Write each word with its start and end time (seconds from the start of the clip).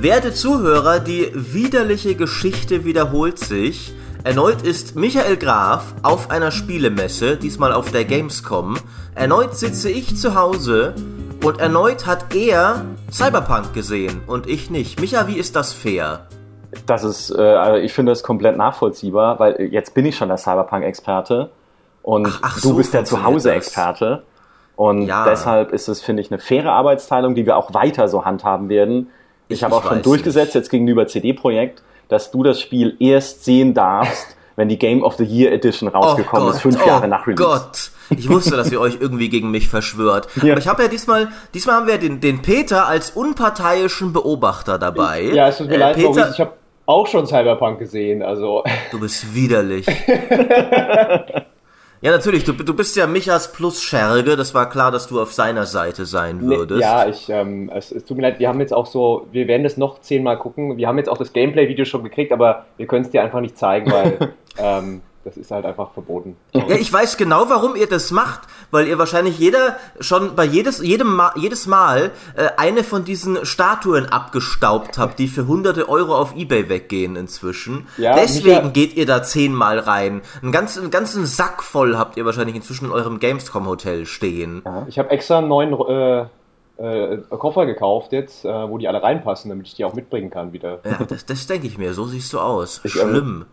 Werte 0.00 0.32
Zuhörer, 0.32 1.00
die 1.00 1.28
widerliche 1.34 2.14
Geschichte 2.14 2.84
wiederholt 2.84 3.36
sich. 3.36 3.92
Erneut 4.22 4.62
ist 4.62 4.94
Michael 4.94 5.36
Graf 5.36 5.92
auf 6.04 6.30
einer 6.30 6.52
Spielemesse, 6.52 7.36
diesmal 7.36 7.72
auf 7.72 7.90
der 7.90 8.04
Gamescom. 8.04 8.76
Erneut 9.16 9.56
sitze 9.56 9.90
ich 9.90 10.16
zu 10.16 10.36
Hause 10.36 10.94
und 11.44 11.58
erneut 11.58 12.06
hat 12.06 12.32
er 12.32 12.84
Cyberpunk 13.10 13.74
gesehen 13.74 14.20
und 14.28 14.46
ich 14.46 14.70
nicht. 14.70 15.00
Micha, 15.00 15.26
wie 15.26 15.36
ist 15.36 15.56
das 15.56 15.72
fair? 15.72 16.28
Das 16.86 17.02
ist, 17.02 17.32
äh, 17.32 17.42
also 17.42 17.78
ich 17.78 17.92
finde 17.92 18.12
das 18.12 18.22
komplett 18.22 18.56
nachvollziehbar, 18.56 19.40
weil 19.40 19.60
jetzt 19.72 19.94
bin 19.94 20.06
ich 20.06 20.16
schon 20.16 20.28
der 20.28 20.38
Cyberpunk-Experte 20.38 21.50
und 22.02 22.28
ach, 22.28 22.38
ach, 22.42 22.54
du 22.60 22.68
so 22.68 22.74
bist 22.76 22.94
der 22.94 23.04
Zuhause-Experte. 23.04 24.22
Und 24.76 25.08
ja. 25.08 25.24
deshalb 25.24 25.72
ist 25.72 25.88
es, 25.88 26.00
finde 26.00 26.22
ich, 26.22 26.30
eine 26.30 26.38
faire 26.38 26.70
Arbeitsteilung, 26.70 27.34
die 27.34 27.46
wir 27.46 27.56
auch 27.56 27.74
weiter 27.74 28.06
so 28.06 28.24
handhaben 28.24 28.68
werden. 28.68 29.08
Ich, 29.48 29.64
habe 29.64 29.74
auch 29.74 29.84
schon 29.84 30.02
durchgesetzt, 30.02 30.48
nicht. 30.48 30.54
jetzt 30.54 30.70
gegenüber 30.70 31.06
CD-Projekt, 31.06 31.82
dass 32.08 32.30
du 32.30 32.42
das 32.42 32.60
Spiel 32.60 32.96
erst 32.98 33.44
sehen 33.44 33.74
darfst, 33.74 34.36
wenn 34.56 34.68
die 34.68 34.78
Game 34.78 35.02
of 35.02 35.16
the 35.16 35.24
Year 35.24 35.52
Edition 35.52 35.88
rausgekommen 35.88 36.42
oh 36.42 36.46
Gott, 36.46 36.56
ist, 36.56 36.62
fünf 36.62 36.78
oh 36.82 36.86
Jahre 36.86 37.08
nach 37.08 37.26
Release. 37.26 37.42
Gott, 37.42 37.90
ich 38.10 38.28
wusste, 38.28 38.56
dass 38.56 38.70
ihr 38.72 38.80
euch 38.80 38.98
irgendwie 39.00 39.28
gegen 39.28 39.50
mich 39.50 39.68
verschwört. 39.68 40.28
Ja. 40.42 40.52
Aber 40.52 40.60
ich 40.60 40.68
habe 40.68 40.82
ja 40.82 40.88
diesmal, 40.88 41.28
diesmal 41.54 41.76
haben 41.76 41.86
wir 41.86 41.98
den, 41.98 42.20
den 42.20 42.42
Peter 42.42 42.86
als 42.86 43.10
unparteiischen 43.10 44.12
Beobachter 44.12 44.78
dabei. 44.78 45.22
Ja, 45.22 45.48
es 45.48 45.58
tut 45.58 45.68
mir 45.68 45.74
äh, 45.74 45.78
leid, 45.78 45.96
Peter, 45.96 46.08
Maurice, 46.08 46.30
ich 46.32 46.40
habe 46.40 46.52
auch 46.86 47.06
schon 47.06 47.26
Cyberpunk 47.26 47.78
gesehen, 47.78 48.22
also. 48.22 48.64
Du 48.90 49.00
bist 49.00 49.34
widerlich. 49.34 49.86
Ja, 52.00 52.12
natürlich. 52.12 52.44
Du, 52.44 52.52
du 52.52 52.74
bist 52.74 52.96
ja 52.96 53.06
Michas 53.06 53.52
plus 53.52 53.82
Scherge. 53.82 54.36
Das 54.36 54.54
war 54.54 54.68
klar, 54.68 54.90
dass 54.90 55.08
du 55.08 55.20
auf 55.20 55.32
seiner 55.32 55.66
Seite 55.66 56.06
sein 56.06 56.40
würdest. 56.42 56.80
Ja, 56.80 57.08
ich, 57.08 57.28
ähm, 57.28 57.70
es, 57.74 57.90
es 57.90 58.04
tut 58.04 58.16
mir 58.16 58.22
leid. 58.22 58.38
Wir 58.38 58.48
haben 58.48 58.60
jetzt 58.60 58.72
auch 58.72 58.86
so, 58.86 59.26
wir 59.32 59.48
werden 59.48 59.64
das 59.64 59.76
noch 59.76 60.00
zehnmal 60.00 60.38
gucken. 60.38 60.76
Wir 60.76 60.86
haben 60.86 60.98
jetzt 60.98 61.08
auch 61.08 61.18
das 61.18 61.32
Gameplay-Video 61.32 61.84
schon 61.84 62.04
gekriegt, 62.04 62.32
aber 62.32 62.66
wir 62.76 62.86
können 62.86 63.04
es 63.04 63.10
dir 63.10 63.22
einfach 63.22 63.40
nicht 63.40 63.58
zeigen, 63.58 63.90
weil 63.90 64.34
ähm, 64.58 65.00
das 65.28 65.36
ist 65.36 65.50
halt 65.50 65.66
einfach 65.66 65.90
verboten. 65.90 66.36
Ja, 66.54 66.70
ich 66.70 66.90
weiß 66.90 67.18
genau, 67.18 67.50
warum 67.50 67.76
ihr 67.76 67.86
das 67.86 68.10
macht, 68.10 68.40
weil 68.70 68.88
ihr 68.88 68.98
wahrscheinlich 68.98 69.38
jeder 69.38 69.76
schon 70.00 70.34
bei 70.34 70.44
jedes, 70.44 70.82
jedem 70.82 71.14
Mal, 71.14 71.32
jedes 71.36 71.66
Mal 71.66 72.12
äh, 72.34 72.48
eine 72.56 72.82
von 72.82 73.04
diesen 73.04 73.44
Statuen 73.44 74.06
abgestaubt 74.06 74.96
habt, 74.96 75.18
die 75.18 75.28
für 75.28 75.46
hunderte 75.46 75.86
Euro 75.88 76.16
auf 76.16 76.34
Ebay 76.34 76.70
weggehen 76.70 77.14
inzwischen. 77.14 77.88
Ja, 77.98 78.14
Deswegen 78.14 78.72
geht 78.72 78.96
ihr 78.96 79.04
da 79.04 79.22
zehnmal 79.22 79.78
rein. 79.78 80.22
Einen 80.40 80.52
ganzen, 80.52 80.84
einen 80.84 80.90
ganzen 80.90 81.26
Sack 81.26 81.62
voll 81.62 81.98
habt 81.98 82.16
ihr 82.16 82.24
wahrscheinlich 82.24 82.56
inzwischen 82.56 82.86
in 82.86 82.90
eurem 82.90 83.18
Gamescom-Hotel 83.18 84.06
stehen. 84.06 84.62
Ja, 84.64 84.86
ich 84.88 84.98
habe 84.98 85.10
extra 85.10 85.38
einen 85.38 85.48
neuen 85.48 85.74
äh, 85.74 86.26
äh, 86.78 87.18
Koffer 87.28 87.66
gekauft 87.66 88.12
jetzt, 88.12 88.46
äh, 88.46 88.70
wo 88.70 88.78
die 88.78 88.88
alle 88.88 89.02
reinpassen, 89.02 89.50
damit 89.50 89.66
ich 89.66 89.74
die 89.74 89.84
auch 89.84 89.92
mitbringen 89.92 90.30
kann 90.30 90.54
wieder. 90.54 90.78
Ja, 90.84 91.04
das, 91.06 91.26
das 91.26 91.46
denke 91.46 91.66
ich 91.66 91.76
mir. 91.76 91.92
So 91.92 92.06
siehst 92.06 92.32
du 92.32 92.40
aus. 92.40 92.80
Ich, 92.84 92.92
Schlimm. 92.92 93.44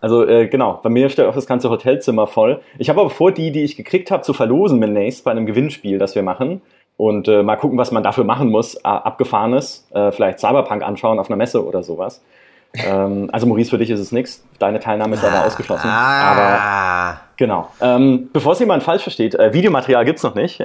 Also 0.00 0.26
äh, 0.26 0.46
genau, 0.46 0.80
bei 0.82 0.90
mir 0.90 1.08
steht 1.08 1.26
auch 1.26 1.34
das 1.34 1.46
ganze 1.46 1.70
Hotelzimmer 1.70 2.26
voll. 2.26 2.60
Ich 2.78 2.88
habe 2.88 3.00
aber 3.00 3.10
vor, 3.10 3.32
die, 3.32 3.50
die 3.50 3.64
ich 3.64 3.76
gekriegt 3.76 4.10
habe, 4.10 4.22
zu 4.22 4.32
verlosen 4.32 4.80
demnächst 4.80 5.24
bei 5.24 5.30
einem 5.30 5.46
Gewinnspiel, 5.46 5.98
das 5.98 6.14
wir 6.14 6.22
machen. 6.22 6.60
Und 6.96 7.28
äh, 7.28 7.42
mal 7.42 7.56
gucken, 7.56 7.78
was 7.78 7.92
man 7.92 8.02
dafür 8.02 8.24
machen 8.24 8.50
muss. 8.50 8.84
Abgefahrenes, 8.84 9.88
äh, 9.92 10.10
vielleicht 10.10 10.40
Cyberpunk 10.40 10.82
anschauen 10.82 11.18
auf 11.18 11.28
einer 11.30 11.36
Messe 11.36 11.64
oder 11.64 11.82
sowas. 11.82 12.22
ähm, 12.74 13.28
also 13.32 13.46
Maurice, 13.46 13.70
für 13.70 13.78
dich 13.78 13.90
ist 13.90 14.00
es 14.00 14.12
nichts. 14.12 14.44
Deine 14.58 14.80
Teilnahme 14.80 15.14
ist 15.14 15.24
aber 15.24 15.42
ah, 15.42 15.46
ausgeschlossen. 15.46 15.88
Ah. 15.88 17.12
Aber 17.12 17.20
Genau. 17.38 17.70
Ähm, 17.80 18.30
Bevor 18.32 18.52
es 18.52 18.58
jemand 18.58 18.82
falsch 18.82 19.04
versteht, 19.04 19.36
äh, 19.36 19.54
Videomaterial 19.54 20.04
gibt's 20.04 20.24
noch 20.24 20.34
nicht, 20.34 20.60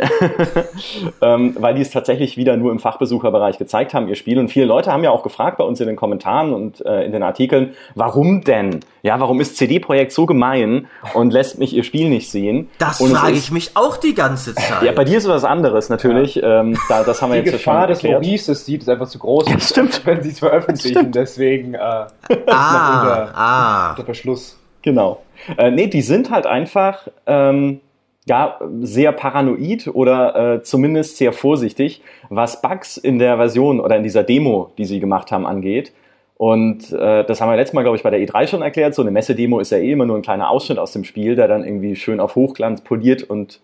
ähm, 1.21 1.55
weil 1.59 1.75
die 1.75 1.81
es 1.81 1.91
tatsächlich 1.91 2.35
wieder 2.35 2.57
nur 2.57 2.71
im 2.71 2.79
Fachbesucherbereich 2.79 3.59
gezeigt 3.59 3.93
haben, 3.93 4.07
ihr 4.07 4.15
Spiel. 4.15 4.39
Und 4.39 4.49
viele 4.49 4.65
Leute 4.65 4.91
haben 4.91 5.03
ja 5.03 5.11
auch 5.11 5.21
gefragt 5.21 5.59
bei 5.59 5.63
uns 5.63 5.79
in 5.81 5.85
den 5.85 5.95
Kommentaren 5.95 6.51
und 6.51 6.83
äh, 6.83 7.05
in 7.05 7.11
den 7.11 7.21
Artikeln, 7.21 7.75
warum 7.93 8.41
denn? 8.41 8.79
Ja, 9.03 9.19
warum 9.19 9.39
ist 9.39 9.55
CD-Projekt 9.57 10.13
so 10.13 10.25
gemein 10.25 10.87
und 11.13 11.31
lässt 11.31 11.59
mich 11.59 11.75
ihr 11.75 11.83
Spiel 11.83 12.09
nicht 12.09 12.31
sehen? 12.31 12.71
Das 12.79 12.97
frage 12.97 13.35
ich 13.35 13.51
mich 13.51 13.71
auch 13.75 13.97
die 13.97 14.15
ganze 14.15 14.55
Zeit. 14.55 14.81
Ja, 14.81 14.93
bei 14.93 15.03
dir 15.03 15.19
ist 15.19 15.27
was 15.27 15.43
anderes 15.43 15.89
natürlich. 15.89 16.35
Ja. 16.35 16.61
Ähm, 16.61 16.75
da, 16.89 17.03
das 17.03 17.21
haben 17.21 17.33
wir 17.33 17.41
die 17.41 17.51
jetzt 17.51 17.59
Gefahr 17.59 17.85
des 17.85 18.01
Maurices 18.01 18.65
sieht, 18.65 18.81
ist 18.81 18.89
einfach 18.89 19.07
zu 19.07 19.19
groß, 19.19 19.47
ja, 19.49 19.59
stimmt. 19.59 20.03
wenn 20.05 20.23
sie 20.23 20.29
es 20.29 20.39
veröffentlichen. 20.39 21.11
Deswegen 21.11 21.75
äh, 21.75 21.77
ah, 21.77 22.07
unter, 22.27 23.31
ah. 23.35 23.89
unter 23.91 24.05
Verschluss. 24.05 24.57
Genau. 24.81 25.22
Äh, 25.57 25.71
nee, 25.71 25.87
die 25.87 26.01
sind 26.01 26.29
halt 26.29 26.45
einfach 26.45 27.07
ähm, 27.25 27.79
ja, 28.25 28.59
sehr 28.81 29.11
paranoid 29.11 29.87
oder 29.93 30.55
äh, 30.55 30.63
zumindest 30.63 31.17
sehr 31.17 31.33
vorsichtig, 31.33 32.01
was 32.29 32.61
Bugs 32.61 32.97
in 32.97 33.19
der 33.19 33.37
Version 33.37 33.79
oder 33.79 33.97
in 33.97 34.03
dieser 34.03 34.23
Demo, 34.23 34.71
die 34.77 34.85
sie 34.85 34.99
gemacht 34.99 35.31
haben, 35.31 35.45
angeht. 35.45 35.91
Und 36.37 36.91
äh, 36.91 37.23
das 37.23 37.41
haben 37.41 37.49
wir 37.49 37.55
letztes 37.55 37.73
Mal, 37.73 37.83
glaube 37.83 37.97
ich, 37.97 38.03
bei 38.03 38.09
der 38.09 38.19
E3 38.19 38.47
schon 38.47 38.61
erklärt. 38.61 38.95
So 38.95 39.01
eine 39.01 39.11
Messedemo 39.11 39.59
ist 39.59 39.71
ja 39.71 39.77
eh 39.77 39.91
immer 39.91 40.05
nur 40.05 40.17
ein 40.17 40.23
kleiner 40.23 40.49
Ausschnitt 40.49 40.79
aus 40.79 40.91
dem 40.91 41.03
Spiel, 41.03 41.35
der 41.35 41.47
dann 41.47 41.63
irgendwie 41.63 41.95
schön 41.95 42.19
auf 42.19 42.35
Hochglanz 42.35 42.81
poliert 42.81 43.23
und 43.23 43.59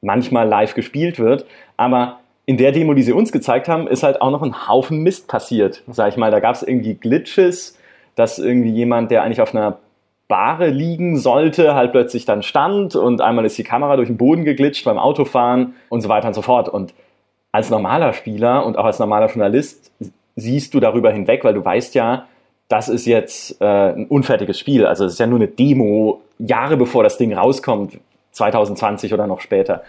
manchmal 0.00 0.48
live 0.48 0.74
gespielt 0.74 1.18
wird. 1.18 1.46
Aber 1.76 2.20
in 2.44 2.56
der 2.56 2.72
Demo, 2.72 2.94
die 2.94 3.02
sie 3.02 3.12
uns 3.12 3.30
gezeigt 3.30 3.68
haben, 3.68 3.86
ist 3.86 4.02
halt 4.02 4.20
auch 4.20 4.30
noch 4.30 4.42
ein 4.42 4.68
Haufen 4.68 5.02
Mist 5.02 5.28
passiert. 5.28 5.84
Sag 5.88 6.08
ich 6.08 6.16
mal, 6.16 6.30
da 6.30 6.40
gab 6.40 6.54
es 6.54 6.62
irgendwie 6.62 6.94
Glitches, 6.94 7.78
dass 8.14 8.38
irgendwie 8.38 8.70
jemand, 8.70 9.10
der 9.10 9.22
eigentlich 9.22 9.40
auf 9.40 9.54
einer 9.54 9.78
Bahre 10.32 10.70
liegen 10.70 11.18
sollte, 11.18 11.74
halt 11.74 11.92
plötzlich 11.92 12.24
dann 12.24 12.42
stand 12.42 12.96
und 12.96 13.20
einmal 13.20 13.44
ist 13.44 13.58
die 13.58 13.64
Kamera 13.64 13.96
durch 13.96 14.08
den 14.08 14.16
Boden 14.16 14.46
geglitscht 14.46 14.86
beim 14.86 14.96
Autofahren 14.96 15.74
und 15.90 16.00
so 16.00 16.08
weiter 16.08 16.28
und 16.28 16.32
so 16.32 16.40
fort. 16.40 16.70
Und 16.70 16.94
als 17.52 17.68
normaler 17.68 18.14
Spieler 18.14 18.64
und 18.64 18.78
auch 18.78 18.86
als 18.86 18.98
normaler 18.98 19.26
Journalist 19.26 19.92
siehst 20.34 20.72
du 20.72 20.80
darüber 20.80 21.10
hinweg, 21.10 21.44
weil 21.44 21.52
du 21.52 21.62
weißt 21.62 21.94
ja, 21.94 22.28
das 22.68 22.88
ist 22.88 23.04
jetzt 23.04 23.60
äh, 23.60 23.66
ein 23.66 24.06
unfertiges 24.06 24.58
Spiel. 24.58 24.86
Also 24.86 25.04
es 25.04 25.12
ist 25.12 25.18
ja 25.18 25.26
nur 25.26 25.38
eine 25.38 25.48
Demo, 25.48 26.22
Jahre 26.38 26.78
bevor 26.78 27.02
das 27.02 27.18
Ding 27.18 27.34
rauskommt, 27.34 28.00
2020 28.30 29.12
oder 29.12 29.26
noch 29.26 29.42
später. 29.42 29.82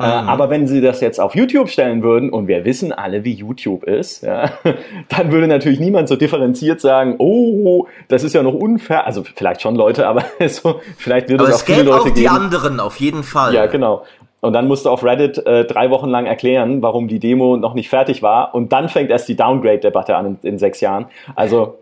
Äh, 0.00 0.22
mhm. 0.22 0.28
aber 0.30 0.48
wenn 0.48 0.66
sie 0.66 0.80
das 0.80 1.02
jetzt 1.02 1.20
auf 1.20 1.34
YouTube 1.34 1.68
stellen 1.68 2.02
würden, 2.02 2.30
und 2.30 2.48
wir 2.48 2.64
wissen 2.64 2.90
alle, 2.90 3.22
wie 3.22 3.34
YouTube 3.34 3.84
ist, 3.84 4.22
ja, 4.22 4.50
dann 5.10 5.30
würde 5.30 5.46
natürlich 5.46 5.78
niemand 5.78 6.08
so 6.08 6.16
differenziert 6.16 6.80
sagen, 6.80 7.16
oh, 7.18 7.86
das 8.08 8.24
ist 8.24 8.34
ja 8.34 8.42
noch 8.42 8.54
unfair. 8.54 9.06
Also 9.06 9.22
vielleicht 9.22 9.60
schon 9.60 9.74
Leute, 9.74 10.08
aber 10.08 10.24
so, 10.48 10.80
vielleicht 10.96 11.28
würde 11.28 11.44
es 11.44 11.56
auch 11.56 11.66
viele 11.66 11.82
Leute 11.82 12.00
auch 12.00 12.14
die 12.14 12.28
anderen 12.28 12.80
auf 12.80 12.96
jeden 12.96 13.22
Fall. 13.22 13.54
Ja, 13.54 13.66
genau. 13.66 14.04
Und 14.40 14.54
dann 14.54 14.68
musst 14.68 14.86
du 14.86 14.90
auf 14.90 15.04
Reddit 15.04 15.44
äh, 15.46 15.66
drei 15.66 15.90
Wochen 15.90 16.08
lang 16.08 16.24
erklären, 16.24 16.80
warum 16.80 17.06
die 17.06 17.18
Demo 17.18 17.58
noch 17.58 17.74
nicht 17.74 17.90
fertig 17.90 18.22
war. 18.22 18.54
Und 18.54 18.72
dann 18.72 18.88
fängt 18.88 19.10
erst 19.10 19.28
die 19.28 19.36
Downgrade-Debatte 19.36 20.16
an 20.16 20.38
in, 20.42 20.48
in 20.52 20.58
sechs 20.58 20.80
Jahren. 20.80 21.06
Also 21.36 21.78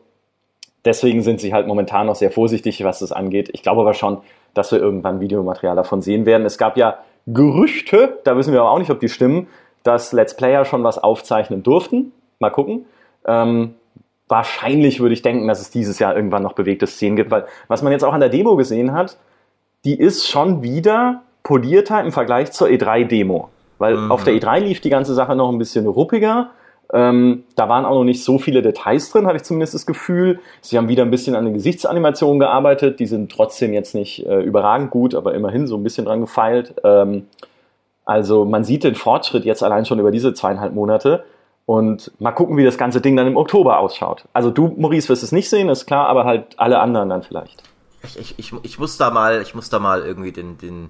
deswegen 0.85 1.23
sind 1.23 1.41
sie 1.41 1.55
halt 1.55 1.69
momentan 1.69 2.07
noch 2.07 2.17
sehr 2.17 2.33
vorsichtig, 2.33 2.83
was 2.83 2.99
das 2.99 3.13
angeht. 3.13 3.49
Ich 3.53 3.63
glaube 3.63 3.83
aber 3.83 3.95
schon, 3.95 4.19
dass 4.55 4.73
wir 4.73 4.81
irgendwann 4.81 5.21
Videomaterial 5.21 5.77
davon 5.77 6.03
sehen 6.03 6.27
werden. 6.27 6.45
Es 6.45 6.59
gab 6.59 6.77
ja 6.77 6.99
Gerüchte, 7.33 8.19
da 8.25 8.37
wissen 8.37 8.53
wir 8.53 8.61
aber 8.61 8.71
auch 8.71 8.79
nicht, 8.79 8.91
ob 8.91 9.01
die 9.01 9.09
stimmen, 9.09 9.49
dass 9.83 10.13
Let's 10.13 10.37
Player 10.37 10.65
schon 10.65 10.83
was 10.85 10.99
aufzeichnen 10.99 11.63
durften. 11.63 12.13
Mal 12.39 12.51
gucken. 12.51 12.87
Ähm, 13.27 13.75
wahrscheinlich 14.29 15.01
würde 15.01 15.15
ich 15.15 15.23
denken, 15.23 15.47
dass 15.47 15.61
es 15.61 15.71
dieses 15.71 15.99
Jahr 15.99 16.17
irgendwann 16.17 16.43
noch 16.43 16.55
bewegte 16.55 16.87
Szenen 16.87 17.17
gibt, 17.17 17.31
weil 17.31 17.47
was 17.69 17.83
man 17.83 17.93
jetzt 17.93 18.05
auch 18.05 18.13
an 18.13 18.21
der 18.21 18.29
Demo 18.29 18.57
gesehen 18.57 18.93
hat, 18.93 19.19
die 19.85 19.99
ist 19.99 20.29
schon 20.29 20.63
wieder 20.63 21.23
polierter 21.43 22.03
im 22.03 22.13
Vergleich 22.13 22.53
zur 22.53 22.69
E3-Demo. 22.69 23.49
Weil 23.79 23.97
mhm. 23.97 24.13
auf 24.13 24.25
der 24.25 24.35
E3 24.35 24.61
lief 24.61 24.81
die 24.81 24.91
ganze 24.91 25.15
Sache 25.15 25.37
noch 25.37 25.51
ein 25.51 25.59
bisschen 25.59 25.87
ruppiger. 25.87 26.51
Ähm, 26.93 27.45
da 27.55 27.69
waren 27.69 27.85
auch 27.85 27.95
noch 27.95 28.05
nicht 28.05 28.25
so 28.25 28.39
viele 28.39 28.63
Details 28.63 29.11
drin, 29.11 29.27
habe 29.27 29.37
ich 29.37 29.43
zumindest 29.43 29.75
das 29.75 29.85
Gefühl. 29.85 30.41
Sie 30.63 30.79
haben 30.79 30.89
wieder 30.89 31.03
ein 31.03 31.11
bisschen 31.11 31.37
an 31.37 31.45
den 31.45 31.55
Gesichtsanimationen 31.55 32.41
gearbeitet. 32.41 32.99
Die 32.99 33.07
sind 33.07 33.31
trotzdem 33.31 33.73
jetzt 33.73 33.95
nicht 33.95 34.27
äh, 34.27 34.41
überragend 34.41 34.91
gut, 34.91 35.15
aber 35.15 35.35
immerhin 35.35 35.67
so 35.67 35.77
ein 35.77 35.83
bisschen 35.83 36.07
dran 36.07 36.21
gefeilt. 36.21 36.75
Ähm, 36.85 37.27
also 38.07 38.47
man 38.47 38.65
sieht 38.65 38.85
den 38.85 38.95
Fortschritt 38.95 39.45
jetzt 39.45 39.63
allein 39.63 39.85
schon 39.85 39.99
über 39.99 40.11
diese 40.11 40.33
zweieinhalb 40.33 40.73
Monate. 40.73 41.25
Und 41.67 42.11
mal 42.19 42.33
gucken, 42.33 42.57
wie 42.57 42.65
das 42.65 42.79
ganze 42.79 43.03
Ding 43.03 43.15
dann 43.15 43.27
im 43.27 43.37
Oktober 43.37 43.79
ausschaut. 43.79 44.25
Also 44.33 44.51
du, 44.51 44.75
Maurice, 44.79 45.11
wirst 45.11 45.23
es 45.23 45.33
nicht 45.33 45.51
sehen, 45.51 45.69
ist 45.69 45.85
klar, 45.85 46.07
aber 46.09 46.25
halt 46.25 46.59
alle 46.59 46.81
anderen 46.81 47.11
dann 47.11 47.23
vielleicht. 47.23 47.63
Ich, 48.03 48.19
ich, 48.19 48.39
ich, 48.39 48.53
ich 48.63 48.79
muss 48.79 48.97
da 48.97 49.11
mal, 49.11 49.43
ich 49.43 49.55
muss 49.55 49.69
da 49.69 49.79
mal 49.79 50.01
irgendwie 50.01 50.33
den, 50.33 50.57
den 50.57 50.89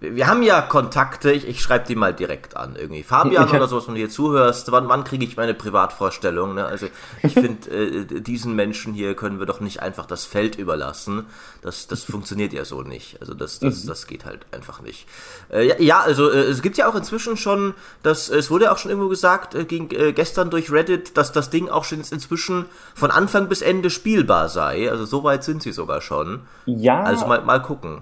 wir 0.00 0.26
haben 0.26 0.42
ja 0.42 0.62
Kontakte, 0.62 1.30
ich, 1.30 1.46
ich 1.46 1.60
schreibe 1.60 1.86
die 1.86 1.94
mal 1.94 2.14
direkt 2.14 2.56
an 2.56 2.74
irgendwie. 2.74 3.02
Fabian 3.02 3.50
oder 3.50 3.68
sowas, 3.68 3.86
wenn 3.86 3.94
du 3.94 4.00
hier 4.00 4.08
zuhörst, 4.08 4.72
wann, 4.72 4.88
wann 4.88 5.04
kriege 5.04 5.24
ich 5.24 5.36
meine 5.36 5.52
Privatvorstellung? 5.52 6.54
Ne? 6.54 6.64
Also 6.64 6.86
ich 7.22 7.34
finde, 7.34 7.70
äh, 7.70 8.20
diesen 8.20 8.56
Menschen 8.56 8.94
hier 8.94 9.14
können 9.14 9.38
wir 9.38 9.46
doch 9.46 9.60
nicht 9.60 9.82
einfach 9.82 10.06
das 10.06 10.24
Feld 10.24 10.56
überlassen. 10.56 11.26
Das, 11.60 11.86
das 11.86 12.02
funktioniert 12.02 12.54
ja 12.54 12.64
so 12.64 12.80
nicht. 12.80 13.20
Also 13.20 13.34
das, 13.34 13.58
das, 13.58 13.84
mhm. 13.84 13.88
das 13.88 14.06
geht 14.06 14.24
halt 14.24 14.46
einfach 14.52 14.80
nicht. 14.80 15.06
Äh, 15.52 15.68
ja, 15.68 15.74
ja, 15.78 16.00
also 16.00 16.30
äh, 16.30 16.44
es 16.44 16.62
gibt 16.62 16.78
ja 16.78 16.88
auch 16.88 16.94
inzwischen 16.94 17.36
schon, 17.36 17.74
das, 18.02 18.30
es 18.30 18.50
wurde 18.50 18.64
ja 18.64 18.72
auch 18.72 18.78
schon 18.78 18.90
irgendwo 18.90 19.10
gesagt, 19.10 19.54
äh, 19.54 19.66
ging, 19.66 19.90
äh, 19.90 20.14
gestern 20.14 20.48
durch 20.48 20.72
Reddit, 20.72 21.18
dass 21.18 21.30
das 21.32 21.50
Ding 21.50 21.68
auch 21.68 21.84
schon 21.84 21.98
inzwischen 21.98 22.64
von 22.94 23.10
Anfang 23.10 23.48
bis 23.48 23.60
Ende 23.60 23.90
spielbar 23.90 24.48
sei. 24.48 24.90
Also 24.90 25.04
so 25.04 25.24
weit 25.24 25.44
sind 25.44 25.62
sie 25.62 25.72
sogar 25.72 26.00
schon. 26.00 26.40
Ja. 26.64 27.02
Also 27.02 27.26
mal, 27.26 27.42
mal 27.42 27.60
gucken. 27.60 28.00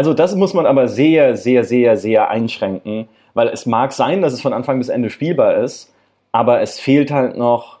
Also 0.00 0.14
das 0.14 0.34
muss 0.34 0.54
man 0.54 0.64
aber 0.64 0.88
sehr, 0.88 1.36
sehr, 1.36 1.62
sehr, 1.62 1.98
sehr 1.98 2.30
einschränken, 2.30 3.06
weil 3.34 3.48
es 3.48 3.66
mag 3.66 3.92
sein, 3.92 4.22
dass 4.22 4.32
es 4.32 4.40
von 4.40 4.54
Anfang 4.54 4.78
bis 4.78 4.88
Ende 4.88 5.10
spielbar 5.10 5.56
ist, 5.56 5.92
aber 6.32 6.62
es 6.62 6.80
fehlt 6.80 7.10
halt 7.10 7.36
noch 7.36 7.80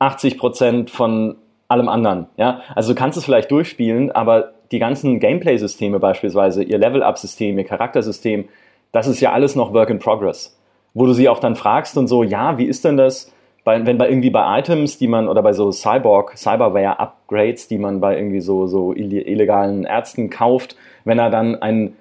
80 0.00 0.36
Prozent 0.36 0.90
von 0.90 1.36
allem 1.68 1.88
anderen. 1.88 2.26
Ja? 2.36 2.62
Also 2.74 2.92
du 2.92 2.98
kannst 2.98 3.16
es 3.16 3.24
vielleicht 3.24 3.52
durchspielen, 3.52 4.10
aber 4.10 4.54
die 4.72 4.80
ganzen 4.80 5.20
Gameplay-Systeme 5.20 6.00
beispielsweise, 6.00 6.64
ihr 6.64 6.78
Level-Up-System, 6.78 7.56
ihr 7.56 7.64
Charaktersystem, 7.64 8.48
das 8.90 9.06
ist 9.06 9.20
ja 9.20 9.30
alles 9.30 9.54
noch 9.54 9.72
Work 9.72 9.90
in 9.90 10.00
Progress. 10.00 10.58
Wo 10.92 11.06
du 11.06 11.12
sie 11.12 11.28
auch 11.28 11.38
dann 11.38 11.54
fragst 11.54 11.96
und 11.96 12.08
so, 12.08 12.24
ja, 12.24 12.58
wie 12.58 12.66
ist 12.66 12.84
denn 12.84 12.96
das, 12.96 13.32
bei, 13.68 13.84
wenn 13.84 13.98
bei 13.98 14.08
irgendwie 14.08 14.30
bei 14.30 14.60
Items, 14.60 14.96
die 14.96 15.08
man, 15.08 15.28
oder 15.28 15.42
bei 15.42 15.52
so 15.52 15.70
Cyborg, 15.72 16.38
Cyberware-Upgrades, 16.38 17.68
die 17.68 17.76
man 17.76 18.00
bei 18.00 18.16
irgendwie 18.16 18.40
so, 18.40 18.66
so 18.66 18.94
illegalen 18.94 19.84
Ärzten 19.84 20.30
kauft, 20.30 20.74
wenn 21.04 21.18
er 21.18 21.28
dann 21.28 21.60
ein, 21.60 21.94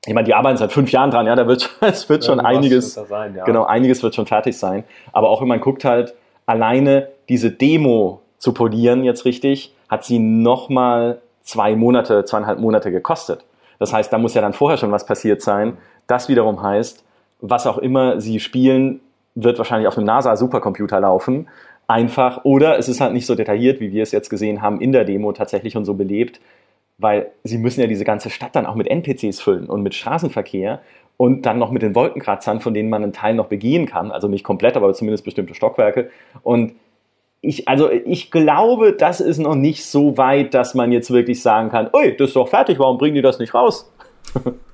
ich 0.04 0.12
meine, 0.12 0.26
die 0.26 0.34
arbeiten 0.34 0.56
seit 0.56 0.72
fünf 0.72 0.90
Jahren 0.90 1.12
dran, 1.12 1.24
ja, 1.26 1.36
da 1.36 1.46
wird, 1.46 1.70
es 1.80 2.08
wird 2.08 2.24
schon 2.24 2.40
einiges, 2.40 2.96
wird 2.96 3.06
sein, 3.08 3.36
ja. 3.36 3.44
genau, 3.44 3.64
einiges 3.64 4.02
wird 4.02 4.16
schon 4.16 4.26
fertig 4.26 4.58
sein. 4.58 4.82
Aber 5.12 5.30
auch 5.30 5.40
wenn 5.40 5.48
man 5.48 5.60
guckt 5.60 5.84
halt, 5.84 6.14
alleine 6.46 7.10
diese 7.28 7.52
Demo 7.52 8.22
zu 8.38 8.52
polieren 8.52 9.04
jetzt 9.04 9.24
richtig, 9.24 9.72
hat 9.88 10.04
sie 10.04 10.18
nochmal 10.18 11.22
zwei 11.42 11.76
Monate, 11.76 12.24
zweieinhalb 12.24 12.58
Monate 12.58 12.90
gekostet. 12.90 13.44
Das 13.78 13.92
heißt, 13.92 14.12
da 14.12 14.18
muss 14.18 14.34
ja 14.34 14.42
dann 14.42 14.52
vorher 14.52 14.78
schon 14.78 14.90
was 14.90 15.06
passiert 15.06 15.42
sein. 15.42 15.78
Das 16.08 16.28
wiederum 16.28 16.60
heißt, 16.60 17.04
was 17.42 17.66
auch 17.66 17.78
immer 17.78 18.20
sie 18.20 18.40
spielen, 18.40 19.00
wird 19.34 19.58
wahrscheinlich 19.58 19.88
auf 19.88 19.98
einem 19.98 20.06
NASA-Supercomputer 20.06 21.00
laufen. 21.00 21.48
Einfach. 21.88 22.44
Oder 22.44 22.78
es 22.78 22.88
ist 22.88 23.00
halt 23.00 23.12
nicht 23.12 23.26
so 23.26 23.34
detailliert, 23.34 23.80
wie 23.80 23.92
wir 23.92 24.02
es 24.02 24.12
jetzt 24.12 24.30
gesehen 24.30 24.62
haben 24.62 24.80
in 24.80 24.92
der 24.92 25.04
Demo 25.04 25.32
tatsächlich 25.32 25.76
und 25.76 25.84
so 25.84 25.94
belebt, 25.94 26.40
weil 26.98 27.32
sie 27.42 27.58
müssen 27.58 27.80
ja 27.80 27.86
diese 27.86 28.04
ganze 28.04 28.30
Stadt 28.30 28.54
dann 28.54 28.64
auch 28.64 28.76
mit 28.76 28.86
NPCs 28.86 29.40
füllen 29.40 29.66
und 29.66 29.82
mit 29.82 29.94
Straßenverkehr 29.94 30.80
und 31.16 31.44
dann 31.44 31.58
noch 31.58 31.70
mit 31.70 31.82
den 31.82 31.94
Wolkenkratzern, 31.94 32.60
von 32.60 32.72
denen 32.72 32.88
man 32.88 33.02
einen 33.02 33.12
Teil 33.12 33.34
noch 33.34 33.46
begehen 33.46 33.86
kann. 33.86 34.12
Also 34.12 34.28
nicht 34.28 34.44
komplett, 34.44 34.76
aber 34.76 34.92
zumindest 34.94 35.24
bestimmte 35.24 35.54
Stockwerke. 35.54 36.10
Und 36.42 36.74
ich, 37.40 37.68
also 37.68 37.90
ich 37.90 38.30
glaube, 38.30 38.92
das 38.92 39.20
ist 39.20 39.38
noch 39.38 39.56
nicht 39.56 39.84
so 39.84 40.16
weit, 40.16 40.54
dass 40.54 40.74
man 40.74 40.92
jetzt 40.92 41.10
wirklich 41.10 41.42
sagen 41.42 41.70
kann, 41.70 41.90
ui, 41.92 42.16
das 42.16 42.28
ist 42.28 42.36
doch 42.36 42.48
fertig, 42.48 42.78
warum 42.78 42.98
bringen 42.98 43.16
die 43.16 43.22
das 43.22 43.40
nicht 43.40 43.52
raus? 43.52 43.92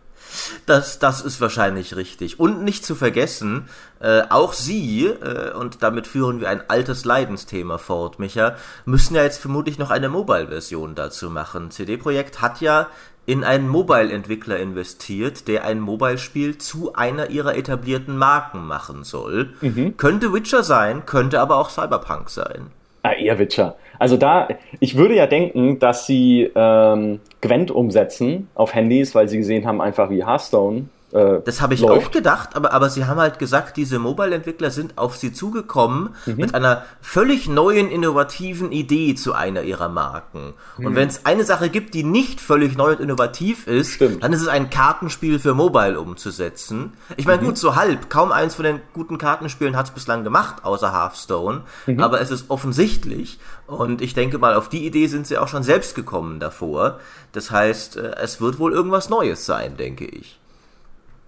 Das, 0.66 0.98
das 0.98 1.20
ist 1.20 1.40
wahrscheinlich 1.40 1.96
richtig. 1.96 2.38
Und 2.38 2.62
nicht 2.62 2.84
zu 2.84 2.94
vergessen, 2.94 3.68
äh, 4.00 4.22
auch 4.30 4.52
Sie, 4.52 5.06
äh, 5.06 5.52
und 5.52 5.82
damit 5.82 6.06
führen 6.06 6.40
wir 6.40 6.48
ein 6.48 6.62
altes 6.68 7.04
Leidensthema 7.04 7.78
fort, 7.78 8.18
Micha, 8.18 8.56
müssen 8.84 9.14
ja 9.14 9.22
jetzt 9.22 9.40
vermutlich 9.40 9.78
noch 9.78 9.90
eine 9.90 10.08
Mobile-Version 10.08 10.94
dazu 10.94 11.30
machen. 11.30 11.70
CD 11.70 11.96
Projekt 11.96 12.40
hat 12.40 12.60
ja 12.60 12.88
in 13.28 13.44
einen 13.44 13.68
Mobile-Entwickler 13.68 14.58
investiert, 14.58 15.48
der 15.48 15.64
ein 15.64 15.80
Mobile-Spiel 15.80 16.56
zu 16.56 16.94
einer 16.94 17.28
ihrer 17.28 17.56
etablierten 17.56 18.16
Marken 18.16 18.66
machen 18.66 19.04
soll. 19.04 19.54
Mhm. 19.60 19.98
Könnte 19.98 20.32
Witcher 20.32 20.62
sein, 20.62 21.04
könnte 21.04 21.40
aber 21.40 21.58
auch 21.58 21.68
Cyberpunk 21.68 22.30
sein. 22.30 22.68
Ah, 23.02 23.12
eher 23.12 23.38
Witcher. 23.38 23.76
Also 23.98 24.16
da, 24.16 24.48
ich 24.80 24.96
würde 24.96 25.14
ja 25.16 25.26
denken, 25.26 25.78
dass 25.78 26.06
sie 26.06 26.50
ähm, 26.54 27.20
Gwent 27.40 27.70
umsetzen 27.70 28.48
auf 28.54 28.74
Handys, 28.74 29.14
weil 29.14 29.28
sie 29.28 29.38
gesehen 29.38 29.66
haben, 29.66 29.80
einfach 29.80 30.10
wie 30.10 30.24
Hearthstone 30.24 30.84
äh, 31.12 31.40
das 31.44 31.60
habe 31.60 31.74
ich 31.74 31.80
läuft. 31.80 32.06
auch 32.06 32.10
gedacht, 32.10 32.54
aber, 32.54 32.72
aber 32.72 32.90
sie 32.90 33.06
haben 33.06 33.18
halt 33.18 33.38
gesagt, 33.38 33.76
diese 33.76 33.98
Mobile-Entwickler 33.98 34.70
sind 34.70 34.98
auf 34.98 35.16
sie 35.16 35.32
zugekommen 35.32 36.14
mhm. 36.26 36.36
mit 36.36 36.54
einer 36.54 36.84
völlig 37.00 37.48
neuen, 37.48 37.90
innovativen 37.90 38.72
Idee 38.72 39.14
zu 39.14 39.32
einer 39.32 39.62
ihrer 39.62 39.88
Marken. 39.88 40.54
Mhm. 40.76 40.86
Und 40.86 40.94
wenn 40.96 41.08
es 41.08 41.24
eine 41.24 41.44
Sache 41.44 41.70
gibt, 41.70 41.94
die 41.94 42.04
nicht 42.04 42.40
völlig 42.40 42.76
neu 42.76 42.92
und 42.92 43.00
innovativ 43.00 43.66
ist, 43.66 43.92
Stimmt. 43.92 44.22
dann 44.22 44.32
ist 44.32 44.42
es 44.42 44.48
ein 44.48 44.68
Kartenspiel 44.68 45.38
für 45.38 45.54
Mobile 45.54 45.98
umzusetzen. 45.98 46.92
Ich 47.16 47.26
meine, 47.26 47.40
mhm. 47.42 47.46
gut, 47.46 47.58
so 47.58 47.74
halb. 47.74 48.10
Kaum 48.10 48.30
eins 48.30 48.54
von 48.54 48.64
den 48.64 48.80
guten 48.92 49.16
Kartenspielen 49.16 49.76
hat 49.76 49.86
es 49.86 49.92
bislang 49.92 50.24
gemacht, 50.24 50.64
außer 50.64 50.92
Hearthstone. 50.92 51.62
Mhm. 51.86 52.00
Aber 52.00 52.20
es 52.20 52.30
ist 52.30 52.50
offensichtlich. 52.50 53.38
Und 53.66 54.02
ich 54.02 54.14
denke 54.14 54.38
mal, 54.38 54.54
auf 54.54 54.68
die 54.68 54.86
Idee 54.86 55.06
sind 55.06 55.26
sie 55.26 55.38
auch 55.38 55.48
schon 55.48 55.62
selbst 55.62 55.94
gekommen 55.94 56.38
davor. 56.40 56.98
Das 57.32 57.50
heißt, 57.50 57.96
äh, 57.96 58.14
es 58.16 58.40
wird 58.40 58.58
wohl 58.58 58.72
irgendwas 58.72 59.08
Neues 59.08 59.46
sein, 59.46 59.76
denke 59.76 60.04
ich. 60.04 60.37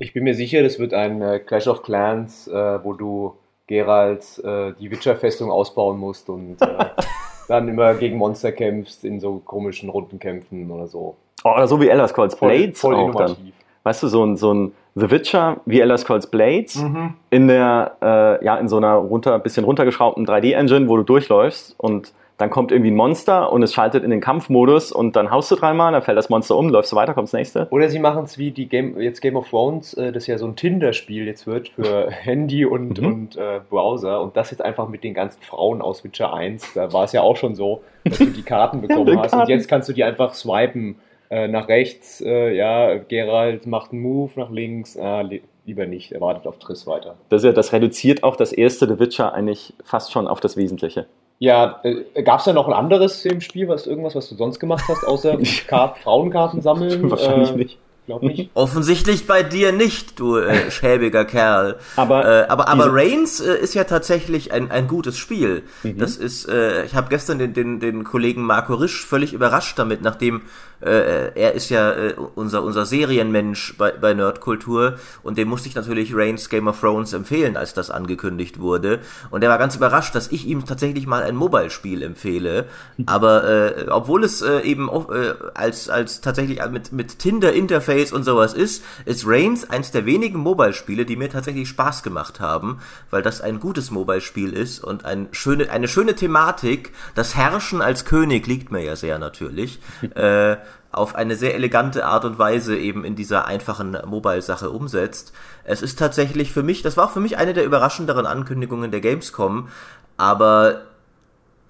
Ich 0.03 0.15
bin 0.15 0.25
mir 0.25 0.35
sicher, 0.35 0.63
das 0.63 0.79
wird 0.79 0.95
ein 0.95 1.21
äh, 1.21 1.39
Clash 1.41 1.69
of 1.69 1.83
Clans, 1.83 2.49
äh, 2.49 2.83
wo 2.83 2.95
du 2.95 3.35
Geralt 3.67 4.43
äh, 4.43 4.73
die 4.81 4.91
Witcher-Festung 4.91 5.51
ausbauen 5.51 5.99
musst 5.99 6.31
und 6.31 6.57
äh, 6.63 6.67
dann 7.49 7.69
immer 7.69 7.93
gegen 7.95 8.17
Monster 8.17 8.51
kämpfst 8.51 9.05
in 9.05 9.21
so 9.21 9.43
komischen 9.45 9.91
Rundenkämpfen 9.91 10.71
oder 10.71 10.87
so. 10.87 11.17
Oh, 11.45 11.51
oder 11.51 11.69
so 11.69 11.79
wie 11.83 11.89
Elder 11.89 12.09
Scrolls 12.09 12.35
Blades 12.35 12.81
voll, 12.81 12.95
voll 12.95 13.05
auch 13.05 13.09
innovativ. 13.11 13.37
dann. 13.37 13.53
Weißt 13.83 14.03
du, 14.03 14.09
so 14.09 14.25
ein, 14.25 14.37
so 14.39 14.55
ein 14.55 14.73
The 14.95 15.11
Witcher 15.11 15.61
wie 15.67 15.81
Elder 15.81 15.99
Scrolls 15.99 16.27
Blades 16.27 16.77
mhm. 16.77 17.15
in 17.29 17.49
der, 17.49 17.97
äh, 18.01 18.45
ja, 18.45 18.57
in 18.57 18.69
so 18.69 18.79
einer 18.79 18.95
runter, 18.95 19.39
bisschen 19.39 19.65
runtergeschraubten 19.65 20.27
3D-Engine, 20.27 20.89
wo 20.89 20.97
du 20.97 21.03
durchläufst 21.03 21.75
und 21.79 22.15
dann 22.41 22.49
kommt 22.49 22.73
irgendwie 22.73 22.91
ein 22.91 22.97
Monster 22.97 23.53
und 23.53 23.63
es 23.63 23.75
schaltet 23.75 24.03
in 24.03 24.11
den 24.11 24.21
Kampfmodus 24.21 24.93
und 24.93 25.15
dann 25.15 25.31
haust 25.31 25.51
du 25.51 25.57
dreimal, 25.57 25.93
dann 25.93 26.01
fällt 26.01 26.17
das 26.17 26.31
Monster 26.31 26.57
um, 26.57 26.71
läufst 26.71 26.91
du 26.91 26.97
weiter, 26.97 27.13
kommt 27.13 27.29
das 27.29 27.35
nächste. 27.35 27.69
Oder 27.71 27.91
sie 27.91 27.99
machen 27.99 28.25
es 28.25 28.39
wie 28.39 28.51
die 28.51 28.67
Game, 28.67 28.99
jetzt 28.99 29.21
Game 29.21 29.37
of 29.37 29.51
Thrones, 29.51 29.93
äh, 29.95 30.11
das 30.11 30.27
ja 30.27 30.39
so 30.39 30.47
ein 30.47 30.57
Tinder-Spiel 30.57 31.27
jetzt 31.27 31.47
wird 31.47 31.69
für 31.69 32.11
Handy 32.11 32.65
und, 32.65 33.01
mhm. 33.01 33.07
und 33.07 33.37
äh, 33.37 33.61
Browser 33.69 34.23
und 34.23 34.37
das 34.37 34.51
jetzt 34.51 34.63
einfach 34.63 34.89
mit 34.89 35.05
den 35.05 35.13
ganzen 35.13 35.43
Frauen 35.43 35.83
aus 35.83 36.03
Witcher 36.03 36.33
1, 36.33 36.73
da 36.75 36.93
war 36.93 37.05
es 37.05 37.13
ja 37.13 37.21
auch 37.21 37.37
schon 37.37 37.55
so, 37.55 37.83
dass 38.05 38.19
du 38.19 38.27
die 38.27 38.43
Karten 38.43 38.81
bekommen 38.87 39.19
hast 39.19 39.33
Karten. 39.33 39.43
und 39.43 39.49
jetzt 39.51 39.69
kannst 39.69 39.91
du 39.91 39.93
die 39.93 40.05
einfach 40.05 40.33
swipen 40.33 40.97
äh, 41.29 41.47
nach 41.47 41.69
rechts, 41.69 42.23
äh, 42.23 42.57
ja, 42.57 42.97
Geralt 42.97 43.67
macht 43.67 43.93
einen 43.93 44.01
Move, 44.01 44.33
nach 44.37 44.51
links, 44.51 44.97
ah, 44.97 45.29
lieber 45.67 45.87
nicht, 45.87 46.13
er 46.13 46.21
wartet 46.21 46.47
auf 46.47 46.59
Triss 46.59 46.87
weiter. 46.87 47.17
Das, 47.29 47.45
ja, 47.45 47.53
das 47.53 47.73
reduziert 47.75 48.23
auch 48.23 48.37
das 48.37 48.53
erste 48.53 48.89
The 48.89 48.99
Witcher 48.99 49.35
eigentlich 49.35 49.75
fast 49.85 50.11
schon 50.11 50.27
auf 50.27 50.41
das 50.41 50.57
Wesentliche. 50.57 51.07
Ja, 51.41 51.81
äh, 51.85 52.23
gab 52.23 52.41
es 52.41 52.45
da 52.45 52.53
noch 52.53 52.69
ein 52.69 52.75
anderes 52.75 53.25
im 53.25 53.41
Spiel, 53.41 53.67
was 53.67 53.87
irgendwas, 53.87 54.15
was 54.15 54.29
du 54.29 54.35
sonst 54.37 54.61
gemacht 54.61 54.85
hast, 54.89 55.05
außer 55.05 55.39
Kart, 55.67 55.99
Frauenkarten 55.99 56.61
sammeln? 56.61 57.11
Wahrscheinlich 57.11 57.51
äh, 57.51 57.57
nicht. 57.57 57.79
Glaub 58.05 58.23
nicht. 58.23 58.51
Offensichtlich 58.55 59.27
bei 59.27 59.43
dir 59.43 59.73
nicht, 59.73 60.19
du 60.21 60.37
äh, 60.37 60.71
schäbiger 60.73 61.25
Kerl. 61.25 61.79
Aber, 61.97 62.25
äh, 62.25 62.47
aber, 62.49 62.69
aber 62.69 62.89
Reigns 62.93 63.41
äh, 63.41 63.55
ist 63.55 63.75
ja 63.75 63.85
tatsächlich 63.85 64.53
ein, 64.53 64.71
ein 64.71 64.87
gutes 64.87 65.17
Spiel. 65.17 65.63
Mhm. 65.83 65.97
Das 65.97 66.17
ist, 66.17 66.47
äh, 66.47 66.85
ich 66.85 66.95
habe 66.95 67.09
gestern 67.09 67.39
den, 67.39 67.55
den, 67.55 67.81
den 67.81 68.05
Kollegen 68.05 68.43
Marco 68.43 68.75
Risch 68.75 69.07
völlig 69.07 69.33
überrascht 69.33 69.79
damit, 69.79 70.03
nachdem 70.03 70.43
äh, 70.81 71.33
er 71.35 71.53
ist 71.53 71.69
ja 71.69 71.93
äh, 71.93 72.15
unser, 72.35 72.63
unser 72.63 72.87
Serienmensch 72.87 73.77
bei, 73.77 73.93
bei 73.93 74.15
Nerdkultur 74.15 74.97
und 75.23 75.39
dem 75.39 75.49
musste 75.49 75.69
ich 75.69 75.75
natürlich 75.75 76.15
Reigns 76.15 76.49
Game 76.49 76.69
of 76.69 76.81
Thrones 76.81 77.13
empfehlen, 77.13 77.57
als 77.57 77.75
das 77.75 77.91
angekündigt 77.91 78.61
wurde. 78.61 79.01
Und 79.31 79.43
er 79.43 79.51
war 79.51 79.59
ganz 79.59 79.77
überrascht, 79.77 80.15
dass 80.15 80.33
ich 80.33 80.47
ihm 80.47 80.65
tatsächlich 80.65 81.07
mal 81.07 81.23
ein 81.23 81.37
Mobile-Spiel 81.37 82.03
empfehle. 82.03 82.67
Aber 83.07 83.45
äh, 83.45 83.87
obwohl 83.91 84.25
es 84.25 84.43
äh, 84.43 84.61
eben 84.61 84.89
äh, 84.89 85.35
als, 85.55 85.89
als 85.89 86.21
tatsächlich 86.21 86.61
mit, 86.71 86.93
mit 86.93 87.19
Tinder-Interface 87.19 88.13
und 88.13 88.25
sowas 88.25 88.55
ist, 88.55 88.83
ist 89.05 89.27
Reigns 89.27 89.69
eins 89.69 89.91
der 89.91 90.07
wenigen 90.07 90.39
Mobile-Spiele, 90.39 91.05
die 91.05 91.17
mir 91.17 91.31
tatsächlich 91.31 91.69
Spaß 91.69 92.03
gemacht 92.03 92.41
haben, 92.41 92.81
weil 93.11 93.23
das 93.23 93.41
ein 93.41 93.61
gutes 93.61 93.91
Mobile-Spiel 93.91 94.53
ist 94.53 94.83
und 94.83 95.05
ein 95.05 95.29
schöne, 95.33 95.71
eine 95.71 95.89
schöne 95.89 96.15
Thematik. 96.15 96.93
Das 97.15 97.37
Herrschen 97.37 97.83
als 97.83 98.05
König 98.05 98.47
liegt 98.47 98.73
mir 98.73 98.83
ja 98.83 98.97
sehr 98.97 99.19
natürlich. 99.19 99.81
äh, 100.15 100.57
auf 100.93 101.15
eine 101.15 101.37
sehr 101.37 101.55
elegante 101.55 102.05
Art 102.05 102.25
und 102.25 102.39
Weise 102.39 102.77
eben 102.77 103.05
in 103.05 103.15
dieser 103.15 103.47
einfachen 103.47 103.97
Mobile-Sache 104.05 104.71
umsetzt. 104.71 105.33
Es 105.65 105.83
ist 105.83 105.99
tatsächlich 105.99 106.53
für 106.53 106.63
mich, 106.63 106.83
das 106.83 106.97
war 106.97 107.07
auch 107.07 107.13
für 107.13 107.21
mich 107.21 107.39
eine 107.39 107.55
der 107.55 107.65
überraschenderen 107.65 108.27
Ankündigungen 108.27 108.91
der 108.91 109.01
Gamescom, 109.01 109.69
aber 110.17 110.83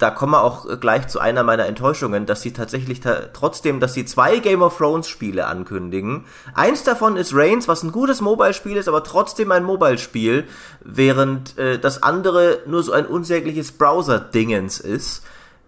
da 0.00 0.10
kommen 0.10 0.32
wir 0.32 0.42
auch 0.42 0.80
gleich 0.80 1.08
zu 1.08 1.20
einer 1.20 1.42
meiner 1.42 1.66
Enttäuschungen, 1.66 2.24
dass 2.24 2.40
sie 2.40 2.52
tatsächlich 2.52 3.00
ta 3.00 3.26
trotzdem, 3.34 3.80
dass 3.80 3.92
sie 3.92 4.06
zwei 4.06 4.38
Game 4.38 4.62
of 4.62 4.78
Thrones 4.78 5.08
Spiele 5.08 5.46
ankündigen. 5.46 6.24
Eins 6.54 6.82
davon 6.84 7.16
ist 7.16 7.34
Reigns, 7.34 7.68
was 7.68 7.82
ein 7.82 7.92
gutes 7.92 8.22
Mobile-Spiel 8.22 8.78
ist, 8.78 8.88
aber 8.88 9.04
trotzdem 9.04 9.52
ein 9.52 9.62
Mobile-Spiel, 9.62 10.46
während 10.82 11.58
äh, 11.58 11.78
das 11.78 12.02
andere 12.02 12.60
nur 12.66 12.82
so 12.82 12.92
ein 12.92 13.04
unsägliches 13.04 13.72
Browser-Dingens 13.72 14.80
ist. 14.80 15.22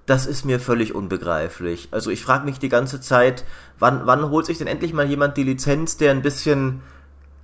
Das 0.07 0.27
ist 0.27 0.45
mir 0.45 0.59
völlig 0.59 0.95
unbegreiflich. 0.95 1.89
Also 1.93 2.11
ich 2.11 2.23
frage 2.23 2.45
mich 2.45 2.59
die 2.59 2.69
ganze 2.69 3.01
Zeit, 3.01 3.45
wann, 3.79 4.03
wann 4.05 4.31
holt 4.31 4.47
sich 4.47 4.59
denn 4.59 4.67
endlich 4.67 4.93
mal 4.93 5.07
jemand 5.07 5.37
die 5.37 5.45
Lizenz, 5.45 5.97
der 5.97 6.11
ein 6.11 6.23
bisschen 6.23 6.83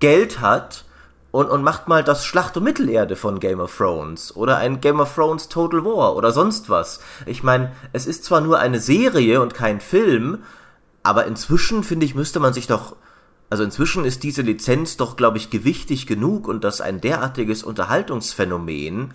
Geld 0.00 0.40
hat 0.40 0.84
und, 1.30 1.46
und 1.50 1.62
macht 1.62 1.88
mal 1.88 2.02
das 2.02 2.24
Schlacht 2.24 2.56
um 2.56 2.64
Mittelerde 2.64 3.14
von 3.14 3.38
Game 3.38 3.60
of 3.60 3.76
Thrones 3.76 4.34
oder 4.34 4.56
ein 4.56 4.80
Game 4.80 4.98
of 4.98 5.14
Thrones 5.14 5.48
Total 5.48 5.84
War 5.84 6.16
oder 6.16 6.32
sonst 6.32 6.68
was. 6.68 7.00
Ich 7.26 7.42
meine, 7.42 7.72
es 7.92 8.06
ist 8.06 8.24
zwar 8.24 8.40
nur 8.40 8.58
eine 8.58 8.80
Serie 8.80 9.40
und 9.40 9.54
kein 9.54 9.80
Film, 9.80 10.38
aber 11.02 11.26
inzwischen 11.26 11.84
finde 11.84 12.06
ich, 12.06 12.14
müsste 12.14 12.40
man 12.40 12.54
sich 12.54 12.66
doch, 12.66 12.96
also 13.50 13.62
inzwischen 13.62 14.04
ist 14.04 14.22
diese 14.22 14.42
Lizenz 14.42 14.96
doch, 14.96 15.16
glaube 15.16 15.38
ich, 15.38 15.50
gewichtig 15.50 16.06
genug 16.06 16.48
und 16.48 16.64
das 16.64 16.80
ein 16.80 17.00
derartiges 17.00 17.62
Unterhaltungsphänomen, 17.62 19.14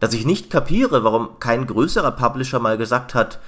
dass 0.00 0.14
ich 0.14 0.26
nicht 0.26 0.50
kapiere, 0.50 1.04
warum 1.04 1.38
kein 1.40 1.66
größerer 1.66 2.12
Publisher 2.12 2.58
mal 2.58 2.78
gesagt 2.78 3.14
hat, 3.14 3.38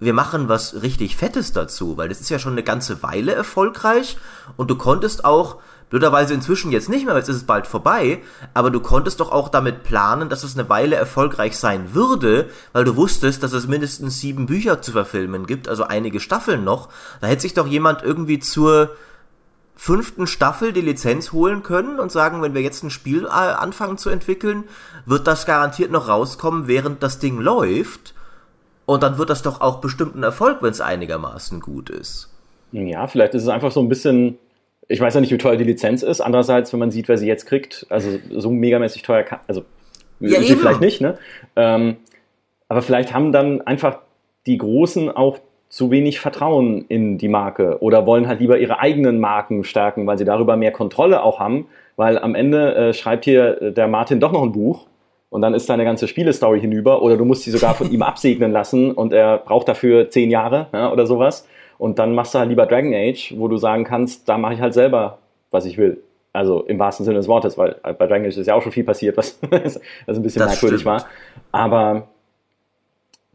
wir 0.00 0.12
machen 0.12 0.48
was 0.48 0.82
richtig 0.82 1.16
Fettes 1.16 1.52
dazu, 1.52 1.96
weil 1.96 2.08
das 2.08 2.20
ist 2.20 2.28
ja 2.28 2.38
schon 2.38 2.52
eine 2.52 2.62
ganze 2.62 3.02
Weile 3.02 3.32
erfolgreich 3.32 4.16
und 4.56 4.70
du 4.70 4.76
konntest 4.76 5.24
auch 5.24 5.58
Blöderweise 5.94 6.34
inzwischen 6.34 6.72
jetzt 6.72 6.88
nicht 6.88 7.06
mehr, 7.06 7.16
ist 7.16 7.28
es 7.28 7.44
bald 7.44 7.68
vorbei, 7.68 8.20
aber 8.52 8.72
du 8.72 8.80
konntest 8.80 9.20
doch 9.20 9.30
auch 9.30 9.48
damit 9.48 9.84
planen, 9.84 10.28
dass 10.28 10.42
es 10.42 10.58
eine 10.58 10.68
Weile 10.68 10.96
erfolgreich 10.96 11.56
sein 11.56 11.94
würde, 11.94 12.48
weil 12.72 12.84
du 12.84 12.96
wusstest, 12.96 13.44
dass 13.44 13.52
es 13.52 13.68
mindestens 13.68 14.18
sieben 14.18 14.46
Bücher 14.46 14.82
zu 14.82 14.90
verfilmen 14.90 15.46
gibt, 15.46 15.68
also 15.68 15.84
einige 15.84 16.18
Staffeln 16.18 16.64
noch. 16.64 16.88
Da 17.20 17.28
hätte 17.28 17.42
sich 17.42 17.54
doch 17.54 17.68
jemand 17.68 18.02
irgendwie 18.02 18.40
zur 18.40 18.90
fünften 19.76 20.26
Staffel 20.26 20.72
die 20.72 20.80
Lizenz 20.80 21.32
holen 21.32 21.62
können 21.62 21.98
und 21.98 22.12
sagen, 22.12 22.42
wenn 22.42 22.54
wir 22.54 22.62
jetzt 22.62 22.82
ein 22.82 22.90
Spiel 22.90 23.24
äh, 23.24 23.28
anfangen 23.28 23.98
zu 23.98 24.10
entwickeln, 24.10 24.64
wird 25.06 25.26
das 25.26 25.46
garantiert 25.46 25.90
noch 25.90 26.08
rauskommen, 26.08 26.68
während 26.68 27.02
das 27.02 27.18
Ding 27.18 27.40
läuft. 27.40 28.14
Und 28.86 29.02
dann 29.02 29.18
wird 29.18 29.30
das 29.30 29.42
doch 29.42 29.60
auch 29.60 29.80
bestimmt 29.80 30.14
ein 30.14 30.22
Erfolg, 30.22 30.58
wenn 30.60 30.70
es 30.70 30.80
einigermaßen 30.80 31.60
gut 31.60 31.90
ist. 31.90 32.30
Ja, 32.72 33.06
vielleicht 33.06 33.34
ist 33.34 33.42
es 33.42 33.48
einfach 33.48 33.72
so 33.72 33.80
ein 33.80 33.88
bisschen 33.88 34.38
ich 34.88 35.00
weiß 35.00 35.14
ja 35.14 35.20
nicht, 35.20 35.32
wie 35.32 35.38
teuer 35.38 35.56
die 35.56 35.64
Lizenz 35.64 36.02
ist. 36.02 36.20
Andererseits, 36.20 36.72
wenn 36.72 36.80
man 36.80 36.90
sieht, 36.90 37.08
wer 37.08 37.18
sie 37.18 37.26
jetzt 37.26 37.46
kriegt, 37.46 37.86
also 37.88 38.18
so 38.30 38.50
megamäßig 38.50 39.02
teuer 39.02 39.22
kann, 39.22 39.40
also 39.46 39.64
ja, 40.20 40.40
sie 40.40 40.56
vielleicht 40.56 40.80
nicht, 40.80 41.00
ne? 41.00 41.18
Ähm, 41.56 41.96
aber 42.68 42.82
vielleicht 42.82 43.12
haben 43.12 43.32
dann 43.32 43.62
einfach 43.62 43.98
die 44.46 44.58
Großen 44.58 45.10
auch 45.10 45.38
zu 45.74 45.90
wenig 45.90 46.20
Vertrauen 46.20 46.84
in 46.86 47.18
die 47.18 47.26
Marke 47.26 47.78
oder 47.80 48.06
wollen 48.06 48.28
halt 48.28 48.38
lieber 48.38 48.58
ihre 48.58 48.78
eigenen 48.78 49.18
Marken 49.18 49.64
stärken, 49.64 50.06
weil 50.06 50.16
sie 50.16 50.24
darüber 50.24 50.56
mehr 50.56 50.70
Kontrolle 50.70 51.20
auch 51.24 51.40
haben, 51.40 51.66
weil 51.96 52.16
am 52.16 52.36
Ende 52.36 52.76
äh, 52.76 52.92
schreibt 52.94 53.24
hier 53.24 53.60
äh, 53.60 53.72
der 53.72 53.88
Martin 53.88 54.20
doch 54.20 54.30
noch 54.30 54.44
ein 54.44 54.52
Buch 54.52 54.86
und 55.30 55.42
dann 55.42 55.52
ist 55.52 55.68
deine 55.68 55.82
ganze 55.82 56.06
Spielestory 56.06 56.60
hinüber 56.60 57.02
oder 57.02 57.16
du 57.16 57.24
musst 57.24 57.42
sie 57.42 57.50
sogar 57.50 57.74
von 57.74 57.90
ihm 57.90 58.02
absegnen 58.02 58.52
lassen 58.52 58.92
und 58.92 59.12
er 59.12 59.38
braucht 59.38 59.66
dafür 59.66 60.08
zehn 60.10 60.30
Jahre 60.30 60.68
ja, 60.72 60.92
oder 60.92 61.06
sowas. 61.06 61.44
Und 61.76 61.98
dann 61.98 62.14
machst 62.14 62.36
du 62.36 62.38
halt 62.38 62.50
lieber 62.50 62.66
Dragon 62.66 62.94
Age, 62.94 63.34
wo 63.36 63.48
du 63.48 63.56
sagen 63.56 63.82
kannst, 63.82 64.28
da 64.28 64.38
mache 64.38 64.54
ich 64.54 64.60
halt 64.60 64.74
selber, 64.74 65.18
was 65.50 65.66
ich 65.66 65.76
will. 65.76 66.00
Also 66.32 66.62
im 66.62 66.78
wahrsten 66.78 67.04
Sinne 67.04 67.16
des 67.16 67.26
Wortes, 67.26 67.58
weil 67.58 67.74
bei 67.82 68.06
Dragon 68.06 68.26
Age 68.26 68.36
ist 68.36 68.46
ja 68.46 68.54
auch 68.54 68.62
schon 68.62 68.70
viel 68.70 68.84
passiert, 68.84 69.16
was, 69.16 69.40
was 69.50 69.80
ein 70.06 70.22
bisschen 70.22 70.38
das 70.38 70.52
merkwürdig 70.52 70.82
stimmt. 70.82 71.02
war. 71.02 71.06
Aber 71.50 72.06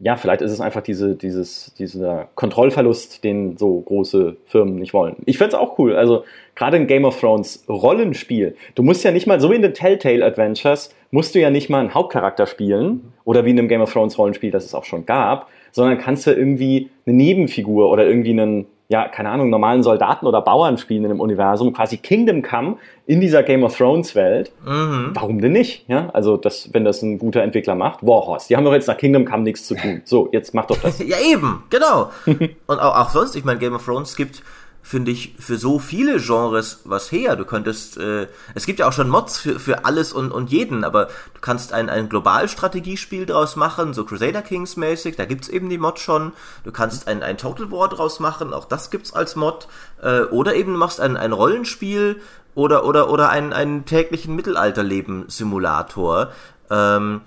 ja, 0.02 0.16
vielleicht 0.16 0.40
ist 0.40 0.50
es 0.50 0.60
einfach 0.60 0.80
diese, 0.80 1.14
dieses, 1.14 1.74
dieser 1.78 2.28
Kontrollverlust, 2.34 3.22
den 3.22 3.58
so 3.58 3.80
große 3.80 4.36
Firmen 4.46 4.76
nicht 4.76 4.94
wollen. 4.94 5.16
Ich 5.26 5.36
fände 5.36 5.54
es 5.54 5.60
auch 5.60 5.78
cool. 5.78 5.94
Also 5.94 6.24
gerade 6.54 6.78
in 6.78 6.86
Game 6.86 7.04
of 7.04 7.20
Thrones 7.20 7.64
Rollenspiel. 7.68 8.56
Du 8.74 8.82
musst 8.82 9.04
ja 9.04 9.10
nicht 9.10 9.26
mal, 9.26 9.40
so 9.40 9.50
wie 9.50 9.56
in 9.56 9.62
den 9.62 9.74
Telltale 9.74 10.24
Adventures, 10.24 10.94
musst 11.10 11.34
du 11.34 11.40
ja 11.40 11.50
nicht 11.50 11.68
mal 11.68 11.80
einen 11.80 11.92
Hauptcharakter 11.92 12.46
spielen 12.46 13.12
oder 13.24 13.44
wie 13.44 13.50
in 13.50 13.58
einem 13.58 13.68
Game 13.68 13.82
of 13.82 13.92
Thrones 13.92 14.16
Rollenspiel, 14.16 14.50
das 14.50 14.64
es 14.64 14.74
auch 14.74 14.84
schon 14.84 15.04
gab, 15.04 15.48
sondern 15.70 15.98
kannst 15.98 16.26
du 16.26 16.32
irgendwie 16.32 16.88
eine 17.06 17.16
Nebenfigur 17.16 17.90
oder 17.90 18.06
irgendwie 18.06 18.30
einen, 18.30 18.66
ja, 18.90 19.06
keine 19.06 19.30
Ahnung, 19.30 19.50
normalen 19.50 19.84
Soldaten 19.84 20.26
oder 20.26 20.42
Bauern 20.42 20.76
spielen 20.76 21.04
in 21.04 21.10
dem 21.10 21.20
Universum, 21.20 21.72
quasi 21.72 21.96
Kingdom 21.96 22.42
Come 22.42 22.76
in 23.06 23.20
dieser 23.20 23.44
Game 23.44 23.62
of 23.62 23.76
Thrones 23.76 24.16
Welt. 24.16 24.50
Mhm. 24.66 25.12
Warum 25.14 25.40
denn 25.40 25.52
nicht? 25.52 25.88
Ja, 25.88 26.10
also 26.12 26.36
das, 26.36 26.70
wenn 26.72 26.84
das 26.84 27.00
ein 27.00 27.20
guter 27.20 27.42
Entwickler 27.42 27.76
macht, 27.76 28.04
Warhorse, 28.04 28.48
die 28.48 28.56
haben 28.56 28.64
doch 28.64 28.72
jetzt 28.72 28.88
nach 28.88 28.96
Kingdom 28.96 29.24
Come 29.24 29.44
nichts 29.44 29.64
zu 29.68 29.76
tun. 29.76 30.02
So, 30.04 30.28
jetzt 30.32 30.54
mach 30.54 30.66
doch 30.66 30.76
das. 30.78 30.98
ja, 31.06 31.18
eben, 31.20 31.62
genau. 31.70 32.10
Und 32.26 32.80
auch, 32.80 32.98
auch 32.98 33.10
sonst, 33.10 33.36
ich 33.36 33.44
meine, 33.44 33.60
Game 33.60 33.74
of 33.74 33.84
Thrones 33.84 34.16
gibt 34.16 34.42
finde 34.82 35.10
ich, 35.10 35.34
für 35.38 35.56
so 35.56 35.78
viele 35.78 36.18
Genres 36.18 36.80
was 36.84 37.12
her. 37.12 37.36
Du 37.36 37.44
könntest, 37.44 37.96
äh, 37.98 38.28
es 38.54 38.66
gibt 38.66 38.80
ja 38.80 38.88
auch 38.88 38.92
schon 38.92 39.08
Mods 39.08 39.38
für, 39.38 39.60
für 39.60 39.84
alles 39.84 40.12
und, 40.12 40.32
und 40.32 40.50
jeden, 40.50 40.84
aber 40.84 41.06
du 41.06 41.40
kannst 41.40 41.72
ein, 41.72 41.88
ein 41.90 42.08
Globalstrategiespiel 42.08 43.26
draus 43.26 43.56
machen, 43.56 43.94
so 43.94 44.04
Crusader 44.04 44.42
Kings 44.42 44.76
mäßig, 44.76 45.16
da 45.16 45.26
gibt's 45.26 45.48
eben 45.48 45.68
die 45.68 45.78
Mod 45.78 45.98
schon. 45.98 46.32
Du 46.64 46.72
kannst 46.72 47.08
ein, 47.08 47.22
ein 47.22 47.38
Total 47.38 47.70
War 47.70 47.88
draus 47.88 48.20
machen, 48.20 48.52
auch 48.52 48.64
das 48.64 48.90
gibt's 48.90 49.12
als 49.12 49.36
Mod. 49.36 49.68
Äh, 50.02 50.22
oder 50.22 50.54
eben 50.54 50.72
du 50.72 50.78
machst 50.78 51.00
ein, 51.00 51.16
ein 51.16 51.32
Rollenspiel 51.32 52.20
oder, 52.54 52.84
oder, 52.84 53.10
oder 53.10 53.28
einen, 53.30 53.52
einen 53.52 53.84
täglichen 53.84 54.34
Mittelalterleben-Simulator. 54.34 56.32
Ähm, 56.70 57.20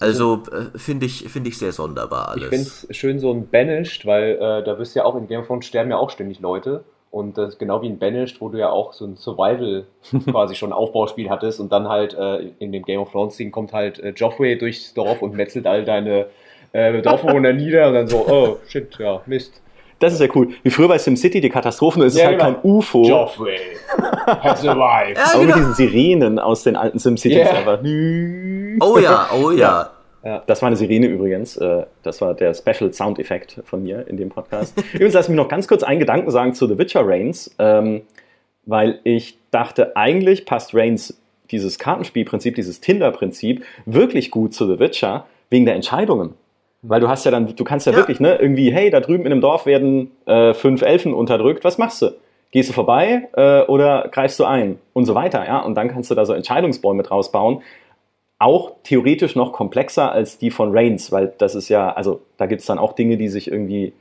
also 0.00 0.42
äh, 0.50 0.78
finde 0.78 1.06
ich, 1.06 1.28
finde 1.28 1.50
ich 1.50 1.58
sehr 1.58 1.72
sonderbar 1.72 2.30
alles. 2.30 2.44
Ich 2.44 2.48
finde 2.48 2.64
es 2.64 2.96
schön 2.96 3.18
so 3.20 3.32
ein 3.32 3.48
Banished, 3.48 4.06
weil 4.06 4.32
äh, 4.32 4.64
da 4.64 4.78
wirst 4.78 4.96
ja 4.96 5.04
auch 5.04 5.14
in 5.14 5.28
Game 5.28 5.40
of 5.40 5.46
Thrones 5.46 5.66
sterben 5.66 5.90
ja 5.90 5.98
auch 5.98 6.10
ständig 6.10 6.40
Leute. 6.40 6.84
Und 7.10 7.38
das 7.38 7.54
ist 7.54 7.58
genau 7.58 7.82
wie 7.82 7.88
in 7.88 7.98
Banished, 7.98 8.40
wo 8.40 8.48
du 8.48 8.58
ja 8.58 8.70
auch 8.70 8.92
so 8.92 9.04
ein 9.04 9.16
Survival 9.16 9.84
quasi 10.30 10.54
schon 10.54 10.72
Aufbauspiel 10.72 11.28
hattest 11.28 11.60
und 11.60 11.70
dann 11.70 11.88
halt 11.88 12.14
äh, 12.14 12.50
in 12.60 12.72
dem 12.72 12.84
Game 12.84 13.00
of 13.00 13.10
Thrones 13.10 13.36
Ding 13.36 13.50
kommt 13.50 13.72
halt 13.72 13.98
äh, 13.98 14.10
Joffrey 14.10 14.56
durchs 14.56 14.94
Dorf 14.94 15.20
und 15.20 15.34
metzelt 15.34 15.66
all 15.66 15.84
deine 15.84 16.26
äh, 16.72 17.02
Dorfbewohner 17.02 17.52
nieder 17.54 17.88
und 17.88 17.94
dann 17.94 18.08
so, 18.08 18.26
oh 18.26 18.58
shit, 18.68 18.96
ja, 18.98 19.20
Mist. 19.26 19.60
Das 19.98 20.14
ist 20.14 20.20
ja 20.20 20.28
cool. 20.34 20.48
Wie 20.62 20.70
früher 20.70 20.88
bei 20.88 20.96
SimCity, 20.96 21.42
die 21.42 21.50
Katastrophen, 21.50 22.02
es 22.02 22.16
ja, 22.16 22.22
ist 22.22 22.26
halt 22.28 22.38
genau. 22.38 22.52
kein 22.52 22.70
UFO. 22.70 23.06
Joffrey 23.06 23.58
has 24.26 24.66
arrived. 24.66 25.18
Ja, 25.18 25.24
Aber 25.34 25.40
genau. 25.40 25.56
mit 25.56 25.56
diesen 25.56 25.74
Sirenen 25.74 26.38
aus 26.38 26.62
den 26.62 26.76
alten 26.76 26.98
SimCities 26.98 27.36
yeah. 27.36 27.76
Oh 28.80 28.98
ja, 29.02 29.28
oh 29.34 29.50
ja. 29.50 29.90
ja. 30.24 30.42
Das 30.46 30.62
war 30.62 30.68
eine 30.68 30.76
Sirene 30.76 31.06
übrigens. 31.06 31.56
Äh, 31.56 31.84
das 32.02 32.20
war 32.20 32.34
der 32.34 32.54
Special 32.54 32.92
Sound 32.92 33.18
Effekt 33.18 33.60
von 33.64 33.82
mir 33.82 34.06
in 34.08 34.16
dem 34.16 34.28
Podcast. 34.28 34.76
übrigens, 34.92 35.14
lass 35.14 35.28
mich 35.28 35.36
noch 35.36 35.48
ganz 35.48 35.66
kurz 35.66 35.82
einen 35.82 36.00
Gedanken 36.00 36.30
sagen 36.30 36.54
zu 36.54 36.66
The 36.66 36.78
Witcher 36.78 37.06
Reigns, 37.06 37.54
ähm, 37.58 38.02
weil 38.66 39.00
ich 39.04 39.38
dachte, 39.50 39.96
eigentlich 39.96 40.46
passt 40.46 40.74
Reigns 40.74 41.20
dieses 41.50 41.78
Kartenspielprinzip, 41.78 42.54
dieses 42.54 42.80
Tinder-Prinzip 42.80 43.64
wirklich 43.86 44.30
gut 44.30 44.54
zu 44.54 44.66
The 44.66 44.78
Witcher 44.78 45.26
wegen 45.48 45.64
der 45.64 45.74
Entscheidungen. 45.74 46.34
Weil 46.82 47.00
du 47.00 47.08
hast 47.08 47.24
ja 47.24 47.30
dann, 47.30 47.54
du 47.54 47.64
kannst 47.64 47.86
ja, 47.86 47.92
ja, 47.92 47.98
wirklich, 47.98 48.20
ne, 48.20 48.36
irgendwie, 48.36 48.72
hey, 48.72 48.88
da 48.88 49.00
drüben 49.00 49.26
in 49.26 49.32
einem 49.32 49.40
Dorf 49.42 49.66
werden 49.66 50.12
äh, 50.26 50.54
fünf 50.54 50.80
Elfen 50.82 51.12
unterdrückt, 51.12 51.62
was 51.64 51.76
machst 51.76 52.00
du? 52.00 52.12
Gehst 52.52 52.70
du 52.70 52.72
vorbei 52.72 53.28
äh, 53.34 53.62
oder 53.62 54.08
greifst 54.10 54.40
du 54.40 54.44
ein? 54.44 54.78
Und 54.92 55.04
so 55.04 55.14
weiter, 55.14 55.44
ja. 55.44 55.60
Und 55.60 55.74
dann 55.74 55.88
kannst 55.88 56.10
du 56.10 56.14
da 56.14 56.24
so 56.24 56.32
Entscheidungsbäume 56.32 56.96
mit 56.96 57.10
rausbauen. 57.10 57.62
Auch 58.40 58.72
theoretisch 58.82 59.36
noch 59.36 59.52
komplexer 59.52 60.10
als 60.10 60.38
die 60.38 60.50
von 60.50 60.76
Reigns, 60.76 61.12
weil 61.12 61.32
das 61.38 61.54
ist 61.54 61.68
ja, 61.68 61.92
also 61.92 62.22
da 62.38 62.46
gibt 62.46 62.62
es 62.62 62.66
dann 62.66 62.78
auch 62.78 62.94
Dinge, 62.94 63.16
die 63.16 63.28
sich 63.28 63.50
irgendwie 63.50 63.92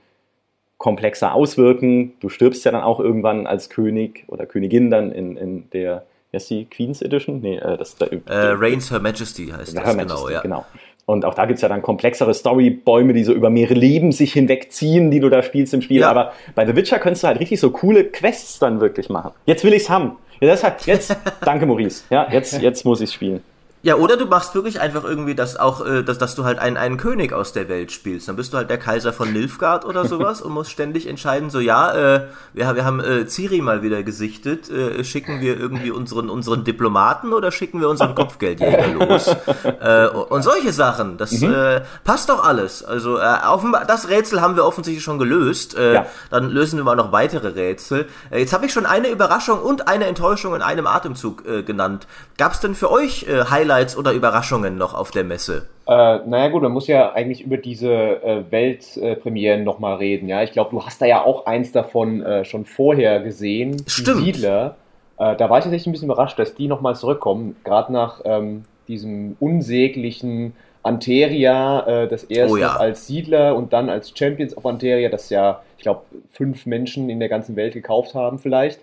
komplexer 0.77 1.35
auswirken. 1.35 2.13
Du 2.21 2.29
stirbst 2.29 2.65
ja 2.65 2.71
dann 2.71 2.81
auch 2.81 2.99
irgendwann 2.99 3.45
als 3.45 3.69
König 3.69 4.23
oder 4.27 4.47
Königin 4.47 4.89
dann 4.89 5.11
in, 5.11 5.37
in 5.37 5.69
der, 5.71 6.05
wie 6.31 6.37
heißt 6.37 6.49
die, 6.49 6.65
Queen's 6.65 7.01
Edition? 7.01 7.41
Nee, 7.41 7.57
äh, 7.57 7.77
das 7.77 7.97
äh, 7.99 8.07
Reigns 8.31 8.89
Her 8.89 8.99
Majesty 8.99 9.47
heißt 9.47 9.75
das, 9.75 9.85
Her 9.85 9.93
genau, 9.93 10.13
Majesty, 10.13 10.33
ja. 10.33 10.41
genau. 10.41 10.65
Und 11.05 11.25
auch 11.25 11.33
da 11.33 11.45
gibt 11.45 11.57
es 11.57 11.63
ja 11.63 11.69
dann 11.69 11.81
komplexere 11.81 12.33
Storybäume, 12.33 13.13
die 13.13 13.23
so 13.23 13.33
über 13.33 13.49
mehrere 13.49 13.73
Leben 13.73 14.11
sich 14.11 14.31
hinwegziehen, 14.33 15.11
die 15.11 15.19
du 15.19 15.29
da 15.29 15.41
spielst 15.41 15.73
im 15.73 15.81
Spiel. 15.81 16.01
Ja. 16.01 16.11
Aber 16.11 16.33
bei 16.55 16.65
The 16.65 16.75
Witcher 16.75 16.99
könntest 16.99 17.23
du 17.23 17.27
halt 17.27 17.39
richtig 17.39 17.59
so 17.59 17.71
coole 17.71 18.05
Quests 18.05 18.59
dann 18.59 18.79
wirklich 18.79 19.09
machen. 19.09 19.31
Jetzt 19.45 19.63
will 19.63 19.73
ich's 19.73 19.89
haben. 19.89 20.17
Ja, 20.39 20.47
deshalb, 20.49 20.85
jetzt, 20.85 21.17
danke 21.41 21.65
Maurice. 21.65 22.03
Ja, 22.09 22.27
jetzt, 22.31 22.61
jetzt 22.61 22.85
muss 22.85 23.01
ich's 23.01 23.13
spielen. 23.13 23.41
Ja, 23.81 23.95
oder 23.95 24.17
du 24.17 24.25
machst 24.25 24.53
wirklich 24.55 24.81
einfach 24.81 25.05
irgendwie 25.05 25.35
das 25.35 25.55
auch, 25.55 25.85
äh, 25.85 26.03
dass, 26.03 26.17
dass 26.17 26.35
du 26.35 26.43
halt 26.43 26.59
einen, 26.59 26.75
einen 26.75 26.97
König 26.97 27.31
aus 27.31 27.53
der 27.53 27.69
Welt 27.69 27.93
spielst. 27.93 28.27
Dann 28.27 28.35
bist 28.35 28.51
du 28.51 28.57
halt 28.57 28.69
der 28.69 28.77
Kaiser 28.77 29.13
von 29.13 29.31
Nilfgaard 29.31 29.85
oder 29.85 30.03
sowas 30.07 30.41
und 30.41 30.51
musst 30.51 30.71
ständig 30.71 31.07
entscheiden, 31.07 31.49
so 31.49 31.61
ja, 31.61 31.93
äh, 31.93 32.27
wir, 32.53 32.75
wir 32.75 32.83
haben 32.83 32.99
äh, 32.99 33.25
Ciri 33.25 33.61
mal 33.61 33.81
wieder 33.81 34.03
gesichtet, 34.03 34.69
äh, 34.69 35.01
schicken 35.05 35.39
wir 35.39 35.57
irgendwie 35.57 35.91
unseren, 35.91 36.29
unseren 36.29 36.65
Diplomaten 36.65 37.31
oder 37.31 37.53
schicken 37.53 37.79
wir 37.79 37.87
unseren 37.87 38.15
Kopfgeldjäger 38.15 38.87
los? 38.99 39.33
Äh, 39.63 40.07
und 40.07 40.41
solche 40.41 40.73
Sachen, 40.73 41.15
das 41.17 41.31
mhm. 41.39 41.53
äh, 41.53 41.81
passt 42.03 42.27
doch 42.27 42.43
alles. 42.43 42.83
Also 42.83 43.17
äh, 43.17 43.37
offenbar, 43.47 43.85
das 43.85 44.09
Rätsel 44.09 44.41
haben 44.41 44.57
wir 44.57 44.65
offensichtlich 44.65 45.05
schon 45.05 45.19
gelöst. 45.19 45.77
Äh, 45.77 45.93
ja. 45.93 46.05
Dann 46.31 46.49
lösen 46.49 46.75
wir 46.75 46.83
mal 46.83 46.97
noch 46.97 47.13
weitere 47.13 47.47
Rätsel. 47.47 48.07
Äh, 48.29 48.39
jetzt 48.39 48.51
habe 48.51 48.65
ich 48.65 48.73
schon 48.73 48.85
eine 48.85 49.07
Überraschung 49.07 49.61
und 49.61 49.87
eine 49.87 50.05
Enttäuschung 50.05 50.53
in 50.53 50.61
einem 50.61 50.85
Atemzug 50.85 51.47
äh, 51.47 51.63
genannt. 51.63 52.07
Gab 52.37 52.51
es 52.53 52.59
denn 52.59 52.75
für 52.75 52.91
euch 52.91 53.23
äh, 53.23 53.45
Highlights 53.49 53.68
Highlights 53.69 53.97
oder 53.97 54.11
Überraschungen 54.11 54.77
noch 54.77 54.93
auf 54.93 55.11
der 55.11 55.23
Messe? 55.23 55.67
Äh, 55.87 56.19
naja 56.25 56.49
gut, 56.49 56.63
man 56.63 56.71
muss 56.71 56.87
ja 56.87 57.11
eigentlich 57.13 57.41
über 57.43 57.57
diese 57.57 57.91
äh, 57.91 58.43
Weltpremieren 58.49 59.61
äh, 59.61 59.63
nochmal 59.63 59.97
reden. 59.97 60.27
Ja, 60.27 60.43
ich 60.43 60.51
glaube, 60.51 60.71
du 60.71 60.85
hast 60.85 61.01
da 61.01 61.05
ja 61.05 61.23
auch 61.23 61.45
eins 61.45 61.71
davon 61.71 62.21
äh, 62.23 62.45
schon 62.45 62.65
vorher 62.65 63.21
gesehen. 63.21 63.83
Stimmt. 63.87 64.19
Die 64.19 64.25
Siedler. 64.25 64.75
Äh, 65.17 65.35
da 65.35 65.49
war 65.49 65.59
ich 65.59 65.63
tatsächlich 65.63 65.87
ein 65.87 65.91
bisschen 65.91 66.09
überrascht, 66.09 66.39
dass 66.39 66.55
die 66.55 66.67
nochmal 66.67 66.95
zurückkommen. 66.95 67.55
Gerade 67.63 67.93
nach 67.93 68.21
ähm, 68.23 68.65
diesem 68.87 69.35
unsäglichen 69.39 70.55
Anteria, 70.81 71.85
äh, 71.85 72.07
das 72.07 72.23
erst 72.23 72.53
Oh 72.53 72.57
ja. 72.57 72.75
als 72.75 73.05
Siedler 73.05 73.55
und 73.55 73.73
dann 73.73 73.89
als 73.89 74.17
Champions 74.17 74.55
of 74.57 74.65
Anteria, 74.65 75.09
das 75.09 75.29
ja, 75.29 75.61
ich 75.77 75.83
glaube, 75.83 76.01
fünf 76.31 76.65
Menschen 76.65 77.09
in 77.09 77.19
der 77.19 77.29
ganzen 77.29 77.55
Welt 77.55 77.73
gekauft 77.73 78.15
haben 78.15 78.39
vielleicht. 78.39 78.79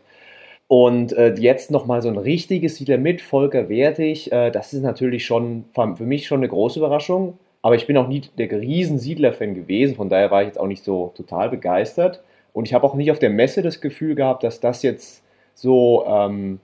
Und 0.69 1.13
äh, 1.13 1.35
jetzt 1.35 1.71
nochmal 1.71 2.03
so 2.03 2.09
ein 2.09 2.19
richtiges 2.19 2.77
Siedler 2.77 2.99
mit 2.99 3.21
Volker 3.21 3.69
Wertig, 3.69 4.33
äh, 4.33 4.51
das 4.51 4.73
ist 4.73 4.83
natürlich 4.83 5.25
schon 5.25 5.65
für 5.73 6.05
mich 6.05 6.27
schon 6.27 6.41
eine 6.41 6.49
große 6.49 6.79
Überraschung. 6.81 7.39
Aber 7.63 7.75
ich 7.75 7.87
bin 7.87 7.97
auch 7.97 8.09
nie 8.09 8.23
der 8.39 8.51
riesen 8.51 8.99
Siedler-Fan 8.99 9.55
gewesen, 9.55 9.97
von 9.97 10.09
daher 10.09 10.31
war 10.31 10.43
ich 10.43 10.47
jetzt 10.47 10.61
auch 10.61 10.69
nicht 10.69 10.85
so 10.85 11.13
total 11.17 11.49
begeistert. 11.49 12.23
Und 12.53 12.67
ich 12.67 12.75
habe 12.75 12.87
auch 12.87 12.95
nicht 12.95 13.11
auf 13.11 13.19
der 13.19 13.31
Messe 13.31 13.63
das 13.63 13.81
Gefühl 13.81 14.15
gehabt, 14.15 14.45
dass 14.45 14.61
das 14.61 14.83
jetzt 14.83 15.23
so 15.55 16.05
ähm, 16.07 16.61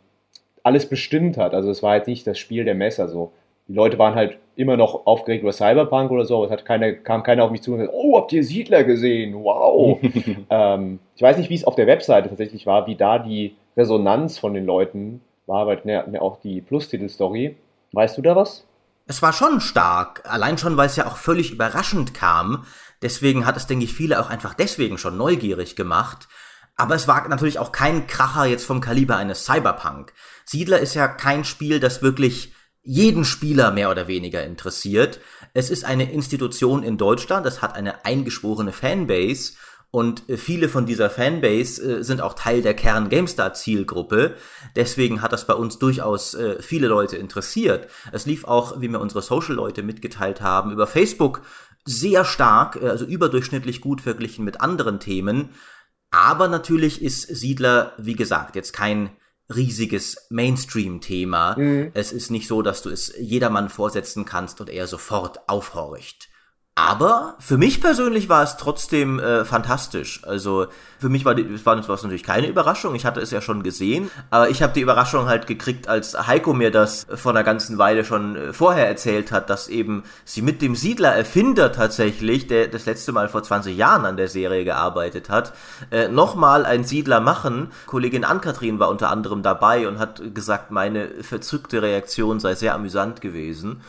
alles 0.62 0.86
bestimmt 0.88 1.36
hat. 1.36 1.54
Also 1.54 1.70
es 1.70 1.82
war 1.82 1.96
jetzt 1.96 2.06
nicht 2.06 2.26
das 2.26 2.38
Spiel 2.38 2.64
der 2.64 2.74
Messe. 2.74 3.02
Also 3.02 3.32
die 3.68 3.74
Leute 3.74 3.98
waren 3.98 4.14
halt 4.14 4.38
immer 4.56 4.76
noch 4.76 5.06
aufgeregt 5.06 5.42
über 5.42 5.52
Cyberpunk 5.52 6.10
oder 6.10 6.24
so, 6.24 6.36
aber 6.36 6.46
es 6.46 6.50
hat 6.50 6.64
keine, 6.64 6.94
kam 6.94 7.22
keiner 7.22 7.44
auf 7.44 7.50
mich 7.50 7.62
zu 7.62 7.72
und 7.72 7.78
gesagt, 7.78 7.96
oh, 7.96 8.16
habt 8.16 8.32
ihr 8.32 8.44
Siedler 8.44 8.84
gesehen? 8.84 9.34
Wow! 9.34 9.98
ähm, 10.50 10.98
ich 11.16 11.22
weiß 11.22 11.38
nicht, 11.38 11.50
wie 11.50 11.54
es 11.54 11.64
auf 11.64 11.74
der 11.74 11.86
Webseite 11.86 12.28
tatsächlich 12.28 12.66
war, 12.66 12.86
wie 12.86 12.96
da 12.96 13.18
die 13.18 13.56
Resonanz 13.76 14.38
von 14.38 14.54
den 14.54 14.66
Leuten 14.66 15.20
war, 15.46 15.66
weil 15.66 15.80
ne, 15.84 16.04
ne, 16.08 16.20
auch 16.20 16.40
die 16.40 16.60
Plus-Titel-Story. 16.60 17.56
Weißt 17.92 18.16
du 18.16 18.22
da 18.22 18.36
was? 18.36 18.64
Es 19.06 19.20
war 19.20 19.32
schon 19.32 19.60
stark, 19.60 20.22
allein 20.24 20.58
schon, 20.58 20.76
weil 20.76 20.86
es 20.86 20.96
ja 20.96 21.06
auch 21.06 21.16
völlig 21.16 21.50
überraschend 21.50 22.14
kam. 22.14 22.64
Deswegen 23.02 23.44
hat 23.44 23.56
es, 23.56 23.66
denke 23.66 23.84
ich, 23.84 23.94
viele 23.94 24.20
auch 24.20 24.30
einfach 24.30 24.54
deswegen 24.54 24.96
schon 24.96 25.16
neugierig 25.16 25.76
gemacht. 25.76 26.28
Aber 26.76 26.94
es 26.94 27.08
war 27.08 27.28
natürlich 27.28 27.58
auch 27.58 27.72
kein 27.72 28.06
Kracher 28.06 28.46
jetzt 28.46 28.64
vom 28.64 28.80
Kaliber 28.80 29.16
eines 29.16 29.44
Cyberpunk. 29.44 30.12
Siedler 30.44 30.78
ist 30.78 30.94
ja 30.94 31.08
kein 31.08 31.44
Spiel, 31.44 31.80
das 31.80 32.02
wirklich 32.02 32.54
jeden 32.82 33.24
Spieler 33.24 33.70
mehr 33.70 33.90
oder 33.90 34.08
weniger 34.08 34.44
interessiert. 34.44 35.20
Es 35.54 35.70
ist 35.70 35.84
eine 35.84 36.10
Institution 36.10 36.82
in 36.82 36.96
Deutschland, 36.96 37.46
es 37.46 37.62
hat 37.62 37.74
eine 37.74 38.04
eingeschworene 38.04 38.72
Fanbase 38.72 39.52
und 39.92 40.28
äh, 40.30 40.38
viele 40.38 40.70
von 40.70 40.86
dieser 40.86 41.10
Fanbase 41.10 41.98
äh, 41.98 42.02
sind 42.02 42.22
auch 42.22 42.32
Teil 42.32 42.62
der 42.62 42.74
Kern 42.74 43.10
GameStar 43.10 43.52
Zielgruppe. 43.52 44.36
Deswegen 44.74 45.20
hat 45.20 45.32
das 45.32 45.46
bei 45.46 45.52
uns 45.52 45.78
durchaus 45.78 46.32
äh, 46.32 46.60
viele 46.62 46.88
Leute 46.88 47.18
interessiert. 47.18 47.88
Es 48.10 48.24
lief 48.24 48.44
auch, 48.44 48.80
wie 48.80 48.88
mir 48.88 49.00
unsere 49.00 49.20
Social 49.20 49.54
Leute 49.54 49.82
mitgeteilt 49.82 50.40
haben, 50.40 50.72
über 50.72 50.86
Facebook 50.86 51.42
sehr 51.84 52.24
stark, 52.24 52.80
äh, 52.82 52.88
also 52.88 53.04
überdurchschnittlich 53.04 53.82
gut 53.82 54.00
verglichen 54.00 54.46
mit 54.46 54.62
anderen 54.62 54.98
Themen. 54.98 55.50
Aber 56.10 56.48
natürlich 56.48 57.02
ist 57.02 57.22
Siedler, 57.22 57.92
wie 57.98 58.16
gesagt, 58.16 58.56
jetzt 58.56 58.72
kein 58.72 59.10
riesiges 59.54 60.26
Mainstream-Thema. 60.30 61.58
Mhm. 61.58 61.90
Es 61.92 62.12
ist 62.12 62.30
nicht 62.30 62.48
so, 62.48 62.62
dass 62.62 62.80
du 62.80 62.88
es 62.88 63.12
jedermann 63.18 63.68
vorsetzen 63.68 64.24
kannst 64.24 64.62
und 64.62 64.70
er 64.70 64.86
sofort 64.86 65.50
aufhorcht. 65.50 66.31
Aber 66.84 67.36
für 67.38 67.58
mich 67.58 67.80
persönlich 67.80 68.28
war 68.28 68.42
es 68.42 68.56
trotzdem 68.56 69.20
äh, 69.20 69.44
fantastisch. 69.44 70.20
Also 70.26 70.66
für 70.98 71.08
mich 71.08 71.24
war, 71.24 71.38
es 71.38 71.64
war 71.64 71.76
das 71.76 71.86
natürlich 71.86 72.24
keine 72.24 72.48
Überraschung. 72.48 72.96
Ich 72.96 73.06
hatte 73.06 73.20
es 73.20 73.30
ja 73.30 73.40
schon 73.40 73.62
gesehen, 73.62 74.10
aber 74.30 74.50
ich 74.50 74.64
habe 74.64 74.72
die 74.72 74.80
Überraschung 74.80 75.26
halt 75.26 75.46
gekriegt, 75.46 75.86
als 75.86 76.26
Heiko 76.26 76.52
mir 76.54 76.72
das 76.72 77.06
vor 77.14 77.30
einer 77.30 77.44
ganzen 77.44 77.78
Weile 77.78 78.04
schon 78.04 78.34
äh, 78.34 78.52
vorher 78.52 78.88
erzählt 78.88 79.30
hat, 79.30 79.48
dass 79.48 79.68
eben 79.68 80.02
sie 80.24 80.42
mit 80.42 80.60
dem 80.60 80.74
Siedler-Erfinder 80.74 81.70
tatsächlich, 81.70 82.48
der 82.48 82.66
das 82.66 82.84
letzte 82.84 83.12
Mal 83.12 83.28
vor 83.28 83.44
20 83.44 83.76
Jahren 83.76 84.04
an 84.04 84.16
der 84.16 84.26
Serie 84.26 84.64
gearbeitet 84.64 85.30
hat, 85.30 85.52
äh, 85.92 86.08
nochmal 86.08 86.66
einen 86.66 86.82
Siedler 86.82 87.20
machen. 87.20 87.70
Kollegin 87.86 88.24
Ann-Kathrin 88.24 88.80
war 88.80 88.88
unter 88.88 89.08
anderem 89.08 89.44
dabei 89.44 89.86
und 89.86 90.00
hat 90.00 90.34
gesagt, 90.34 90.72
meine 90.72 91.22
verzückte 91.22 91.80
Reaktion 91.80 92.40
sei 92.40 92.56
sehr 92.56 92.74
amüsant 92.74 93.20
gewesen. 93.20 93.82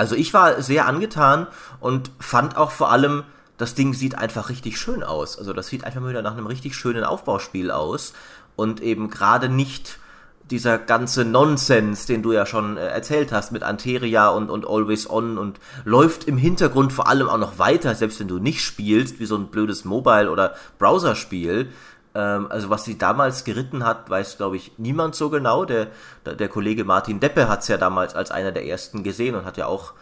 Also 0.00 0.14
ich 0.14 0.32
war 0.32 0.62
sehr 0.62 0.86
angetan 0.86 1.46
und 1.78 2.10
fand 2.20 2.56
auch 2.56 2.70
vor 2.70 2.90
allem, 2.90 3.22
das 3.58 3.74
Ding 3.74 3.92
sieht 3.92 4.14
einfach 4.16 4.48
richtig 4.48 4.80
schön 4.80 5.02
aus. 5.02 5.36
Also 5.36 5.52
das 5.52 5.66
sieht 5.66 5.84
einfach 5.84 6.00
mal 6.00 6.08
wieder 6.08 6.22
nach 6.22 6.32
einem 6.32 6.46
richtig 6.46 6.74
schönen 6.74 7.04
Aufbauspiel 7.04 7.70
aus 7.70 8.14
und 8.56 8.80
eben 8.80 9.10
gerade 9.10 9.50
nicht 9.50 9.98
dieser 10.50 10.78
ganze 10.78 11.26
Nonsens, 11.26 12.06
den 12.06 12.22
du 12.22 12.32
ja 12.32 12.46
schon 12.46 12.78
äh, 12.78 12.86
erzählt 12.86 13.30
hast 13.30 13.52
mit 13.52 13.62
Anteria 13.62 14.30
und, 14.30 14.48
und 14.48 14.66
Always 14.66 15.08
On 15.10 15.36
und 15.36 15.60
läuft 15.84 16.24
im 16.24 16.38
Hintergrund 16.38 16.94
vor 16.94 17.06
allem 17.06 17.28
auch 17.28 17.36
noch 17.36 17.58
weiter, 17.58 17.94
selbst 17.94 18.20
wenn 18.20 18.28
du 18.28 18.38
nicht 18.38 18.62
spielst, 18.64 19.20
wie 19.20 19.26
so 19.26 19.36
ein 19.36 19.48
blödes 19.48 19.84
Mobile- 19.84 20.30
oder 20.30 20.54
Browserspiel. 20.78 21.68
Also 22.18 22.70
was 22.70 22.84
sie 22.84 22.98
damals 22.98 23.44
geritten 23.44 23.84
hat, 23.84 24.10
weiß, 24.10 24.36
glaube 24.36 24.56
ich, 24.56 24.72
niemand 24.78 25.14
so 25.14 25.30
genau. 25.30 25.64
Der, 25.64 25.88
der 26.24 26.48
Kollege 26.48 26.84
Martin 26.84 27.20
Deppe 27.20 27.48
hat 27.48 27.62
es 27.62 27.68
ja 27.68 27.76
damals 27.76 28.14
als 28.14 28.30
einer 28.30 28.52
der 28.52 28.66
ersten 28.66 29.02
gesehen 29.02 29.34
und 29.34 29.44
hat 29.44 29.56
ja 29.56 29.66
auch 29.66 29.92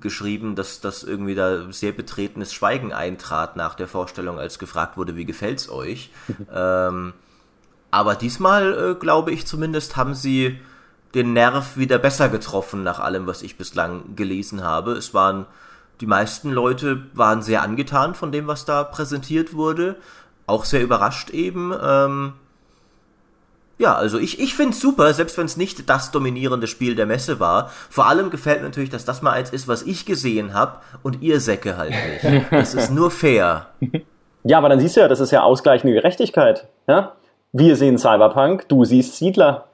geschrieben, 0.00 0.56
dass 0.56 0.80
das 0.80 1.04
irgendwie 1.04 1.34
da 1.34 1.70
sehr 1.70 1.92
betretenes 1.92 2.52
Schweigen 2.52 2.92
eintrat 2.92 3.56
nach 3.56 3.74
der 3.74 3.86
Vorstellung, 3.86 4.38
als 4.38 4.58
gefragt 4.58 4.96
wurde, 4.96 5.14
wie 5.14 5.24
gefällt's 5.24 5.68
euch. 5.68 6.10
ähm, 6.52 7.12
aber 7.90 8.16
diesmal, 8.16 8.90
äh, 8.90 8.94
glaube 8.94 9.30
ich 9.30 9.46
zumindest, 9.46 9.96
haben 9.96 10.14
sie 10.14 10.58
den 11.14 11.32
Nerv 11.32 11.76
wieder 11.76 11.98
besser 11.98 12.28
getroffen 12.28 12.82
nach 12.82 12.98
allem, 12.98 13.28
was 13.28 13.42
ich 13.42 13.56
bislang 13.56 14.16
gelesen 14.16 14.64
habe. 14.64 14.92
Es 14.92 15.14
waren 15.14 15.46
die 16.00 16.06
meisten 16.06 16.50
Leute 16.50 17.06
waren 17.14 17.40
sehr 17.40 17.62
angetan 17.62 18.16
von 18.16 18.32
dem, 18.32 18.48
was 18.48 18.64
da 18.64 18.82
präsentiert 18.82 19.54
wurde 19.54 19.96
auch 20.46 20.64
sehr 20.64 20.82
überrascht 20.82 21.30
eben. 21.30 21.72
Ähm, 21.82 22.34
ja, 23.78 23.94
also 23.94 24.18
ich, 24.18 24.38
ich 24.40 24.54
finde 24.54 24.72
es 24.72 24.80
super, 24.80 25.12
selbst 25.14 25.36
wenn 25.36 25.46
es 25.46 25.56
nicht 25.56 25.88
das 25.88 26.10
dominierende 26.12 26.66
Spiel 26.66 26.94
der 26.94 27.06
Messe 27.06 27.40
war. 27.40 27.70
Vor 27.90 28.06
allem 28.06 28.30
gefällt 28.30 28.60
mir 28.60 28.68
natürlich, 28.68 28.90
dass 28.90 29.04
das 29.04 29.20
mal 29.20 29.32
eins 29.32 29.50
ist, 29.50 29.66
was 29.66 29.82
ich 29.82 30.06
gesehen 30.06 30.54
habe 30.54 30.76
und 31.02 31.22
ihr 31.22 31.40
Säcke 31.40 31.76
halt 31.76 31.90
nicht. 31.90 32.44
Das 32.50 32.74
ist 32.74 32.90
nur 32.90 33.10
fair. 33.10 33.66
Ja, 34.44 34.58
aber 34.58 34.68
dann 34.68 34.78
siehst 34.78 34.96
du 34.96 35.00
ja, 35.00 35.08
das 35.08 35.20
ist 35.20 35.32
ja 35.32 35.42
ausgleichende 35.42 35.94
Gerechtigkeit. 35.94 36.68
Ja? 36.86 37.12
Wir 37.52 37.76
sehen 37.76 37.98
Cyberpunk, 37.98 38.68
du 38.68 38.84
siehst 38.84 39.16
Siedler. 39.16 39.66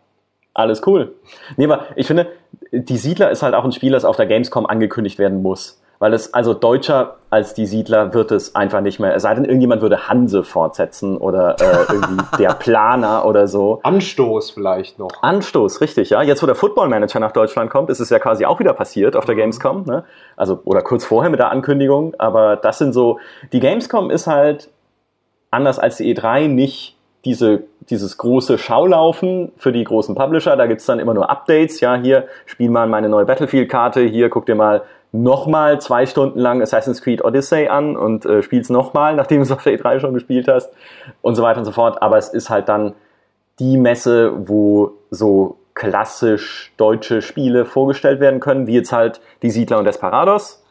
Alles 0.54 0.82
cool. 0.86 1.14
Nee, 1.56 1.66
aber 1.66 1.86
ich 1.94 2.06
finde, 2.06 2.28
die 2.72 2.96
Siedler 2.96 3.30
ist 3.30 3.42
halt 3.42 3.54
auch 3.54 3.64
ein 3.64 3.72
Spiel, 3.72 3.92
das 3.92 4.04
auf 4.04 4.16
der 4.16 4.26
Gamescom 4.26 4.66
angekündigt 4.66 5.18
werden 5.18 5.42
muss 5.42 5.79
weil 6.00 6.14
es 6.14 6.32
also 6.32 6.54
deutscher 6.54 7.16
als 7.28 7.54
die 7.54 7.66
Siedler 7.66 8.14
wird 8.14 8.32
es 8.32 8.54
einfach 8.54 8.80
nicht 8.80 8.98
mehr. 8.98 9.14
Es 9.14 9.22
sei 9.22 9.34
denn, 9.34 9.44
irgendjemand 9.44 9.82
würde 9.82 10.08
Hanse 10.08 10.42
fortsetzen 10.42 11.18
oder 11.18 11.56
äh, 11.60 11.92
irgendwie 11.92 12.24
der 12.38 12.54
Planer 12.54 13.24
oder 13.26 13.46
so. 13.46 13.80
Anstoß 13.84 14.50
vielleicht 14.50 14.98
noch. 14.98 15.10
Anstoß, 15.22 15.82
richtig, 15.82 16.10
ja. 16.10 16.22
Jetzt, 16.22 16.42
wo 16.42 16.46
der 16.46 16.56
Football 16.56 16.88
Manager 16.88 17.20
nach 17.20 17.32
Deutschland 17.32 17.70
kommt, 17.70 17.90
ist 17.90 18.00
es 18.00 18.08
ja 18.10 18.18
quasi 18.18 18.46
auch 18.46 18.58
wieder 18.58 18.72
passiert 18.72 19.14
auf 19.14 19.26
der 19.26 19.34
Mhm. 19.34 19.40
Gamescom, 19.40 19.84
ne? 19.84 20.04
Also, 20.36 20.60
oder 20.64 20.82
kurz 20.82 21.04
vorher 21.04 21.30
mit 21.30 21.38
der 21.38 21.50
Ankündigung. 21.50 22.14
Aber 22.18 22.56
das 22.56 22.78
sind 22.78 22.94
so, 22.94 23.20
die 23.52 23.60
Gamescom 23.60 24.10
ist 24.10 24.26
halt 24.26 24.70
anders 25.50 25.78
als 25.78 25.98
die 25.98 26.16
E3 26.16 26.48
nicht 26.48 26.96
diese, 27.26 27.64
dieses 27.90 28.16
große 28.16 28.56
Schaulaufen 28.56 29.52
für 29.58 29.70
die 29.70 29.84
großen 29.84 30.14
Publisher. 30.14 30.56
Da 30.56 30.66
gibt's 30.66 30.86
dann 30.86 30.98
immer 30.98 31.12
nur 31.12 31.28
Updates. 31.28 31.80
Ja, 31.80 31.94
hier, 31.94 32.26
spiel 32.46 32.70
mal 32.70 32.86
meine 32.88 33.10
neue 33.10 33.26
Battlefield-Karte. 33.26 34.00
Hier, 34.00 34.30
guck 34.30 34.46
dir 34.46 34.54
mal 34.54 34.82
nochmal 35.12 35.80
zwei 35.80 36.06
Stunden 36.06 36.38
lang 36.38 36.62
Assassin's 36.62 37.02
Creed 37.02 37.24
Odyssey 37.24 37.68
an 37.68 37.96
und 37.96 38.26
äh, 38.26 38.42
spiel's 38.42 38.70
nochmal, 38.70 39.14
nachdem 39.16 39.38
du 39.38 39.42
es 39.42 39.52
auf 39.52 39.62
der 39.62 39.78
E3 39.78 40.00
schon 40.00 40.14
gespielt 40.14 40.48
hast 40.48 40.72
und 41.22 41.34
so 41.34 41.42
weiter 41.42 41.58
und 41.58 41.64
so 41.64 41.72
fort. 41.72 42.02
Aber 42.02 42.18
es 42.18 42.28
ist 42.28 42.50
halt 42.50 42.68
dann 42.68 42.94
die 43.58 43.76
Messe, 43.76 44.32
wo 44.48 44.92
so 45.10 45.56
klassisch 45.74 46.72
deutsche 46.76 47.22
Spiele 47.22 47.64
vorgestellt 47.64 48.20
werden 48.20 48.40
können, 48.40 48.66
wie 48.66 48.74
jetzt 48.74 48.92
halt 48.92 49.20
die 49.42 49.50
Siedler 49.50 49.78
und 49.78 49.84
Desperados 49.84 50.64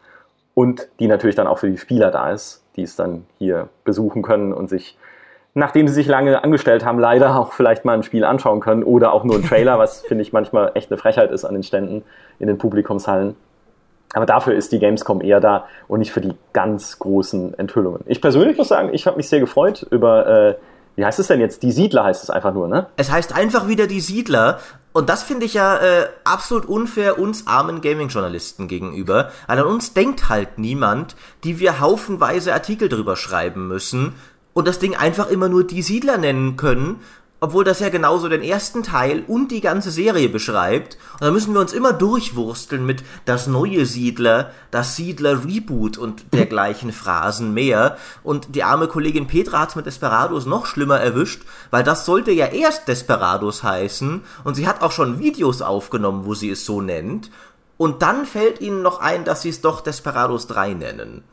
und 0.53 0.87
die 0.99 1.07
natürlich 1.07 1.35
dann 1.35 1.47
auch 1.47 1.59
für 1.59 1.69
die 1.69 1.77
Spieler 1.77 2.11
da 2.11 2.31
ist, 2.31 2.63
die 2.75 2.83
es 2.83 2.95
dann 2.95 3.25
hier 3.37 3.69
besuchen 3.85 4.21
können 4.21 4.53
und 4.53 4.69
sich, 4.69 4.97
nachdem 5.53 5.87
sie 5.87 5.93
sich 5.93 6.07
lange 6.07 6.43
angestellt 6.43 6.85
haben, 6.85 6.99
leider 6.99 7.35
auch 7.39 7.53
vielleicht 7.53 7.85
mal 7.85 7.93
ein 7.93 8.03
Spiel 8.03 8.23
anschauen 8.23 8.59
können 8.59 8.83
oder 8.83 9.13
auch 9.13 9.23
nur 9.23 9.35
ein 9.35 9.43
Trailer, 9.43 9.79
was 9.79 10.01
finde 10.01 10.21
ich 10.21 10.33
manchmal 10.33 10.71
echt 10.75 10.91
eine 10.91 10.97
Frechheit 10.97 11.31
ist 11.31 11.45
an 11.45 11.53
den 11.53 11.63
Ständen 11.63 12.03
in 12.39 12.47
den 12.47 12.57
Publikumshallen. 12.57 13.35
Aber 14.13 14.25
dafür 14.25 14.55
ist 14.55 14.71
die 14.71 14.79
Gamescom 14.79 15.21
eher 15.21 15.39
da 15.39 15.65
und 15.87 15.99
nicht 15.99 16.11
für 16.11 16.21
die 16.21 16.33
ganz 16.51 16.97
großen 16.99 17.57
Enthüllungen. 17.59 18.01
Ich 18.07 18.21
persönlich 18.21 18.57
muss 18.57 18.69
sagen, 18.69 18.89
ich 18.91 19.05
habe 19.05 19.17
mich 19.17 19.29
sehr 19.29 19.39
gefreut 19.39 19.85
über, 19.91 20.25
äh, 20.27 20.55
wie 20.95 21.05
heißt 21.05 21.19
es 21.19 21.27
denn 21.27 21.39
jetzt? 21.39 21.61
Die 21.61 21.71
Siedler 21.71 22.05
heißt 22.05 22.23
es 22.23 22.29
einfach 22.29 22.53
nur, 22.53 22.67
ne? 22.67 22.87
Es 22.97 23.11
heißt 23.11 23.35
einfach 23.35 23.67
wieder 23.67 23.85
die 23.85 24.01
Siedler. 24.01 24.59
Und 24.91 25.09
das 25.09 25.21
finde 25.21 25.45
ich 25.45 25.53
ja 25.53 25.77
äh, 25.77 26.07
absolut 26.23 26.65
unfair 26.65 27.19
uns 27.19 27.45
armen 27.45 27.81
Gaming-Journalisten 27.81 28.67
gegenüber. 28.67 29.31
Weil 29.45 29.59
an 29.59 29.67
uns 29.67 29.93
denkt 29.93 30.27
halt 30.27 30.57
niemand, 30.57 31.15
die 31.43 31.59
wir 31.59 31.79
haufenweise 31.79 32.53
Artikel 32.53 32.89
drüber 32.89 33.15
schreiben 33.15 33.67
müssen 33.67 34.15
und 34.53 34.67
das 34.67 34.79
Ding 34.79 34.95
einfach 34.95 35.29
immer 35.29 35.47
nur 35.47 35.63
die 35.63 35.83
Siedler 35.83 36.17
nennen 36.17 36.57
können. 36.57 37.01
Obwohl 37.41 37.63
das 37.63 37.79
ja 37.79 37.89
genauso 37.89 38.27
den 38.27 38.43
ersten 38.43 38.83
Teil 38.83 39.23
und 39.27 39.51
die 39.51 39.61
ganze 39.61 39.91
Serie 39.91 40.29
beschreibt. 40.29 40.97
Und 41.13 41.21
da 41.21 41.31
müssen 41.31 41.53
wir 41.53 41.61
uns 41.61 41.73
immer 41.73 41.93
durchwursteln 41.93 42.85
mit 42.85 43.03
das 43.25 43.47
neue 43.47 43.85
Siedler, 43.85 44.51
das 44.71 44.95
Siedler 44.95 45.45
Reboot 45.45 45.97
und 45.97 46.33
dergleichen 46.33 46.91
Phrasen 46.93 47.53
mehr. 47.53 47.97
Und 48.23 48.55
die 48.55 48.63
arme 48.63 48.87
Kollegin 48.87 49.27
Petra 49.27 49.59
hat's 49.59 49.75
mit 49.75 49.85
Desperados 49.85 50.45
noch 50.45 50.65
schlimmer 50.65 50.99
erwischt, 50.99 51.43
weil 51.71 51.83
das 51.83 52.05
sollte 52.05 52.31
ja 52.31 52.47
erst 52.47 52.87
Desperados 52.87 53.63
heißen 53.63 54.21
und 54.43 54.55
sie 54.55 54.67
hat 54.67 54.81
auch 54.81 54.91
schon 54.91 55.19
Videos 55.19 55.61
aufgenommen, 55.61 56.25
wo 56.25 56.33
sie 56.33 56.49
es 56.49 56.65
so 56.65 56.81
nennt. 56.81 57.31
Und 57.77 58.01
dann 58.01 58.25
fällt 58.25 58.59
ihnen 58.59 58.81
noch 58.81 58.99
ein, 58.99 59.23
dass 59.23 59.41
sie 59.41 59.49
es 59.49 59.61
doch 59.61 59.79
Desperados 59.79 60.47
3 60.47 60.73
nennen. 60.73 61.23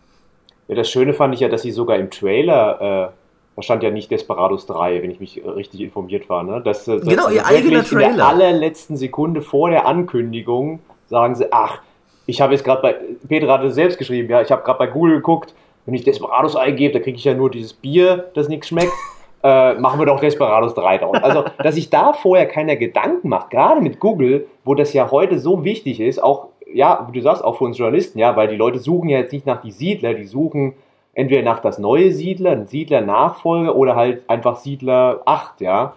Ja, 0.69 0.77
das 0.77 0.89
Schöne 0.89 1.13
fand 1.13 1.35
ich 1.35 1.41
ja, 1.41 1.49
dass 1.49 1.63
sie 1.63 1.73
sogar 1.73 1.97
im 1.97 2.11
Trailer 2.11 3.13
äh 3.13 3.26
da 3.57 3.63
stand 3.63 3.83
ja 3.83 3.91
nicht 3.91 4.11
Desperados 4.11 4.67
3, 4.67 5.03
wenn 5.03 5.11
ich 5.11 5.19
mich 5.19 5.43
richtig 5.45 5.81
informiert 5.81 6.29
war. 6.29 6.43
Ne? 6.43 6.61
Das, 6.63 6.85
das 6.85 7.03
genau, 7.03 7.31
ihr 7.31 7.47
eigener 7.47 7.83
Trailer. 7.83 8.11
In 8.11 8.17
der 8.17 8.27
allerletzten 8.29 8.99
Sekunde 8.99 9.41
vor 9.41 9.71
der 9.71 9.87
Ankündigung 9.87 10.81
sagen 11.07 11.35
sie, 11.35 11.51
ach, 11.51 11.81
ich 12.27 12.41
habe 12.43 12.53
jetzt 12.53 12.65
gerade 12.65 12.83
bei, 12.83 12.97
Peter 13.27 13.51
hatte 13.51 13.71
selbst 13.71 13.97
geschrieben, 13.97 14.29
ja, 14.29 14.43
ich 14.43 14.53
habe 14.53 14.63
gerade 14.63 14.79
bei 14.79 14.87
Google 14.89 15.17
geguckt, 15.17 15.55
wenn 15.87 15.95
ich 15.95 16.05
Desperados 16.05 16.55
eingebe, 16.55 16.93
da 16.93 17.01
kriege 17.01 17.17
ich 17.17 17.25
ja 17.25 17.33
nur 17.33 17.51
dieses 17.51 17.73
Bier, 17.73 18.31
das 18.35 18.49
nichts 18.49 18.69
schmeckt. 18.69 18.93
Äh, 19.43 19.75
machen 19.75 20.01
wir 20.01 20.07
doch 20.07 20.19
Desperados 20.19 20.75
3 20.75 20.99
drauf. 20.99 21.15
Also, 21.23 21.45
dass 21.63 21.77
sich 21.77 21.89
da 21.89 22.15
vorher 22.15 22.47
keiner 22.47 22.75
Gedanken 22.75 23.29
macht, 23.29 23.51
gerade 23.51 23.81
mit 23.81 24.01
Google, 24.01 24.49
wo 24.65 24.75
das 24.75 24.93
ja 24.93 25.11
heute 25.13 25.39
so 25.39 25.63
wichtig 25.63 26.01
ist, 26.01 26.21
auch, 26.21 26.49
ja, 26.73 27.07
wie 27.07 27.13
du 27.17 27.23
sagst, 27.23 27.45
auch 27.45 27.57
für 27.59 27.65
uns 27.65 27.79
Journalisten, 27.79 28.19
ja, 28.19 28.35
weil 28.35 28.49
die 28.49 28.57
Leute 28.57 28.81
suchen 28.81 29.09
ja 29.09 29.19
jetzt 29.19 29.33
nicht 29.33 29.47
nach 29.47 29.61
die 29.61 29.71
Siedler, 29.71 30.15
die 30.15 30.25
suchen 30.25 30.75
entweder 31.17 31.43
nach 31.43 31.61
das 31.61 31.79
neue 31.79 32.13
Siedler, 32.13 32.53
ein 32.53 32.67
Siedler-Nachfolger 32.67 33.75
oder 33.75 33.97
halt 33.97 34.29
einfach 34.29 34.57
Siedler 34.57 35.23
8, 35.25 35.63
ja. 35.63 35.95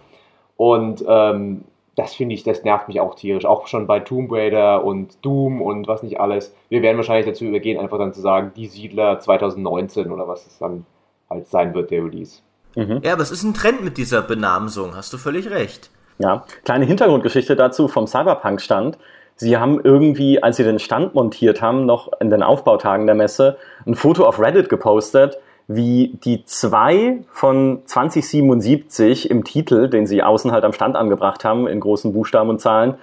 Und 0.56 1.04
ähm, 1.06 1.64
das 1.94 2.14
finde 2.14 2.34
ich, 2.34 2.42
das 2.42 2.64
nervt 2.64 2.88
mich 2.88 3.00
auch 3.00 3.14
tierisch. 3.14 3.44
Auch 3.44 3.66
schon 3.66 3.86
bei 3.86 4.00
Tomb 4.00 4.32
Raider 4.32 4.82
und 4.82 5.18
Doom 5.22 5.60
und 5.60 5.86
was 5.86 6.02
nicht 6.02 6.18
alles. 6.18 6.54
Wir 6.70 6.80
werden 6.80 6.96
wahrscheinlich 6.96 7.26
dazu 7.26 7.44
übergehen, 7.44 7.78
einfach 7.78 7.98
dann 7.98 8.14
zu 8.14 8.22
sagen, 8.22 8.52
die 8.56 8.66
Siedler 8.66 9.20
2019 9.20 10.10
oder 10.10 10.26
was 10.26 10.46
es 10.46 10.58
dann 10.58 10.86
halt 11.28 11.46
sein 11.48 11.74
wird, 11.74 11.90
der 11.90 12.02
Release. 12.02 12.40
Mhm. 12.74 13.00
Ja, 13.02 13.12
aber 13.12 13.22
es 13.22 13.30
ist 13.30 13.42
ein 13.42 13.52
Trend 13.52 13.84
mit 13.84 13.98
dieser 13.98 14.22
Benamsung, 14.22 14.96
hast 14.96 15.12
du 15.12 15.18
völlig 15.18 15.50
recht. 15.50 15.90
Ja, 16.18 16.44
kleine 16.64 16.86
Hintergrundgeschichte 16.86 17.56
dazu 17.56 17.88
vom 17.88 18.06
Cyberpunk-Stand. 18.06 18.96
Sie 19.40 19.56
haben 19.56 19.80
irgendwie, 19.82 20.42
als 20.42 20.58
sie 20.58 20.64
den 20.64 20.78
Stand 20.78 21.14
montiert 21.14 21.62
haben, 21.62 21.86
noch 21.86 22.10
in 22.20 22.28
den 22.28 22.42
Aufbautagen 22.42 23.06
der 23.06 23.14
Messe, 23.14 23.56
ein 23.86 23.94
Foto 23.94 24.26
auf 24.26 24.38
Reddit 24.38 24.68
gepostet, 24.68 25.38
wie 25.66 26.18
die 26.24 26.44
zwei 26.44 27.20
von 27.30 27.80
2077 27.86 29.30
im 29.30 29.44
Titel, 29.44 29.88
den 29.88 30.06
sie 30.06 30.22
außen 30.22 30.52
halt 30.52 30.64
am 30.64 30.74
Stand 30.74 30.94
angebracht 30.94 31.42
haben, 31.42 31.68
in 31.68 31.80
großen 31.80 32.12
Buchstaben 32.12 32.50
und 32.50 32.60
Zahlen, 32.60 32.96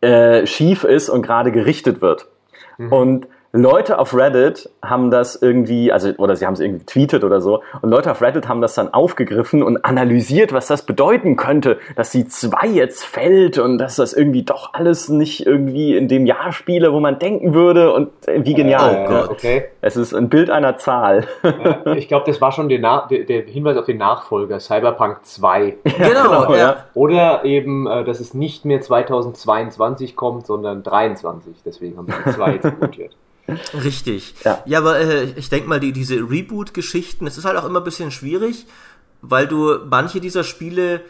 äh, 0.00 0.46
schief 0.46 0.84
ist 0.84 1.10
und 1.10 1.20
gerade 1.20 1.52
gerichtet 1.52 2.00
wird. 2.00 2.28
Mhm. 2.78 2.92
Und 2.92 3.26
Leute 3.56 4.00
auf 4.00 4.16
Reddit 4.16 4.68
haben 4.82 5.12
das 5.12 5.40
irgendwie, 5.40 5.92
also, 5.92 6.10
oder 6.18 6.34
sie 6.34 6.44
haben 6.44 6.54
es 6.54 6.60
irgendwie 6.60 6.80
getweetet 6.80 7.22
oder 7.22 7.40
so, 7.40 7.62
und 7.82 7.88
Leute 7.88 8.10
auf 8.10 8.20
Reddit 8.20 8.48
haben 8.48 8.60
das 8.60 8.74
dann 8.74 8.92
aufgegriffen 8.92 9.62
und 9.62 9.84
analysiert, 9.84 10.52
was 10.52 10.66
das 10.66 10.84
bedeuten 10.84 11.36
könnte, 11.36 11.78
dass 11.94 12.10
die 12.10 12.26
zwei 12.26 12.66
jetzt 12.66 13.04
fällt 13.04 13.58
und 13.58 13.78
dass 13.78 13.94
das 13.94 14.12
irgendwie 14.12 14.42
doch 14.42 14.74
alles 14.74 15.08
nicht 15.08 15.46
irgendwie 15.46 15.96
in 15.96 16.08
dem 16.08 16.26
Jahr 16.26 16.50
spiele, 16.50 16.92
wo 16.92 16.98
man 16.98 17.20
denken 17.20 17.54
würde 17.54 17.92
und 17.92 18.10
wie 18.26 18.54
genial. 18.54 19.04
Oh 19.04 19.08
Gott. 19.08 19.30
Okay. 19.30 19.66
Es 19.80 19.96
ist 19.96 20.14
ein 20.14 20.28
Bild 20.28 20.50
einer 20.50 20.76
Zahl. 20.78 21.24
ich 21.94 22.08
glaube, 22.08 22.24
das 22.26 22.40
war 22.40 22.50
schon 22.50 22.68
der, 22.68 23.06
der, 23.08 23.20
der, 23.20 23.42
Hinweis 23.42 23.76
auf 23.76 23.86
den 23.86 23.98
Nachfolger, 23.98 24.58
Cyberpunk 24.58 25.24
2. 25.24 25.76
Genau, 25.96 26.52
ja. 26.54 26.86
Oder 26.94 27.44
eben, 27.44 27.86
äh, 27.86 28.04
dass 28.04 28.18
es 28.18 28.34
nicht 28.34 28.64
mehr 28.64 28.80
2022 28.80 30.16
kommt, 30.16 30.46
sondern 30.46 30.82
23. 30.82 31.54
Deswegen 31.64 31.96
haben 31.96 32.08
wir 32.08 32.32
2 32.32 32.52
jetzt 32.52 32.64
notiert. 32.80 33.14
Richtig. 33.74 34.34
Ja, 34.44 34.62
ja 34.64 34.78
aber 34.78 34.98
äh, 34.98 35.24
ich 35.36 35.48
denke 35.48 35.68
mal, 35.68 35.80
die, 35.80 35.92
diese 35.92 36.16
Reboot-Geschichten, 36.16 37.26
es 37.26 37.38
ist 37.38 37.44
halt 37.44 37.56
auch 37.56 37.64
immer 37.64 37.80
ein 37.80 37.84
bisschen 37.84 38.10
schwierig, 38.10 38.66
weil 39.22 39.46
du 39.46 39.78
manche 39.88 40.20
dieser 40.20 40.44
Spiele, 40.44 41.02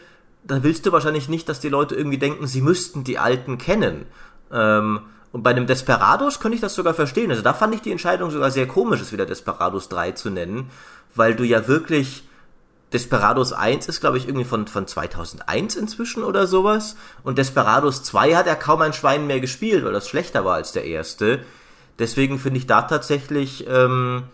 da 0.42 0.62
willst 0.62 0.86
du 0.86 0.92
wahrscheinlich 0.92 1.28
nicht, 1.28 1.48
dass 1.48 1.60
die 1.60 1.68
Leute 1.68 1.94
irgendwie 1.94 2.18
denken, 2.18 2.46
sie 2.46 2.60
müssten 2.60 3.04
die 3.04 3.18
alten 3.18 3.58
kennen. 3.58 4.06
Ähm, 4.52 5.00
und 5.32 5.42
bei 5.42 5.50
einem 5.50 5.66
Desperados 5.66 6.38
könnte 6.38 6.54
ich 6.54 6.60
das 6.60 6.74
sogar 6.74 6.94
verstehen. 6.94 7.30
Also 7.30 7.42
da 7.42 7.54
fand 7.54 7.74
ich 7.74 7.82
die 7.82 7.90
Entscheidung 7.90 8.30
sogar 8.30 8.50
sehr 8.50 8.68
komisch, 8.68 9.00
es 9.00 9.12
wieder 9.12 9.26
Desperados 9.26 9.88
3 9.88 10.12
zu 10.12 10.30
nennen, 10.30 10.70
weil 11.14 11.34
du 11.34 11.44
ja 11.44 11.66
wirklich 11.66 12.24
Desperados 12.92 13.52
1 13.52 13.88
ist, 13.88 14.00
glaube 14.00 14.18
ich, 14.18 14.28
irgendwie 14.28 14.44
von, 14.44 14.68
von 14.68 14.86
2001 14.86 15.74
inzwischen 15.74 16.22
oder 16.22 16.46
sowas. 16.46 16.94
Und 17.24 17.38
Desperados 17.38 18.04
2 18.04 18.36
hat 18.36 18.46
ja 18.46 18.54
kaum 18.54 18.82
ein 18.82 18.92
Schwein 18.92 19.26
mehr 19.26 19.40
gespielt, 19.40 19.84
weil 19.84 19.92
das 19.92 20.08
schlechter 20.08 20.44
war 20.44 20.54
als 20.54 20.70
der 20.70 20.84
erste. 20.84 21.40
Deswegen 21.98 22.38
finde 22.38 22.58
ich 22.58 22.66
da 22.66 22.82
tatsächlich, 22.82 23.66
ähm, 23.68 24.24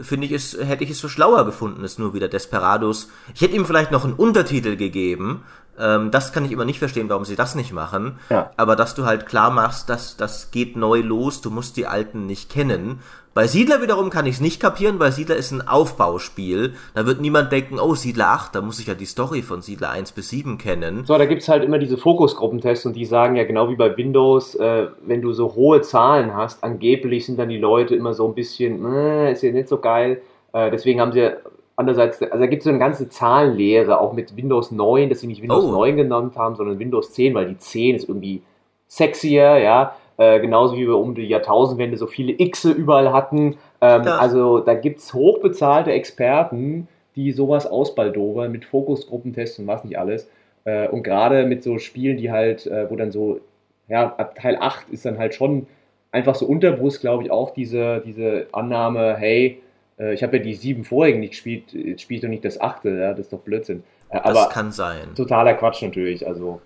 finde 0.00 0.26
ich 0.26 0.32
es, 0.32 0.56
hätte 0.58 0.84
ich 0.84 0.90
es 0.90 0.98
so 1.00 1.08
schlauer 1.08 1.44
gefunden, 1.44 1.84
es 1.84 1.98
nur 1.98 2.14
wieder 2.14 2.28
Desperados. 2.28 3.08
Ich 3.34 3.40
hätte 3.40 3.56
ihm 3.56 3.66
vielleicht 3.66 3.92
noch 3.92 4.04
einen 4.04 4.14
Untertitel 4.14 4.76
gegeben. 4.76 5.44
Ähm, 5.78 6.10
das 6.10 6.32
kann 6.32 6.44
ich 6.44 6.52
immer 6.52 6.64
nicht 6.64 6.78
verstehen, 6.78 7.08
warum 7.08 7.24
sie 7.24 7.36
das 7.36 7.54
nicht 7.54 7.72
machen. 7.72 8.18
Ja. 8.30 8.50
Aber 8.56 8.76
dass 8.76 8.94
du 8.94 9.04
halt 9.04 9.26
klar 9.26 9.50
machst, 9.50 9.88
dass 9.88 10.16
das 10.16 10.50
geht 10.50 10.76
neu 10.76 11.00
los, 11.00 11.40
du 11.40 11.50
musst 11.50 11.76
die 11.76 11.86
alten 11.86 12.26
nicht 12.26 12.50
kennen. 12.50 13.00
Bei 13.36 13.46
Siedler 13.46 13.82
wiederum 13.82 14.08
kann 14.08 14.24
ich 14.24 14.36
es 14.36 14.40
nicht 14.40 14.62
kapieren, 14.62 14.98
weil 14.98 15.12
Siedler 15.12 15.36
ist 15.36 15.50
ein 15.50 15.68
Aufbauspiel. 15.68 16.72
Da 16.94 17.04
wird 17.04 17.20
niemand 17.20 17.52
denken, 17.52 17.78
oh, 17.78 17.94
Siedler 17.94 18.28
8, 18.28 18.54
da 18.54 18.62
muss 18.62 18.80
ich 18.80 18.86
ja 18.86 18.94
die 18.94 19.04
Story 19.04 19.42
von 19.42 19.60
Siedler 19.60 19.90
1 19.90 20.12
bis 20.12 20.30
7 20.30 20.56
kennen. 20.56 21.04
So, 21.04 21.18
da 21.18 21.26
gibt 21.26 21.42
es 21.42 21.48
halt 21.50 21.62
immer 21.62 21.76
diese 21.76 21.98
Fokusgruppentests 21.98 22.86
und 22.86 22.96
die 22.96 23.04
sagen 23.04 23.36
ja 23.36 23.44
genau 23.44 23.68
wie 23.68 23.76
bei 23.76 23.94
Windows, 23.94 24.54
äh, 24.54 24.86
wenn 25.04 25.20
du 25.20 25.34
so 25.34 25.54
hohe 25.54 25.82
Zahlen 25.82 26.34
hast, 26.34 26.64
angeblich 26.64 27.26
sind 27.26 27.38
dann 27.38 27.50
die 27.50 27.58
Leute 27.58 27.94
immer 27.94 28.14
so 28.14 28.26
ein 28.26 28.34
bisschen, 28.34 28.82
äh, 28.90 29.32
ist 29.32 29.42
ja 29.42 29.52
nicht 29.52 29.68
so 29.68 29.80
geil. 29.80 30.22
Äh, 30.54 30.70
deswegen 30.70 31.02
haben 31.02 31.12
sie 31.12 31.36
andererseits, 31.76 32.22
also 32.22 32.38
da 32.38 32.46
gibt 32.46 32.60
es 32.60 32.64
so 32.64 32.70
eine 32.70 32.78
ganze 32.78 33.10
Zahlenlehre, 33.10 34.00
auch 34.00 34.14
mit 34.14 34.34
Windows 34.34 34.70
9, 34.70 35.10
dass 35.10 35.20
sie 35.20 35.26
nicht 35.26 35.42
Windows 35.42 35.66
oh. 35.66 35.72
9 35.72 35.94
genannt 35.94 36.38
haben, 36.38 36.56
sondern 36.56 36.78
Windows 36.78 37.12
10, 37.12 37.34
weil 37.34 37.48
die 37.48 37.58
10 37.58 37.96
ist 37.96 38.08
irgendwie 38.08 38.40
sexier, 38.88 39.58
ja. 39.58 39.94
Äh, 40.18 40.40
genauso 40.40 40.76
wie 40.76 40.86
wir 40.86 40.96
um 40.96 41.14
die 41.14 41.26
Jahrtausendwende 41.26 41.96
so 41.96 42.06
viele 42.06 42.34
Xe 42.34 42.70
überall 42.70 43.12
hatten. 43.12 43.56
Ähm, 43.80 44.04
ja. 44.04 44.18
Also 44.18 44.60
da 44.60 44.74
gibt 44.74 45.00
es 45.00 45.12
hochbezahlte 45.12 45.92
Experten, 45.92 46.88
die 47.16 47.32
sowas 47.32 47.66
ausbaldowern 47.66 48.50
mit 48.50 48.64
Fokusgruppentests 48.64 49.58
und 49.58 49.66
was 49.66 49.84
nicht 49.84 49.98
alles. 49.98 50.28
Äh, 50.64 50.88
und 50.88 51.02
gerade 51.02 51.44
mit 51.46 51.62
so 51.62 51.78
Spielen, 51.78 52.16
die 52.16 52.30
halt, 52.30 52.66
äh, 52.66 52.90
wo 52.90 52.96
dann 52.96 53.10
so, 53.10 53.40
ja, 53.88 54.14
ab 54.16 54.34
Teil 54.36 54.56
8 54.58 54.90
ist 54.90 55.04
dann 55.04 55.18
halt 55.18 55.34
schon 55.34 55.66
einfach 56.12 56.34
so 56.34 56.46
unterbewusst, 56.46 57.00
glaube 57.00 57.22
ich, 57.22 57.30
auch 57.30 57.50
diese, 57.50 58.02
diese 58.04 58.46
Annahme, 58.52 59.16
hey, 59.16 59.62
äh, 59.98 60.14
ich 60.14 60.22
habe 60.22 60.38
ja 60.38 60.42
die 60.42 60.54
sieben 60.54 60.84
vorigen 60.84 61.20
nicht 61.20 61.30
gespielt, 61.30 61.72
jetzt 61.72 62.02
spiele 62.02 62.16
ich 62.16 62.22
doch 62.22 62.28
nicht 62.28 62.44
das 62.44 62.60
achte, 62.60 62.90
ja, 62.90 63.10
das 63.10 63.26
ist 63.26 63.32
doch 63.32 63.40
Blödsinn. 63.40 63.82
Äh, 64.10 64.18
aber 64.18 64.32
das 64.32 64.48
kann 64.50 64.72
sein. 64.72 65.14
Totaler 65.14 65.54
Quatsch 65.54 65.82
natürlich, 65.82 66.26
also. 66.26 66.60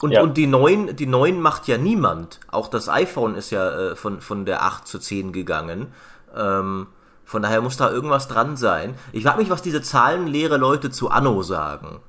Und, 0.00 0.12
ja. 0.12 0.22
und 0.22 0.36
die 0.36 0.46
neuen, 0.46 0.96
die 0.96 1.06
neuen 1.06 1.40
macht 1.40 1.68
ja 1.68 1.78
niemand. 1.78 2.40
Auch 2.50 2.68
das 2.68 2.88
iPhone 2.88 3.36
ist 3.36 3.50
ja 3.50 3.92
äh, 3.92 3.96
von, 3.96 4.20
von 4.20 4.44
der 4.44 4.62
8 4.62 4.86
zu 4.86 4.98
10 4.98 5.32
gegangen. 5.32 5.92
Ähm, 6.36 6.88
von 7.24 7.42
daher 7.42 7.62
muss 7.62 7.76
da 7.76 7.90
irgendwas 7.90 8.28
dran 8.28 8.56
sein. 8.56 8.94
Ich 9.12 9.24
frage 9.24 9.38
mich, 9.38 9.50
was 9.50 9.62
diese 9.62 9.82
zahlenleere 9.82 10.56
Leute 10.56 10.90
zu 10.90 11.10
Anno 11.10 11.42
sagen. 11.42 12.00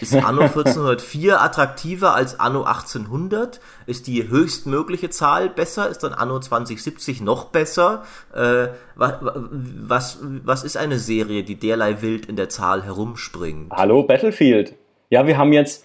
Ist 0.00 0.14
Anno 0.14 0.42
1404 0.44 1.42
attraktiver 1.42 2.14
als 2.14 2.40
Anno 2.40 2.62
1800? 2.62 3.60
Ist 3.86 4.06
die 4.06 4.28
höchstmögliche 4.28 5.10
Zahl 5.10 5.50
besser? 5.50 5.88
Ist 5.88 6.02
dann 6.02 6.14
Anno 6.14 6.40
2070 6.40 7.20
noch 7.20 7.46
besser? 7.46 8.04
Äh, 8.34 8.68
was, 8.94 9.14
was, 9.20 10.18
was 10.22 10.64
ist 10.64 10.76
eine 10.76 10.98
Serie, 10.98 11.42
die 11.42 11.56
derlei 11.56 12.00
wild 12.00 12.26
in 12.26 12.36
der 12.36 12.48
Zahl 12.48 12.82
herumspringt? 12.82 13.70
Hallo 13.72 14.04
Battlefield. 14.04 14.74
Ja, 15.10 15.26
wir 15.26 15.36
haben 15.36 15.52
jetzt 15.52 15.84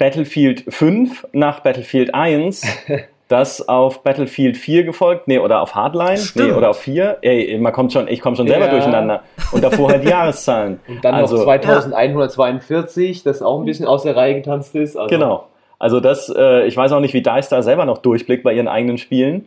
Battlefield 0.00 0.64
5 0.66 1.26
nach 1.32 1.60
Battlefield 1.60 2.14
1, 2.14 2.62
das 3.28 3.68
auf 3.68 4.02
Battlefield 4.02 4.56
4 4.56 4.84
gefolgt, 4.84 5.28
nee, 5.28 5.38
oder 5.38 5.60
auf 5.60 5.74
Hardline, 5.74 6.16
Stimmt. 6.16 6.48
nee, 6.48 6.54
oder 6.54 6.70
auf 6.70 6.78
4. 6.78 7.18
Ey, 7.20 7.58
man 7.58 7.74
kommt 7.74 7.92
schon, 7.92 8.08
ich 8.08 8.22
komme 8.22 8.34
schon 8.34 8.48
selber 8.48 8.64
ja. 8.64 8.70
durcheinander. 8.70 9.22
Und 9.52 9.62
davor 9.62 9.90
halt 9.90 10.02
die 10.02 10.08
Jahreszahlen. 10.08 10.80
Und 10.88 11.04
dann 11.04 11.14
also, 11.14 11.36
noch 11.36 11.42
2142, 11.44 13.18
ja. 13.18 13.30
das 13.30 13.42
auch 13.42 13.60
ein 13.60 13.66
bisschen 13.66 13.86
aus 13.86 14.04
der 14.04 14.16
Reihe 14.16 14.36
getanzt 14.36 14.74
ist. 14.74 14.96
Also. 14.96 15.14
Genau. 15.14 15.48
Also 15.78 16.00
das, 16.00 16.32
äh, 16.34 16.66
ich 16.66 16.74
weiß 16.74 16.92
auch 16.92 17.00
nicht, 17.00 17.12
wie 17.12 17.20
DICE 17.20 17.50
da 17.50 17.62
selber 17.62 17.84
noch 17.84 17.98
durchblickt 17.98 18.42
bei 18.42 18.54
ihren 18.54 18.68
eigenen 18.68 18.96
Spielen. 18.96 19.46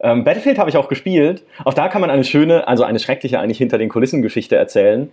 Ähm, 0.00 0.24
Battlefield 0.24 0.58
habe 0.58 0.70
ich 0.70 0.78
auch 0.78 0.88
gespielt. 0.88 1.42
Auch 1.66 1.74
da 1.74 1.88
kann 1.88 2.00
man 2.00 2.08
eine 2.08 2.24
schöne, 2.24 2.66
also 2.66 2.82
eine 2.82 2.98
schreckliche 2.98 3.40
eigentlich 3.40 3.58
hinter 3.58 3.76
den 3.76 3.90
Kulissen 3.90 4.22
Geschichte 4.22 4.56
erzählen 4.56 5.10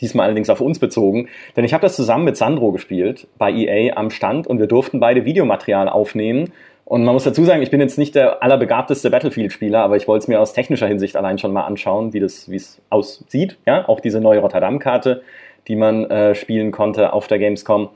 diesmal 0.00 0.26
allerdings 0.26 0.50
auf 0.50 0.60
uns 0.60 0.78
bezogen, 0.78 1.28
denn 1.56 1.64
ich 1.64 1.74
habe 1.74 1.82
das 1.82 1.96
zusammen 1.96 2.24
mit 2.24 2.36
Sandro 2.36 2.72
gespielt 2.72 3.26
bei 3.38 3.52
EA 3.52 3.96
am 3.96 4.10
Stand 4.10 4.46
und 4.46 4.58
wir 4.58 4.66
durften 4.66 5.00
beide 5.00 5.24
Videomaterial 5.24 5.88
aufnehmen. 5.88 6.52
Und 6.84 7.04
man 7.04 7.14
muss 7.14 7.24
dazu 7.24 7.44
sagen, 7.44 7.62
ich 7.62 7.70
bin 7.70 7.80
jetzt 7.80 7.96
nicht 7.96 8.14
der 8.14 8.42
allerbegabteste 8.42 9.08
Battlefield-Spieler, 9.10 9.80
aber 9.80 9.96
ich 9.96 10.08
wollte 10.08 10.24
es 10.24 10.28
mir 10.28 10.40
aus 10.40 10.52
technischer 10.52 10.88
Hinsicht 10.88 11.16
allein 11.16 11.38
schon 11.38 11.52
mal 11.52 11.62
anschauen, 11.62 12.12
wie 12.12 12.20
das, 12.20 12.50
wie 12.50 12.56
es 12.56 12.82
aussieht. 12.90 13.56
Ja, 13.66 13.88
auch 13.88 14.00
diese 14.00 14.20
neue 14.20 14.40
Rotterdam-Karte, 14.40 15.22
die 15.68 15.76
man 15.76 16.10
äh, 16.10 16.34
spielen 16.34 16.72
konnte 16.72 17.12
auf 17.12 17.28
der 17.28 17.38
Gamescom. 17.38 17.90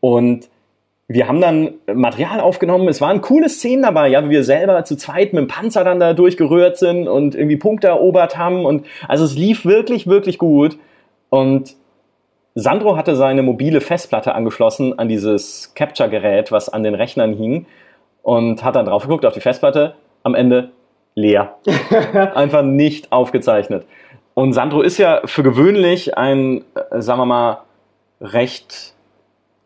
Und 0.00 0.48
wir 1.08 1.26
haben 1.26 1.40
dann 1.40 1.74
Material 1.92 2.40
aufgenommen. 2.40 2.86
Es 2.88 3.00
waren 3.00 3.22
coole 3.22 3.48
Szenen 3.48 3.82
dabei, 3.82 4.08
ja, 4.08 4.24
wie 4.24 4.30
wir 4.30 4.44
selber 4.44 4.84
zu 4.84 4.94
zweit 4.96 5.32
mit 5.32 5.42
dem 5.42 5.48
Panzer 5.48 5.82
dann 5.82 5.98
da 5.98 6.12
durchgerührt 6.12 6.76
sind 6.76 7.08
und 7.08 7.34
irgendwie 7.34 7.56
Punkte 7.56 7.88
erobert 7.88 8.36
haben. 8.36 8.66
Und 8.66 8.86
also 9.08 9.24
es 9.24 9.34
lief 9.34 9.64
wirklich, 9.64 10.06
wirklich 10.06 10.38
gut. 10.38 10.78
Und 11.30 11.76
Sandro 12.54 12.96
hatte 12.96 13.14
seine 13.16 13.42
mobile 13.42 13.80
Festplatte 13.80 14.34
angeschlossen 14.34 14.98
an 14.98 15.08
dieses 15.08 15.74
Capture-Gerät, 15.74 16.50
was 16.50 16.68
an 16.68 16.82
den 16.82 16.94
Rechnern 16.94 17.34
hing, 17.34 17.66
und 18.22 18.64
hat 18.64 18.76
dann 18.76 18.86
drauf 18.86 19.02
geguckt 19.02 19.24
auf 19.24 19.34
die 19.34 19.40
Festplatte. 19.40 19.94
Am 20.22 20.34
Ende 20.34 20.70
leer. 21.14 21.56
Einfach 22.34 22.62
nicht 22.62 23.12
aufgezeichnet. 23.12 23.84
Und 24.34 24.52
Sandro 24.52 24.82
ist 24.82 24.98
ja 24.98 25.22
für 25.24 25.42
gewöhnlich 25.42 26.16
ein, 26.16 26.64
äh, 26.74 27.00
sagen 27.00 27.20
wir 27.20 27.26
mal, 27.26 27.58
recht 28.20 28.94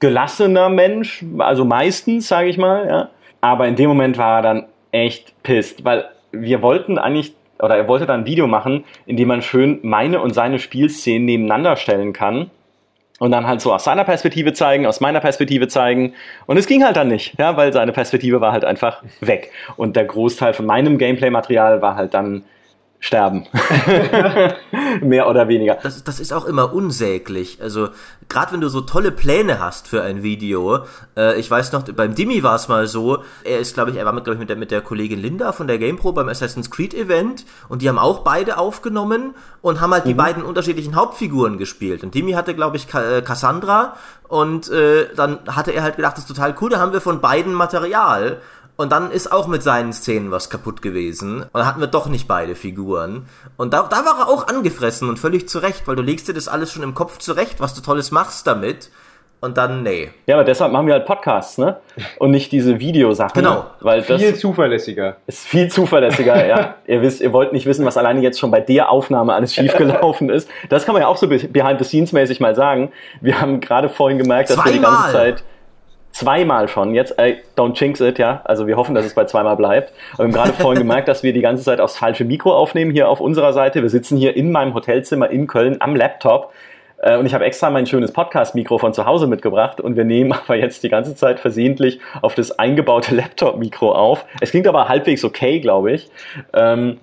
gelassener 0.00 0.68
Mensch, 0.68 1.24
also 1.38 1.64
meistens, 1.64 2.28
sage 2.28 2.48
ich 2.48 2.58
mal, 2.58 2.86
ja. 2.86 3.08
Aber 3.40 3.68
in 3.68 3.76
dem 3.76 3.88
Moment 3.88 4.18
war 4.18 4.38
er 4.38 4.42
dann 4.42 4.66
echt 4.90 5.34
pisst, 5.42 5.84
weil 5.84 6.06
wir 6.32 6.62
wollten 6.62 6.98
eigentlich, 6.98 7.34
oder 7.62 7.76
er 7.76 7.88
wollte 7.88 8.04
dann 8.04 8.20
ein 8.20 8.26
Video 8.26 8.46
machen, 8.46 8.84
in 9.06 9.16
dem 9.16 9.28
man 9.28 9.40
schön 9.40 9.78
meine 9.82 10.20
und 10.20 10.34
seine 10.34 10.58
Spielszenen 10.58 11.24
nebeneinander 11.24 11.76
stellen 11.76 12.12
kann 12.12 12.50
und 13.20 13.30
dann 13.30 13.46
halt 13.46 13.60
so 13.60 13.72
aus 13.72 13.84
seiner 13.84 14.04
Perspektive 14.04 14.52
zeigen, 14.52 14.84
aus 14.84 15.00
meiner 15.00 15.20
Perspektive 15.20 15.68
zeigen. 15.68 16.12
Und 16.46 16.56
es 16.56 16.66
ging 16.66 16.84
halt 16.84 16.96
dann 16.96 17.06
nicht, 17.06 17.38
ja, 17.38 17.56
weil 17.56 17.72
seine 17.72 17.92
Perspektive 17.92 18.40
war 18.40 18.52
halt 18.52 18.64
einfach 18.64 19.02
weg. 19.20 19.52
Und 19.76 19.94
der 19.94 20.04
Großteil 20.06 20.54
von 20.54 20.66
meinem 20.66 20.98
Gameplay-Material 20.98 21.80
war 21.80 21.94
halt 21.94 22.14
dann 22.14 22.42
sterben. 23.02 23.46
Mehr 25.02 25.28
oder 25.28 25.48
weniger. 25.48 25.76
Das, 25.82 26.04
das 26.04 26.20
ist 26.20 26.32
auch 26.32 26.44
immer 26.44 26.72
unsäglich. 26.72 27.58
Also, 27.60 27.88
gerade 28.28 28.52
wenn 28.52 28.60
du 28.60 28.68
so 28.68 28.80
tolle 28.80 29.10
Pläne 29.10 29.58
hast 29.58 29.88
für 29.88 30.02
ein 30.02 30.22
Video, 30.22 30.84
äh, 31.16 31.38
ich 31.38 31.50
weiß 31.50 31.72
noch, 31.72 31.82
beim 31.82 32.14
Dimi 32.14 32.44
war 32.44 32.54
es 32.54 32.68
mal 32.68 32.86
so, 32.86 33.24
er 33.42 33.58
ist, 33.58 33.74
glaube 33.74 33.90
ich, 33.90 33.96
er 33.96 34.06
war 34.06 34.12
mit, 34.12 34.22
glaube 34.22 34.36
ich, 34.36 34.40
mit 34.40 34.48
der, 34.48 34.56
mit 34.56 34.70
der 34.70 34.82
Kollegin 34.82 35.18
Linda 35.18 35.50
von 35.50 35.66
der 35.66 35.78
GamePro 35.78 36.12
beim 36.12 36.28
Assassin's 36.28 36.70
Creed 36.70 36.94
Event 36.94 37.44
und 37.68 37.82
die 37.82 37.88
haben 37.88 37.98
auch 37.98 38.20
beide 38.20 38.56
aufgenommen 38.56 39.34
und 39.62 39.80
haben 39.80 39.92
halt 39.92 40.04
mhm. 40.04 40.10
die 40.10 40.14
beiden 40.14 40.42
unterschiedlichen 40.44 40.94
Hauptfiguren 40.94 41.58
gespielt. 41.58 42.04
Und 42.04 42.14
Dimi 42.14 42.32
hatte, 42.32 42.54
glaube 42.54 42.76
ich, 42.76 42.86
äh, 42.94 43.20
Cassandra 43.22 43.96
und 44.28 44.70
äh, 44.70 45.08
dann 45.16 45.40
hatte 45.48 45.72
er 45.72 45.82
halt 45.82 45.96
gedacht, 45.96 46.16
das 46.16 46.24
ist 46.24 46.28
total 46.28 46.54
cool, 46.60 46.70
da 46.70 46.78
haben 46.78 46.92
wir 46.92 47.00
von 47.00 47.20
beiden 47.20 47.52
Material. 47.52 48.40
Und 48.76 48.90
dann 48.90 49.10
ist 49.10 49.30
auch 49.30 49.46
mit 49.48 49.62
seinen 49.62 49.92
Szenen 49.92 50.30
was 50.30 50.50
kaputt 50.50 50.82
gewesen. 50.82 51.42
Und 51.42 51.54
dann 51.54 51.66
hatten 51.66 51.80
wir 51.80 51.86
doch 51.86 52.08
nicht 52.08 52.26
beide 52.26 52.54
Figuren. 52.54 53.26
Und 53.56 53.74
da, 53.74 53.82
da 53.82 54.04
war 54.04 54.20
er 54.20 54.28
auch 54.28 54.48
angefressen 54.48 55.08
und 55.08 55.18
völlig 55.18 55.48
zurecht, 55.48 55.86
weil 55.86 55.96
du 55.96 56.02
legst 56.02 56.28
dir 56.28 56.34
das 56.34 56.48
alles 56.48 56.72
schon 56.72 56.82
im 56.82 56.94
Kopf 56.94 57.18
zurecht, 57.18 57.60
was 57.60 57.74
du 57.74 57.82
Tolles 57.82 58.10
machst 58.10 58.46
damit. 58.46 58.90
Und 59.42 59.58
dann, 59.58 59.82
nee. 59.82 60.08
Ja, 60.26 60.36
aber 60.36 60.44
deshalb 60.44 60.70
machen 60.70 60.86
wir 60.86 60.94
halt 60.94 61.04
Podcasts, 61.04 61.58
ne? 61.58 61.78
Und 62.20 62.30
nicht 62.30 62.52
diese 62.52 62.78
Videosachen. 62.78 63.34
Genau. 63.34 63.66
Weil 63.80 64.02
viel 64.02 64.30
das 64.30 64.38
zuverlässiger. 64.38 65.16
Ist 65.26 65.48
viel 65.48 65.68
zuverlässiger, 65.68 66.46
ja. 66.46 66.76
Ihr 66.86 67.02
wisst, 67.02 67.20
ihr 67.20 67.32
wollt 67.32 67.52
nicht 67.52 67.66
wissen, 67.66 67.84
was 67.84 67.96
alleine 67.96 68.20
jetzt 68.20 68.38
schon 68.38 68.52
bei 68.52 68.60
der 68.60 68.88
Aufnahme 68.88 69.34
alles 69.34 69.52
schiefgelaufen 69.52 70.30
ist. 70.30 70.48
Das 70.68 70.86
kann 70.86 70.92
man 70.92 71.02
ja 71.02 71.08
auch 71.08 71.16
so 71.16 71.26
behind 71.26 71.80
the 71.80 71.84
scenes 71.84 72.12
mäßig 72.12 72.38
mal 72.38 72.54
sagen. 72.54 72.92
Wir 73.20 73.40
haben 73.40 73.60
gerade 73.60 73.88
vorhin 73.88 74.16
gemerkt, 74.16 74.50
dass 74.50 74.56
Zweimal. 74.56 74.72
wir 74.72 74.78
die 74.78 74.84
ganze 74.84 75.12
Zeit 75.12 75.44
zweimal 76.12 76.68
schon, 76.68 76.94
jetzt, 76.94 77.18
ey, 77.18 77.38
don't 77.56 77.78
jinx 77.78 78.00
it, 78.00 78.18
ja, 78.18 78.42
also 78.44 78.66
wir 78.66 78.76
hoffen, 78.76 78.94
dass 78.94 79.04
es 79.04 79.14
bei 79.14 79.24
zweimal 79.24 79.56
bleibt. 79.56 79.92
Wir 80.16 80.24
haben 80.24 80.32
gerade 80.32 80.52
vorhin 80.52 80.78
gemerkt, 80.78 81.08
dass 81.08 81.22
wir 81.22 81.32
die 81.32 81.40
ganze 81.40 81.64
Zeit 81.64 81.80
aufs 81.80 81.96
falsche 81.96 82.24
Mikro 82.24 82.54
aufnehmen 82.54 82.90
hier 82.90 83.08
auf 83.08 83.20
unserer 83.20 83.52
Seite. 83.52 83.82
Wir 83.82 83.90
sitzen 83.90 84.16
hier 84.16 84.36
in 84.36 84.52
meinem 84.52 84.74
Hotelzimmer 84.74 85.30
in 85.30 85.46
Köln 85.46 85.76
am 85.80 85.96
Laptop 85.96 86.52
äh, 86.98 87.16
und 87.16 87.26
ich 87.26 87.34
habe 87.34 87.44
extra 87.44 87.70
mein 87.70 87.86
schönes 87.86 88.12
Podcast-Mikro 88.12 88.78
von 88.78 88.94
zu 88.94 89.06
Hause 89.06 89.26
mitgebracht 89.26 89.80
und 89.80 89.96
wir 89.96 90.04
nehmen 90.04 90.32
aber 90.44 90.56
jetzt 90.56 90.82
die 90.82 90.88
ganze 90.88 91.14
Zeit 91.14 91.40
versehentlich 91.40 92.00
auf 92.20 92.34
das 92.34 92.58
eingebaute 92.58 93.14
Laptop-Mikro 93.14 93.92
auf. 93.92 94.24
Es 94.40 94.50
klingt 94.50 94.66
aber 94.66 94.88
halbwegs 94.88 95.24
okay, 95.24 95.60
glaube 95.60 95.92
ich. 95.92 96.10
Ähm, 96.54 96.98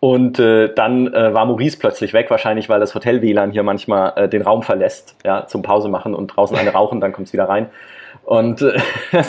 und 0.00 0.40
äh, 0.40 0.74
dann 0.74 1.14
äh, 1.14 1.32
war 1.32 1.46
Maurice 1.46 1.78
plötzlich 1.78 2.12
weg, 2.12 2.28
wahrscheinlich 2.28 2.68
weil 2.68 2.80
das 2.80 2.92
Hotel-WLAN 2.94 3.52
hier 3.52 3.62
manchmal 3.62 4.28
den 4.28 4.42
Raum 4.42 4.64
verlässt, 4.64 5.16
ja, 5.24 5.46
zum 5.46 5.62
Pause 5.62 5.88
machen 5.88 6.12
und 6.14 6.26
draußen 6.26 6.56
eine 6.56 6.70
rauchen, 6.72 7.00
dann 7.00 7.12
kommt 7.12 7.28
es 7.28 7.32
wieder 7.32 7.48
rein. 7.48 7.68
Und 8.24 8.62
äh, 8.62 8.78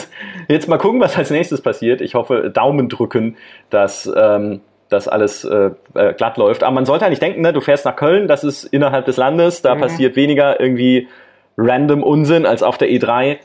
jetzt 0.48 0.68
mal 0.68 0.78
gucken, 0.78 1.00
was 1.02 1.18
als 1.18 1.32
nächstes 1.32 1.62
passiert. 1.62 2.02
Ich 2.02 2.16
hoffe, 2.16 2.52
Daumen 2.54 2.90
drücken, 2.90 3.38
dass 3.70 4.12
ähm, 4.16 4.62
das 4.90 5.08
alles 5.08 5.44
äh, 5.44 5.72
äh, 5.96 6.14
glatt 6.14 6.38
läuft. 6.38 6.64
Aber 6.64 6.74
man 6.74 6.86
sollte 6.86 7.06
eigentlich 7.06 7.20
denken, 7.20 7.42
ne, 7.42 7.52
du 7.52 7.62
fährst 7.62 7.86
nach 7.86 7.96
Köln, 7.96 8.28
das 8.28 8.44
ist 8.44 8.64
innerhalb 8.66 9.06
des 9.06 9.18
Landes, 9.18 9.62
da 9.62 9.76
mhm. 9.76 9.82
passiert 9.82 10.16
weniger 10.16 10.60
irgendwie 10.60 11.08
random 11.58 12.04
Unsinn 12.04 12.46
als 12.46 12.64
auf 12.64 12.78
der 12.78 12.90
E3. 12.90 13.38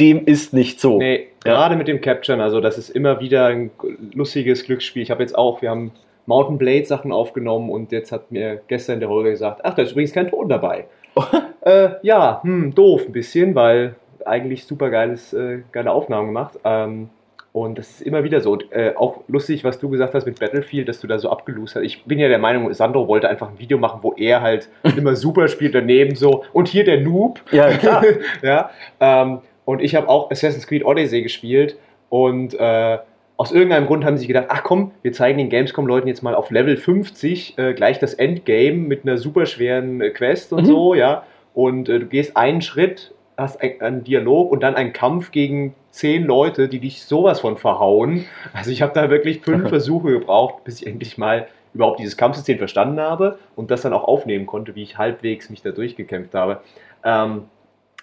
Dem 0.00 0.26
ist 0.26 0.52
nicht 0.52 0.80
so. 0.80 0.98
Nee, 0.98 1.28
ja. 1.44 1.54
gerade 1.54 1.76
mit 1.76 1.88
dem 1.88 2.00
Capturen, 2.00 2.40
also 2.40 2.60
das 2.60 2.78
ist 2.78 2.90
immer 2.90 3.20
wieder 3.20 3.46
ein 3.46 3.70
lustiges 4.12 4.64
Glücksspiel. 4.64 5.02
Ich 5.02 5.10
habe 5.10 5.22
jetzt 5.22 5.38
auch, 5.38 5.62
wir 5.62 5.70
haben 5.70 5.92
Mountain 6.26 6.58
Blade 6.58 6.84
Sachen 6.84 7.12
aufgenommen 7.12 7.70
und 7.70 7.92
jetzt 7.92 8.10
hat 8.10 8.32
mir 8.32 8.60
gestern 8.66 8.98
der 8.98 9.08
Holger 9.08 9.30
gesagt, 9.30 9.60
ach, 9.62 9.74
da 9.74 9.82
ist 9.82 9.92
übrigens 9.92 10.12
kein 10.12 10.28
Ton 10.28 10.48
dabei. 10.48 10.86
äh, 11.60 11.90
ja, 12.02 12.40
hm, 12.42 12.74
doof 12.74 13.02
ein 13.06 13.12
bisschen, 13.12 13.54
weil 13.54 13.94
eigentlich 14.26 14.64
super 14.64 14.90
geiles, 14.90 15.32
äh, 15.32 15.60
geile 15.72 15.92
Aufnahmen 15.92 16.28
gemacht. 16.28 16.58
Ähm, 16.64 17.10
und 17.52 17.78
das 17.78 17.88
ist 17.88 18.00
immer 18.02 18.24
wieder 18.24 18.40
so. 18.40 18.52
Und, 18.52 18.72
äh, 18.72 18.94
auch 18.96 19.20
lustig, 19.28 19.62
was 19.62 19.78
du 19.78 19.88
gesagt 19.88 20.12
hast 20.12 20.26
mit 20.26 20.40
Battlefield, 20.40 20.88
dass 20.88 20.98
du 21.00 21.06
da 21.06 21.20
so 21.20 21.30
abgelost 21.30 21.76
hast. 21.76 21.84
Ich 21.84 22.04
bin 22.04 22.18
ja 22.18 22.28
der 22.28 22.40
Meinung, 22.40 22.72
Sandro 22.74 23.06
wollte 23.06 23.28
einfach 23.28 23.48
ein 23.48 23.58
Video 23.60 23.78
machen, 23.78 24.00
wo 24.02 24.12
er 24.14 24.42
halt 24.42 24.68
immer 24.96 25.14
super 25.14 25.46
spielt, 25.46 25.74
daneben 25.74 26.16
so. 26.16 26.42
Und 26.52 26.66
hier 26.66 26.84
der 26.84 27.00
Noob. 27.00 27.40
Ja, 27.52 27.68
klar. 27.76 28.04
ja, 28.42 28.70
ähm, 28.98 29.38
und 29.64 29.80
ich 29.80 29.94
habe 29.94 30.08
auch 30.08 30.32
Assassin's 30.32 30.66
Creed 30.66 30.84
Odyssey 30.84 31.22
gespielt. 31.22 31.78
Und 32.08 32.54
äh, 32.58 32.98
aus 33.36 33.52
irgendeinem 33.52 33.86
Grund 33.86 34.04
haben 34.04 34.16
sie 34.16 34.26
gedacht, 34.26 34.46
ach 34.48 34.64
komm, 34.64 34.90
wir 35.02 35.12
zeigen 35.12 35.38
den 35.38 35.48
Gamescom-Leuten 35.48 36.08
jetzt 36.08 36.22
mal 36.22 36.34
auf 36.34 36.50
Level 36.50 36.76
50 36.76 37.56
äh, 37.56 37.72
gleich 37.74 38.00
das 38.00 38.14
Endgame 38.14 38.78
mit 38.78 39.04
einer 39.04 39.16
super 39.16 39.46
schweren 39.46 40.00
Quest 40.12 40.52
und 40.52 40.62
mhm. 40.62 40.66
so, 40.66 40.94
ja. 40.94 41.24
Und 41.54 41.88
äh, 41.88 42.00
du 42.00 42.06
gehst 42.06 42.36
einen 42.36 42.62
Schritt 42.62 43.13
hast 43.36 43.60
einen 43.60 44.04
Dialog 44.04 44.50
und 44.52 44.62
dann 44.62 44.74
einen 44.74 44.92
Kampf 44.92 45.30
gegen 45.30 45.74
zehn 45.90 46.24
Leute, 46.24 46.68
die 46.68 46.78
dich 46.78 47.04
sowas 47.04 47.40
von 47.40 47.56
verhauen. 47.56 48.24
Also 48.52 48.70
ich 48.70 48.82
habe 48.82 48.92
da 48.94 49.10
wirklich 49.10 49.40
fünf 49.40 49.68
Versuche 49.70 50.12
gebraucht, 50.12 50.64
bis 50.64 50.80
ich 50.80 50.86
endlich 50.86 51.18
mal 51.18 51.48
überhaupt 51.72 51.98
dieses 51.98 52.16
Kampfsystem 52.16 52.58
verstanden 52.58 53.00
habe 53.00 53.38
und 53.56 53.70
das 53.70 53.82
dann 53.82 53.92
auch 53.92 54.04
aufnehmen 54.04 54.46
konnte, 54.46 54.74
wie 54.76 54.82
ich 54.82 54.98
halbwegs 54.98 55.50
mich 55.50 55.62
da 55.62 55.70
durchgekämpft 55.70 56.34
habe. 56.34 56.60
Ähm, 57.04 57.44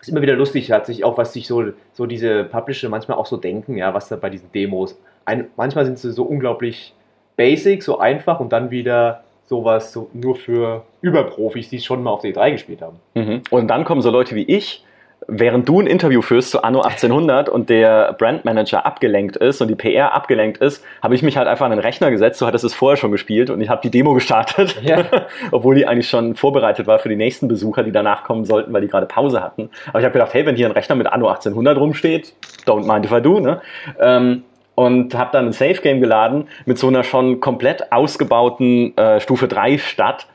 ist 0.01 0.09
immer 0.09 0.21
wieder 0.21 0.35
lustig, 0.35 0.71
hat 0.71 0.85
sich 0.85 1.03
auch, 1.03 1.17
was 1.17 1.33
sich 1.33 1.47
so, 1.47 1.63
so 1.93 2.05
diese 2.05 2.43
Publisher 2.43 2.89
manchmal 2.89 3.17
auch 3.17 3.27
so 3.27 3.37
denken, 3.37 3.77
ja, 3.77 3.93
was 3.93 4.09
da 4.09 4.15
bei 4.15 4.29
diesen 4.29 4.51
Demos. 4.51 4.99
Ein, 5.25 5.47
manchmal 5.55 5.85
sind 5.85 5.99
sie 5.99 6.11
so 6.11 6.23
unglaublich 6.23 6.93
basic, 7.37 7.83
so 7.83 7.99
einfach 7.99 8.39
und 8.39 8.51
dann 8.51 8.71
wieder 8.71 9.23
sowas 9.45 9.91
so 9.91 10.09
nur 10.13 10.35
für 10.35 10.85
Überprofis, 11.01 11.69
die 11.69 11.77
es 11.77 11.85
schon 11.85 12.03
mal 12.03 12.11
auf 12.11 12.21
der 12.21 12.33
E3 12.33 12.51
gespielt 12.51 12.81
haben. 12.81 12.99
Mhm. 13.13 13.41
Und 13.51 13.67
dann 13.67 13.83
kommen 13.83 14.01
so 14.01 14.09
Leute 14.09 14.35
wie 14.35 14.43
ich, 14.43 14.83
während 15.27 15.69
du 15.69 15.79
ein 15.79 15.87
Interview 15.87 16.21
führst 16.21 16.51
zu 16.51 16.63
Anno 16.63 16.81
1800 16.81 17.47
und 17.47 17.69
der 17.69 18.13
Brandmanager 18.13 18.85
abgelenkt 18.85 19.35
ist 19.37 19.61
und 19.61 19.67
die 19.67 19.75
PR 19.75 20.13
abgelenkt 20.13 20.57
ist, 20.57 20.83
habe 21.01 21.15
ich 21.15 21.21
mich 21.21 21.37
halt 21.37 21.47
einfach 21.47 21.65
an 21.65 21.71
den 21.71 21.79
Rechner 21.79 22.09
gesetzt. 22.09 22.41
Du 22.41 22.47
hattest 22.47 22.63
es 22.63 22.73
vorher 22.73 22.97
schon 22.97 23.11
gespielt 23.11 23.49
und 23.49 23.61
ich 23.61 23.69
habe 23.69 23.81
die 23.81 23.91
Demo 23.91 24.13
gestartet, 24.13 24.81
ja. 24.81 25.05
obwohl 25.51 25.75
die 25.75 25.87
eigentlich 25.87 26.09
schon 26.09 26.35
vorbereitet 26.35 26.87
war 26.87 26.99
für 26.99 27.09
die 27.09 27.15
nächsten 27.15 27.47
Besucher, 27.47 27.83
die 27.83 27.91
danach 27.91 28.23
kommen 28.23 28.45
sollten, 28.45 28.73
weil 28.73 28.81
die 28.81 28.87
gerade 28.87 29.05
Pause 29.05 29.41
hatten. 29.41 29.69
Aber 29.89 29.99
ich 29.99 30.05
habe 30.05 30.13
gedacht, 30.13 30.33
hey, 30.33 30.45
wenn 30.45 30.55
hier 30.55 30.65
ein 30.65 30.71
Rechner 30.71 30.95
mit 30.95 31.07
Anno 31.07 31.27
1800 31.27 31.77
rumsteht, 31.77 32.33
don't 32.65 32.91
mind 32.91 33.05
if 33.05 33.11
I 33.11 33.21
do, 33.21 33.39
ne? 33.39 33.61
Ähm, 33.99 34.43
und 34.73 35.15
habe 35.15 35.29
dann 35.33 35.47
ein 35.47 35.51
Safe 35.51 35.81
Game 35.81 35.99
geladen 35.99 36.47
mit 36.65 36.79
so 36.79 36.87
einer 36.87 37.03
schon 37.03 37.39
komplett 37.39 37.91
ausgebauten 37.91 38.97
äh, 38.97 39.19
Stufe 39.19 39.47
3 39.47 39.77
Stadt 39.77 40.27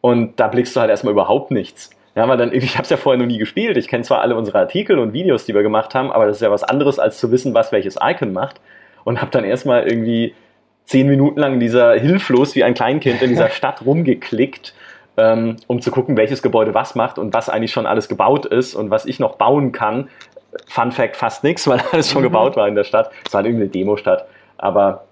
und 0.00 0.40
da 0.40 0.48
blickst 0.48 0.74
du 0.74 0.80
halt 0.80 0.90
erstmal 0.90 1.12
überhaupt 1.12 1.50
nichts. 1.50 1.90
Ja, 2.14 2.28
weil 2.28 2.36
dann, 2.36 2.52
ich 2.52 2.74
habe 2.74 2.84
es 2.84 2.90
ja 2.90 2.96
vorher 2.96 3.18
noch 3.18 3.26
nie 3.26 3.38
gespielt. 3.38 3.76
Ich 3.76 3.88
kenne 3.88 4.04
zwar 4.04 4.20
alle 4.20 4.36
unsere 4.36 4.58
Artikel 4.58 4.98
und 4.98 5.12
Videos, 5.12 5.44
die 5.44 5.54
wir 5.54 5.62
gemacht 5.62 5.94
haben, 5.94 6.10
aber 6.10 6.26
das 6.26 6.36
ist 6.36 6.42
ja 6.42 6.50
was 6.50 6.64
anderes, 6.64 6.98
als 6.98 7.18
zu 7.18 7.30
wissen, 7.30 7.54
was 7.54 7.72
welches 7.72 7.98
Icon 8.02 8.32
macht. 8.32 8.60
Und 9.04 9.20
habe 9.20 9.30
dann 9.30 9.44
erstmal 9.44 9.88
irgendwie 9.88 10.34
zehn 10.84 11.06
Minuten 11.06 11.38
lang 11.38 11.54
in 11.54 11.60
dieser 11.60 11.94
hilflos 11.94 12.54
wie 12.54 12.64
ein 12.64 12.74
Kleinkind 12.74 13.22
in 13.22 13.30
dieser 13.30 13.48
Stadt 13.50 13.84
rumgeklickt, 13.86 14.74
ähm, 15.16 15.56
um 15.66 15.80
zu 15.80 15.90
gucken, 15.90 16.16
welches 16.16 16.42
Gebäude 16.42 16.74
was 16.74 16.94
macht 16.94 17.18
und 17.18 17.32
was 17.32 17.48
eigentlich 17.48 17.72
schon 17.72 17.86
alles 17.86 18.08
gebaut 18.08 18.46
ist 18.46 18.74
und 18.74 18.90
was 18.90 19.06
ich 19.06 19.20
noch 19.20 19.36
bauen 19.36 19.72
kann. 19.72 20.08
Fun 20.66 20.90
Fact, 20.92 21.16
fast 21.16 21.44
nichts, 21.44 21.66
weil 21.68 21.80
alles 21.92 22.10
schon 22.10 22.22
mhm. 22.22 22.26
gebaut 22.26 22.56
war 22.56 22.68
in 22.68 22.74
der 22.74 22.84
Stadt. 22.84 23.10
Es 23.26 23.32
war 23.32 23.38
halt 23.38 23.46
irgendwie 23.46 23.64
eine 23.64 23.70
Demo-Stadt. 23.70 24.26
Aber 24.58 25.04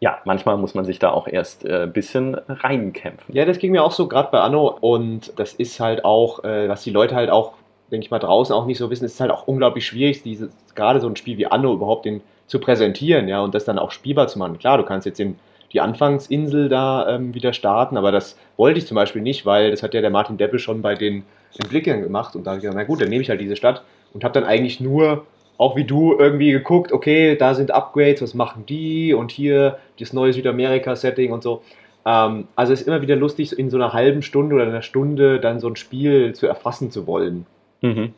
ja, 0.00 0.18
manchmal 0.24 0.56
muss 0.56 0.74
man 0.74 0.84
sich 0.84 0.98
da 0.98 1.10
auch 1.10 1.26
erst 1.26 1.64
äh, 1.64 1.82
ein 1.82 1.92
bisschen 1.92 2.36
reinkämpfen. 2.48 3.34
Ja, 3.34 3.44
das 3.44 3.58
ging 3.58 3.72
mir 3.72 3.82
auch 3.82 3.92
so 3.92 4.06
gerade 4.06 4.28
bei 4.30 4.40
Anno 4.40 4.68
und 4.80 5.32
das 5.38 5.54
ist 5.54 5.80
halt 5.80 6.04
auch, 6.04 6.44
äh, 6.44 6.68
was 6.68 6.82
die 6.82 6.90
Leute 6.90 7.14
halt 7.14 7.30
auch, 7.30 7.54
denke 7.90 8.04
ich 8.04 8.10
mal, 8.10 8.18
draußen 8.18 8.54
auch 8.54 8.66
nicht 8.66 8.78
so 8.78 8.90
wissen, 8.90 9.04
ist 9.04 9.20
halt 9.20 9.30
auch 9.30 9.48
unglaublich 9.48 9.86
schwierig, 9.86 10.22
dieses, 10.22 10.50
gerade 10.74 11.00
so 11.00 11.08
ein 11.08 11.16
Spiel 11.16 11.36
wie 11.38 11.46
Anno 11.46 11.72
überhaupt 11.72 12.04
den, 12.04 12.20
zu 12.46 12.60
präsentieren, 12.60 13.28
ja, 13.28 13.40
und 13.40 13.54
das 13.54 13.64
dann 13.64 13.78
auch 13.78 13.90
spielbar 13.90 14.26
zu 14.26 14.38
machen. 14.38 14.58
Klar, 14.58 14.78
du 14.78 14.84
kannst 14.84 15.06
jetzt 15.06 15.18
den, 15.18 15.38
die 15.72 15.80
Anfangsinsel 15.80 16.68
da 16.68 17.08
ähm, 17.08 17.34
wieder 17.34 17.52
starten, 17.52 17.96
aber 17.96 18.10
das 18.10 18.38
wollte 18.56 18.78
ich 18.78 18.86
zum 18.86 18.94
Beispiel 18.94 19.20
nicht, 19.20 19.44
weil 19.44 19.70
das 19.70 19.82
hat 19.82 19.94
ja 19.94 20.00
der 20.00 20.10
Martin 20.10 20.38
Deppe 20.38 20.58
schon 20.58 20.80
bei 20.80 20.94
den 20.94 21.24
Entwicklern 21.58 22.00
gemacht 22.00 22.34
und 22.34 22.46
da 22.46 22.52
habe 22.52 22.58
ich 22.58 22.62
gesagt, 22.62 22.78
na 22.78 22.84
gut, 22.84 23.00
dann 23.02 23.10
nehme 23.10 23.22
ich 23.22 23.28
halt 23.28 23.40
diese 23.40 23.56
Stadt 23.56 23.82
und 24.14 24.24
habe 24.24 24.32
dann 24.32 24.44
eigentlich 24.44 24.80
nur, 24.80 25.26
auch 25.58 25.76
wie 25.76 25.84
du, 25.84 26.16
irgendwie 26.16 26.52
geguckt, 26.52 26.92
okay, 26.92 27.36
da 27.36 27.52
sind 27.52 27.72
Upgrades, 27.72 28.22
was 28.22 28.32
machen 28.32 28.64
die 28.66 29.12
und 29.12 29.30
hier 29.32 29.78
das 29.98 30.12
neue 30.12 30.32
Südamerika-Setting 30.32 31.32
und 31.32 31.42
so. 31.42 31.62
Ähm, 32.06 32.46
also 32.54 32.72
es 32.72 32.80
ist 32.80 32.86
immer 32.86 33.02
wieder 33.02 33.16
lustig, 33.16 33.58
in 33.58 33.68
so 33.68 33.76
einer 33.76 33.92
halben 33.92 34.22
Stunde 34.22 34.54
oder 34.54 34.64
einer 34.64 34.82
Stunde 34.82 35.40
dann 35.40 35.60
so 35.60 35.68
ein 35.68 35.76
Spiel 35.76 36.32
zu 36.32 36.46
erfassen 36.46 36.90
zu 36.90 37.06
wollen. 37.06 37.44
Mhm. 37.82 38.14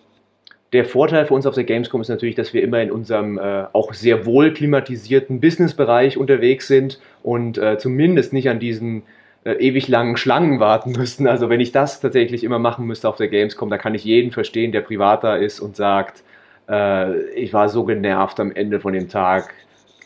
Der 0.73 0.85
Vorteil 0.85 1.27
für 1.27 1.35
uns 1.35 1.47
auf 1.47 1.55
der 1.55 1.65
Gamescom 1.65 2.01
ist 2.01 2.11
natürlich, 2.11 2.37
dass 2.37 2.55
wir 2.55 2.63
immer 2.63 2.81
in 2.81 2.93
unserem 2.93 3.39
äh, 3.39 3.65
auch 3.73 3.93
sehr 3.93 4.25
wohl 4.25 4.53
klimatisierten 4.53 5.41
Businessbereich 5.41 6.17
unterwegs 6.17 6.69
sind 6.69 7.01
und 7.25 7.59
äh, 7.59 7.77
zumindest 7.79 8.33
nicht 8.33 8.49
an 8.49 8.61
diesen 8.61 9.03
äh, 9.45 9.55
ewig 9.55 9.89
langen 9.89 10.17
Schlangen 10.17 10.61
warten 10.61 10.93
müssten. 10.93 11.27
Also 11.27 11.49
wenn 11.49 11.59
ich 11.59 11.73
das 11.73 12.01
tatsächlich 12.01 12.45
immer 12.45 12.61
machen 12.61 12.87
müsste 12.87 13.09
auf 13.09 13.17
der 13.17 13.29
Gamescom, 13.29 13.71
da 13.71 13.79
kann 13.79 13.95
ich 13.95 14.05
jeden 14.05 14.31
verstehen, 14.31 14.71
der 14.71 14.83
privater 14.83 15.39
ist 15.39 15.59
und 15.59 15.75
sagt, 15.75 16.23
äh, 16.71 17.31
ich 17.31 17.53
war 17.53 17.69
so 17.69 17.85
genervt 17.85 18.39
am 18.41 18.53
Ende 18.53 18.81
von 18.81 18.93
dem 18.93 19.09
Tag 19.09 19.53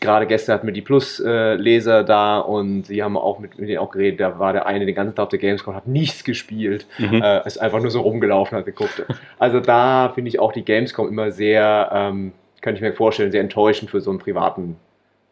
gerade 0.05 0.27
gestern 0.27 0.55
hatten 0.55 0.67
wir 0.67 0.73
die 0.73 0.81
Plus-Leser 0.81 2.03
da 2.03 2.39
und 2.39 2.85
sie 2.85 3.03
haben 3.03 3.17
auch 3.17 3.39
mit, 3.39 3.57
mit 3.57 3.69
denen 3.69 3.79
auch 3.79 3.91
geredet. 3.91 4.19
Da 4.19 4.39
war 4.39 4.53
der 4.53 4.65
eine 4.65 4.85
den 4.85 4.95
ganzen 4.95 5.15
Tag 5.15 5.23
auf 5.23 5.29
der 5.29 5.39
Gamescom, 5.39 5.75
hat 5.75 5.87
nichts 5.87 6.23
gespielt, 6.23 6.85
mhm. 6.97 7.21
äh, 7.21 7.45
ist 7.45 7.57
einfach 7.57 7.81
nur 7.81 7.91
so 7.91 8.01
rumgelaufen, 8.01 8.57
hat 8.57 8.65
geguckt. 8.65 9.03
Also 9.39 9.59
da 9.59 10.11
finde 10.13 10.29
ich 10.29 10.39
auch 10.39 10.53
die 10.53 10.63
Gamescom 10.63 11.07
immer 11.07 11.31
sehr, 11.31 11.89
ähm, 11.91 12.31
kann 12.61 12.75
ich 12.75 12.81
mir 12.81 12.93
vorstellen, 12.93 13.31
sehr 13.31 13.41
enttäuschend 13.41 13.91
für 13.91 13.99
so 13.99 14.09
einen 14.11 14.19
privaten 14.19 14.77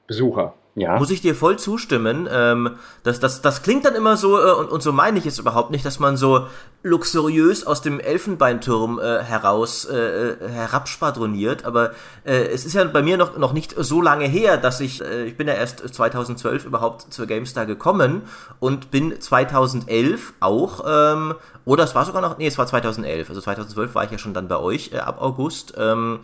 Besucher. 0.08 0.54
Ja. 0.76 0.98
Muss 0.98 1.12
ich 1.12 1.22
dir 1.22 1.36
voll 1.36 1.60
zustimmen. 1.60 2.28
Ähm, 2.32 2.78
das, 3.04 3.20
das, 3.20 3.44
das 3.44 3.62
klingt 3.62 3.86
dann 3.86 3.94
immer 3.94 4.18
so, 4.18 4.40
äh, 4.40 4.54
und, 4.54 4.72
und 4.72 4.82
so 4.82 4.92
meine 4.92 5.20
ich 5.20 5.28
es 5.28 5.38
überhaupt 5.38 5.70
nicht, 5.70 5.86
dass 5.86 6.00
man 6.00 6.18
so 6.18 6.48
luxuriös 6.82 7.68
aus 7.68 7.84
dem 7.84 8.00
Elfenbeinturm 8.00 9.00
äh, 9.00 9.22
heraus 9.22 9.86
äh, 9.86 9.96
äh, 10.32 10.50
herabschwadroniert. 10.50 11.66
Aber 11.66 11.92
äh, 12.26 12.48
es 12.48 12.66
ist 12.66 12.74
ja 12.74 12.84
bei 12.86 13.04
mir 13.04 13.18
noch, 13.18 13.38
noch 13.38 13.54
nicht 13.54 13.76
so 13.78 14.02
lange 14.02 14.26
her, 14.26 14.58
dass 14.58 14.80
ich, 14.80 15.04
äh, 15.04 15.26
ich 15.26 15.38
bin 15.38 15.48
ja 15.48 15.54
erst 15.54 15.94
2012 15.94 16.66
überhaupt 16.66 17.14
zur 17.14 17.28
GameStar 17.28 17.68
gekommen 17.68 18.24
und 18.60 18.90
bin 18.90 19.22
2011 19.22 20.34
auch, 20.40 20.84
ähm, 20.88 21.36
oder 21.66 21.84
es 21.84 21.94
war 21.94 22.06
sogar 22.06 22.24
noch, 22.24 22.40
nee, 22.40 22.48
es 22.48 22.58
war 22.58 22.66
2011. 22.66 23.30
Also 23.30 23.42
2012 23.42 23.94
war 23.94 24.06
ich 24.06 24.12
ja 24.12 24.18
schon 24.18 24.34
dann 24.34 24.48
bei 24.48 24.58
euch 24.58 24.92
äh, 24.92 24.98
ab 24.98 25.22
August. 25.22 25.76
Ähm, 25.78 26.22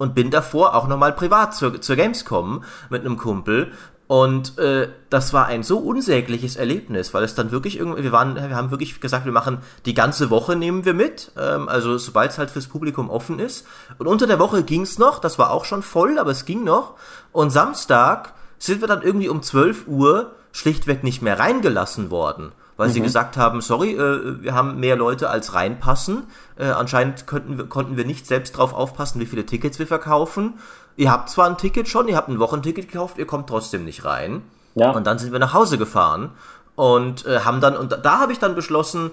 und 0.00 0.14
bin 0.14 0.30
davor 0.30 0.74
auch 0.74 0.88
nochmal 0.88 1.12
privat 1.12 1.54
zur, 1.54 1.78
zur 1.82 1.94
Gamescom 1.94 2.64
mit 2.88 3.02
einem 3.02 3.18
Kumpel. 3.18 3.70
Und 4.06 4.58
äh, 4.58 4.88
das 5.10 5.34
war 5.34 5.44
ein 5.44 5.62
so 5.62 5.78
unsägliches 5.78 6.56
Erlebnis, 6.56 7.12
weil 7.12 7.22
es 7.22 7.34
dann 7.34 7.50
wirklich 7.50 7.78
irgendwie, 7.78 8.04
wir 8.04 8.10
waren, 8.10 8.34
wir 8.34 8.56
haben 8.56 8.70
wirklich 8.70 8.98
gesagt, 9.00 9.26
wir 9.26 9.32
machen 9.32 9.58
die 9.84 9.92
ganze 9.92 10.30
Woche 10.30 10.56
nehmen 10.56 10.86
wir 10.86 10.94
mit, 10.94 11.32
ähm, 11.38 11.68
also 11.68 11.98
sobald 11.98 12.30
es 12.30 12.38
halt 12.38 12.50
fürs 12.50 12.66
Publikum 12.66 13.10
offen 13.10 13.38
ist. 13.38 13.66
Und 13.98 14.06
unter 14.06 14.26
der 14.26 14.38
Woche 14.38 14.64
ging's 14.64 14.98
noch, 14.98 15.18
das 15.18 15.38
war 15.38 15.50
auch 15.50 15.66
schon 15.66 15.82
voll, 15.82 16.18
aber 16.18 16.30
es 16.30 16.46
ging 16.46 16.64
noch. 16.64 16.94
Und 17.30 17.50
Samstag 17.50 18.32
sind 18.58 18.80
wir 18.80 18.88
dann 18.88 19.02
irgendwie 19.02 19.28
um 19.28 19.42
12 19.42 19.86
Uhr 19.86 20.32
schlichtweg 20.50 21.04
nicht 21.04 21.20
mehr 21.20 21.38
reingelassen 21.38 22.10
worden 22.10 22.52
weil 22.80 22.88
mhm. 22.88 22.92
sie 22.94 23.00
gesagt 23.02 23.36
haben, 23.36 23.60
sorry, 23.60 23.92
äh, 23.92 24.42
wir 24.42 24.54
haben 24.54 24.80
mehr 24.80 24.96
Leute 24.96 25.28
als 25.28 25.52
reinpassen. 25.52 26.24
Äh, 26.56 26.70
anscheinend 26.70 27.26
könnten 27.26 27.68
konnten 27.68 27.98
wir 27.98 28.06
nicht 28.06 28.26
selbst 28.26 28.56
drauf 28.56 28.72
aufpassen, 28.72 29.20
wie 29.20 29.26
viele 29.26 29.44
Tickets 29.44 29.78
wir 29.78 29.86
verkaufen. 29.86 30.54
Ihr 30.96 31.12
habt 31.12 31.28
zwar 31.28 31.46
ein 31.46 31.58
Ticket 31.58 31.88
schon, 31.88 32.08
ihr 32.08 32.16
habt 32.16 32.28
ein 32.28 32.38
Wochenticket 32.38 32.90
gekauft, 32.90 33.18
ihr 33.18 33.26
kommt 33.26 33.50
trotzdem 33.50 33.84
nicht 33.84 34.06
rein. 34.06 34.40
Ja. 34.76 34.92
Und 34.92 35.06
dann 35.06 35.18
sind 35.18 35.30
wir 35.30 35.38
nach 35.38 35.52
Hause 35.52 35.76
gefahren 35.76 36.30
und 36.74 37.26
äh, 37.26 37.40
haben 37.40 37.60
dann, 37.60 37.76
und 37.76 37.92
da, 37.92 37.98
da 37.98 38.18
habe 38.18 38.32
ich 38.32 38.38
dann 38.38 38.54
beschlossen, 38.54 39.10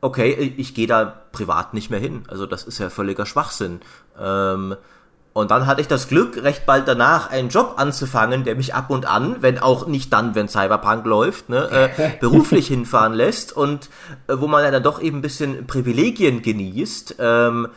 okay, 0.00 0.32
ich 0.56 0.74
gehe 0.74 0.88
da 0.88 1.04
privat 1.30 1.74
nicht 1.74 1.90
mehr 1.90 2.00
hin. 2.00 2.24
Also 2.26 2.44
das 2.44 2.64
ist 2.64 2.78
ja 2.78 2.90
völliger 2.90 3.24
Schwachsinn. 3.24 3.82
Ähm, 4.20 4.74
und 5.36 5.50
dann 5.50 5.66
hatte 5.66 5.82
ich 5.82 5.86
das 5.86 6.08
Glück, 6.08 6.42
recht 6.42 6.64
bald 6.64 6.88
danach 6.88 7.28
einen 7.28 7.50
Job 7.50 7.74
anzufangen, 7.76 8.44
der 8.44 8.54
mich 8.54 8.74
ab 8.74 8.88
und 8.88 9.04
an, 9.04 9.36
wenn 9.40 9.58
auch 9.58 9.86
nicht 9.86 10.10
dann, 10.10 10.34
wenn 10.34 10.48
Cyberpunk 10.48 11.04
läuft, 11.04 11.50
ne, 11.50 11.90
äh, 11.98 12.12
beruflich 12.20 12.68
hinfahren 12.68 13.12
lässt 13.12 13.54
und 13.54 13.90
äh, 14.28 14.36
wo 14.38 14.46
man 14.46 14.64
ja 14.64 14.70
dann 14.70 14.82
doch 14.82 14.98
eben 14.98 15.18
ein 15.18 15.20
bisschen 15.20 15.66
Privilegien 15.66 16.40
genießt. 16.40 17.16
Ähm, 17.18 17.68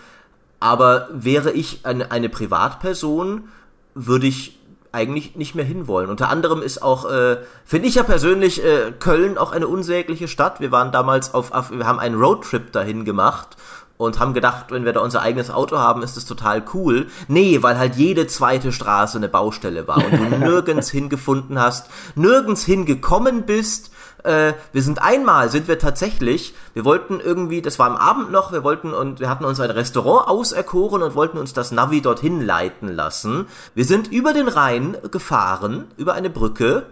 aber 0.61 1.09
wäre 1.11 1.51
ich 1.51 1.81
eine, 1.83 2.11
eine 2.11 2.29
Privatperson, 2.29 3.49
würde 3.93 4.27
ich 4.27 4.57
eigentlich 4.93 5.35
nicht 5.35 5.53
mehr 5.53 5.65
hinwollen. 5.65 6.09
Unter 6.09 6.29
anderem 6.29 6.61
ist 6.61 6.81
auch, 6.81 7.11
äh, 7.11 7.39
finde 7.65 7.89
ich 7.89 7.95
ja 7.95 8.03
persönlich, 8.03 8.63
äh, 8.63 8.93
Köln 8.97 9.37
auch 9.37 9.51
eine 9.51 9.67
unsägliche 9.67 10.29
Stadt. 10.29 10.61
Wir 10.61 10.71
waren 10.71 10.93
damals 10.93 11.33
auf, 11.33 11.51
auf 11.51 11.71
wir 11.71 11.85
haben 11.85 11.99
einen 11.99 12.15
Roadtrip 12.15 12.71
dahin 12.71 13.03
gemacht 13.03 13.57
und 13.99 14.17
haben 14.17 14.33
gedacht, 14.33 14.67
wenn 14.69 14.85
wir 14.85 14.93
da 14.93 15.01
unser 15.01 15.21
eigenes 15.21 15.51
Auto 15.51 15.77
haben, 15.77 16.03
ist 16.03 16.15
das 16.15 16.23
total 16.23 16.63
cool. 16.73 17.07
Nee, 17.27 17.61
weil 17.63 17.77
halt 17.77 17.97
jede 17.97 18.27
zweite 18.27 18.71
Straße 18.71 19.17
eine 19.17 19.27
Baustelle 19.27 19.89
war 19.89 19.97
und 19.97 20.13
du 20.13 20.37
nirgends 20.39 20.89
hingefunden 20.89 21.59
hast, 21.59 21.89
nirgends 22.15 22.63
hingekommen 22.63 23.45
bist. 23.45 23.91
Äh, 24.23 24.53
wir 24.71 24.83
sind 24.83 25.01
einmal, 25.01 25.49
sind 25.49 25.67
wir 25.67 25.79
tatsächlich, 25.79 26.53
wir 26.73 26.85
wollten 26.85 27.19
irgendwie, 27.19 27.61
das 27.61 27.77
war 27.77 27.87
am 27.87 27.97
Abend 27.97 28.31
noch, 28.31 28.53
wir 28.53 28.63
wollten 28.63 28.93
und 28.93 29.19
wir 29.19 29.29
hatten 29.29 29.43
uns 29.43 29.59
ein 29.59 29.69
Restaurant 29.69 30.29
auserkoren 30.29 31.03
und 31.03 31.15
wollten 31.15 31.37
uns 31.37 31.51
das 31.51 31.73
Navi 31.73 32.01
dorthin 32.01 32.39
leiten 32.39 32.87
lassen. 32.87 33.47
Wir 33.75 33.83
sind 33.83 34.07
über 34.07 34.31
den 34.31 34.47
Rhein 34.47 34.95
gefahren, 35.11 35.87
über 35.97 36.13
eine 36.13 36.29
Brücke, 36.29 36.85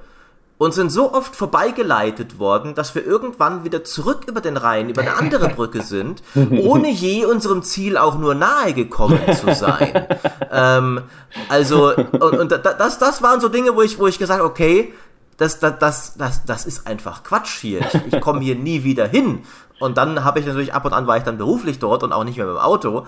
und 0.58 0.74
sind 0.74 0.92
so 0.92 1.14
oft 1.14 1.36
vorbeigeleitet 1.36 2.40
worden, 2.40 2.74
dass 2.74 2.96
wir 2.96 3.06
irgendwann 3.06 3.64
wieder 3.64 3.84
zurück 3.84 4.26
über 4.28 4.42
den 4.42 4.58
Rhein, 4.58 4.90
über 4.90 5.02
eine 5.02 5.16
andere 5.16 5.50
Brücke 5.56 5.84
sind, 5.84 6.24
ohne 6.36 6.90
je 6.90 7.26
unserem 7.26 7.64
Ziel 7.64 7.98
auch 7.98 8.18
nur 8.18 8.34
nahe 8.34 8.74
gekommen 8.74 9.20
zu 9.34 9.54
sein. 9.54 10.08
ähm, 10.52 11.02
also, 11.50 11.96
und, 11.96 12.40
und 12.40 12.52
das, 12.52 12.98
das 12.98 13.22
waren 13.22 13.40
so 13.40 13.50
Dinge, 13.50 13.76
wo 13.76 13.82
ich, 13.82 14.00
wo 14.00 14.08
ich 14.08 14.18
gesagt 14.18 14.42
okay, 14.42 14.94
das, 15.38 15.60
das, 15.60 15.78
das, 15.78 16.18
das, 16.18 16.46
das 16.46 16.66
ist 16.66 16.88
einfach 16.88 17.24
Quatsch 17.24 17.60
hier. 17.60 17.82
Ich, 17.82 18.14
ich 18.14 18.22
komme 18.22 18.42
hier 18.42 18.56
nie 18.56 18.84
wieder 18.84 19.08
hin. 19.08 19.44
Und 19.80 19.98
dann 19.98 20.24
habe 20.24 20.40
ich 20.40 20.48
natürlich 20.48 20.74
ab 20.74 20.86
und 20.86 20.94
an 20.94 21.06
war 21.06 21.18
ich 21.18 21.24
dann 21.24 21.38
beruflich 21.38 21.78
dort 21.78 22.02
und 22.02 22.12
auch 22.12 22.24
nicht 22.24 22.38
mehr 22.38 22.48
mit 22.48 22.56
dem 22.56 22.62
Auto. 22.62 23.06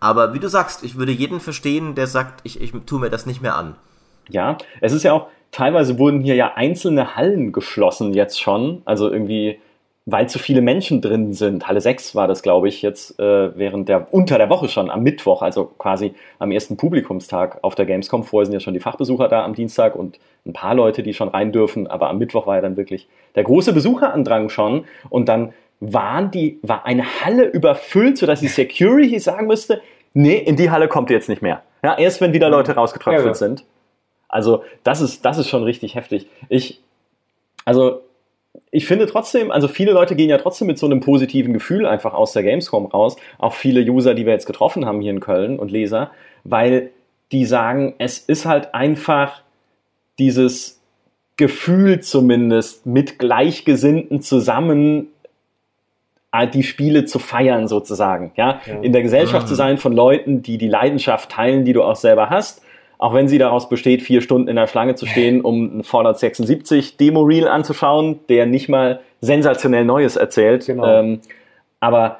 Aber 0.00 0.34
wie 0.34 0.40
du 0.40 0.48
sagst, 0.48 0.82
ich 0.82 0.96
würde 0.96 1.12
jeden 1.12 1.38
verstehen, 1.38 1.94
der 1.94 2.08
sagt, 2.08 2.40
ich, 2.42 2.60
ich 2.60 2.72
tue 2.86 2.98
mir 2.98 3.10
das 3.10 3.26
nicht 3.26 3.42
mehr 3.42 3.54
an. 3.54 3.76
Ja, 4.28 4.58
es 4.80 4.92
ist 4.92 5.04
ja 5.04 5.12
auch, 5.12 5.28
teilweise 5.52 5.98
wurden 5.98 6.20
hier 6.20 6.34
ja 6.34 6.52
einzelne 6.54 7.16
Hallen 7.16 7.52
geschlossen 7.52 8.14
jetzt 8.14 8.40
schon. 8.40 8.82
Also 8.84 9.10
irgendwie, 9.10 9.58
weil 10.06 10.28
zu 10.28 10.38
viele 10.38 10.60
Menschen 10.60 11.00
drin 11.00 11.32
sind. 11.32 11.68
Halle 11.68 11.80
6 11.80 12.14
war 12.14 12.28
das, 12.28 12.42
glaube 12.42 12.68
ich, 12.68 12.82
jetzt 12.82 13.18
äh, 13.18 13.56
während 13.56 13.88
der, 13.88 14.12
unter 14.12 14.38
der 14.38 14.50
Woche 14.50 14.68
schon, 14.68 14.90
am 14.90 15.02
Mittwoch, 15.02 15.42
also 15.42 15.66
quasi 15.78 16.14
am 16.38 16.50
ersten 16.50 16.76
Publikumstag 16.76 17.58
auf 17.62 17.74
der 17.74 17.86
Gamescom. 17.86 18.24
Vorher 18.24 18.46
sind 18.46 18.54
ja 18.54 18.60
schon 18.60 18.74
die 18.74 18.80
Fachbesucher 18.80 19.28
da 19.28 19.44
am 19.44 19.54
Dienstag 19.54 19.96
und 19.96 20.18
ein 20.46 20.52
paar 20.52 20.74
Leute, 20.74 21.02
die 21.02 21.14
schon 21.14 21.28
rein 21.28 21.52
dürfen. 21.52 21.86
Aber 21.86 22.08
am 22.08 22.18
Mittwoch 22.18 22.46
war 22.46 22.56
ja 22.56 22.62
dann 22.62 22.76
wirklich 22.76 23.08
der 23.34 23.44
große 23.44 23.72
Besucherandrang 23.72 24.48
schon. 24.48 24.84
Und 25.10 25.28
dann 25.28 25.52
waren 25.80 26.30
die, 26.30 26.58
war 26.62 26.86
eine 26.86 27.04
Halle 27.24 27.44
überfüllt, 27.44 28.18
sodass 28.18 28.40
die 28.40 28.48
Security 28.48 29.18
sagen 29.18 29.46
müsste, 29.46 29.80
nee, 30.14 30.36
in 30.36 30.56
die 30.56 30.70
Halle 30.70 30.88
kommt 30.88 31.10
ihr 31.10 31.16
jetzt 31.16 31.28
nicht 31.28 31.42
mehr. 31.42 31.62
Ja, 31.84 31.96
erst 31.96 32.20
wenn 32.20 32.32
wieder 32.32 32.50
Leute 32.50 32.74
rausgetröpfelt 32.74 33.24
ja, 33.24 33.30
ja. 33.30 33.34
sind. 33.34 33.64
Also 34.28 34.62
das 34.84 35.00
ist, 35.00 35.24
das 35.24 35.38
ist 35.38 35.48
schon 35.48 35.64
richtig 35.64 35.94
heftig. 35.94 36.26
Ich, 36.48 36.80
also 37.64 38.02
ich 38.70 38.86
finde 38.86 39.06
trotzdem, 39.06 39.50
also 39.50 39.68
viele 39.68 39.92
Leute 39.92 40.14
gehen 40.14 40.28
ja 40.28 40.38
trotzdem 40.38 40.66
mit 40.66 40.78
so 40.78 40.86
einem 40.86 41.00
positiven 41.00 41.52
Gefühl 41.52 41.86
einfach 41.86 42.12
aus 42.12 42.32
der 42.32 42.42
Gamescom 42.42 42.86
raus. 42.86 43.16
Auch 43.38 43.54
viele 43.54 43.80
User, 43.80 44.14
die 44.14 44.26
wir 44.26 44.32
jetzt 44.32 44.46
getroffen 44.46 44.84
haben 44.84 45.00
hier 45.00 45.12
in 45.12 45.20
Köln 45.20 45.58
und 45.58 45.70
Leser, 45.70 46.10
weil 46.44 46.90
die 47.32 47.44
sagen, 47.44 47.94
es 47.98 48.18
ist 48.18 48.46
halt 48.46 48.74
einfach 48.74 49.42
dieses 50.18 50.80
Gefühl 51.36 52.00
zumindest 52.00 52.84
mit 52.84 53.18
Gleichgesinnten 53.18 54.22
zusammen 54.22 55.08
äh, 56.32 56.48
die 56.48 56.64
Spiele 56.64 57.04
zu 57.04 57.18
feiern 57.18 57.68
sozusagen, 57.68 58.32
ja? 58.36 58.60
ja. 58.66 58.80
in 58.80 58.92
der 58.92 59.02
Gesellschaft 59.02 59.46
mhm. 59.46 59.48
zu 59.48 59.54
sein 59.54 59.78
von 59.78 59.92
Leuten, 59.92 60.42
die 60.42 60.58
die 60.58 60.68
Leidenschaft 60.68 61.30
teilen, 61.30 61.64
die 61.64 61.72
du 61.72 61.82
auch 61.82 61.96
selber 61.96 62.28
hast 62.28 62.62
auch 62.98 63.14
wenn 63.14 63.28
sie 63.28 63.38
daraus 63.38 63.68
besteht, 63.68 64.02
vier 64.02 64.20
Stunden 64.20 64.48
in 64.48 64.56
der 64.56 64.66
Schlange 64.66 64.94
zu 64.96 65.06
stehen, 65.06 65.40
um 65.42 65.78
ein 65.78 65.82
Fallout 65.84 66.18
76 66.18 66.96
Demo-Reel 66.96 67.48
anzuschauen, 67.48 68.20
der 68.28 68.46
nicht 68.46 68.68
mal 68.68 69.00
sensationell 69.20 69.84
Neues 69.84 70.16
erzählt. 70.16 70.66
Genau. 70.66 70.86
Ähm, 70.86 71.20
aber 71.80 72.18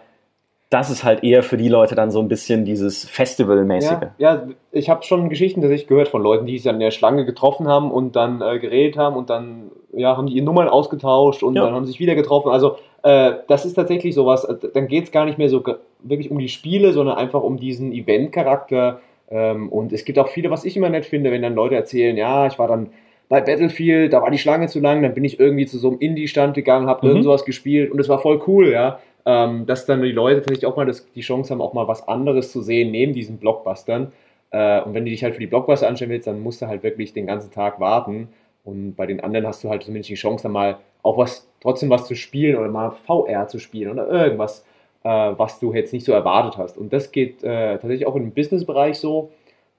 das 0.70 0.91
ist 0.91 1.03
halt 1.03 1.24
eher 1.24 1.43
für 1.43 1.57
die 1.57 1.68
Leute 1.68 1.95
dann 1.95 2.11
so 2.11 2.20
ein 2.20 2.29
bisschen 2.29 2.64
dieses 2.64 3.09
Festivalmäßige. 3.09 4.09
Ja, 4.18 4.35
ja 4.35 4.49
ich 4.70 4.91
habe 4.91 5.03
schon 5.03 5.31
Geschichten 5.31 5.62
tatsächlich 5.62 5.89
gehört 5.89 6.09
von 6.09 6.22
Leuten, 6.22 6.45
die 6.45 6.59
sich 6.59 6.68
an 6.68 6.79
der 6.79 6.91
Schlange 6.91 7.24
getroffen 7.24 7.66
haben 7.68 7.91
und 7.91 8.16
dann 8.16 8.43
äh, 8.43 8.59
geredet 8.59 8.99
haben 8.99 9.16
und 9.16 9.31
dann 9.31 9.70
ja, 9.95 10.16
haben 10.16 10.26
die 10.26 10.35
ihre 10.35 10.45
Nummern 10.45 10.68
ausgetauscht 10.68 11.43
und 11.43 11.57
ja. 11.57 11.64
dann 11.64 11.74
haben 11.74 11.87
sie 11.87 11.93
sich 11.93 12.01
wieder 12.01 12.14
getroffen. 12.14 12.51
Also 12.51 12.76
äh, 13.03 13.35
das 13.49 13.64
ist 13.64 13.74
tatsächlich 13.74 14.14
sowas, 14.14 14.45
äh, 14.45 14.57
dann 14.74 14.89
geht 14.89 15.05
es 15.05 15.12
gar 15.12 15.24
nicht 15.24 15.39
mehr 15.39 15.49
so 15.49 15.64
wirklich 16.03 16.31
um 16.31 16.39
die 16.39 16.49
Spiele, 16.49 16.93
sondern 16.93 17.16
einfach 17.16 17.43
um 17.43 17.57
diesen 17.57 17.93
Event-Charakter, 17.93 19.01
und 19.31 19.93
es 19.93 20.05
gibt 20.05 20.18
auch 20.18 20.29
viele, 20.29 20.51
was 20.51 20.64
ich 20.64 20.76
immer 20.76 20.89
nett 20.89 21.05
finde, 21.05 21.31
wenn 21.31 21.43
dann 21.43 21.55
Leute 21.55 21.74
erzählen, 21.74 22.16
ja, 22.16 22.47
ich 22.47 22.59
war 22.59 22.68
dann 22.68 22.91
bei 23.29 23.41
Battlefield, 23.43 24.12
da 24.12 24.22
war 24.22 24.31
die 24.31 24.39
Schlange 24.39 24.68
zu 24.68 24.81
lang, 24.81 25.03
dann 25.03 25.14
bin 25.14 25.24
ich 25.24 25.39
irgendwie 25.39 25.66
zu 25.66 25.79
so 25.79 25.89
einem 25.91 25.99
Indie-Stand 25.99 26.55
gegangen, 26.55 26.87
habe 26.87 27.07
mhm. 27.07 27.11
irgend 27.11 27.24
sowas 27.24 27.45
gespielt 27.45 27.91
und 27.91 28.01
es 28.01 28.09
war 28.09 28.20
voll 28.20 28.41
cool, 28.47 28.70
ja. 28.70 29.01
ähm, 29.26 29.66
dass 29.66 29.85
dann 29.85 30.03
die 30.03 30.12
Leute 30.12 30.41
tatsächlich 30.41 30.66
auch 30.66 30.76
mal 30.76 30.87
das, 30.87 31.11
die 31.12 31.20
Chance 31.20 31.53
haben, 31.53 31.61
auch 31.61 31.74
mal 31.74 31.87
was 31.87 32.09
anderes 32.09 32.51
zu 32.51 32.62
sehen 32.62 32.91
neben 32.91 33.12
diesen 33.12 33.37
Blockbustern. 33.37 34.12
Äh, 34.51 34.81
und 34.81 34.95
wenn 34.95 35.05
du 35.05 35.11
dich 35.11 35.22
halt 35.22 35.35
für 35.35 35.41
die 35.41 35.47
Blockbuster 35.47 35.89
anstellen 35.89 36.11
willst, 36.11 36.26
dann 36.26 36.41
musst 36.41 36.62
du 36.62 36.66
halt 36.66 36.83
wirklich 36.83 37.12
den 37.12 37.26
ganzen 37.26 37.51
Tag 37.51 37.81
warten. 37.81 38.29
Und 38.64 38.95
bei 38.95 39.07
den 39.07 39.20
anderen 39.20 39.47
hast 39.47 39.62
du 39.62 39.68
halt 39.68 39.83
zumindest 39.83 40.11
die 40.11 40.14
Chance, 40.14 40.45
dann 40.45 40.53
mal 40.53 40.79
auch 41.03 41.18
was, 41.18 41.49
trotzdem 41.61 41.91
was 41.91 42.07
zu 42.07 42.14
spielen 42.14 42.57
oder 42.57 42.68
mal 42.68 42.91
VR 42.91 43.47
zu 43.47 43.59
spielen 43.59 43.93
oder 43.93 44.09
irgendwas, 44.09 44.64
was 45.03 45.61
du 45.61 45.73
jetzt 45.73 45.93
nicht 45.93 46.05
so 46.05 46.13
erwartet 46.13 46.59
hast. 46.59 46.77
Und 46.77 46.93
das 46.93 47.13
geht 47.13 47.43
äh, 47.43 47.73
tatsächlich 47.79 48.07
auch 48.07 48.17
im 48.17 48.33
Businessbereich 48.33 48.99
so. 48.99 49.31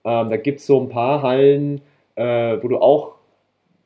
Ähm, 0.06 0.30
da 0.30 0.38
gibt 0.38 0.60
es 0.60 0.66
so 0.66 0.80
ein 0.80 0.90
paar 0.90 1.22
Hallen, 1.22 1.82
äh, 2.16 2.58
wo 2.62 2.68
du 2.68 2.78
auch, 2.78 3.16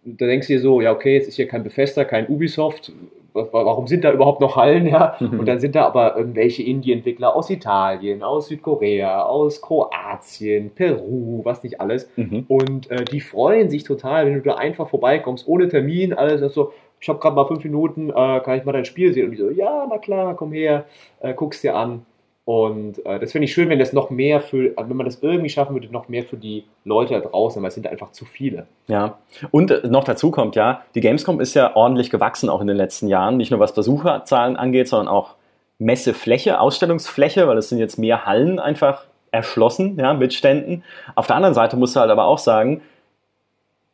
da 0.05 0.25
denkst 0.25 0.47
du 0.47 0.53
dir 0.53 0.59
so, 0.59 0.81
ja, 0.81 0.91
okay, 0.91 1.15
jetzt 1.15 1.27
ist 1.27 1.35
hier 1.35 1.47
kein 1.47 1.63
Bethesda, 1.63 2.03
kein 2.05 2.27
Ubisoft, 2.27 2.91
warum 3.33 3.87
sind 3.87 4.03
da 4.03 4.11
überhaupt 4.11 4.41
noch 4.41 4.55
Hallen, 4.55 4.85
ja? 4.85 5.15
Mhm. 5.19 5.39
Und 5.39 5.47
dann 5.47 5.59
sind 5.59 5.75
da 5.75 5.85
aber 5.85 6.15
irgendwelche 6.17 6.63
Indie-Entwickler 6.63 7.35
aus 7.35 7.49
Italien, 7.49 8.21
aus 8.21 8.47
Südkorea, 8.47 9.23
aus 9.23 9.61
Kroatien, 9.61 10.69
Peru, 10.69 11.41
was 11.43 11.63
nicht 11.63 11.81
alles. 11.81 12.09
Mhm. 12.15 12.45
Und 12.47 12.91
äh, 12.91 13.05
die 13.05 13.21
freuen 13.21 13.69
sich 13.69 13.83
total, 13.83 14.27
wenn 14.27 14.35
du 14.35 14.41
da 14.41 14.55
einfach 14.55 14.87
vorbeikommst, 14.87 15.47
ohne 15.47 15.67
Termin, 15.67 16.13
alles 16.13 16.53
so, 16.53 16.73
ich 17.03 17.09
habe 17.09 17.19
gerade 17.19 17.35
mal 17.35 17.45
fünf 17.45 17.61
Minuten, 17.65 18.11
äh, 18.11 18.39
kann 18.39 18.57
ich 18.57 18.63
mal 18.63 18.71
dein 18.71 18.85
Spiel 18.85 19.13
sehen? 19.13 19.25
Und 19.25 19.31
die 19.31 19.37
so, 19.37 19.49
ja, 19.49 19.85
na 19.89 19.97
klar, 19.97 20.35
komm 20.35 20.53
her, 20.53 20.85
äh, 21.19 21.33
guck's 21.33 21.59
dir 21.59 21.75
an. 21.75 22.05
Und 22.45 23.05
äh, 23.05 23.19
das 23.19 23.33
finde 23.33 23.43
ich 23.43 23.53
schön, 23.53 23.67
wenn 23.67 23.77
das 23.77 23.91
noch 23.91 24.09
mehr 24.09 24.39
für, 24.39 24.73
wenn 24.77 24.95
man 24.95 25.05
das 25.05 25.21
irgendwie 25.21 25.49
schaffen 25.49 25.75
würde, 25.75 25.91
noch 25.91 26.07
mehr 26.07 26.23
für 26.23 26.37
die 26.37 26.63
Leute 26.85 27.13
da 27.13 27.19
draußen, 27.19 27.61
weil 27.61 27.67
es 27.67 27.73
sind 27.73 27.87
einfach 27.87 28.11
zu 28.11 28.23
viele. 28.23 28.67
Ja. 28.87 29.17
Und 29.51 29.71
äh, 29.71 29.85
noch 29.85 30.05
dazu 30.05 30.31
kommt 30.31 30.55
ja, 30.55 30.83
die 30.95 31.01
Gamescom 31.01 31.41
ist 31.41 31.55
ja 31.55 31.75
ordentlich 31.75 32.09
gewachsen 32.09 32.49
auch 32.49 32.61
in 32.61 32.67
den 32.67 32.77
letzten 32.77 33.09
Jahren, 33.09 33.35
nicht 33.35 33.51
nur 33.51 33.59
was 33.59 33.73
Besucherzahlen 33.73 34.55
angeht, 34.55 34.87
sondern 34.87 35.09
auch 35.09 35.35
Messefläche, 35.79 36.61
Ausstellungsfläche, 36.61 37.49
weil 37.49 37.57
es 37.57 37.67
sind 37.67 37.79
jetzt 37.79 37.97
mehr 37.97 38.25
Hallen 38.25 38.59
einfach 38.59 39.07
erschlossen, 39.31 39.97
ja, 39.99 40.13
mit 40.13 40.33
Ständen. 40.33 40.85
Auf 41.15 41.27
der 41.27 41.35
anderen 41.35 41.53
Seite 41.53 41.75
musst 41.75 41.97
du 41.97 41.99
halt 41.99 42.11
aber 42.11 42.27
auch 42.27 42.39
sagen, 42.39 42.81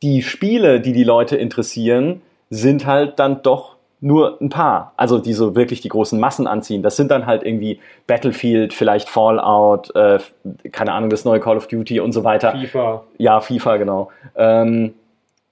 die 0.03 0.21
Spiele, 0.21 0.79
die 0.79 0.93
die 0.93 1.03
Leute 1.03 1.37
interessieren, 1.37 2.21
sind 2.49 2.85
halt 2.85 3.19
dann 3.19 3.41
doch 3.43 3.75
nur 4.01 4.39
ein 4.41 4.49
paar, 4.49 4.93
also 4.95 5.19
die 5.19 5.33
so 5.33 5.55
wirklich 5.55 5.81
die 5.81 5.89
großen 5.89 6.19
Massen 6.19 6.47
anziehen. 6.47 6.81
Das 6.83 6.95
sind 6.95 7.11
dann 7.11 7.25
halt 7.25 7.43
irgendwie 7.43 7.79
Battlefield, 8.07 8.73
vielleicht 8.73 9.09
Fallout, 9.09 9.93
äh, 9.95 10.19
keine 10.71 10.93
Ahnung, 10.93 11.09
das 11.09 11.25
neue 11.25 11.39
Call 11.39 11.57
of 11.57 11.67
Duty 11.67 11.99
und 11.99 12.13
so 12.13 12.23
weiter. 12.23 12.53
FIFA. 12.53 13.03
Ja, 13.17 13.41
FIFA, 13.41 13.77
genau. 13.77 14.11
Ähm, 14.35 14.93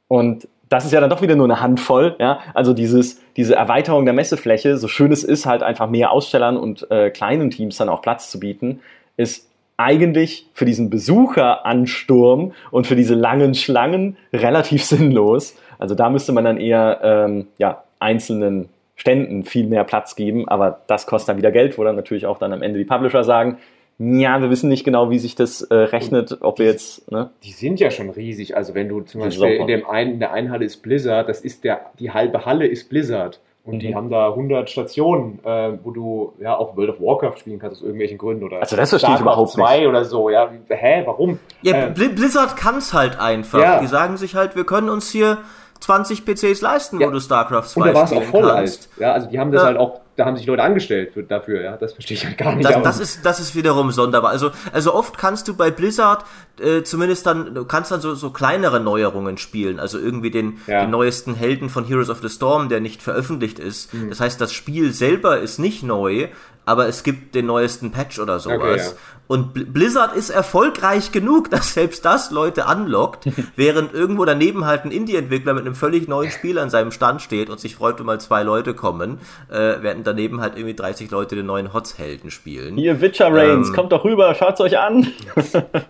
und 0.07 0.47
das 0.69 0.85
ist 0.85 0.91
ja 0.91 1.01
dann 1.01 1.09
doch 1.09 1.21
wieder 1.21 1.35
nur 1.35 1.45
eine 1.45 1.61
Handvoll, 1.61 2.15
ja. 2.19 2.39
Also 2.53 2.73
dieses, 2.73 3.21
diese 3.35 3.55
Erweiterung 3.55 4.05
der 4.05 4.13
Messefläche, 4.13 4.77
so 4.77 4.87
schön 4.87 5.11
es 5.11 5.23
ist, 5.23 5.45
halt 5.45 5.63
einfach 5.63 5.89
mehr 5.89 6.11
Ausstellern 6.11 6.57
und 6.57 6.89
äh, 6.91 7.09
kleinen 7.09 7.49
Teams 7.49 7.77
dann 7.77 7.89
auch 7.89 8.01
Platz 8.01 8.31
zu 8.31 8.39
bieten, 8.39 8.79
ist 9.17 9.47
eigentlich 9.77 10.47
für 10.53 10.65
diesen 10.65 10.89
Besucheransturm 10.89 12.53
und 12.71 12.87
für 12.87 12.95
diese 12.95 13.13
langen 13.13 13.53
Schlangen 13.53 14.17
relativ 14.33 14.83
sinnlos. 14.83 15.55
Also 15.79 15.95
da 15.95 16.09
müsste 16.09 16.31
man 16.31 16.43
dann 16.43 16.57
eher 16.57 16.99
ähm, 17.03 17.47
ja, 17.57 17.83
einzelnen 17.99 18.69
Ständen 18.95 19.43
viel 19.43 19.67
mehr 19.67 19.83
Platz 19.83 20.15
geben, 20.15 20.47
aber 20.47 20.81
das 20.87 21.05
kostet 21.05 21.29
dann 21.29 21.37
wieder 21.37 21.51
Geld, 21.51 21.77
wo 21.77 21.83
dann 21.83 21.95
natürlich 21.95 22.25
auch 22.25 22.39
dann 22.39 22.51
am 22.51 22.63
Ende 22.63 22.79
die 22.79 22.85
Publisher 22.85 23.23
sagen, 23.23 23.57
ja, 23.99 24.39
wir 24.41 24.49
wissen 24.51 24.69
nicht 24.69 24.83
genau, 24.83 25.09
wie 25.09 25.17
sich 25.17 25.33
das 25.33 25.61
äh, 25.61 25.75
rechnet, 25.75 26.37
ob 26.41 26.59
wir 26.59 26.67
jetzt. 26.67 27.11
Ne? 27.11 27.31
Die 27.43 27.51
sind 27.51 27.79
ja 27.79 27.89
schon 27.89 28.11
riesig. 28.11 28.55
Also 28.55 28.75
wenn 28.75 28.89
du 28.89 29.01
zum 29.01 29.21
Beispiel 29.21 29.53
in, 29.53 29.67
dem 29.67 29.87
einen, 29.87 30.13
in 30.13 30.19
der 30.19 30.33
einen 30.33 30.51
Halle 30.51 30.65
ist 30.65 30.83
Blizzard, 30.83 31.27
das 31.27 31.41
ist 31.41 31.63
der, 31.63 31.81
die 31.99 32.11
halbe 32.11 32.45
Halle 32.45 32.67
ist 32.67 32.89
Blizzard. 32.89 33.39
Und 33.63 33.75
mhm. 33.75 33.79
die 33.79 33.95
haben 33.95 34.09
da 34.09 34.29
100 34.29 34.69
Stationen, 34.69 35.39
äh, 35.43 35.73
wo 35.83 35.91
du 35.91 36.33
ja 36.39 36.55
auch 36.55 36.77
World 36.77 36.91
of 36.91 37.01
Warcraft 37.01 37.39
spielen 37.39 37.59
kannst 37.59 37.77
aus 37.77 37.81
irgendwelchen 37.81 38.17
Gründen 38.17 38.45
oder 38.45 38.59
also 38.59 38.75
das 38.77 38.91
verstehe 38.91 39.15
ich 39.15 39.21
überhaupt 39.21 39.51
2 39.51 39.79
nicht. 39.79 39.87
oder 39.87 40.05
so. 40.05 40.29
Ja, 40.29 40.49
hä, 40.69 41.01
warum? 41.05 41.39
Ja, 41.63 41.87
äh, 41.87 41.89
Blizzard 41.89 42.55
kann 42.55 42.77
es 42.77 42.93
halt 42.93 43.19
einfach. 43.19 43.59
Ja. 43.59 43.79
Die 43.81 43.87
sagen 43.87 44.15
sich 44.17 44.35
halt, 44.35 44.55
wir 44.55 44.63
können 44.63 44.89
uns 44.89 45.11
hier 45.11 45.39
20 45.79 46.25
PCs 46.25 46.61
leisten, 46.61 46.99
ja. 46.99 47.07
wo 47.07 47.11
du 47.11 47.19
StarCraft 47.19 47.63
2 47.63 47.81
Und 47.81 47.87
da 47.87 47.93
war 47.93 48.03
es 48.05 48.11
auch 48.11 48.23
voll 48.23 48.47
kannst. 48.47 48.89
alt. 48.91 48.99
Ja, 48.99 49.13
also 49.13 49.29
die 49.29 49.39
haben 49.39 49.51
das 49.51 49.61
ja. 49.61 49.67
halt 49.67 49.77
auch, 49.77 50.01
da 50.15 50.25
haben 50.25 50.35
sich 50.35 50.45
Leute 50.45 50.63
angestellt 50.63 51.13
für, 51.13 51.23
dafür, 51.23 51.61
ja. 51.61 51.77
Das 51.77 51.93
verstehe 51.93 52.17
ich 52.17 52.25
halt 52.25 52.37
gar 52.37 52.55
nicht. 52.55 52.67
Das, 52.67 52.81
das, 52.81 52.99
ist, 52.99 53.25
das 53.25 53.39
ist 53.39 53.55
wiederum 53.55 53.91
sonderbar. 53.91 54.31
Also, 54.31 54.51
also 54.73 54.93
oft 54.93 55.17
kannst 55.17 55.47
du 55.47 55.55
bei 55.55 55.71
Blizzard 55.71 56.25
äh, 56.59 56.83
zumindest 56.83 57.25
dann, 57.25 57.53
du 57.53 57.65
kannst 57.65 57.91
dann 57.91 58.01
so, 58.01 58.15
so 58.15 58.31
kleinere 58.31 58.79
Neuerungen 58.79 59.37
spielen. 59.37 59.79
Also 59.79 59.99
irgendwie 59.99 60.31
den, 60.31 60.59
ja. 60.67 60.81
den 60.81 60.91
neuesten 60.91 61.35
Helden 61.35 61.69
von 61.69 61.85
Heroes 61.85 62.09
of 62.09 62.19
the 62.21 62.29
Storm, 62.29 62.69
der 62.69 62.79
nicht 62.79 63.01
veröffentlicht 63.01 63.59
ist. 63.59 63.93
Mhm. 63.93 64.09
Das 64.09 64.19
heißt, 64.19 64.41
das 64.41 64.53
Spiel 64.53 64.91
selber 64.91 65.39
ist 65.39 65.59
nicht 65.59 65.83
neu, 65.83 66.29
aber 66.67 66.87
es 66.87 67.03
gibt 67.03 67.33
den 67.33 67.45
neuesten 67.45 67.91
Patch 67.91 68.19
oder 68.19 68.39
sowas. 68.39 68.59
Okay, 68.59 68.77
ja. 68.77 68.91
Und 69.27 69.73
Blizzard 69.73 70.15
ist 70.15 70.29
erfolgreich 70.29 71.13
genug, 71.13 71.49
dass 71.51 71.73
selbst 71.73 72.03
das 72.03 72.29
Leute 72.29 72.65
anlockt, 72.65 73.25
während 73.55 73.93
irgendwo 73.93 74.25
daneben 74.25 74.65
halt 74.65 74.83
ein 74.83 74.91
Indie-Entwickler 74.91 75.53
mit 75.53 75.65
einem 75.65 75.75
völlig 75.75 76.09
neuen 76.09 76.29
Spiel 76.29 76.59
an 76.59 76.69
seinem 76.69 76.91
Stand 76.91 77.21
steht 77.21 77.49
und 77.49 77.61
sich 77.61 77.77
freut, 77.77 77.99
wenn 77.99 78.05
mal 78.05 78.19
zwei 78.19 78.43
Leute 78.43 78.73
kommen, 78.73 79.19
äh, 79.49 79.75
während 79.79 80.05
daneben 80.05 80.41
halt 80.41 80.57
irgendwie 80.57 80.75
30 80.75 81.09
Leute 81.09 81.37
den 81.37 81.45
neuen 81.45 81.73
Hots-Helden 81.73 82.31
spielen. 82.31 82.75
Hier, 82.75 82.99
Witcher 82.99 83.33
Reigns, 83.33 83.69
ähm, 83.69 83.73
kommt 83.73 83.93
doch 83.93 84.03
rüber, 84.03 84.35
schaut's 84.35 84.59
euch 84.59 84.77
an. 84.77 85.07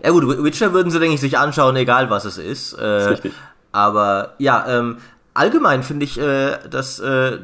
ja 0.04 0.10
gut, 0.10 0.44
Witcher 0.44 0.72
würden 0.72 0.92
sie, 0.92 1.00
denke 1.00 1.16
ich, 1.16 1.20
sich 1.20 1.38
anschauen, 1.38 1.74
egal 1.74 2.08
was 2.08 2.24
es 2.24 2.38
ist. 2.38 2.78
Äh, 2.78 3.00
ist 3.00 3.10
richtig. 3.10 3.32
Aber 3.72 4.34
ja, 4.38 4.64
ähm, 4.68 4.98
allgemein 5.38 5.82
finde 5.82 6.04
ich, 6.04 6.18
äh, 6.18 6.58
dass 6.68 6.98
äh, 6.98 7.38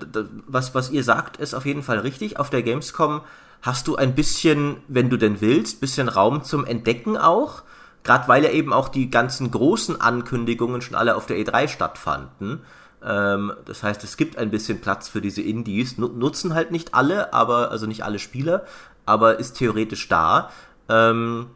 was, 0.46 0.74
was 0.74 0.90
ihr 0.90 1.04
sagt, 1.04 1.36
ist 1.38 1.54
auf 1.54 1.64
jeden 1.64 1.82
Fall 1.82 2.00
richtig. 2.00 2.38
Auf 2.38 2.50
der 2.50 2.62
Gamescom 2.62 3.22
hast 3.62 3.86
du 3.86 3.96
ein 3.96 4.14
bisschen, 4.14 4.76
wenn 4.88 5.08
du 5.08 5.16
denn 5.16 5.40
willst, 5.40 5.80
bisschen 5.80 6.08
Raum 6.08 6.42
zum 6.42 6.66
Entdecken 6.66 7.16
auch. 7.16 7.62
Gerade 8.02 8.28
weil 8.28 8.44
ja 8.44 8.50
eben 8.50 8.72
auch 8.72 8.88
die 8.88 9.08
ganzen 9.08 9.50
großen 9.50 10.00
Ankündigungen 10.00 10.82
schon 10.82 10.96
alle 10.96 11.16
auf 11.16 11.24
der 11.26 11.38
E3 11.38 11.68
stattfanden. 11.68 12.60
Ähm, 13.02 13.52
das 13.64 13.82
heißt, 13.82 14.04
es 14.04 14.16
gibt 14.16 14.36
ein 14.36 14.50
bisschen 14.50 14.80
Platz 14.80 15.08
für 15.08 15.20
diese 15.20 15.40
Indies. 15.40 15.96
Nutzen 15.96 16.52
halt 16.52 16.70
nicht 16.72 16.94
alle, 16.94 17.32
aber, 17.32 17.70
also 17.70 17.86
nicht 17.86 18.04
alle 18.04 18.18
Spieler, 18.18 18.64
aber 19.06 19.38
ist 19.38 19.56
theoretisch 19.56 20.08
da. 20.08 20.50
Ähm, 20.88 21.46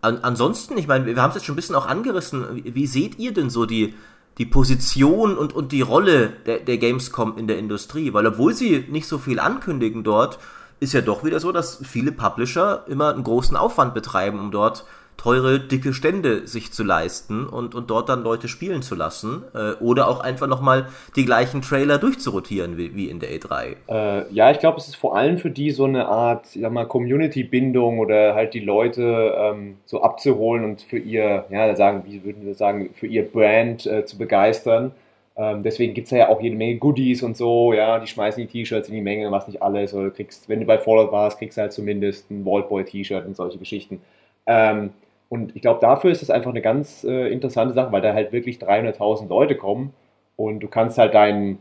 an, 0.00 0.20
ansonsten, 0.22 0.78
ich 0.78 0.88
meine, 0.88 1.06
wir 1.06 1.20
haben 1.20 1.30
es 1.30 1.36
jetzt 1.36 1.44
schon 1.44 1.52
ein 1.52 1.56
bisschen 1.56 1.76
auch 1.76 1.86
angerissen. 1.86 2.56
Wie, 2.56 2.74
wie 2.74 2.86
seht 2.86 3.18
ihr 3.18 3.32
denn 3.32 3.50
so 3.50 3.66
die, 3.66 3.94
die 4.40 4.46
Position 4.46 5.36
und, 5.36 5.52
und 5.52 5.70
die 5.70 5.82
Rolle 5.82 6.30
der, 6.46 6.60
der 6.60 6.78
Gamescom 6.78 7.36
in 7.36 7.46
der 7.46 7.58
Industrie, 7.58 8.14
weil 8.14 8.26
obwohl 8.26 8.54
sie 8.54 8.86
nicht 8.88 9.06
so 9.06 9.18
viel 9.18 9.38
ankündigen 9.38 10.02
dort, 10.02 10.38
ist 10.80 10.94
ja 10.94 11.02
doch 11.02 11.24
wieder 11.24 11.40
so, 11.40 11.52
dass 11.52 11.82
viele 11.84 12.10
Publisher 12.10 12.84
immer 12.88 13.12
einen 13.12 13.22
großen 13.22 13.54
Aufwand 13.54 13.92
betreiben, 13.92 14.40
um 14.40 14.50
dort 14.50 14.86
teure, 15.20 15.60
dicke 15.60 15.92
Stände 15.92 16.46
sich 16.46 16.72
zu 16.72 16.82
leisten 16.82 17.46
und, 17.46 17.74
und 17.74 17.90
dort 17.90 18.08
dann 18.08 18.22
Leute 18.22 18.48
spielen 18.48 18.80
zu 18.80 18.94
lassen. 18.94 19.42
Äh, 19.54 19.72
oder 19.84 20.08
auch 20.08 20.20
einfach 20.20 20.46
nochmal 20.46 20.86
die 21.14 21.26
gleichen 21.26 21.60
Trailer 21.60 21.98
durchzurotieren 21.98 22.78
wie, 22.78 22.96
wie 22.96 23.10
in 23.10 23.20
der 23.20 23.28
E3. 23.30 23.76
Äh, 23.86 24.32
ja, 24.32 24.50
ich 24.50 24.60
glaube, 24.60 24.78
es 24.78 24.88
ist 24.88 24.96
vor 24.96 25.14
allem 25.14 25.36
für 25.36 25.50
die 25.50 25.72
so 25.72 25.84
eine 25.84 26.08
Art 26.08 26.46
Community-Bindung 26.88 27.98
oder 27.98 28.34
halt 28.34 28.54
die 28.54 28.60
Leute 28.60 29.34
ähm, 29.36 29.76
so 29.84 30.00
abzuholen 30.00 30.64
und 30.64 30.80
für 30.80 30.98
ihr, 30.98 31.44
ja, 31.50 31.76
sagen, 31.76 32.04
wie 32.06 32.24
würden 32.24 32.46
wir 32.46 32.54
sagen, 32.54 32.88
für 32.94 33.06
ihr 33.06 33.30
Brand 33.30 33.84
äh, 33.84 34.06
zu 34.06 34.16
begeistern. 34.16 34.92
Ähm, 35.36 35.62
deswegen 35.62 35.92
gibt 35.92 36.06
es 36.06 36.12
ja 36.12 36.30
auch 36.30 36.40
jede 36.40 36.56
Menge 36.56 36.76
Goodies 36.76 37.22
und 37.22 37.36
so, 37.36 37.74
ja, 37.74 37.98
die 37.98 38.06
schmeißen 38.06 38.42
die 38.42 38.46
T-Shirts 38.46 38.88
in 38.88 38.94
die 38.94 39.02
Menge, 39.02 39.30
was 39.30 39.46
nicht 39.48 39.62
alles, 39.62 39.92
oder 39.92 40.10
kriegst, 40.10 40.48
wenn 40.48 40.60
du 40.60 40.66
bei 40.66 40.78
Fallout 40.78 41.12
warst, 41.12 41.38
kriegst 41.38 41.58
du 41.58 41.60
halt 41.60 41.72
zumindest 41.74 42.30
ein 42.30 42.46
Vaultboy-T-Shirt 42.46 43.26
und 43.26 43.36
solche 43.36 43.58
Geschichten. 43.58 44.00
Ähm, 44.46 44.90
und 45.30 45.54
ich 45.54 45.62
glaube, 45.62 45.78
dafür 45.80 46.10
ist 46.10 46.22
das 46.22 46.30
einfach 46.30 46.50
eine 46.50 46.60
ganz 46.60 47.04
äh, 47.04 47.32
interessante 47.32 47.72
Sache, 47.72 47.92
weil 47.92 48.02
da 48.02 48.12
halt 48.12 48.32
wirklich 48.32 48.58
300.000 48.58 49.28
Leute 49.28 49.54
kommen 49.54 49.94
und 50.34 50.58
du 50.58 50.66
kannst 50.66 50.98
halt 50.98 51.14
dein, 51.14 51.58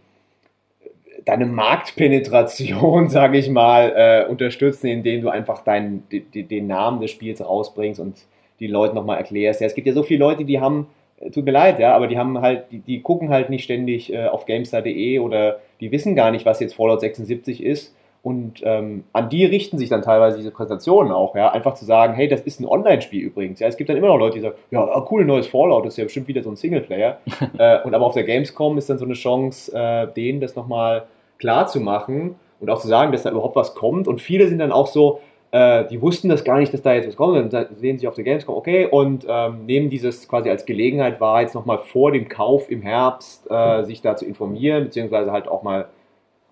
deine 1.23 1.45
Marktpenetration, 1.45 3.09
sage 3.09 3.37
ich 3.37 3.47
mal, 3.47 3.93
äh, 3.95 4.25
unterstützen, 4.27 4.87
indem 4.87 5.21
du 5.21 5.29
einfach 5.29 5.63
dein, 5.63 6.03
die, 6.11 6.43
den 6.43 6.65
Namen 6.65 6.99
des 6.99 7.11
Spiels 7.11 7.45
rausbringst 7.45 7.99
und 7.99 8.17
die 8.59 8.65
Leute 8.65 8.95
nochmal 8.95 9.19
erklärst. 9.19 9.61
Ja, 9.61 9.67
es 9.67 9.75
gibt 9.75 9.85
ja 9.85 9.93
so 9.93 10.01
viele 10.01 10.21
Leute, 10.21 10.45
die 10.45 10.59
haben, 10.59 10.87
äh, 11.19 11.29
tut 11.29 11.45
mir 11.45 11.51
leid, 11.51 11.77
ja, 11.77 11.95
aber 11.95 12.07
die 12.07 12.17
haben 12.17 12.41
halt, 12.41 12.71
die, 12.71 12.79
die 12.79 13.01
gucken 13.03 13.29
halt 13.29 13.51
nicht 13.51 13.65
ständig 13.65 14.11
äh, 14.11 14.25
auf 14.25 14.47
GameStar.de 14.47 15.19
oder 15.19 15.59
die 15.79 15.91
wissen 15.91 16.15
gar 16.15 16.31
nicht, 16.31 16.43
was 16.43 16.59
jetzt 16.59 16.73
Fallout 16.73 17.01
76 17.01 17.63
ist 17.63 17.93
und 18.21 18.61
ähm, 18.63 19.05
an 19.13 19.29
die 19.29 19.45
richten 19.45 19.77
sich 19.77 19.87
dann 19.87 20.01
teilweise 20.01 20.37
diese 20.37 20.51
Präsentationen 20.51 21.13
auch, 21.13 21.35
ja. 21.35 21.51
Einfach 21.51 21.75
zu 21.75 21.85
sagen, 21.85 22.13
hey, 22.13 22.27
das 22.27 22.41
ist 22.41 22.59
ein 22.59 22.65
Online-Spiel 22.65 23.23
übrigens. 23.23 23.59
Ja, 23.59 23.67
es 23.67 23.77
gibt 23.77 23.89
dann 23.89 23.95
immer 23.95 24.07
noch 24.07 24.17
Leute, 24.17 24.35
die 24.35 24.41
sagen, 24.41 24.55
ja, 24.71 24.81
ah, 24.81 25.07
cool, 25.09 25.23
neues 25.23 25.47
Fallout, 25.47 25.85
das 25.85 25.93
ist 25.93 25.97
ja 25.97 26.03
bestimmt 26.03 26.27
wieder 26.27 26.43
so 26.43 26.49
ein 26.49 26.57
Singleplayer. 26.57 27.19
äh, 27.57 27.81
und 27.83 27.93
aber 27.93 28.05
auf 28.05 28.13
der 28.13 28.23
Gamescom 28.23 28.77
ist 28.77 28.89
dann 28.89 28.97
so 28.97 29.05
eine 29.05 29.13
Chance, 29.13 29.71
äh, 29.73 30.07
denen 30.13 30.41
das 30.41 30.55
nochmal 30.55 31.05
klar 31.37 31.67
zu 31.67 31.79
machen 31.79 32.35
und 32.59 32.69
auch 32.69 32.81
zu 32.81 32.89
sagen, 32.89 33.13
dass 33.13 33.23
da 33.23 33.31
überhaupt 33.31 33.55
was 33.55 33.73
kommt. 33.73 34.07
Und 34.07 34.19
viele 34.19 34.49
sind 34.49 34.59
dann 34.59 34.73
auch 34.73 34.87
so, 34.87 35.21
äh, 35.51 35.85
die 35.85 36.01
wussten 36.01 36.27
das 36.27 36.43
gar 36.43 36.59
nicht, 36.59 36.73
dass 36.73 36.81
da 36.81 36.93
jetzt 36.93 37.07
was 37.07 37.15
kommt. 37.15 37.37
Und 37.37 37.53
dann 37.53 37.67
sehen 37.77 37.99
sie 37.99 38.07
auf 38.09 38.15
der 38.15 38.25
Gamescom, 38.25 38.53
okay, 38.53 38.85
und 38.85 39.25
ähm, 39.29 39.65
nehmen 39.65 39.89
dieses 39.89 40.27
quasi 40.27 40.49
als 40.49 40.65
Gelegenheit 40.65 41.21
wahr, 41.21 41.41
jetzt 41.41 41.55
nochmal 41.55 41.77
vor 41.77 42.11
dem 42.11 42.27
Kauf 42.27 42.69
im 42.69 42.81
Herbst 42.81 43.49
äh, 43.49 43.83
sich 43.83 44.01
da 44.01 44.17
zu 44.17 44.25
informieren, 44.25 44.83
beziehungsweise 44.83 45.31
halt 45.31 45.47
auch 45.47 45.63
mal 45.63 45.87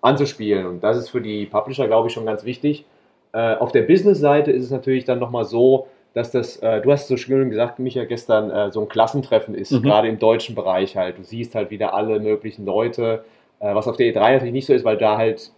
anzuspielen. 0.00 0.66
Und 0.66 0.84
das 0.84 0.96
ist 0.96 1.10
für 1.10 1.20
die 1.20 1.46
Publisher, 1.46 1.86
glaube 1.86 2.08
ich, 2.08 2.14
schon 2.14 2.26
ganz 2.26 2.44
wichtig. 2.44 2.84
Äh, 3.32 3.56
auf 3.56 3.72
der 3.72 3.82
Business-Seite 3.82 4.50
ist 4.52 4.64
es 4.64 4.70
natürlich 4.70 5.04
dann 5.04 5.18
nochmal 5.18 5.44
so, 5.44 5.88
dass 6.14 6.30
das, 6.30 6.56
äh, 6.58 6.80
du 6.80 6.90
hast 6.90 7.08
so 7.08 7.16
schön 7.16 7.50
gesagt, 7.50 7.78
Micha, 7.78 8.04
gestern 8.04 8.50
äh, 8.50 8.72
so 8.72 8.80
ein 8.80 8.88
Klassentreffen 8.88 9.54
ist, 9.54 9.72
mhm. 9.72 9.82
gerade 9.82 10.08
im 10.08 10.18
deutschen 10.18 10.54
Bereich 10.54 10.96
halt. 10.96 11.18
Du 11.18 11.22
siehst 11.22 11.54
halt 11.54 11.70
wieder 11.70 11.94
alle 11.94 12.20
möglichen 12.20 12.64
Leute, 12.64 13.24
äh, 13.60 13.74
was 13.74 13.86
auf 13.86 13.96
der 13.96 14.12
E3 14.12 14.32
natürlich 14.32 14.52
nicht 14.52 14.66
so 14.66 14.72
ist, 14.72 14.84
weil 14.84 14.96
da 14.96 15.16
halt 15.16 15.52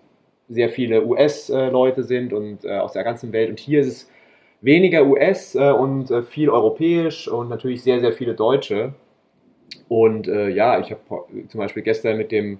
sehr 0.48 0.68
viele 0.68 1.06
US-Leute 1.06 2.02
sind 2.02 2.32
und 2.32 2.64
äh, 2.64 2.78
aus 2.78 2.92
der 2.92 3.04
ganzen 3.04 3.32
Welt. 3.32 3.50
Und 3.50 3.60
hier 3.60 3.80
ist 3.80 3.86
es 3.86 4.10
weniger 4.60 5.06
US 5.06 5.54
äh, 5.54 5.70
und 5.70 6.10
äh, 6.10 6.22
viel 6.24 6.50
europäisch 6.50 7.28
und 7.28 7.48
natürlich 7.48 7.82
sehr, 7.82 8.00
sehr 8.00 8.12
viele 8.12 8.34
Deutsche. 8.34 8.94
Und 9.88 10.26
ja, 10.26 10.80
ich 10.80 10.90
habe 10.90 11.00
zum 11.48 11.58
Beispiel 11.58 11.84
gestern 11.84 12.16
mit 12.16 12.32
dem 12.32 12.58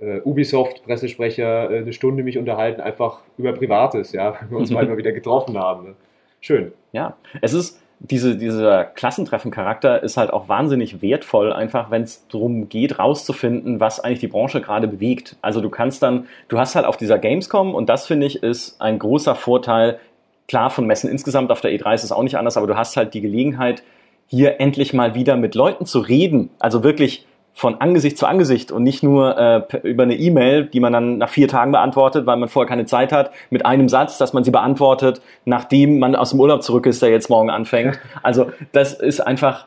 Ubisoft-Pressesprecher 0.00 1.68
eine 1.68 1.92
Stunde 1.92 2.22
mich 2.22 2.38
unterhalten, 2.38 2.80
einfach 2.80 3.20
über 3.36 3.52
Privates, 3.52 4.12
ja, 4.12 4.34
weil 4.40 4.50
wir 4.50 4.58
uns 4.58 4.70
mal 4.70 4.96
wieder 4.96 5.12
getroffen 5.12 5.58
haben. 5.58 5.88
Ne? 5.88 5.94
Schön. 6.40 6.72
Ja, 6.92 7.16
es 7.42 7.52
ist, 7.52 7.80
diese, 8.00 8.36
dieser 8.36 8.84
Klassentreffen-Charakter 8.84 10.02
ist 10.02 10.16
halt 10.16 10.32
auch 10.32 10.48
wahnsinnig 10.48 11.02
wertvoll, 11.02 11.52
einfach 11.52 11.90
wenn 11.90 12.02
es 12.02 12.28
darum 12.28 12.68
geht, 12.68 13.00
rauszufinden, 13.00 13.80
was 13.80 13.98
eigentlich 13.98 14.20
die 14.20 14.28
Branche 14.28 14.60
gerade 14.60 14.86
bewegt. 14.86 15.36
Also 15.42 15.60
du 15.60 15.68
kannst 15.68 16.02
dann, 16.02 16.26
du 16.46 16.58
hast 16.58 16.76
halt 16.76 16.86
auf 16.86 16.96
dieser 16.96 17.18
Gamescom 17.18 17.74
und 17.74 17.88
das 17.88 18.06
finde 18.06 18.26
ich 18.26 18.42
ist 18.42 18.80
ein 18.80 19.00
großer 19.00 19.34
Vorteil. 19.34 19.98
Klar, 20.46 20.70
von 20.70 20.86
Messen 20.86 21.10
insgesamt 21.10 21.50
auf 21.50 21.60
der 21.60 21.72
E3 21.72 21.94
ist 21.94 22.04
es 22.04 22.12
auch 22.12 22.22
nicht 22.22 22.38
anders, 22.38 22.56
aber 22.56 22.68
du 22.68 22.76
hast 22.76 22.96
halt 22.96 23.14
die 23.14 23.20
Gelegenheit, 23.20 23.82
hier 24.28 24.60
endlich 24.60 24.92
mal 24.92 25.14
wieder 25.14 25.36
mit 25.36 25.54
Leuten 25.54 25.84
zu 25.84 25.98
reden. 25.98 26.50
Also 26.58 26.84
wirklich 26.84 27.26
von 27.58 27.80
Angesicht 27.80 28.16
zu 28.16 28.26
Angesicht 28.26 28.70
und 28.70 28.84
nicht 28.84 29.02
nur 29.02 29.36
äh, 29.36 29.78
über 29.82 30.04
eine 30.04 30.14
E-Mail, 30.14 30.66
die 30.66 30.78
man 30.78 30.92
dann 30.92 31.18
nach 31.18 31.28
vier 31.28 31.48
Tagen 31.48 31.72
beantwortet, 31.72 32.24
weil 32.24 32.36
man 32.36 32.48
vorher 32.48 32.68
keine 32.68 32.86
Zeit 32.86 33.10
hat, 33.10 33.32
mit 33.50 33.66
einem 33.66 33.88
Satz, 33.88 34.16
dass 34.16 34.32
man 34.32 34.44
sie 34.44 34.52
beantwortet, 34.52 35.20
nachdem 35.44 35.98
man 35.98 36.14
aus 36.14 36.30
dem 36.30 36.38
Urlaub 36.38 36.62
zurück 36.62 36.86
ist, 36.86 37.02
der 37.02 37.10
jetzt 37.10 37.28
morgen 37.28 37.50
anfängt. 37.50 37.98
Also 38.22 38.46
das 38.72 38.94
ist 38.94 39.20
einfach, 39.20 39.66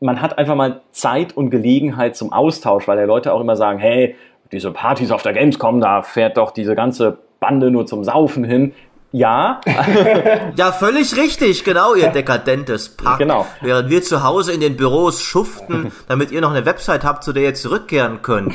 man 0.00 0.20
hat 0.20 0.36
einfach 0.36 0.54
mal 0.54 0.82
Zeit 0.90 1.34
und 1.34 1.48
Gelegenheit 1.48 2.14
zum 2.14 2.30
Austausch, 2.30 2.86
weil 2.86 2.98
ja 2.98 3.04
Leute 3.04 3.32
auch 3.32 3.40
immer 3.40 3.56
sagen, 3.56 3.78
hey, 3.78 4.16
diese 4.52 4.70
Partys 4.70 5.10
auf 5.10 5.22
der 5.22 5.32
Gamescom, 5.32 5.80
da 5.80 6.02
fährt 6.02 6.36
doch 6.36 6.50
diese 6.50 6.74
ganze 6.74 7.18
Bande 7.38 7.70
nur 7.70 7.86
zum 7.86 8.04
Saufen 8.04 8.44
hin. 8.44 8.74
Ja. 9.12 9.60
ja, 10.56 10.72
völlig 10.72 11.16
richtig, 11.16 11.64
genau, 11.64 11.94
ihr 11.94 12.08
dekadentes 12.08 12.90
Pack. 12.90 13.18
Genau. 13.18 13.46
Während 13.60 13.90
wir 13.90 14.02
zu 14.02 14.22
Hause 14.22 14.52
in 14.52 14.60
den 14.60 14.76
Büros 14.76 15.22
schuften, 15.22 15.92
damit 16.08 16.30
ihr 16.30 16.40
noch 16.40 16.50
eine 16.50 16.64
Website 16.64 17.04
habt, 17.04 17.24
zu 17.24 17.32
der 17.32 17.42
ihr 17.42 17.54
zurückkehren 17.54 18.22
könnt. 18.22 18.54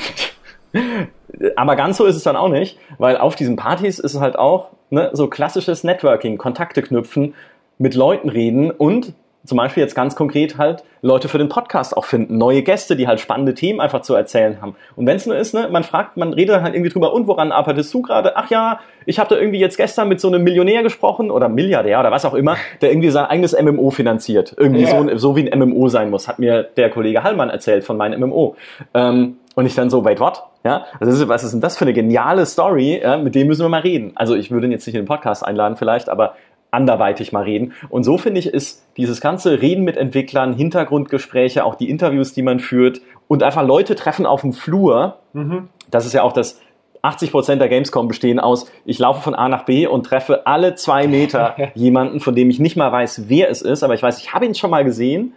Aber 1.56 1.76
ganz 1.76 1.98
so 1.98 2.06
ist 2.06 2.16
es 2.16 2.24
dann 2.24 2.36
auch 2.36 2.50
nicht, 2.50 2.78
weil 2.98 3.18
auf 3.18 3.36
diesen 3.36 3.56
Partys 3.56 4.00
ist 4.00 4.14
es 4.14 4.22
halt 4.22 4.38
auch 4.38 4.70
ne, 4.90 5.10
so 5.14 5.28
klassisches 5.28 5.84
Networking, 5.84 6.38
Kontakte 6.38 6.82
knüpfen, 6.82 7.34
mit 7.78 7.96
Leuten 7.96 8.30
reden 8.30 8.72
und 8.72 9.14
zum 9.46 9.58
Beispiel 9.58 9.82
jetzt 9.82 9.96
ganz 9.96 10.16
konkret 10.16 10.58
halt 10.58 10.84
Leute 11.02 11.28
für 11.28 11.38
den 11.38 11.50
Podcast 11.50 11.96
auch 11.96 12.06
finden, 12.06 12.38
neue 12.38 12.64
Gäste, 12.64 12.96
die 12.96 13.08
halt 13.08 13.20
spannende 13.20 13.54
Themen 13.54 13.80
einfach 13.80 14.02
zu 14.02 14.16
erzählen 14.16 14.62
haben. 14.62 14.76
Und 14.96 15.06
wenn 15.06 15.18
es 15.18 15.26
nur 15.26 15.36
ist, 15.36 15.54
ne, 15.54 15.70
man 15.72 15.84
fragt, 15.84 16.18
man 16.18 16.34
redet 16.34 16.62
halt 16.62 16.74
irgendwie 16.74 16.92
drüber, 16.92 17.14
und 17.14 17.28
woran 17.28 17.52
arbeitest 17.52 17.94
du 17.94 18.02
gerade? 18.02 18.36
Ach 18.38 18.50
ja, 18.50 18.80
ich 19.06 19.20
habe 19.20 19.34
da 19.34 19.40
irgendwie 19.40 19.60
jetzt 19.60 19.78
gestern 19.78 20.08
mit 20.10 20.20
so 20.20 20.28
einem 20.28 20.44
Millionär 20.44 20.82
gesprochen 20.84 21.30
oder 21.30 21.48
Milliardär 21.48 22.00
oder 22.00 22.12
was 22.12 22.26
auch 22.26 22.34
immer, 22.34 22.58
der 22.82 22.92
irgendwie 22.92 23.10
sein 23.10 23.26
eigenes 23.26 23.60
MMO 23.60 23.92
finanziert. 23.92 24.56
Irgendwie 24.58 24.84
ja. 24.84 24.90
so, 24.90 25.18
so 25.18 25.36
wie 25.36 25.50
ein 25.50 25.60
MMO 25.60 25.88
sein 25.90 26.10
muss, 26.10 26.28
hat 26.28 26.40
mir 26.40 26.64
der 26.64 26.90
Kollege 26.90 27.24
Hallmann 27.24 27.50
erzählt 27.50 27.84
von 27.84 27.98
meinem 27.98 28.20
MMO. 28.22 28.56
Ähm, 28.94 29.38
und 29.56 29.66
ich 29.66 29.76
dann 29.76 29.90
so, 29.90 30.04
wait, 30.04 30.20
what? 30.20 30.44
Ja, 30.66 30.86
also 31.00 31.28
was 31.28 31.44
ist 31.44 31.52
denn 31.52 31.62
das 31.62 31.78
für 31.78 31.86
eine 31.86 31.94
geniale 31.94 32.46
Story? 32.46 33.00
Ja, 33.02 33.18
mit 33.18 33.36
dem 33.36 33.48
müssen 33.48 33.64
wir 33.64 33.70
mal 33.70 33.82
reden. 33.82 34.12
Also 34.16 34.36
ich 34.36 34.50
würde 34.50 34.66
ihn 34.66 34.72
jetzt 34.72 34.88
nicht 34.88 34.96
in 34.96 35.04
den 35.04 35.08
Podcast 35.08 35.46
einladen 35.46 35.78
vielleicht, 35.78 36.10
aber 36.10 36.36
anderweitig 36.72 37.32
mal 37.32 37.44
reden. 37.44 37.74
Und 37.90 38.04
so 38.04 38.18
finde 38.18 38.40
ich, 38.40 38.48
ist 38.48 38.86
dieses 38.98 39.22
ganze 39.22 39.62
Reden 39.62 39.84
mit 39.84 39.98
Entwicklern, 39.98 40.54
Hintergrundgespräche, 40.54 41.64
auch 41.64 41.76
die 41.76 41.90
Interviews, 41.90 42.34
die 42.34 42.42
man 42.42 42.60
führt 42.60 43.02
und 43.28 43.44
einfach 43.44 43.66
Leute 43.66 43.96
treffen 43.96 44.26
auf 44.26 44.42
dem 44.42 44.54
Flur. 44.54 45.20
Mhm. 45.34 45.70
Das 45.90 46.06
ist 46.06 46.14
ja 46.14 46.24
auch 46.24 46.34
das 46.34 46.60
80 47.06 47.32
Prozent 47.32 47.62
der 47.62 47.70
Gamescom 47.70 48.08
bestehen 48.08 48.40
aus, 48.40 48.70
ich 48.84 49.00
laufe 49.00 49.22
von 49.22 49.36
A 49.36 49.48
nach 49.48 49.64
B 49.66 49.88
und 49.88 50.06
treffe 50.06 50.48
alle 50.48 50.76
zwei 50.76 51.08
Meter 51.08 51.56
jemanden, 51.76 52.20
von 52.20 52.36
dem 52.36 52.50
ich 52.50 52.60
nicht 52.60 52.76
mal 52.76 52.92
weiß, 52.92 53.30
wer 53.30 53.50
es 53.50 53.62
ist, 53.62 53.84
aber 53.84 53.94
ich 53.94 54.02
weiß, 54.02 54.20
ich 54.20 54.34
habe 54.34 54.46
ihn 54.46 54.56
schon 54.56 54.72
mal 54.72 54.84
gesehen 54.84 55.34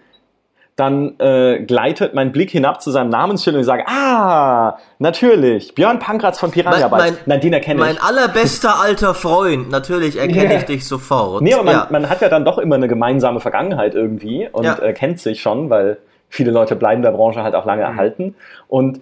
dann 0.78 1.18
äh, 1.18 1.58
gleitet 1.64 2.14
mein 2.14 2.30
Blick 2.30 2.50
hinab 2.50 2.80
zu 2.80 2.92
seinem 2.92 3.10
Namensschild 3.10 3.56
und 3.56 3.60
ich 3.60 3.66
sage, 3.66 3.82
ah, 3.88 4.78
natürlich, 5.00 5.74
Björn 5.74 5.98
Pankratz 5.98 6.38
von 6.38 6.52
Piranha 6.52 6.86
Bytes. 6.86 7.18
Nein, 7.26 7.40
den 7.40 7.52
erkenne 7.52 7.80
ich. 7.80 7.86
Mein 7.86 7.98
allerbester 8.00 8.80
alter 8.80 9.12
Freund, 9.12 9.70
natürlich 9.72 10.16
erkenne 10.16 10.50
yeah. 10.50 10.58
ich 10.58 10.66
dich 10.66 10.86
sofort. 10.86 11.42
Nee, 11.42 11.54
aber 11.54 11.64
man, 11.64 11.74
ja. 11.74 11.86
man, 11.90 12.08
hat 12.08 12.20
ja 12.20 12.28
dann 12.28 12.44
doch 12.44 12.58
immer 12.58 12.76
eine 12.76 12.86
gemeinsame 12.86 13.40
Vergangenheit 13.40 13.96
irgendwie 13.96 14.48
und 14.52 14.64
ja. 14.64 14.78
äh, 14.78 14.92
kennt 14.92 15.18
sich 15.18 15.42
schon, 15.42 15.68
weil 15.68 15.98
viele 16.28 16.52
Leute 16.52 16.76
bleiben 16.76 17.02
der 17.02 17.10
Branche 17.10 17.42
halt 17.42 17.56
auch 17.56 17.66
lange 17.66 17.82
mhm. 17.82 17.90
erhalten. 17.90 18.34
Und 18.68 19.00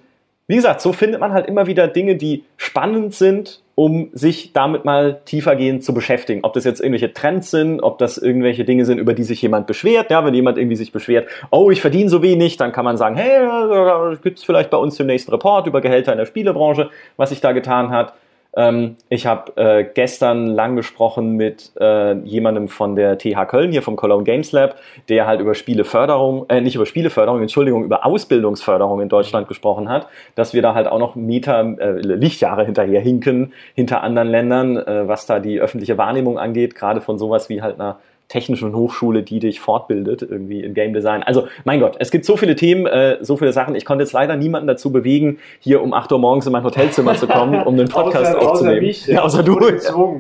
wie 0.49 0.57
gesagt, 0.57 0.81
so 0.81 0.93
findet 0.93 1.21
man 1.21 1.33
halt 1.33 1.47
immer 1.47 1.67
wieder 1.67 1.89
Dinge, 1.89 2.17
die 2.17 2.45
spannend 2.57 3.15
sind, 3.15 3.63
um 3.75 4.11
sich 4.13 4.53
damit 4.53 4.85
mal 4.85 5.21
tiefergehend 5.25 5.83
zu 5.83 5.93
beschäftigen. 5.93 6.41
Ob 6.45 6.53
das 6.53 6.65
jetzt 6.65 6.81
irgendwelche 6.81 7.13
Trends 7.13 7.51
sind, 7.51 7.83
ob 7.83 7.99
das 7.99 8.17
irgendwelche 8.17 8.65
Dinge 8.65 8.85
sind, 8.85 8.99
über 8.99 9.13
die 9.13 9.25
sich 9.25 9.43
jemand 9.43 9.67
beschwert. 9.67 10.11
Ja, 10.11 10.25
wenn 10.25 10.35
jemand 10.35 10.57
irgendwie 10.57 10.77
sich 10.77 10.93
beschwert, 10.93 11.29
oh, 11.51 11.71
ich 11.71 11.81
verdiene 11.81 12.09
so 12.09 12.23
wenig, 12.23 12.57
dann 12.57 12.71
kann 12.71 12.85
man 12.85 12.97
sagen, 12.97 13.17
hey, 13.17 14.17
gibt 14.23 14.39
es 14.39 14.45
vielleicht 14.45 14.71
bei 14.71 14.77
uns 14.77 14.97
den 14.97 15.09
nächsten 15.09 15.33
Report 15.33 15.67
über 15.67 15.81
Gehälter 15.81 16.13
in 16.13 16.19
der 16.19 16.27
Spielebranche, 16.27 16.91
was 17.17 17.31
sich 17.31 17.41
da 17.41 17.51
getan 17.51 17.91
hat. 17.91 18.15
Ähm, 18.57 18.97
ich 19.11 19.27
habe 19.27 19.57
äh, 19.57 19.85
gestern 19.85 20.47
lang 20.47 20.77
gesprochen 20.77 21.37
mit 21.37 21.73
äh, 21.79 22.15
jemandem 22.21 22.69
von 22.69 22.97
der 22.97 23.19
TH 23.19 23.47
Köln, 23.49 23.71
hier 23.71 23.83
vom 23.83 23.97
Cologne 23.97 24.25
Games 24.25 24.51
Lab, 24.53 24.77
der 25.11 25.27
halt 25.27 25.41
über 25.41 25.55
Spieleförderung, 25.55 26.47
äh, 26.49 26.63
nicht 26.63 26.75
über 26.75 26.87
Spieleförderung, 26.87 27.43
Entschuldigung, 27.43 27.85
über 27.85 28.07
Ausbildungsförderung 28.07 29.03
in 29.03 29.11
Deutschland 29.11 29.47
gesprochen 29.47 29.91
hat, 29.91 30.09
dass 30.35 30.55
wir 30.55 30.63
da 30.63 30.75
halt 30.75 30.87
auch 30.87 30.99
noch 30.99 31.17
Meter, 31.17 31.77
äh, 31.79 32.01
Lichtjahre 32.01 32.65
hinterher 32.65 33.01
hinken, 33.01 33.53
hinter 33.75 34.03
anderen 34.03 34.29
Ländern, 34.29 34.79
äh, 34.79 35.07
was 35.07 35.27
da 35.27 35.39
die 35.39 35.61
öffentliche 35.61 35.99
Wahrnehmung 35.99 36.39
angeht, 36.39 36.75
gerade 36.75 37.03
von 37.03 37.19
sowas 37.19 37.51
wie 37.51 37.61
halt 37.61 37.79
einer 37.79 37.99
technischen 38.29 38.75
Hochschule, 38.75 39.23
die 39.23 39.39
dich 39.39 39.61
fortbildet, 39.61 40.23
irgendwie 40.23 40.63
im 40.63 40.75
Game 40.75 40.93
Design. 40.93 41.23
Also, 41.23 41.47
mein 41.65 41.81
Gott, 41.81 41.97
es 42.01 42.11
gibt 42.11 42.25
so 42.25 42.37
viele 42.37 42.57
Themen, 42.57 42.87
äh, 42.87 43.19
so 43.21 43.37
viele 43.37 43.53
Sachen. 43.53 43.75
Ich 43.77 43.85
konnte 43.85 44.03
jetzt 44.03 44.13
leider 44.13 44.37
niemanden 44.37 44.67
dazu 44.67 44.91
bewegen, 44.91 45.39
hier 45.61 45.83
um 45.83 45.93
8 45.93 46.11
Uhr 46.11 46.19
morgens 46.19 46.47
in 46.47 46.53
mein 46.53 46.65
Hotelzimmer 46.65 47.15
zu 47.15 47.29
kommen, 47.29 47.63
um 47.63 47.77
den 47.77 47.89
Podcast 47.89 48.35
außer, 48.35 48.51
aufzunehmen. 48.51 48.79
Außer 48.79 48.87
mich, 48.87 49.07
ja, 49.07 49.23
außer 49.23 49.43
du. 49.43 49.57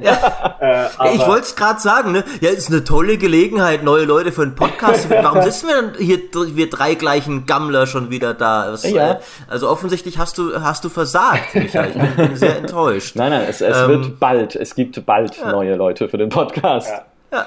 Ja. 0.00 0.56
Äh, 0.60 1.14
ich 1.14 1.26
wollte 1.26 1.42
es 1.42 1.56
gerade 1.56 1.80
sagen, 1.80 2.12
ne? 2.12 2.24
Ja, 2.40 2.50
ist 2.50 2.70
eine 2.70 2.84
tolle 2.84 3.18
Gelegenheit, 3.18 3.82
neue 3.82 4.04
Leute 4.04 4.30
für 4.30 4.42
einen 4.42 4.54
Podcast. 4.54 5.10
Warum 5.10 5.42
sitzen 5.50 5.66
wir 5.66 5.74
dann 5.74 5.92
hier, 5.98 6.18
wir 6.54 6.70
drei 6.70 6.94
gleichen 6.94 7.46
Gammler 7.46 7.86
schon 7.86 8.10
wieder 8.10 8.34
da? 8.34 8.68
Was, 8.70 8.88
ja. 8.88 9.12
Äh, 9.12 9.16
also 9.48 9.68
offensichtlich 9.68 10.18
hast 10.18 10.38
du, 10.38 10.60
hast 10.60 10.84
du 10.84 10.88
versagt, 10.88 11.54
Michael. 11.54 11.90
Ich 11.90 12.00
bin, 12.00 12.28
bin 12.28 12.36
sehr 12.36 12.56
enttäuscht. 12.58 13.16
Nein, 13.16 13.30
nein, 13.30 13.46
es, 13.48 13.60
es 13.60 13.76
ähm, 13.76 13.88
wird 13.88 14.20
bald, 14.20 14.54
es 14.54 14.74
gibt 14.74 15.04
bald 15.04 15.36
ja. 15.36 15.50
neue 15.50 15.74
Leute 15.74 16.08
für 16.08 16.18
den 16.18 16.28
Podcast. 16.28 16.88
Ja. 17.32 17.46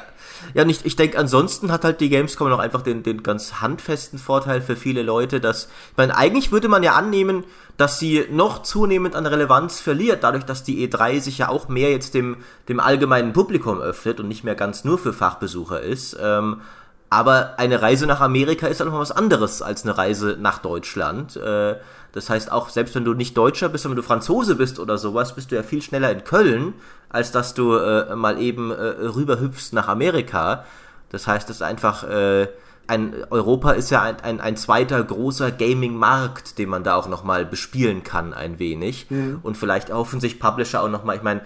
Ja. 0.54 0.64
Und 0.64 0.70
ich, 0.70 0.96
denke, 0.96 1.18
ansonsten 1.18 1.72
hat 1.72 1.84
halt 1.84 2.02
die 2.02 2.10
Gamescom 2.10 2.50
noch 2.50 2.60
einfach 2.60 2.82
den, 2.82 3.04
den 3.04 3.24
ganz 3.24 3.62
handfesten 3.62 4.20
Vorteil 4.20 4.62
für 4.62 4.76
viele 4.76 5.04
Leute, 5.04 5.40
dass, 5.40 5.66
ich 5.92 5.98
meine, 5.98 6.16
eigentlich 6.16 6.52
würde 6.52 6.70
man 6.70 6.84
ja 6.84 6.94
annehmen, 6.94 7.44
dass 7.78 8.00
sie 8.00 8.26
noch 8.30 8.64
zunehmend 8.64 9.16
an 9.16 9.26
Relevanz 9.26 9.80
verliert, 9.80 10.24
dadurch, 10.24 10.44
dass 10.44 10.64
die 10.64 10.88
E3 10.88 11.22
sich 11.22 11.38
ja 11.38 11.50
auch 11.50 11.70
mehr 11.70 11.92
jetzt 11.92 12.14
dem, 12.14 12.38
dem 12.68 12.80
allgemeinen 12.80 13.34
Publikum 13.34 13.80
öffnet 13.80 14.20
und 14.20 14.28
nicht 14.28 14.44
mehr 14.44 14.56
ganz 14.56 14.84
nur 14.84 14.98
für 14.98 15.14
Fachbesucher 15.14 15.82
ist. 15.82 16.18
Ähm, 16.22 16.62
aber 17.10 17.58
eine 17.58 17.82
Reise 17.82 18.06
nach 18.06 18.22
Amerika 18.22 18.68
ist 18.68 18.82
dann 18.82 18.90
noch 18.90 19.00
was 19.00 19.12
anderes 19.12 19.62
als 19.62 19.84
eine 19.84 19.98
Reise 19.98 20.38
nach 20.40 20.60
Deutschland. 20.60 21.38
Äh, 21.38 21.76
das 22.12 22.30
heißt 22.30 22.52
auch, 22.52 22.70
selbst 22.70 22.96
wenn 22.96 23.06
du 23.06 23.14
nicht 23.14 23.38
Deutscher 23.38 23.70
bist, 23.70 23.86
wenn 23.86 23.96
du 23.96 24.04
Franzose 24.04 24.56
bist 24.56 24.80
oder 24.80 24.98
sowas, 24.98 25.36
bist 25.36 25.52
du 25.52 25.56
ja 25.56 25.64
viel 25.64 25.82
schneller 25.82 26.12
in 26.12 26.24
Köln, 26.24 26.74
als 27.10 27.32
dass 27.32 27.54
du 27.54 27.76
äh, 27.76 28.16
mal 28.16 28.40
eben 28.40 28.72
äh, 28.72 28.76
rüberhüpfst 28.76 29.74
nach 29.74 29.88
Amerika. 29.88 30.66
Das 31.10 31.28
heißt, 31.28 31.50
es 31.50 31.58
ist 31.58 31.62
einfach, 31.62 32.04
äh, 32.04 32.48
ein, 32.88 33.14
Europa 33.30 33.72
ist 33.72 33.90
ja 33.90 34.02
ein, 34.02 34.20
ein, 34.22 34.42
ein 34.42 34.58
zweiter 34.58 35.04
großer 35.04 35.52
Gaming-Markt, 35.52 36.58
den 36.58 36.70
man 36.70 36.84
da 36.84 36.96
auch 36.96 37.08
nochmal 37.08 37.46
bespielen 37.46 38.04
kann, 38.04 38.34
ein 38.34 38.60
wenig. 38.60 39.08
Mhm. 39.10 39.40
Und 39.44 39.58
vielleicht 39.58 39.92
hoffen 39.92 40.20
sich 40.20 40.40
Publisher 40.40 40.82
auch 40.82 40.90
nochmal, 40.90 41.16
ich 41.16 41.24
meine, 41.24 41.42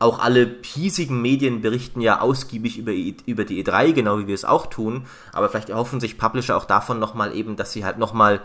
auch 0.00 0.18
alle 0.18 0.56
hiesigen 0.62 1.20
Medien 1.20 1.60
berichten 1.60 2.00
ja 2.00 2.20
ausgiebig 2.20 2.78
über, 2.78 2.92
über 2.92 3.44
die 3.44 3.62
E3, 3.62 3.92
genau 3.92 4.18
wie 4.18 4.26
wir 4.26 4.34
es 4.34 4.46
auch 4.46 4.66
tun, 4.66 5.06
aber 5.32 5.50
vielleicht 5.50 5.68
erhoffen 5.68 6.00
sich 6.00 6.16
Publisher 6.16 6.56
auch 6.56 6.64
davon 6.64 6.98
nochmal 6.98 7.36
eben, 7.36 7.56
dass 7.56 7.72
sie 7.72 7.84
halt 7.84 7.98
nochmal 7.98 8.40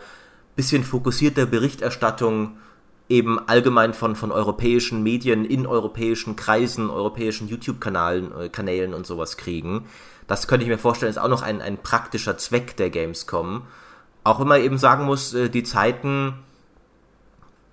bisschen 0.57 0.83
fokussierter 0.83 1.45
Berichterstattung 1.45 2.57
eben 3.07 3.39
allgemein 3.47 3.93
von, 3.93 4.15
von 4.15 4.31
europäischen 4.31 5.03
Medien 5.03 5.45
in 5.45 5.67
europäischen 5.67 6.35
Kreisen, 6.35 6.89
europäischen 6.89 7.47
YouTube-Kanälen 7.47 8.31
äh, 8.39 8.49
Kanälen 8.49 8.93
und 8.93 9.05
sowas 9.05 9.37
kriegen. 9.37 9.85
Das 10.27 10.47
könnte 10.47 10.63
ich 10.63 10.69
mir 10.69 10.77
vorstellen, 10.77 11.11
ist 11.11 11.19
auch 11.19 11.27
noch 11.27 11.43
ein, 11.43 11.61
ein 11.61 11.77
praktischer 11.77 12.37
Zweck 12.37 12.75
der 12.77 12.89
Gamescom. 12.89 13.63
Auch 14.23 14.39
wenn 14.39 14.47
man 14.47 14.61
eben 14.61 14.79
sagen 14.79 15.05
muss, 15.05 15.33
äh, 15.33 15.49
die 15.49 15.63
Zeiten 15.63 16.33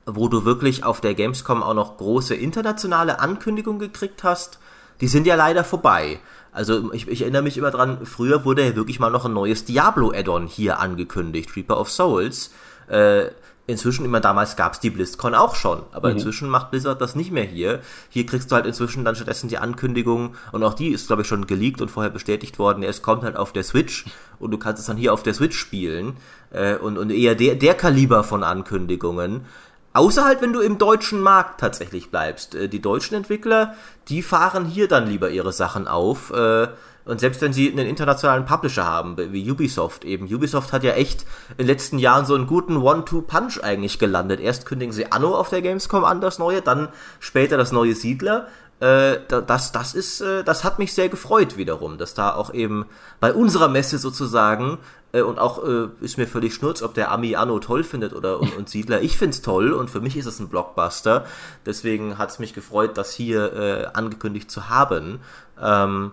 wo 0.07 0.28
du 0.28 0.45
wirklich 0.45 0.85
auf 0.85 1.01
der 1.01 1.14
Gamescom 1.14 1.62
auch 1.62 1.74
noch 1.74 1.97
große 1.97 2.35
internationale 2.35 3.20
Ankündigungen 3.20 3.80
gekriegt 3.80 4.24
hast, 4.24 4.59
die 5.01 5.09
sind 5.09 5.26
ja 5.26 5.35
leider 5.35 5.64
vorbei. 5.64 6.20
Also 6.53 6.93
ich, 6.93 7.09
ich 7.09 7.22
erinnere 7.22 7.43
mich 7.43 7.57
immer 7.57 7.70
dran, 7.70 8.05
früher 8.05 8.45
wurde 8.45 8.64
ja 8.64 8.76
wirklich 8.76 9.01
mal 9.01 9.11
noch 9.11 9.24
ein 9.24 9.33
neues 9.33 9.64
Diablo-Add-on 9.64 10.47
hier 10.47 10.80
angekündigt, 10.80 11.55
Reaper 11.57 11.80
of 11.80 11.91
Souls. 11.91 12.51
Äh, 12.89 13.26
inzwischen, 13.67 14.05
immer 14.05 14.21
damals 14.21 14.57
gab's 14.57 14.81
die 14.81 14.91
BlizzCon 14.91 15.35
auch 15.35 15.55
schon, 15.55 15.83
aber 15.93 16.09
mhm. 16.09 16.17
inzwischen 16.17 16.49
macht 16.49 16.71
Blizzard 16.71 17.01
das 17.01 17.15
nicht 17.15 17.31
mehr 17.31 17.45
hier. 17.45 17.81
Hier 18.09 18.27
kriegst 18.27 18.51
du 18.51 18.57
halt 18.57 18.67
inzwischen 18.67 19.05
dann 19.05 19.15
stattdessen 19.15 19.49
die 19.49 19.59
Ankündigung 19.59 20.35
und 20.53 20.65
auch 20.65 20.75
die 20.75 20.89
ist, 20.89 21.07
glaube 21.07 21.23
ich, 21.23 21.29
schon 21.29 21.47
geleakt 21.47 21.81
und 21.81 21.91
vorher 21.91 22.11
bestätigt 22.11 22.59
worden. 22.59 22.83
Es 22.83 23.03
kommt 23.03 23.23
halt 23.23 23.37
auf 23.37 23.53
der 23.53 23.63
Switch 23.63 24.07
und 24.39 24.51
du 24.51 24.59
kannst 24.59 24.81
es 24.81 24.87
dann 24.87 24.97
hier 24.97 25.13
auf 25.13 25.23
der 25.23 25.35
Switch 25.35 25.57
spielen 25.57 26.17
äh, 26.51 26.77
und, 26.77 26.99
und 26.99 27.11
eher 27.11 27.35
der, 27.35 27.55
der 27.55 27.75
Kaliber 27.75 28.25
von 28.25 28.43
Ankündigungen. 28.43 29.47
Außer 29.95 30.25
halt, 30.25 30.41
wenn 30.41 30.55
du 30.55 30.61
im 30.61 30.79
deutschen 30.79 31.21
Markt 31.21 31.61
tatsächlich 31.61 32.11
bleibst. 32.11 32.55
Äh, 32.55 32.69
die 32.69 32.81
deutschen 32.81 33.15
Entwickler, 33.15 33.75
die 34.09 34.23
fahren 34.23 34.65
hier 34.65 34.89
dann 34.89 35.07
lieber 35.07 35.31
ihre 35.31 35.53
Sachen 35.53 35.87
auf. 35.87 36.33
Äh, 36.33 36.69
und 37.05 37.20
selbst 37.20 37.40
wenn 37.40 37.53
sie 37.53 37.70
einen 37.70 37.86
internationalen 37.86 38.44
Publisher 38.44 38.84
haben, 38.84 39.16
wie 39.16 39.50
Ubisoft 39.50 40.05
eben. 40.05 40.32
Ubisoft 40.32 40.72
hat 40.72 40.84
ja 40.84 40.92
echt 40.92 41.22
in 41.50 41.59
den 41.59 41.66
letzten 41.66 41.98
Jahren 41.98 42.26
so 42.26 42.34
einen 42.34 42.46
guten 42.46 42.76
One-Two-Punch 42.76 43.62
eigentlich 43.62 43.98
gelandet. 43.98 44.40
Erst 44.40 44.66
kündigen 44.66 44.92
sie 44.92 45.11
Anno 45.11 45.36
auf 45.36 45.48
der 45.48 45.62
Gamescom 45.62 46.05
an, 46.05 46.20
das 46.20 46.38
neue, 46.38 46.62
dann 46.62 46.88
später 47.20 47.57
das 47.57 47.72
neue 47.72 47.94
Siedler. 47.94 48.48
Äh, 48.80 49.18
das, 49.28 49.72
das 49.72 49.94
ist, 49.94 50.20
das 50.20 50.64
hat 50.64 50.78
mich 50.78 50.92
sehr 50.92 51.09
gefreut 51.09 51.57
wiederum, 51.57 51.98
dass 51.98 52.14
da 52.14 52.34
auch 52.34 52.53
eben 52.55 52.86
bei 53.20 53.32
unserer 53.32 53.68
Messe 53.68 53.98
sozusagen 53.98 54.78
äh, 55.12 55.22
und 55.22 55.38
auch 55.38 55.64
äh, 55.64 55.88
ist 56.00 56.18
mir 56.18 56.26
völlig 56.26 56.55
schnurz, 56.55 56.82
ob 56.82 56.94
der 56.94 57.11
Ami 57.12 57.36
Anno 57.36 57.59
toll 57.59 57.84
findet 57.84 58.14
oder 58.14 58.40
und, 58.40 58.57
und 58.57 58.68
Siedler. 58.68 59.03
Ich 59.03 59.18
find's 59.18 59.42
toll 59.42 59.72
und 59.72 59.90
für 59.90 60.00
mich 60.00 60.16
ist 60.16 60.26
es 60.26 60.40
ein 60.40 60.48
Blockbuster. 60.48 61.24
Deswegen 61.66 62.18
hat's 62.18 62.38
mich 62.38 62.55
gefreut, 62.55 62.96
das 62.96 63.12
hier 63.12 63.53
äh, 63.53 63.86
angekündigt 63.92 64.50
zu 64.50 64.68
haben. 64.68 65.20
Ähm, 65.61 66.12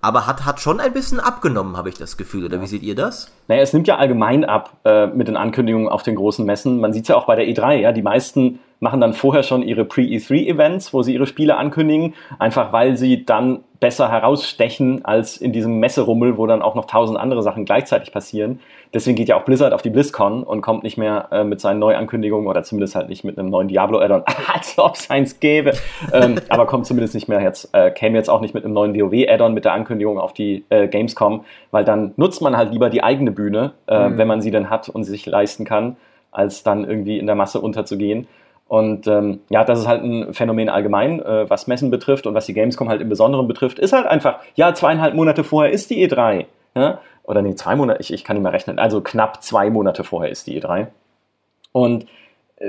aber 0.00 0.26
hat, 0.26 0.46
hat 0.46 0.60
schon 0.60 0.80
ein 0.80 0.92
bisschen 0.92 1.20
abgenommen, 1.20 1.76
habe 1.76 1.88
ich 1.88 1.96
das 1.96 2.16
Gefühl. 2.16 2.44
Oder 2.44 2.56
ja. 2.56 2.62
wie 2.62 2.66
seht 2.66 2.82
ihr 2.82 2.94
das? 2.94 3.32
Naja, 3.48 3.62
es 3.62 3.72
nimmt 3.72 3.88
ja 3.88 3.96
allgemein 3.96 4.44
ab 4.44 4.76
äh, 4.84 5.06
mit 5.08 5.28
den 5.28 5.36
Ankündigungen 5.36 5.88
auf 5.88 6.02
den 6.02 6.14
großen 6.14 6.44
Messen. 6.44 6.80
Man 6.80 6.92
sieht 6.92 7.02
es 7.02 7.08
ja 7.08 7.16
auch 7.16 7.26
bei 7.26 7.34
der 7.34 7.46
E3, 7.46 7.76
ja, 7.76 7.92
die 7.92 8.02
meisten 8.02 8.60
machen 8.80 9.00
dann 9.00 9.12
vorher 9.12 9.42
schon 9.42 9.62
ihre 9.62 9.84
Pre-E3-Events, 9.84 10.92
wo 10.94 11.02
sie 11.02 11.14
ihre 11.14 11.26
Spiele 11.26 11.56
ankündigen, 11.56 12.14
einfach 12.38 12.72
weil 12.72 12.96
sie 12.96 13.24
dann 13.24 13.64
besser 13.80 14.08
herausstechen 14.08 15.04
als 15.04 15.36
in 15.36 15.52
diesem 15.52 15.80
Messerummel, 15.80 16.36
wo 16.36 16.46
dann 16.46 16.62
auch 16.62 16.74
noch 16.74 16.84
tausend 16.84 17.18
andere 17.18 17.42
Sachen 17.42 17.64
gleichzeitig 17.64 18.12
passieren. 18.12 18.60
Deswegen 18.94 19.16
geht 19.16 19.28
ja 19.28 19.36
auch 19.36 19.44
Blizzard 19.44 19.72
auf 19.72 19.82
die 19.82 19.90
BlizzCon 19.90 20.42
und 20.42 20.60
kommt 20.60 20.82
nicht 20.82 20.96
mehr 20.96 21.28
äh, 21.30 21.44
mit 21.44 21.60
seinen 21.60 21.78
Neuankündigungen 21.78 22.46
oder 22.48 22.62
zumindest 22.62 22.94
halt 22.94 23.08
nicht 23.08 23.24
mit 23.24 23.38
einem 23.38 23.50
neuen 23.50 23.68
Diablo-Addon, 23.68 24.22
als 24.52 24.78
ob 24.78 24.94
es 24.94 25.10
eins 25.10 25.40
gäbe, 25.40 25.72
ähm, 26.12 26.36
aber 26.48 26.66
kommt 26.66 26.86
zumindest 26.86 27.14
nicht 27.14 27.28
mehr 27.28 27.40
jetzt, 27.40 27.74
äh, 27.74 27.90
käme 27.90 28.16
jetzt 28.16 28.30
auch 28.30 28.40
nicht 28.40 28.54
mit 28.54 28.64
einem 28.64 28.74
neuen 28.74 28.94
WoW-Addon 28.94 29.52
mit 29.52 29.64
der 29.64 29.72
Ankündigung 29.72 30.18
auf 30.18 30.32
die 30.32 30.64
äh, 30.70 30.88
Gamescom, 30.88 31.44
weil 31.70 31.84
dann 31.84 32.12
nutzt 32.16 32.40
man 32.40 32.56
halt 32.56 32.72
lieber 32.72 32.90
die 32.90 33.02
eigene 33.02 33.30
Bühne, 33.30 33.72
äh, 33.86 34.08
mhm. 34.08 34.18
wenn 34.18 34.28
man 34.28 34.40
sie 34.40 34.50
denn 34.50 34.70
hat 34.70 34.88
und 34.88 35.04
sie 35.04 35.10
sich 35.10 35.26
leisten 35.26 35.64
kann, 35.64 35.96
als 36.30 36.62
dann 36.62 36.88
irgendwie 36.88 37.18
in 37.18 37.26
der 37.26 37.34
Masse 37.34 37.60
unterzugehen. 37.60 38.26
Und 38.68 39.06
ähm, 39.06 39.40
ja, 39.48 39.64
das 39.64 39.80
ist 39.80 39.88
halt 39.88 40.02
ein 40.02 40.34
Phänomen 40.34 40.68
allgemein, 40.68 41.20
äh, 41.20 41.48
was 41.48 41.66
Messen 41.66 41.90
betrifft 41.90 42.26
und 42.26 42.34
was 42.34 42.46
die 42.46 42.52
Gamescom 42.52 42.90
halt 42.90 43.00
im 43.00 43.08
Besonderen 43.08 43.48
betrifft, 43.48 43.78
ist 43.78 43.94
halt 43.94 44.06
einfach, 44.06 44.40
ja, 44.56 44.74
zweieinhalb 44.74 45.14
Monate 45.14 45.42
vorher 45.42 45.72
ist 45.72 45.88
die 45.88 46.06
E3. 46.06 46.44
Ja? 46.74 47.00
Oder 47.24 47.42
nee, 47.42 47.54
zwei 47.54 47.76
Monate, 47.76 48.00
ich, 48.00 48.12
ich 48.12 48.24
kann 48.24 48.36
nicht 48.36 48.42
mehr 48.42 48.52
rechnen, 48.52 48.78
also 48.78 49.00
knapp 49.00 49.42
zwei 49.42 49.70
Monate 49.70 50.04
vorher 50.04 50.30
ist 50.30 50.46
die 50.46 50.60
E3. 50.60 50.86
Und 51.72 52.06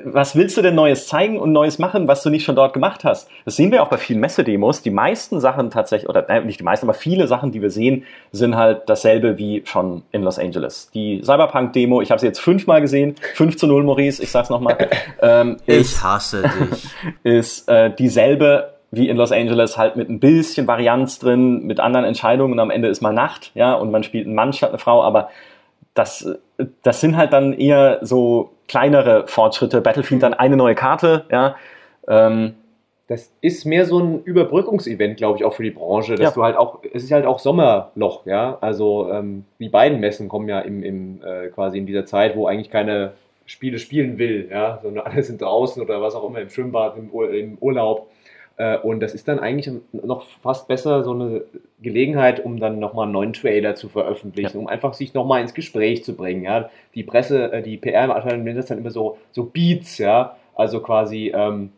was 0.03 0.35
willst 0.35 0.55
du 0.55 0.61
denn 0.61 0.75
Neues 0.75 1.07
zeigen 1.07 1.39
und 1.39 1.51
Neues 1.51 1.79
machen, 1.79 2.07
was 2.07 2.21
du 2.21 2.29
nicht 2.29 2.43
schon 2.43 2.55
dort 2.55 2.73
gemacht 2.73 3.03
hast? 3.03 3.27
Das 3.45 3.55
sehen 3.55 3.71
wir 3.71 3.81
auch 3.81 3.87
bei 3.87 3.97
vielen 3.97 4.19
Messedemos. 4.19 4.83
Die 4.83 4.91
meisten 4.91 5.39
Sachen 5.39 5.71
tatsächlich, 5.71 6.07
oder 6.07 6.23
nein, 6.27 6.45
nicht 6.45 6.59
die 6.59 6.63
meisten, 6.63 6.85
aber 6.85 6.93
viele 6.93 7.27
Sachen, 7.27 7.51
die 7.51 7.61
wir 7.61 7.71
sehen, 7.71 8.03
sind 8.31 8.55
halt 8.55 8.83
dasselbe 8.87 9.39
wie 9.39 9.63
schon 9.65 10.03
in 10.11 10.21
Los 10.21 10.37
Angeles. 10.37 10.91
Die 10.93 11.21
Cyberpunk-Demo, 11.23 12.01
ich 12.01 12.11
habe 12.11 12.19
sie 12.19 12.27
jetzt 12.27 12.39
fünfmal 12.39 12.81
gesehen, 12.81 13.15
5 13.33 13.57
zu 13.57 13.65
0, 13.65 13.83
Maurice, 13.83 14.21
ich 14.21 14.31
sag's 14.31 14.49
nochmal. 14.49 14.77
Ähm, 15.21 15.57
ich 15.65 16.01
hasse 16.01 16.43
dich. 16.43 16.89
Ist 17.23 17.67
äh, 17.67 17.93
dieselbe 17.93 18.73
wie 18.91 19.09
in 19.09 19.17
Los 19.17 19.31
Angeles 19.31 19.77
halt 19.77 19.95
mit 19.95 20.09
ein 20.09 20.19
bisschen 20.19 20.67
Varianz 20.67 21.19
drin, 21.19 21.65
mit 21.65 21.79
anderen 21.79 22.05
Entscheidungen 22.05 22.53
und 22.53 22.59
am 22.59 22.71
Ende 22.71 22.87
ist 22.87 23.01
mal 23.01 23.13
Nacht, 23.13 23.51
ja, 23.53 23.73
und 23.73 23.91
man 23.91 24.03
spielt 24.03 24.25
einen 24.25 24.35
Mann 24.35 24.53
statt 24.53 24.69
eine 24.69 24.79
Frau, 24.79 25.03
aber 25.03 25.29
das, 25.93 26.27
das 26.83 27.01
sind 27.01 27.17
halt 27.17 27.33
dann 27.33 27.53
eher 27.53 27.99
so 28.01 28.51
kleinere 28.67 29.27
Fortschritte. 29.27 29.81
Battlefield 29.81 30.23
dann 30.23 30.33
eine 30.33 30.55
neue 30.55 30.75
Karte, 30.75 31.25
ja. 31.31 31.55
Ähm, 32.07 32.55
das 33.07 33.31
ist 33.41 33.65
mehr 33.65 33.85
so 33.85 33.99
ein 33.99 34.23
Überbrückungsevent, 34.23 35.17
glaube 35.17 35.39
ich, 35.39 35.43
auch 35.43 35.53
für 35.53 35.63
die 35.63 35.71
Branche, 35.71 36.13
dass 36.13 36.29
ja. 36.29 36.31
du 36.31 36.43
halt 36.43 36.55
auch, 36.55 36.79
es 36.93 37.03
ist 37.03 37.11
halt 37.11 37.25
auch 37.25 37.39
Sommerloch, 37.39 38.25
ja. 38.25 38.57
Also 38.61 39.11
ähm, 39.11 39.45
die 39.59 39.69
beiden 39.69 39.99
Messen 39.99 40.29
kommen 40.29 40.47
ja 40.47 40.59
im, 40.59 40.83
im 40.83 41.21
äh, 41.23 41.47
quasi 41.47 41.79
in 41.79 41.87
dieser 41.87 42.05
Zeit, 42.05 42.35
wo 42.35 42.45
eigentlich 42.45 42.69
keine 42.69 43.13
Spiele 43.47 43.79
spielen 43.79 44.19
will, 44.19 44.47
ja, 44.51 44.79
sondern 44.83 45.07
alle 45.07 45.23
sind 45.23 45.41
draußen 45.41 45.81
oder 45.81 46.01
was 46.01 46.13
auch 46.13 46.27
immer 46.29 46.39
im 46.39 46.49
Schwimmbad, 46.49 46.97
im, 46.97 47.09
Ur 47.11 47.33
im 47.33 47.57
Urlaub. 47.59 48.08
Äh, 48.59 48.77
und 48.77 48.99
das 48.99 49.13
ist 49.13 49.27
dann 49.27 49.39
eigentlich 49.39 49.73
noch 49.93 50.27
fast 50.43 50.67
besser 50.67 51.03
so 51.03 51.13
eine 51.13 51.43
Gelegenheit, 51.81 52.43
um 52.43 52.59
dann 52.59 52.77
nochmal 52.77 53.03
einen 53.03 53.13
neuen 53.13 53.33
Trailer 53.33 53.73
zu 53.75 53.87
veröffentlichen, 53.87 54.57
ja. 54.57 54.59
um 54.59 54.67
einfach 54.67 54.93
sich 54.93 55.13
nochmal 55.13 55.41
ins 55.41 55.53
Gespräch 55.53 56.03
zu 56.03 56.15
bringen. 56.15 56.43
Ja? 56.43 56.69
Die 56.93 57.03
Presse, 57.03 57.51
äh, 57.51 57.63
die 57.63 57.77
PR-Abteilung 57.77 58.43
nennt 58.43 58.59
das 58.59 58.67
dann 58.67 58.77
immer 58.77 58.91
so, 58.91 59.17
so 59.31 59.45
Beats, 59.45 59.97
ja, 59.97 60.35
also 60.55 60.81
quasi, 60.81 61.31
ähm, 61.33 61.71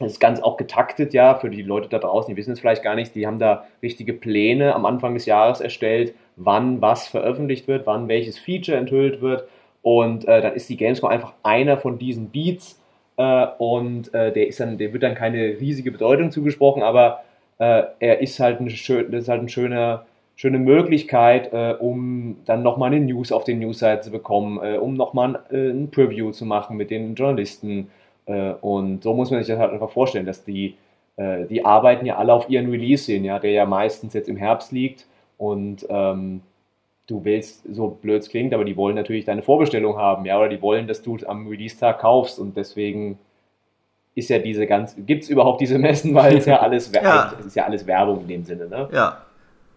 das 0.00 0.12
ist 0.12 0.20
ganz 0.20 0.40
auch 0.40 0.56
getaktet, 0.56 1.12
ja, 1.12 1.34
für 1.34 1.50
die 1.50 1.62
Leute 1.62 1.88
da 1.88 1.98
draußen, 1.98 2.34
die 2.34 2.36
wissen 2.38 2.52
es 2.52 2.60
vielleicht 2.60 2.82
gar 2.82 2.94
nicht, 2.94 3.14
die 3.14 3.26
haben 3.26 3.38
da 3.38 3.66
richtige 3.82 4.14
Pläne 4.14 4.74
am 4.74 4.86
Anfang 4.86 5.12
des 5.14 5.26
Jahres 5.26 5.60
erstellt, 5.60 6.14
wann 6.36 6.80
was 6.80 7.06
veröffentlicht 7.06 7.68
wird, 7.68 7.86
wann 7.86 8.08
welches 8.08 8.38
Feature 8.38 8.78
enthüllt 8.78 9.20
wird 9.20 9.46
und 9.82 10.26
äh, 10.26 10.40
dann 10.40 10.54
ist 10.54 10.70
die 10.70 10.78
Gamescom 10.78 11.10
einfach 11.10 11.34
einer 11.42 11.76
von 11.76 11.98
diesen 11.98 12.30
Beats, 12.30 12.80
äh, 13.16 13.46
und 13.58 14.12
äh, 14.14 14.32
der 14.32 14.48
ist 14.48 14.60
dann, 14.60 14.78
der 14.78 14.92
wird 14.92 15.02
dann 15.02 15.14
keine 15.14 15.60
riesige 15.60 15.92
Bedeutung 15.92 16.30
zugesprochen, 16.30 16.82
aber 16.82 17.22
äh, 17.58 17.84
er 18.00 18.20
ist 18.20 18.40
halt 18.40 18.60
eine, 18.60 18.70
schön, 18.70 19.10
das 19.10 19.22
ist 19.22 19.28
halt 19.28 19.40
eine 19.40 19.48
schöne, 19.48 20.02
schöne 20.36 20.58
Möglichkeit, 20.58 21.52
äh, 21.52 21.74
um 21.78 22.36
dann 22.44 22.62
nochmal 22.62 22.92
eine 22.92 23.04
News 23.04 23.30
auf 23.30 23.44
den 23.44 23.60
Newsseite 23.60 24.02
zu 24.02 24.10
bekommen, 24.10 24.58
äh, 24.62 24.76
um 24.78 24.94
nochmal 24.94 25.36
ein, 25.50 25.56
äh, 25.56 25.70
ein 25.70 25.90
Preview 25.90 26.32
zu 26.32 26.44
machen 26.44 26.76
mit 26.76 26.90
den 26.90 27.14
Journalisten. 27.14 27.90
und 28.62 29.02
so 29.02 29.12
muss 29.12 29.30
man 29.30 29.40
sich 29.40 29.48
das 29.48 29.58
halt 29.58 29.72
einfach 29.72 29.90
vorstellen, 29.90 30.24
dass 30.24 30.44
die, 30.44 30.76
die 31.18 31.62
arbeiten 31.62 32.06
ja 32.06 32.16
alle 32.16 32.32
auf 32.32 32.48
ihren 32.48 32.70
Release 32.70 33.12
hin, 33.12 33.22
ja, 33.22 33.38
der 33.38 33.50
ja 33.50 33.66
meistens 33.66 34.14
jetzt 34.14 34.30
im 34.30 34.38
Herbst 34.38 34.72
liegt 34.72 35.06
und 35.36 35.86
ähm, 35.90 36.40
du 37.06 37.24
willst, 37.24 37.62
so 37.70 37.88
blöd 37.88 38.22
es 38.22 38.28
klingt, 38.28 38.54
aber 38.54 38.64
die 38.64 38.76
wollen 38.76 38.96
natürlich 38.96 39.24
deine 39.24 39.42
Vorbestellung 39.42 39.96
haben, 39.96 40.24
ja, 40.24 40.38
oder 40.38 40.48
die 40.48 40.62
wollen, 40.62 40.86
dass 40.86 41.02
du 41.02 41.18
am 41.26 41.46
Release-Tag 41.48 42.00
kaufst 42.00 42.38
und 42.38 42.56
deswegen 42.56 43.18
ist 44.14 44.30
ja 44.30 44.38
diese 44.38 44.66
ganz, 44.66 44.94
gibt 44.96 45.24
es 45.24 45.28
überhaupt 45.28 45.60
diese 45.60 45.78
Messen, 45.78 46.14
weil 46.14 46.36
es 46.36 46.46
ja 46.46 46.56
alles, 46.60 46.90
ja. 46.92 47.34
es 47.38 47.46
ist 47.46 47.56
ja 47.56 47.64
alles 47.64 47.86
Werbung 47.86 48.22
in 48.22 48.28
dem 48.28 48.44
Sinne, 48.44 48.68
ne? 48.68 48.88
Ja. 48.92 49.22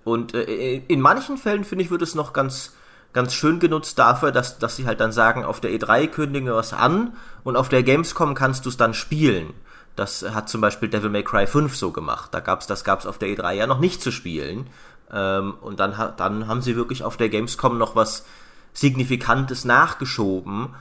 Und 0.04 0.34
äh, 0.34 0.82
in 0.88 1.02
manchen 1.02 1.38
Fällen, 1.38 1.66
finde 1.66 1.84
ich, 1.84 1.92
wird 1.92 2.02
es 2.02 2.16
noch 2.16 2.32
ganz, 2.32 2.78
ganz 3.12 3.34
schön 3.34 3.60
genutzt 3.60 4.00
dafür, 4.00 4.32
dass, 4.32 4.58
dass 4.58 4.78
sie 4.78 4.86
halt 4.86 5.02
dann 5.02 5.12
sagen, 5.12 5.44
auf 5.44 5.60
der 5.60 5.72
E3 5.72 6.08
kündigen 6.08 6.48
wir 6.48 6.56
was 6.56 6.72
an 6.72 7.14
und 7.44 7.58
auf 7.58 7.68
der 7.68 7.84
Gamescom 7.84 8.34
kannst 8.34 8.66
du 8.66 8.70
es 8.70 8.78
dann 8.78 8.94
spielen. 8.94 9.54
Das 9.98 10.24
hat 10.34 10.48
zum 10.48 10.62
Beispiel 10.62 10.88
Devil 10.88 11.10
May 11.10 11.24
Cry 11.24 11.48
5 11.48 11.76
so 11.76 11.92
gemacht. 11.92 12.34
Da 12.34 12.40
gab's, 12.40 12.68
das 12.68 12.84
gab's 12.84 13.06
auf 13.06 13.18
der 13.18 13.30
E3 13.30 13.54
ja 13.54 13.68
noch 13.68 13.80
nicht 13.80 14.02
zu 14.02 14.12
spielen. 14.12 14.68
Ähm, 15.12 15.56
und 15.62 15.80
dann, 15.80 15.94
dann 16.18 16.48
haben 16.48 16.62
sie 16.62 16.76
wirklich 16.76 17.04
auf 17.04 17.18
der 17.18 17.30
Gamescom 17.30 17.78
noch 17.78 17.96
was 17.96 18.26
Signifikantes 18.74 19.66
nachgeschoben. 19.66 20.76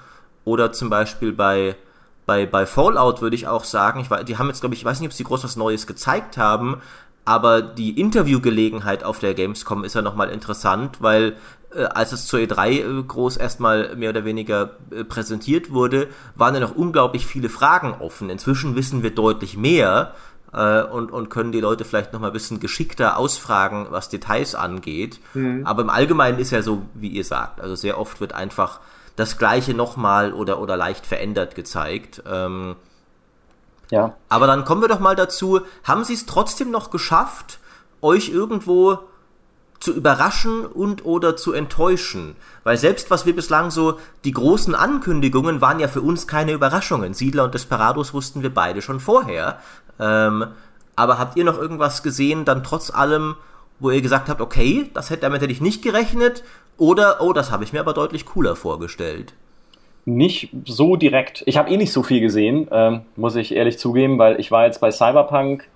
Oder 0.45 0.73
zum 0.73 0.91
Beispiel 0.91 1.33
bei, 1.33 1.77
bei, 2.25 2.47
bei 2.47 2.67
Fallout 2.67 3.21
würde 3.21 3.37
ich 3.37 3.49
auch 3.49 3.65
sagen, 3.65 4.01
ich, 4.01 4.25
die 4.27 4.39
haben 4.39 4.49
jetzt, 4.49 4.61
glaube 4.61 4.75
ich, 4.75 4.83
ich 4.83 4.85
weiß 4.85 5.01
nicht, 5.01 5.09
ob 5.09 5.15
sie 5.15 5.25
groß 5.25 5.45
was 5.45 5.57
Neues 5.57 5.87
gezeigt 5.87 6.37
haben, 6.37 6.81
aber 7.25 7.61
die 7.61 7.99
Interviewgelegenheit 8.01 9.03
auf 9.03 9.19
der 9.19 9.35
Gamescom 9.35 9.83
ist 9.83 9.95
ja 9.95 10.03
nochmal 10.03 10.31
interessant, 10.31 10.99
weil 11.01 11.37
äh, 11.75 11.83
als 11.85 12.13
es 12.13 12.27
zur 12.27 12.39
E3 12.39 12.71
äh, 12.71 13.03
groß 13.03 13.37
erstmal 13.37 13.97
mehr 13.97 14.11
oder 14.11 14.25
weniger 14.25 14.77
äh, 14.91 15.03
präsentiert 15.03 15.73
wurde, 15.73 16.09
waren 16.37 16.55
ja 16.55 16.61
noch 16.61 16.77
unglaublich 16.77 17.27
viele 17.27 17.49
Fragen 17.49 17.95
offen. 18.01 18.31
Inzwischen 18.31 18.77
wissen 18.77 19.03
wir 19.03 19.11
deutlich 19.11 19.57
mehr 19.57 20.15
äh, 20.57 20.83
und, 20.83 21.13
und 21.13 21.29
können 21.29 21.53
die 21.53 21.61
Leute 21.61 21.85
vielleicht 21.85 22.13
noch 22.13 22.21
mal 22.21 22.29
ein 22.29 22.33
bisschen 22.33 22.59
geschickter 22.59 23.19
ausfragen, 23.19 23.89
was 23.91 24.09
Details 24.09 24.55
angeht. 24.55 25.21
Mhm. 25.35 25.67
Aber 25.67 25.83
im 25.83 25.91
Allgemeinen 25.91 26.39
ist 26.39 26.51
ja 26.51 26.63
so, 26.63 26.83
wie 26.95 27.09
ihr 27.09 27.25
sagt. 27.25 27.61
Also 27.61 27.75
sehr 27.75 28.01
oft 28.01 28.21
wird 28.21 28.33
einfach 28.33 28.81
das 29.15 29.39
Gleiche 29.39 29.75
nochmal 29.75 30.33
oder, 30.33 30.59
oder 30.59 30.77
leicht 30.77 31.07
verändert 31.07 31.55
gezeigt. 31.55 32.23
Ähm, 32.27 32.77
ja. 33.91 34.15
Aber 34.29 34.47
dann 34.47 34.65
kommen 34.65 34.81
wir 34.81 34.89
doch 34.89 34.99
mal 34.99 35.15
dazu, 35.15 35.61
haben 35.85 36.05
sie 36.05 36.15
es 36.15 36.27
trotzdem 36.27 36.71
noch 36.71 36.91
geschafft, 36.91 37.59
euch 38.01 38.31
irgendwo 38.31 38.99
zu 39.79 39.93
überraschen 39.93 40.67
und 40.67 41.05
oder 41.05 41.37
zu 41.37 41.53
enttäuschen. 41.53 42.35
Weil 42.65 42.79
selbst 42.79 43.11
was 43.11 43.27
wir 43.27 43.37
bislang 43.37 43.71
so, 43.71 43.99
die 44.25 44.33
großen 44.33 44.75
Ankündigungen 44.75 45.61
waren 45.61 45.81
ja 45.81 45.89
für 45.89 46.01
uns 46.01 46.27
keine 46.27 46.53
Überraschungen. 46.53 47.15
Siedler 47.15 47.45
und 47.45 47.55
Desperados 47.55 48.15
wussten 48.15 48.43
wir 48.43 48.53
beide 48.53 48.83
schon 48.83 49.01
vorher. 49.01 49.61
Ähm, 50.01 50.47
aber 50.97 51.19
habt 51.19 51.37
ihr 51.37 51.45
noch 51.45 51.59
irgendwas 51.59 52.03
gesehen, 52.03 52.45
dann 52.45 52.65
trotz 52.65 52.91
allem, 52.91 53.37
wo 53.79 53.91
ihr 53.91 54.01
gesagt 54.01 54.29
habt, 54.29 54.41
okay, 54.41 54.91
das 54.95 55.11
hätte, 55.11 55.23
damit 55.23 55.43
hätte 55.43 55.53
ich 55.53 55.61
nicht 55.61 55.83
gerechnet, 55.83 56.43
oder, 56.79 57.21
oh, 57.21 57.33
das 57.33 57.51
habe 57.51 57.65
ich 57.65 57.73
mir 57.73 57.81
aber 57.81 57.95
deutlich 57.95 58.27
cooler 58.27 58.57
vorgestellt? 58.57 59.33
Nicht 60.05 60.51
so 60.67 60.97
direkt. 60.97 61.43
Ich 61.47 61.57
habe 61.57 61.71
eh 61.71 61.77
nicht 61.77 61.93
so 61.93 62.03
viel 62.03 62.21
gesehen, 62.21 62.69
ähm, 62.71 63.03
muss 63.17 63.35
ich 63.35 63.55
ehrlich 63.55 63.79
zugeben, 63.79 64.19
weil 64.19 64.39
ich 64.39 64.51
war 64.51 64.67
jetzt 64.67 64.81
bei 64.81 64.91
Cyberpunk 64.91 65.69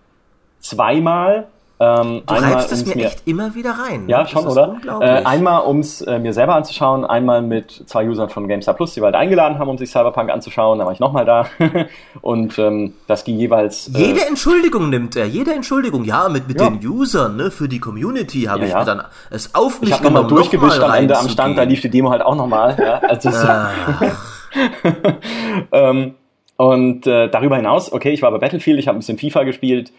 zweimal 0.60 1.48
ähm, 1.82 2.22
du 2.26 2.34
einmal, 2.34 2.52
reibst 2.52 2.72
es 2.72 2.84
mir, 2.84 3.06
echt 3.06 3.26
immer 3.26 3.54
wieder 3.54 3.70
rein. 3.70 4.06
Ja, 4.06 4.26
schon, 4.26 4.46
oder? 4.46 4.76
Äh, 5.00 5.24
einmal, 5.24 5.62
um 5.62 5.80
es 5.80 6.02
äh, 6.02 6.18
mir 6.18 6.34
selber 6.34 6.54
anzuschauen, 6.54 7.06
einmal 7.06 7.40
mit 7.40 7.84
zwei 7.86 8.06
Usern 8.06 8.28
von 8.28 8.48
GameStar 8.48 8.74
Plus, 8.74 8.92
die 8.92 9.00
wir 9.00 9.06
halt 9.06 9.14
eingeladen 9.14 9.58
haben, 9.58 9.70
um 9.70 9.78
sich 9.78 9.90
Cyberpunk 9.90 10.28
anzuschauen. 10.28 10.78
Da 10.78 10.84
war 10.84 10.92
ich 10.92 11.00
nochmal 11.00 11.24
da. 11.24 11.46
und 12.20 12.58
ähm, 12.58 12.92
das 13.06 13.24
ging 13.24 13.38
jeweils. 13.38 13.88
Äh, 13.94 13.98
jede 13.98 14.26
Entschuldigung 14.26 14.90
nimmt 14.90 15.16
er, 15.16 15.24
jede 15.24 15.54
Entschuldigung. 15.54 16.04
Ja, 16.04 16.28
mit, 16.28 16.48
mit 16.48 16.60
ja. 16.60 16.68
den 16.68 16.86
Usern, 16.86 17.36
ne, 17.36 17.50
für 17.50 17.66
die 17.66 17.80
Community 17.80 18.42
habe 18.42 18.60
ja, 18.60 18.66
ich 18.66 18.72
ja. 18.72 18.78
mir 18.80 18.84
dann 18.84 19.02
es 19.30 19.54
auf 19.54 19.80
mich 19.80 19.88
ich 19.88 19.96
habe 19.96 20.04
nochmal 20.04 20.26
durchgewischt 20.26 20.80
am 20.80 20.92
Ende 20.92 21.16
am 21.16 21.30
Stand, 21.30 21.56
da 21.56 21.62
lief 21.62 21.80
die 21.80 21.88
Demo 21.88 22.10
halt 22.10 22.20
auch 22.20 22.36
nochmal. 22.36 22.76
Ja, 22.78 22.98
also 22.98 23.30
ähm, 25.72 26.14
und 26.56 27.06
äh, 27.06 27.30
darüber 27.30 27.56
hinaus, 27.56 27.90
okay, 27.90 28.10
ich 28.10 28.20
war 28.20 28.30
bei 28.32 28.38
Battlefield, 28.38 28.78
ich 28.78 28.86
habe 28.86 28.98
ein 28.98 29.00
bisschen 29.00 29.16
FIFA 29.16 29.44
gespielt. 29.44 29.92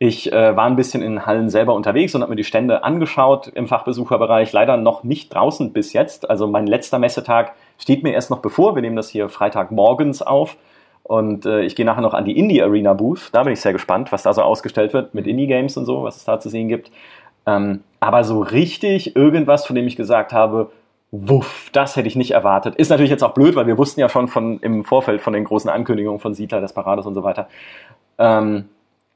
Ich 0.00 0.32
äh, 0.32 0.56
war 0.56 0.66
ein 0.66 0.76
bisschen 0.76 1.02
in 1.02 1.26
Hallen 1.26 1.48
selber 1.48 1.74
unterwegs 1.74 2.14
und 2.14 2.22
habe 2.22 2.30
mir 2.30 2.36
die 2.36 2.44
Stände 2.44 2.84
angeschaut 2.84 3.48
im 3.48 3.66
Fachbesucherbereich. 3.66 4.52
Leider 4.52 4.76
noch 4.76 5.02
nicht 5.02 5.34
draußen 5.34 5.72
bis 5.72 5.92
jetzt. 5.92 6.30
Also 6.30 6.46
mein 6.46 6.68
letzter 6.68 7.00
Messetag 7.00 7.54
steht 7.78 8.04
mir 8.04 8.12
erst 8.12 8.30
noch 8.30 8.38
bevor. 8.38 8.76
Wir 8.76 8.82
nehmen 8.82 8.94
das 8.94 9.08
hier 9.08 9.28
Freitagmorgens 9.28 10.22
auf. 10.22 10.56
Und 11.02 11.46
äh, 11.46 11.62
ich 11.62 11.74
gehe 11.74 11.86
nachher 11.86 12.02
noch 12.02 12.14
an 12.14 12.24
die 12.24 12.38
Indie 12.38 12.62
Arena 12.62 12.92
Booth. 12.92 13.30
Da 13.32 13.42
bin 13.42 13.52
ich 13.52 13.60
sehr 13.60 13.72
gespannt, 13.72 14.12
was 14.12 14.22
da 14.22 14.32
so 14.32 14.42
ausgestellt 14.42 14.92
wird 14.92 15.14
mit 15.14 15.26
Indie 15.26 15.46
Games 15.48 15.76
und 15.76 15.84
so, 15.84 16.04
was 16.04 16.16
es 16.16 16.24
da 16.24 16.38
zu 16.38 16.48
sehen 16.48 16.68
gibt. 16.68 16.92
Ähm, 17.46 17.82
aber 17.98 18.22
so 18.22 18.40
richtig 18.40 19.16
irgendwas, 19.16 19.66
von 19.66 19.74
dem 19.74 19.86
ich 19.86 19.96
gesagt 19.96 20.32
habe, 20.32 20.70
wuff, 21.10 21.70
das 21.72 21.96
hätte 21.96 22.06
ich 22.06 22.14
nicht 22.14 22.32
erwartet. 22.32 22.76
Ist 22.76 22.90
natürlich 22.90 23.10
jetzt 23.10 23.24
auch 23.24 23.34
blöd, 23.34 23.56
weil 23.56 23.66
wir 23.66 23.78
wussten 23.78 24.00
ja 24.00 24.08
schon 24.08 24.28
von, 24.28 24.60
im 24.60 24.84
Vorfeld 24.84 25.22
von 25.22 25.32
den 25.32 25.44
großen 25.44 25.70
Ankündigungen 25.70 26.20
von 26.20 26.34
Siedler, 26.34 26.60
Desperados 26.60 27.06
und 27.06 27.14
so 27.14 27.24
weiter. 27.24 27.48
Ähm, 28.18 28.66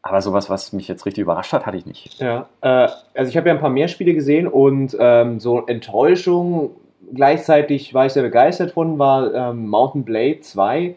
aber 0.03 0.21
sowas, 0.21 0.51
was 0.51 0.73
mich 0.73 0.89
jetzt 0.89 1.07
richtig 1.07 1.23
überrascht 1.23 1.53
hat, 1.53 1.65
hatte 1.65 1.77
ich 1.77 1.87
nicht. 1.87 2.21
Ja, 2.21 2.49
äh, 2.61 2.89
also 3.15 3.29
ich 3.29 3.37
habe 3.37 3.49
ja 3.49 3.55
ein 3.55 3.61
paar 3.61 3.71
mehr 3.71 3.89
Spiele 3.89 4.15
gesehen 4.15 4.49
und 4.49 4.97
ähm, 4.99 5.39
so 5.39 5.65
Enttäuschung, 5.67 6.71
gleichzeitig 7.15 7.95
war 7.95 8.07
ich 8.07 8.13
sehr 8.13 8.25
begeistert 8.25 8.73
von, 8.73 8.99
war 8.99 9.33
ähm, 9.33 9.69
Mountain 9.69 10.05
Blade 10.05 10.41
2. 10.41 10.97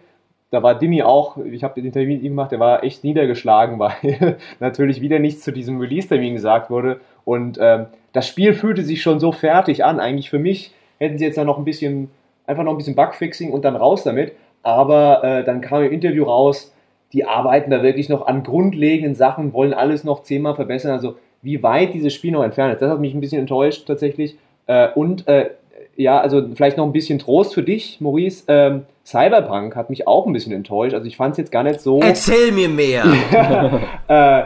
Da 0.49 0.63
war 0.63 0.75
Dimi 0.75 1.03
auch, 1.03 1.37
ich 1.37 1.63
habe 1.63 1.75
den 1.75 1.85
Interview 1.85 2.13
mit 2.13 2.23
ihm 2.23 2.31
gemacht, 2.31 2.51
der 2.51 2.59
war 2.59 2.83
echt 2.83 3.03
niedergeschlagen, 3.03 3.77
weil 3.79 4.37
natürlich 4.59 5.01
wieder 5.01 5.19
nichts 5.19 5.43
zu 5.43 5.51
diesem 5.51 5.79
Release-Termin 5.79 6.33
gesagt 6.33 6.71
wurde. 6.71 6.99
Und 7.25 7.59
ähm, 7.61 7.85
das 8.11 8.27
Spiel 8.27 8.53
fühlte 8.53 8.81
sich 8.81 9.03
schon 9.03 9.19
so 9.19 9.31
fertig 9.31 9.85
an. 9.85 9.99
Eigentlich 9.99 10.31
für 10.31 10.39
mich 10.39 10.73
hätten 10.97 11.19
sie 11.19 11.25
jetzt 11.25 11.37
dann 11.37 11.47
noch 11.47 11.59
ein 11.59 11.65
bisschen, 11.65 12.09
einfach 12.47 12.63
noch 12.63 12.71
ein 12.71 12.77
bisschen 12.77 12.95
Bugfixing 12.95 13.51
und 13.51 13.65
dann 13.65 13.75
raus 13.75 14.03
damit. 14.03 14.33
Aber 14.63 15.23
äh, 15.23 15.43
dann 15.43 15.61
kam 15.61 15.83
im 15.83 15.91
Interview 15.91 16.23
raus, 16.23 16.73
die 17.15 17.25
arbeiten 17.25 17.71
da 17.71 17.81
wirklich 17.81 18.09
noch 18.09 18.27
an 18.27 18.43
grundlegenden 18.43 19.15
Sachen, 19.15 19.53
wollen 19.53 19.73
alles 19.73 20.03
noch 20.03 20.21
zehnmal 20.21 20.53
verbessern. 20.53 20.91
Also 20.91 21.15
wie 21.41 21.63
weit 21.63 21.93
dieses 21.93 22.13
Spiel 22.13 22.33
noch 22.33 22.43
entfernt 22.43 22.73
ist, 22.73 22.81
das 22.81 22.91
hat 22.91 22.99
mich 22.99 23.13
ein 23.13 23.21
bisschen 23.21 23.39
enttäuscht 23.39 23.87
tatsächlich. 23.87 24.35
Äh, 24.67 24.89
und 24.93 25.25
äh, 25.29 25.51
ja, 25.95 26.19
also 26.19 26.45
vielleicht 26.53 26.75
noch 26.75 26.85
ein 26.85 26.91
bisschen 26.91 27.17
Trost 27.17 27.53
für 27.53 27.63
dich, 27.63 28.01
Maurice. 28.01 28.43
Ähm, 28.49 28.81
Cyberpunk 29.05 29.77
hat 29.77 29.89
mich 29.89 30.07
auch 30.07 30.27
ein 30.27 30.33
bisschen 30.33 30.51
enttäuscht. 30.51 30.93
Also 30.93 31.07
ich 31.07 31.15
fand 31.15 31.31
es 31.31 31.37
jetzt 31.37 31.51
gar 31.53 31.63
nicht 31.63 31.79
so. 31.79 31.99
Erzähl 32.03 32.51
mir 32.51 32.67
mehr! 32.67 33.05
äh, 34.09 34.43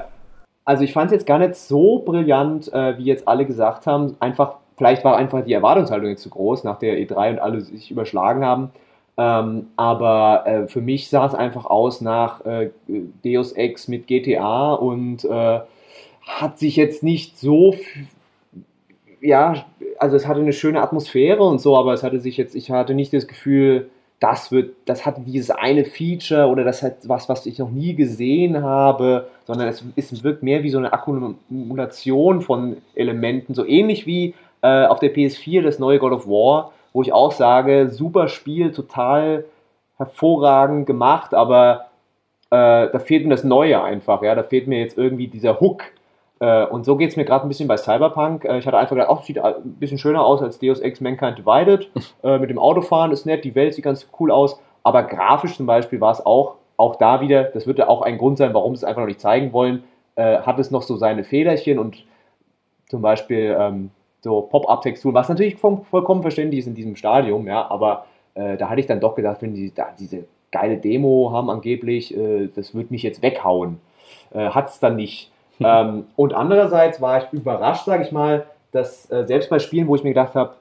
also 0.63 0.83
ich 0.83 0.93
fand 0.93 1.07
es 1.07 1.13
jetzt 1.13 1.25
gar 1.25 1.39
nicht 1.39 1.55
so 1.55 2.03
brillant, 2.05 2.71
äh, 2.71 2.99
wie 2.99 3.05
jetzt 3.05 3.27
alle 3.27 3.47
gesagt 3.47 3.87
haben. 3.87 4.15
Einfach, 4.19 4.57
vielleicht 4.77 5.03
war 5.03 5.17
einfach 5.17 5.43
die 5.43 5.53
Erwartungshaltung 5.53 6.09
jetzt 6.09 6.21
zu 6.21 6.29
groß, 6.29 6.63
nach 6.65 6.77
der 6.77 6.99
E3 6.99 7.31
und 7.31 7.39
alle 7.39 7.61
sich 7.61 7.89
überschlagen 7.89 8.45
haben. 8.45 8.69
Ähm, 9.19 9.67
aber 9.75 10.47
äh, 10.47 10.67
für 10.67 10.79
mich 10.79 11.09
sah 11.09 11.25
es 11.25 11.35
einfach 11.35 11.65
aus 11.65 11.99
nach 11.99 12.45
äh, 12.45 12.69
Deus 13.25 13.51
Ex 13.51 13.89
mit 13.89 14.07
GTA 14.07 14.71
und 14.75 15.25
äh, 15.25 15.59
hat 16.21 16.57
sich 16.57 16.77
jetzt 16.77 17.03
nicht 17.03 17.37
so, 17.37 17.75
ja, 19.19 19.65
also 19.97 20.15
es 20.15 20.25
hatte 20.25 20.39
eine 20.39 20.53
schöne 20.53 20.81
Atmosphäre 20.81 21.43
und 21.43 21.59
so, 21.59 21.75
aber 21.75 21.91
es 21.91 22.01
hatte 22.01 22.21
sich 22.21 22.37
jetzt, 22.37 22.55
ich 22.55 22.71
hatte 22.71 22.93
nicht 22.93 23.11
das 23.11 23.27
Gefühl, 23.27 23.89
das 24.21 24.53
wird, 24.53 24.75
das 24.85 25.05
hat 25.05 25.17
dieses 25.25 25.51
eine 25.51 25.83
Feature 25.83 26.47
oder 26.47 26.63
das 26.63 26.81
hat 26.81 27.09
was, 27.09 27.27
was 27.27 27.45
ich 27.45 27.59
noch 27.59 27.71
nie 27.71 27.95
gesehen 27.95 28.63
habe, 28.63 29.27
sondern 29.45 29.67
es, 29.67 29.83
es 29.97 30.23
wirkt 30.23 30.43
mehr 30.43 30.63
wie 30.63 30.69
so 30.69 30.77
eine 30.77 30.93
Akkumulation 30.93 32.39
von 32.39 32.77
Elementen, 32.95 33.53
so 33.53 33.65
ähnlich 33.65 34.05
wie 34.05 34.33
äh, 34.61 34.85
auf 34.85 34.99
der 34.99 35.13
PS4 35.13 35.61
das 35.61 35.77
neue 35.77 35.99
God 35.99 36.13
of 36.13 36.25
War 36.25 36.71
wo 36.93 37.01
ich 37.01 37.13
auch 37.13 37.31
sage, 37.31 37.89
super 37.89 38.27
Spiel, 38.27 38.71
total 38.71 39.45
hervorragend 39.97 40.85
gemacht, 40.85 41.33
aber 41.33 41.87
äh, 42.51 42.89
da 42.91 42.99
fehlt 42.99 43.25
mir 43.25 43.31
das 43.31 43.43
Neue 43.43 43.81
einfach, 43.81 44.21
ja, 44.23 44.33
da 44.35 44.43
fehlt 44.43 44.67
mir 44.67 44.79
jetzt 44.79 44.97
irgendwie 44.97 45.27
dieser 45.27 45.59
Hook. 45.59 45.83
Äh, 46.39 46.65
und 46.65 46.85
so 46.85 46.95
geht 46.95 47.11
es 47.11 47.17
mir 47.17 47.25
gerade 47.25 47.45
ein 47.45 47.49
bisschen 47.49 47.67
bei 47.67 47.77
Cyberpunk. 47.77 48.45
Äh, 48.45 48.57
ich 48.59 48.65
hatte 48.65 48.77
einfach 48.77 48.95
gedacht, 48.95 49.09
ach, 49.11 49.23
sieht 49.23 49.39
ein 49.39 49.55
bisschen 49.79 49.97
schöner 49.97 50.23
aus 50.23 50.41
als 50.41 50.57
Deus 50.59 50.79
Ex 50.79 51.01
Mankind 51.01 51.37
Divided. 51.37 51.89
Äh, 52.21 52.37
mit 52.37 52.49
dem 52.49 52.59
Autofahren 52.59 53.11
ist 53.11 53.25
nett, 53.25 53.45
die 53.45 53.55
Welt 53.55 53.73
sieht 53.73 53.85
ganz 53.85 54.09
cool 54.19 54.29
aus, 54.29 54.59
aber 54.83 55.03
grafisch 55.03 55.55
zum 55.55 55.65
Beispiel 55.65 56.01
war 56.01 56.11
es 56.11 56.25
auch, 56.25 56.55
auch 56.75 56.97
da 56.97 57.21
wieder, 57.21 57.43
das 57.43 57.65
wird 57.65 57.79
ja 57.79 57.87
auch 57.87 58.01
ein 58.01 58.17
Grund 58.17 58.37
sein, 58.37 58.53
warum 58.53 58.75
sie 58.75 58.79
es 58.79 58.83
einfach 58.83 59.01
noch 59.01 59.07
nicht 59.07 59.21
zeigen 59.21 59.53
wollen, 59.53 59.83
äh, 60.15 60.39
hat 60.39 60.59
es 60.59 60.69
noch 60.69 60.81
so 60.81 60.97
seine 60.97 61.23
Fehlerchen 61.23 61.79
und 61.79 62.03
zum 62.89 63.01
Beispiel 63.01 63.55
ähm, 63.57 63.91
so 64.21 64.41
Pop-Up-Texturen, 64.41 65.15
was 65.15 65.29
natürlich 65.29 65.55
voll, 65.55 65.81
vollkommen 65.89 66.21
verständlich 66.21 66.59
ist 66.59 66.67
in 66.67 66.75
diesem 66.75 66.95
Stadium, 66.95 67.47
ja, 67.47 67.69
aber 67.69 68.05
äh, 68.33 68.57
da 68.57 68.69
hatte 68.69 68.81
ich 68.81 68.87
dann 68.87 68.99
doch 68.99 69.15
gedacht, 69.15 69.41
wenn 69.41 69.53
die 69.53 69.73
da 69.73 69.89
diese 69.97 70.25
geile 70.51 70.77
Demo 70.77 71.31
haben 71.31 71.49
angeblich, 71.49 72.15
äh, 72.15 72.49
das 72.53 72.75
wird 72.75 72.91
mich 72.91 73.03
jetzt 73.03 73.21
weghauen. 73.21 73.79
Äh, 74.31 74.49
Hat 74.49 74.69
es 74.69 74.79
dann 74.79 74.95
nicht. 74.95 75.31
ähm, 75.59 76.05
und 76.15 76.33
andererseits 76.33 77.01
war 77.01 77.23
ich 77.23 77.33
überrascht, 77.33 77.85
sage 77.85 78.03
ich 78.03 78.11
mal, 78.11 78.45
dass 78.71 79.09
äh, 79.11 79.25
selbst 79.25 79.49
bei 79.49 79.59
Spielen, 79.59 79.87
wo 79.87 79.95
ich 79.95 80.03
mir 80.03 80.11
gedacht 80.11 80.35
habe, 80.35 80.55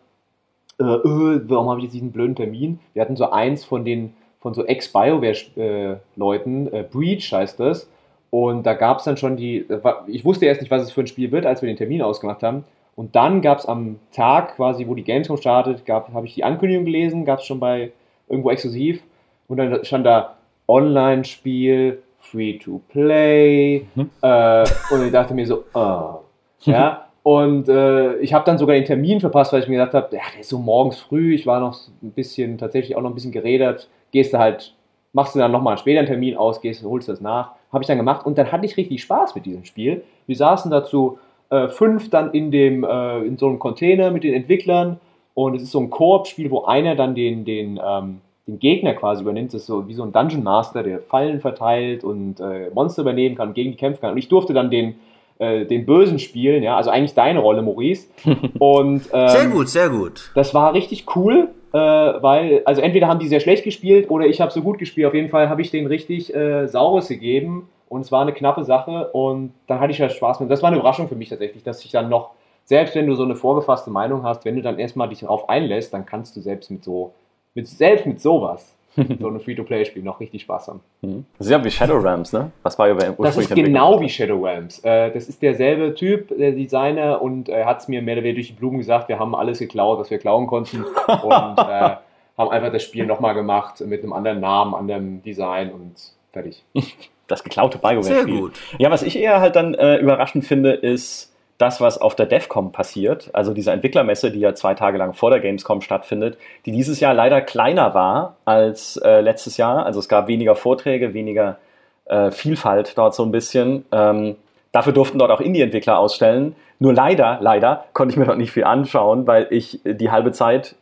äh, 0.81 0.85
äh, 0.85 1.41
warum 1.49 1.69
habe 1.69 1.81
ich 1.81 1.85
jetzt 1.85 1.95
diesen 1.95 2.13
blöden 2.13 2.37
Termin? 2.37 2.81
Wir 2.95 3.03
hatten 3.03 3.17
so 3.17 3.31
eins 3.31 3.65
von 3.65 3.85
den 3.85 4.15
von 4.41 4.55
so 4.55 4.65
Ex-BioWare-Leuten, 4.65 6.71
Breach 6.93 7.33
heißt 7.33 7.59
das, 7.59 7.91
und 8.31 8.65
da 8.65 8.75
gab 8.75 8.99
es 8.99 9.05
dann 9.05 9.17
schon 9.17 9.37
die, 9.37 9.67
ich 10.07 10.25
wusste 10.25 10.47
erst 10.47 10.61
nicht, 10.61 10.71
was 10.71 10.83
es 10.83 10.93
für 10.93 11.01
ein 11.01 11.09
Spiel 11.09 11.33
wird, 11.33 11.45
als 11.45 11.61
wir 11.61 11.67
den 11.67 11.77
Termin 11.77 12.03
ausgemacht 12.03 12.45
haben. 12.45 12.63
Und 12.99 13.15
dann 13.15 13.43
gab 13.43 13.59
es 13.59 13.67
am 13.67 14.01
Tag 14.11 14.57
quasi, 14.57 14.89
wo 14.89 14.97
die 14.97 15.05
Gamescom 15.05 15.37
startet, 15.37 15.85
habe 15.89 16.27
ich 16.27 16.35
die 16.35 16.43
Ankündigung 16.43 16.85
gelesen, 16.85 17.25
gab 17.25 17.39
es 17.39 17.45
schon 17.45 17.61
bei 17.61 17.93
irgendwo 18.29 18.51
exklusiv. 18.51 19.05
Und 19.47 19.59
dann 19.59 19.85
stand 19.85 20.05
da 20.05 20.35
Online-Spiel, 20.67 22.03
Free-to-Play. 22.19 23.87
Mhm. 23.95 24.11
Äh, 24.21 24.65
und 24.91 25.07
ich 25.07 25.13
dachte 25.13 25.33
mir 25.33 25.47
so, 25.47 25.63
oh. 25.75 26.23
ja. 26.63 27.07
Und 27.23 27.69
äh, 27.69 28.17
ich 28.17 28.35
habe 28.35 28.45
dann 28.45 28.59
sogar 28.59 28.75
den 28.75 28.85
Termin 28.85 29.21
verpasst, 29.21 29.53
weil 29.53 29.63
ich 29.63 29.69
mir 29.69 29.79
gedacht 29.79 29.95
habe, 29.95 30.17
ja, 30.17 30.23
der 30.33 30.41
ist 30.41 30.49
so 30.49 30.59
morgens 30.59 30.99
früh, 30.99 31.37
ich 31.37 31.47
war 31.47 31.61
noch 31.61 31.79
ein 32.03 32.11
bisschen, 32.11 32.59
tatsächlich 32.59 32.97
auch 32.97 33.03
noch 33.03 33.11
ein 33.11 33.15
bisschen 33.15 33.31
geredet, 33.31 33.89
gehst 34.11 34.33
du 34.33 34.39
halt, 34.39 34.75
machst 35.13 35.37
du 35.37 35.39
dann 35.39 35.53
nochmal 35.53 35.79
später 35.79 36.01
einen 36.01 36.09
Termin 36.09 36.37
aus, 36.37 36.61
gehst, 36.61 36.83
holst 36.83 37.09
das 37.09 37.21
nach. 37.21 37.53
Habe 37.73 37.85
ich 37.85 37.87
dann 37.87 37.99
gemacht 37.99 38.27
und 38.27 38.37
dann 38.39 38.51
hatte 38.51 38.67
ich 38.67 38.77
richtig 38.77 39.03
Spaß 39.03 39.37
mit 39.37 39.47
diesem 39.47 39.65
Spiel. 39.65 40.03
Wir 40.27 40.35
saßen 40.35 40.69
dazu 40.69 41.19
äh, 41.51 41.69
fünf 41.69 42.11
dann 42.11 42.33
in, 42.33 42.51
dem, 42.51 42.85
äh, 42.85 43.19
in 43.21 43.37
so 43.39 43.47
einem 43.49 43.59
Container 43.59 44.11
mit 44.11 44.25
den 44.25 44.35
Entwicklern 44.35 45.01
und 45.35 45.55
es 45.55 45.63
ist 45.63 45.71
so 45.71 45.81
ein 45.81 45.91
Koop-Spiel, 45.91 46.51
wo 46.51 46.65
einer 46.65 46.97
dann 46.97 47.15
den, 47.15 47.45
den, 47.45 47.81
ähm, 47.83 48.21
den 48.47 48.59
Gegner 48.59 48.95
quasi 48.95 49.23
übernimmt. 49.23 49.55
Das 49.55 49.61
ist 49.63 49.67
so 49.69 49.87
wie 49.87 49.95
so 49.95 50.03
ein 50.03 50.13
Dungeon 50.13 50.43
Master, 50.43 50.83
der 50.83 50.99
Fallen 50.99 51.39
verteilt 51.41 52.03
und 52.03 52.41
äh, 52.41 52.71
Monster 52.75 53.03
übernehmen 53.03 53.37
kann 53.37 53.49
und 53.49 53.55
gegen 53.55 53.71
die 53.71 53.77
kämpfen 53.77 54.01
kann. 54.01 54.13
Und 54.13 54.19
ich 54.19 54.29
durfte 54.29 54.53
dann 54.53 54.71
den, 54.71 54.97
äh, 55.39 55.65
den 55.65 55.87
Bösen 55.87 56.19
spielen, 56.19 56.63
ja, 56.63 56.77
also 56.77 56.91
eigentlich 56.91 57.15
deine 57.15 57.39
Rolle, 57.39 57.63
Maurice. 57.63 58.09
Und, 58.59 59.09
ähm, 59.13 59.29
sehr 59.29 59.47
gut, 59.47 59.69
sehr 59.69 59.89
gut. 59.91 60.33
Das 60.35 60.55
war 60.55 60.75
richtig 60.75 61.07
cool, 61.15 61.49
äh, 61.73 61.79
weil, 61.79 62.63
also 62.65 62.81
entweder 62.81 63.07
haben 63.07 63.21
die 63.21 63.29
sehr 63.29 63.41
schlecht 63.41 63.63
gespielt 63.63 64.11
oder 64.11 64.27
ich 64.27 64.41
habe 64.41 64.51
so 64.51 64.61
gut 64.61 64.79
gespielt. 64.79 65.07
Auf 65.07 65.15
jeden 65.15 65.29
Fall 65.29 65.49
habe 65.49 65.63
ich 65.63 65.71
denen 65.71 65.87
richtig 65.87 66.35
äh, 66.35 66.67
Saures 66.67 67.09
gegeben 67.09 67.69
und 67.89 68.03
es 68.03 68.13
war 68.13 68.23
eine 68.23 68.33
knappe 68.33 68.65
Sache 68.65 69.11
und 69.13 69.53
dann 69.67 69.81
hatte 69.81 69.93
ich 69.93 69.99
ja 69.99 70.09
Spaß 70.09 70.41
mit. 70.41 70.51
Das 70.51 70.63
war 70.63 70.69
eine 70.69 70.79
Überraschung 70.79 71.09
für 71.09 71.17
mich 71.17 71.29
tatsächlich, 71.29 71.63
dass 71.63 71.85
ich 71.85 71.91
dann 71.91 72.09
noch, 72.09 72.31
selbst 72.65 72.95
wenn 72.95 73.07
du 73.07 73.15
so 73.15 73.25
eine 73.25 73.37
vorgefasste 73.37 73.91
Meinung 73.91 74.23
hast, 74.23 74.45
wenn 74.45 74.57
du 74.57 74.63
dann 74.63 74.79
erstmal 74.79 75.09
dich 75.09 75.21
darauf 75.21 75.49
einlässt, 75.49 75.93
dann 75.95 76.07
kannst 76.07 76.37
du 76.37 76.41
selbst 76.41 76.71
mit 76.71 76.85
so, 76.85 77.13
mit, 77.55 77.67
selbst 77.67 78.07
mit 78.07 78.21
sowas 78.21 78.75
so 79.21 79.29
ein 79.29 79.41
Free-to-Play-Spiel 79.41 80.03
noch 80.03 80.21
richtig 80.21 80.43
Spaß 80.43 80.69
haben. 80.69 80.81
Mhm. 81.03 81.25
Das 81.39 81.47
ist 81.47 81.51
ja 81.51 81.63
wie 81.63 81.71
Shadowrams, 81.71 82.33
ne? 82.33 82.51
Was 82.63 82.79
war 82.79 82.89
ja 82.89 82.95
Das 82.95 83.37
ist 83.37 83.55
genau 83.55 84.01
wie 84.01 84.09
Shadowrams. 84.09 84.81
Äh, 84.81 85.13
das 85.13 85.29
ist 85.29 85.41
derselbe 85.43 85.95
Typ, 85.95 86.29
der 86.37 86.53
Designer, 86.53 87.23
und 87.23 87.49
er 87.49 87.67
hat 87.67 87.81
es 87.81 87.89
mir 87.89 88.03
mehr 88.03 88.15
oder 88.15 88.25
weniger 88.25 88.37
durch 88.37 88.49
die 88.49 88.55
Blumen 88.55 88.79
gesagt, 88.79 89.09
wir 89.09 89.19
haben 89.19 89.35
alles 89.35 89.61
geklaut, 89.61 89.99
was 89.99 90.11
wir 90.11 90.19
klauen 90.19 90.47
konnten. 90.47 90.85
und 91.07 91.59
äh, 91.59 91.97
haben 92.39 92.51
einfach 92.51 92.73
das 92.73 92.83
Spiel 92.83 93.07
nochmal 93.07 93.35
gemacht 93.35 93.81
mit 93.85 94.03
einem 94.03 94.13
anderen 94.13 94.41
Namen, 94.41 94.75
anderem 94.75 95.23
Design 95.23 95.73
und 95.73 95.95
fertig. 96.31 96.65
Das 97.29 97.45
geklaute 97.45 97.79
BioWare-Spiel. 97.79 98.15
Sehr 98.15 98.25
gut. 98.25 98.53
Ja, 98.79 98.91
was 98.91 99.03
ich 99.03 99.17
eher 99.17 99.41
halt 99.41 99.55
dann 99.55 99.75
äh, 99.75 99.99
überraschend 99.99 100.45
finde, 100.45 100.73
ist 100.73 101.33
das, 101.59 101.81
was 101.81 102.01
auf 102.01 102.15
der 102.15 102.27
DEFCOM 102.27 102.71
passiert, 102.71 103.31
also 103.33 103.53
diese 103.53 103.73
Entwicklermesse, 103.73 104.31
die 104.31 104.39
ja 104.39 104.55
zwei 104.55 104.75
Tage 104.75 104.97
lang 104.97 105.13
vor 105.13 105.31
der 105.31 105.41
Gamescom 105.41 105.81
stattfindet, 105.81 106.39
die 106.67 106.73
dieses 106.73 107.01
Jahr 107.01 107.15
leider 107.15 107.41
kleiner 107.41 107.95
war 107.95 108.37
als 108.45 108.97
äh, 108.97 109.21
letztes 109.21 109.57
Jahr. 109.57 109.85
Also 109.85 109.99
es 109.99 110.09
gab 110.09 110.29
weniger 110.29 110.55
Vorträge, 110.55 111.15
weniger 111.15 111.59
äh, 112.05 112.31
Vielfalt 112.31 112.97
dort 112.97 113.15
so 113.15 113.25
ein 113.25 113.33
bisschen. 113.33 113.85
Ähm, 113.91 114.37
dafür 114.71 114.93
durften 114.93 115.19
dort 115.19 115.33
auch 115.33 115.41
Indie-Entwickler 115.41 115.99
ausstellen. 115.99 116.55
Nur 116.79 116.95
leider, 116.95 117.39
leider 117.41 117.87
konnte 117.93 118.13
ich 118.13 118.17
mir 118.17 118.27
dort 118.27 118.39
nicht 118.39 118.53
viel 118.53 118.65
anschauen, 118.65 119.27
weil 119.27 119.49
ich 119.51 119.81
die 119.85 120.13
halbe 120.13 120.31
Zeit 120.31 120.77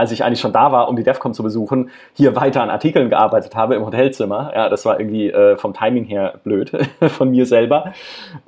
als 0.00 0.12
ich 0.12 0.24
eigentlich 0.24 0.40
schon 0.40 0.54
da 0.54 0.72
war, 0.72 0.88
um 0.88 0.96
die 0.96 1.02
DEFCON 1.02 1.34
zu 1.34 1.42
besuchen, 1.42 1.90
hier 2.14 2.34
weiter 2.34 2.62
an 2.62 2.70
Artikeln 2.70 3.10
gearbeitet 3.10 3.54
habe 3.54 3.74
im 3.74 3.84
Hotelzimmer. 3.84 4.50
Ja, 4.54 4.70
das 4.70 4.86
war 4.86 4.98
irgendwie 4.98 5.28
äh, 5.28 5.58
vom 5.58 5.74
Timing 5.74 6.04
her 6.04 6.40
blöd 6.42 6.72
von 7.08 7.30
mir 7.30 7.44
selber. 7.44 7.92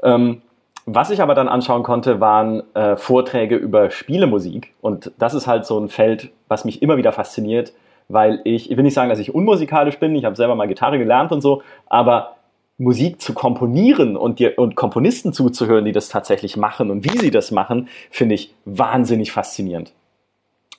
Ähm, 0.03 0.41
was 0.87 1.11
ich 1.11 1.21
aber 1.21 1.35
dann 1.35 1.49
anschauen 1.49 1.83
konnte, 1.83 2.21
waren 2.21 2.63
äh, 2.75 2.97
Vorträge 2.97 3.57
über 3.57 3.91
Spielemusik. 3.91 4.73
Und 4.81 5.13
das 5.19 5.35
ist 5.35 5.47
halt 5.47 5.67
so 5.67 5.79
ein 5.79 5.91
Feld, 5.91 6.31
was 6.49 6.65
mich 6.65 6.81
immer 6.81 6.97
wieder 6.97 7.13
fasziniert, 7.13 7.75
weil 8.09 8.41
ich, 8.45 8.71
ich 8.71 8.77
will 8.77 8.83
nicht 8.83 8.95
sagen, 8.95 9.11
dass 9.11 9.19
ich 9.19 9.35
unmusikalisch 9.35 9.99
bin, 9.99 10.15
ich 10.15 10.25
habe 10.25 10.35
selber 10.35 10.55
mal 10.55 10.67
Gitarre 10.67 10.99
gelernt 10.99 11.33
und 11.33 11.43
so, 11.43 11.63
aber 11.87 12.37
Musik 12.79 13.21
zu 13.21 13.35
komponieren 13.35 14.17
und, 14.17 14.39
dir, 14.39 14.59
und 14.59 14.75
Komponisten 14.75 15.35
zuzuhören, 15.35 15.85
die 15.85 15.93
das 15.93 16.09
tatsächlich 16.09 16.57
machen 16.57 16.91
und 16.91 17.05
wie 17.05 17.19
sie 17.19 17.31
das 17.31 17.51
machen, 17.51 17.89
finde 18.11 18.35
ich 18.35 18.55
wahnsinnig 18.65 19.31
faszinierend. 19.33 19.93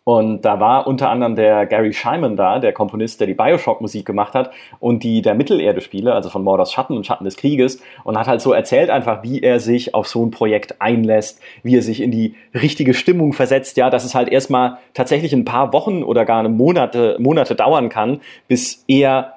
Und 0.05 0.41
da 0.41 0.59
war 0.59 0.85
unter 0.85 1.09
anderem 1.09 1.35
der 1.35 1.65
Gary 1.65 1.93
Scheiman 1.93 2.35
da, 2.35 2.59
der 2.59 2.73
Komponist, 2.73 3.21
der 3.21 3.27
die 3.27 3.33
Bioshock-Musik 3.33 4.05
gemacht 4.05 4.33
hat 4.33 4.51
und 4.79 5.03
die 5.03 5.21
der 5.21 5.33
Mittelerde-Spiele, 5.33 6.13
also 6.13 6.29
von 6.29 6.43
Mordors 6.43 6.73
Schatten 6.73 6.97
und 6.97 7.05
Schatten 7.05 7.23
des 7.23 7.37
Krieges, 7.37 7.81
und 8.03 8.17
hat 8.17 8.27
halt 8.27 8.41
so 8.41 8.51
erzählt 8.51 8.89
einfach, 8.89 9.23
wie 9.23 9.41
er 9.41 9.61
sich 9.61 9.95
auf 9.95 10.07
so 10.07 10.25
ein 10.25 10.31
Projekt 10.31 10.81
einlässt, 10.81 11.39
wie 11.63 11.77
er 11.77 11.81
sich 11.81 12.01
in 12.01 12.11
die 12.11 12.35
richtige 12.53 12.93
Stimmung 12.93 13.31
versetzt, 13.31 13.77
ja, 13.77 13.89
dass 13.89 14.03
es 14.03 14.13
halt 14.13 14.27
erstmal 14.27 14.77
tatsächlich 14.93 15.31
ein 15.31 15.45
paar 15.45 15.71
Wochen 15.71 16.03
oder 16.03 16.25
gar 16.25 16.39
eine 16.39 16.49
Monate, 16.49 17.15
Monate 17.19 17.55
dauern 17.55 17.87
kann, 17.87 18.19
bis 18.49 18.83
er 18.89 19.35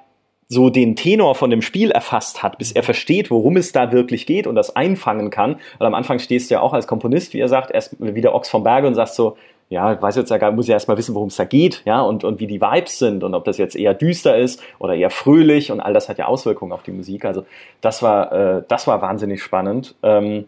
so 0.48 0.70
den 0.70 0.94
Tenor 0.94 1.34
von 1.34 1.50
dem 1.50 1.62
Spiel 1.62 1.90
erfasst 1.90 2.42
hat, 2.42 2.58
bis 2.58 2.72
er 2.72 2.82
versteht, 2.82 3.30
worum 3.30 3.56
es 3.56 3.72
da 3.72 3.90
wirklich 3.90 4.26
geht 4.26 4.46
und 4.46 4.54
das 4.54 4.76
einfangen 4.76 5.30
kann. 5.30 5.56
Weil 5.78 5.88
am 5.88 5.94
Anfang 5.94 6.18
stehst 6.18 6.50
du 6.50 6.54
ja 6.54 6.60
auch 6.60 6.72
als 6.72 6.86
Komponist, 6.86 7.34
wie 7.34 7.40
er 7.40 7.48
sagt, 7.48 7.72
erst 7.72 7.96
wieder 7.98 8.34
Ochs 8.34 8.48
vom 8.48 8.62
Berge 8.62 8.86
und 8.86 8.94
sagst 8.94 9.16
so, 9.16 9.36
ja, 9.68 9.92
ich 9.92 10.00
weiß 10.00 10.16
jetzt 10.16 10.30
ja 10.30 10.38
gar, 10.38 10.52
muss 10.52 10.68
ja 10.68 10.74
erstmal 10.74 10.96
wissen, 10.96 11.14
worum 11.14 11.28
es 11.28 11.36
da 11.36 11.44
geht, 11.44 11.82
ja, 11.84 12.00
und, 12.00 12.22
und 12.22 12.38
wie 12.38 12.46
die 12.46 12.60
Vibes 12.60 12.98
sind 12.98 13.24
und 13.24 13.34
ob 13.34 13.44
das 13.44 13.58
jetzt 13.58 13.74
eher 13.74 13.94
düster 13.94 14.36
ist 14.36 14.62
oder 14.78 14.94
eher 14.94 15.10
fröhlich 15.10 15.72
und 15.72 15.80
all 15.80 15.92
das 15.92 16.08
hat 16.08 16.18
ja 16.18 16.26
Auswirkungen 16.26 16.72
auf 16.72 16.84
die 16.84 16.92
Musik. 16.92 17.24
Also 17.24 17.44
das 17.80 18.02
war, 18.02 18.32
äh, 18.32 18.62
das 18.68 18.86
war 18.86 19.02
wahnsinnig 19.02 19.42
spannend. 19.42 19.96
Ähm, 20.02 20.44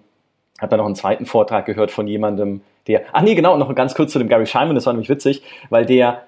hab 0.61 0.71
dann 0.71 0.79
noch 0.79 0.87
einen 0.87 0.95
zweiten 0.95 1.27
Vortrag 1.27 1.67
gehört 1.67 1.91
von 1.91 2.07
jemandem, 2.07 2.61
der, 2.87 3.03
ach 3.13 3.23
nee, 3.23 3.35
genau, 3.35 3.57
noch 3.57 3.73
ganz 3.75 3.95
kurz 3.95 4.13
zu 4.13 4.19
dem 4.19 4.29
Gary 4.29 4.47
Scheinman, 4.47 4.75
das 4.75 4.87
war 4.87 4.93
nämlich 4.93 5.09
witzig, 5.09 5.43
weil 5.69 5.85
der, 5.85 6.23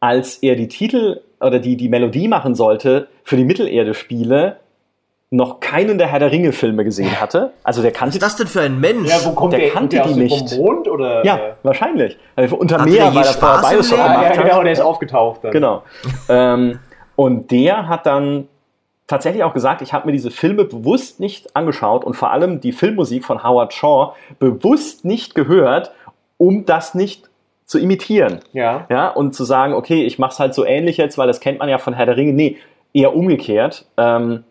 als 0.00 0.36
er 0.38 0.56
die 0.56 0.68
Titel 0.68 1.20
oder 1.40 1.58
die, 1.58 1.76
die 1.76 1.88
Melodie 1.88 2.28
machen 2.28 2.54
sollte 2.54 3.08
für 3.24 3.36
die 3.36 3.44
Mittelerde-Spiele, 3.44 4.56
noch 5.30 5.58
keinen 5.60 5.98
der 5.98 6.06
Herr 6.06 6.20
der 6.20 6.30
Ringe 6.30 6.52
Filme 6.52 6.84
gesehen 6.84 7.20
hatte. 7.20 7.52
Also 7.64 7.82
der 7.82 7.90
kannte. 7.90 8.14
Was 8.14 8.14
ist 8.14 8.22
das 8.22 8.36
denn 8.36 8.46
für 8.46 8.60
ein 8.60 8.78
Mensch? 8.80 9.08
Ja, 9.08 9.24
wo 9.24 9.32
kommt 9.32 9.52
der, 9.52 9.60
der 9.60 9.70
kannte 9.70 9.96
der 9.96 10.06
die 10.06 10.14
nicht. 10.14 10.50
Vom 10.50 10.58
Mond 10.58 10.88
oder? 10.88 11.24
Ja, 11.24 11.56
wahrscheinlich. 11.62 12.16
Also 12.36 12.56
unter 12.56 12.84
Meer, 12.84 13.14
weil 13.14 13.24
er 13.24 13.32
vorher 13.32 13.68
Bioshock 13.68 13.98
gemacht 13.98 14.36
ja, 14.36 14.42
genau, 14.42 14.62
der 14.62 14.72
ist 14.72 14.80
aufgetaucht. 14.80 15.42
Dann. 15.42 15.50
Genau. 15.50 15.82
ähm, 16.28 16.78
und 17.16 17.50
der 17.50 17.88
hat 17.88 18.06
dann 18.06 18.46
tatsächlich 19.06 19.42
auch 19.42 19.52
gesagt, 19.52 19.82
ich 19.82 19.92
habe 19.92 20.06
mir 20.06 20.12
diese 20.12 20.30
Filme 20.30 20.64
bewusst 20.64 21.18
nicht 21.18 21.56
angeschaut 21.56 22.04
und 22.04 22.14
vor 22.14 22.30
allem 22.30 22.60
die 22.60 22.72
Filmmusik 22.72 23.24
von 23.24 23.42
Howard 23.42 23.72
Shaw 23.72 24.12
bewusst 24.38 25.04
nicht 25.04 25.34
gehört, 25.34 25.92
um 26.38 26.66
das 26.66 26.94
nicht 26.94 27.28
zu 27.64 27.78
imitieren. 27.78 28.40
Ja. 28.52 28.86
Ja, 28.90 29.08
und 29.08 29.34
zu 29.34 29.44
sagen, 29.44 29.74
okay, 29.74 30.04
ich 30.04 30.18
mache 30.18 30.32
es 30.32 30.38
halt 30.38 30.54
so 30.54 30.64
ähnlich 30.64 30.98
jetzt, 30.98 31.18
weil 31.18 31.26
das 31.26 31.40
kennt 31.40 31.58
man 31.58 31.68
ja 31.68 31.78
von 31.78 31.94
Herr 31.94 32.06
der 32.06 32.16
Ringe. 32.16 32.32
Nee, 32.32 32.58
eher 32.92 33.14
umgekehrt. 33.14 33.86
Ähm, 33.96 34.44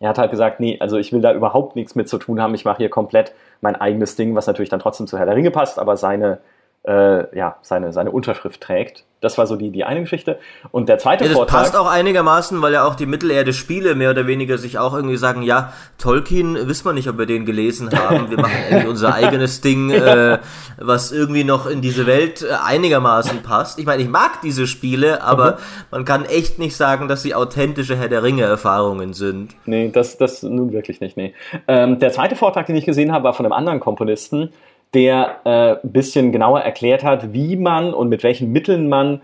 er 0.00 0.08
hat 0.08 0.18
halt 0.18 0.30
gesagt, 0.30 0.60
nee, 0.60 0.78
also 0.80 0.96
ich 0.96 1.12
will 1.12 1.20
da 1.20 1.32
überhaupt 1.32 1.76
nichts 1.76 1.94
mit 1.94 2.08
zu 2.08 2.18
tun 2.18 2.40
haben. 2.40 2.54
Ich 2.54 2.64
mache 2.64 2.78
hier 2.78 2.88
komplett 2.88 3.32
mein 3.60 3.76
eigenes 3.76 4.16
Ding, 4.16 4.34
was 4.34 4.46
natürlich 4.46 4.70
dann 4.70 4.80
trotzdem 4.80 5.06
zu 5.06 5.18
Herr 5.18 5.26
der 5.26 5.36
Ringe 5.36 5.50
passt, 5.50 5.78
aber 5.78 5.96
seine, 5.98 6.38
äh, 6.84 7.36
ja, 7.36 7.56
seine, 7.62 7.92
seine 7.92 8.10
Unterschrift 8.10 8.60
trägt. 8.60 9.04
Das 9.20 9.36
war 9.36 9.46
so 9.46 9.56
die, 9.56 9.70
die 9.70 9.84
eine 9.84 10.00
Geschichte. 10.00 10.38
Und 10.70 10.88
der 10.88 10.96
zweite 10.96 11.24
ja, 11.24 11.28
das 11.28 11.36
Vortrag. 11.36 11.60
passt 11.60 11.76
auch 11.76 11.86
einigermaßen, 11.86 12.62
weil 12.62 12.72
ja 12.72 12.86
auch 12.86 12.94
die 12.94 13.04
Mittelerde-Spiele 13.04 13.94
mehr 13.94 14.12
oder 14.12 14.26
weniger 14.26 14.56
sich 14.56 14.78
auch 14.78 14.94
irgendwie 14.94 15.18
sagen, 15.18 15.42
ja, 15.42 15.74
Tolkien, 15.98 16.56
wissen 16.68 16.86
wir 16.86 16.94
nicht, 16.94 17.06
ob 17.06 17.18
wir 17.18 17.26
den 17.26 17.44
gelesen 17.44 17.90
haben. 17.92 18.30
Wir 18.30 18.40
machen 18.40 18.56
irgendwie 18.70 18.88
unser 18.88 19.12
eigenes 19.14 19.60
Ding, 19.60 19.90
äh, 19.90 20.38
was 20.78 21.12
irgendwie 21.12 21.44
noch 21.44 21.66
in 21.66 21.82
diese 21.82 22.06
Welt 22.06 22.40
äh, 22.40 22.54
einigermaßen 22.64 23.42
passt. 23.42 23.78
Ich 23.78 23.84
meine, 23.84 24.02
ich 24.02 24.08
mag 24.08 24.40
diese 24.42 24.66
Spiele, 24.66 25.22
aber 25.22 25.52
mhm. 25.52 25.56
man 25.90 26.04
kann 26.06 26.24
echt 26.24 26.58
nicht 26.58 26.74
sagen, 26.74 27.06
dass 27.06 27.20
sie 27.20 27.34
authentische 27.34 27.96
Herr 27.96 28.08
der 28.08 28.22
Ringe-Erfahrungen 28.22 29.12
sind. 29.12 29.54
Nee, 29.66 29.90
das, 29.92 30.16
das 30.16 30.42
nun 30.42 30.72
wirklich 30.72 31.02
nicht, 31.02 31.18
nee. 31.18 31.34
Ähm, 31.68 31.98
der 31.98 32.10
zweite 32.12 32.36
Vortrag, 32.36 32.64
den 32.64 32.76
ich 32.76 32.86
gesehen 32.86 33.12
habe, 33.12 33.24
war 33.24 33.34
von 33.34 33.44
einem 33.44 33.52
anderen 33.52 33.80
Komponisten, 33.80 34.50
der 34.94 35.40
äh, 35.44 35.86
ein 35.86 35.92
bisschen 35.92 36.32
genauer 36.32 36.60
erklärt 36.60 37.04
hat, 37.04 37.32
wie 37.32 37.56
man 37.56 37.94
und 37.94 38.08
mit 38.08 38.22
welchen 38.22 38.50
Mitteln 38.52 38.88
man 38.88 39.20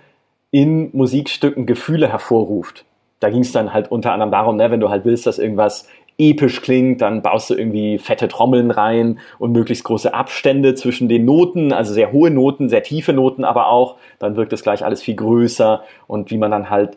in 0.50 0.90
Musikstücken 0.92 1.66
Gefühle 1.66 2.08
hervorruft. 2.08 2.84
Da 3.20 3.30
ging 3.30 3.40
es 3.40 3.52
dann 3.52 3.72
halt 3.72 3.90
unter 3.90 4.12
anderem 4.12 4.30
darum, 4.30 4.56
ne, 4.56 4.70
wenn 4.70 4.80
du 4.80 4.90
halt 4.90 5.04
willst, 5.04 5.26
dass 5.26 5.38
irgendwas 5.38 5.88
episch 6.18 6.62
klingt, 6.62 7.02
dann 7.02 7.22
baust 7.22 7.50
du 7.50 7.54
irgendwie 7.54 7.98
fette 7.98 8.28
Trommeln 8.28 8.70
rein 8.70 9.18
und 9.38 9.52
möglichst 9.52 9.84
große 9.84 10.14
Abstände 10.14 10.74
zwischen 10.74 11.08
den 11.08 11.24
Noten, 11.24 11.72
also 11.72 11.92
sehr 11.92 12.12
hohe 12.12 12.30
Noten, 12.30 12.68
sehr 12.68 12.82
tiefe 12.82 13.12
Noten 13.12 13.44
aber 13.44 13.68
auch, 13.68 13.96
dann 14.18 14.36
wirkt 14.36 14.52
das 14.52 14.62
gleich 14.62 14.84
alles 14.84 15.02
viel 15.02 15.16
größer 15.16 15.82
und 16.06 16.30
wie 16.30 16.38
man 16.38 16.50
dann 16.50 16.70
halt 16.70 16.96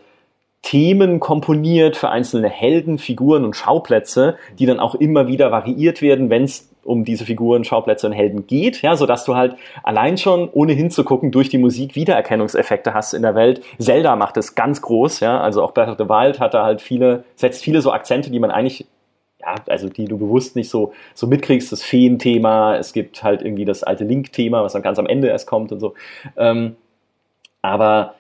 Themen 0.62 1.20
komponiert 1.20 1.96
für 1.96 2.10
einzelne 2.10 2.50
Helden, 2.50 2.98
Figuren 2.98 3.46
und 3.46 3.56
Schauplätze, 3.56 4.38
die 4.58 4.66
dann 4.66 4.80
auch 4.80 4.96
immer 4.96 5.28
wieder 5.28 5.52
variiert 5.52 6.02
werden, 6.02 6.30
wenn 6.30 6.44
es 6.44 6.69
um 6.90 7.06
diese 7.06 7.26
Figuren, 7.26 7.64
Schauplätze 7.64 8.08
und 8.08 8.14
Helden 8.14 8.48
geht, 8.48 8.82
ja, 8.82 8.96
sodass 8.96 9.24
du 9.24 9.36
halt 9.36 9.56
allein 9.84 10.18
schon, 10.18 10.50
ohne 10.52 10.74
hinzugucken, 10.74 11.32
durch 11.32 11.50
die 11.50 11.58
Musik 11.60 11.96
Wiedererkennungseffekte 11.96 12.94
hast 12.94 13.14
in 13.14 13.22
der 13.22 13.36
Welt. 13.36 13.62
Zelda 13.78 14.16
macht 14.16 14.38
es 14.38 14.56
ganz 14.56 14.82
groß, 14.82 15.20
ja, 15.20 15.40
also 15.40 15.64
auch 15.64 15.74
Breath 15.74 15.90
of 15.90 15.98
the 15.98 16.10
Wild 16.10 16.40
hat 16.40 16.54
da 16.54 16.66
halt 16.66 16.82
viele, 16.82 17.24
setzt 17.36 17.64
viele 17.64 17.82
so 17.82 17.92
Akzente, 17.92 18.32
die 18.32 18.40
man 18.40 18.52
eigentlich 18.52 18.86
ja, 19.40 19.56
also 19.68 19.88
die 19.88 20.06
du 20.06 20.18
bewusst 20.18 20.58
nicht 20.58 20.70
so, 20.70 20.92
so 21.14 21.26
mitkriegst, 21.26 21.72
das 21.72 21.82
Feen-Thema, 21.82 22.76
es 22.76 22.92
gibt 22.92 23.24
halt 23.24 23.42
irgendwie 23.42 23.64
das 23.64 23.84
alte 23.84 24.04
Link-Thema, 24.04 24.64
was 24.64 24.74
dann 24.74 24.82
ganz 24.82 25.00
am 25.00 25.06
Ende 25.06 25.30
erst 25.30 25.48
kommt 25.48 25.72
und 25.72 25.80
so. 25.80 25.94
Ähm, 26.36 26.76
aber 27.62 28.16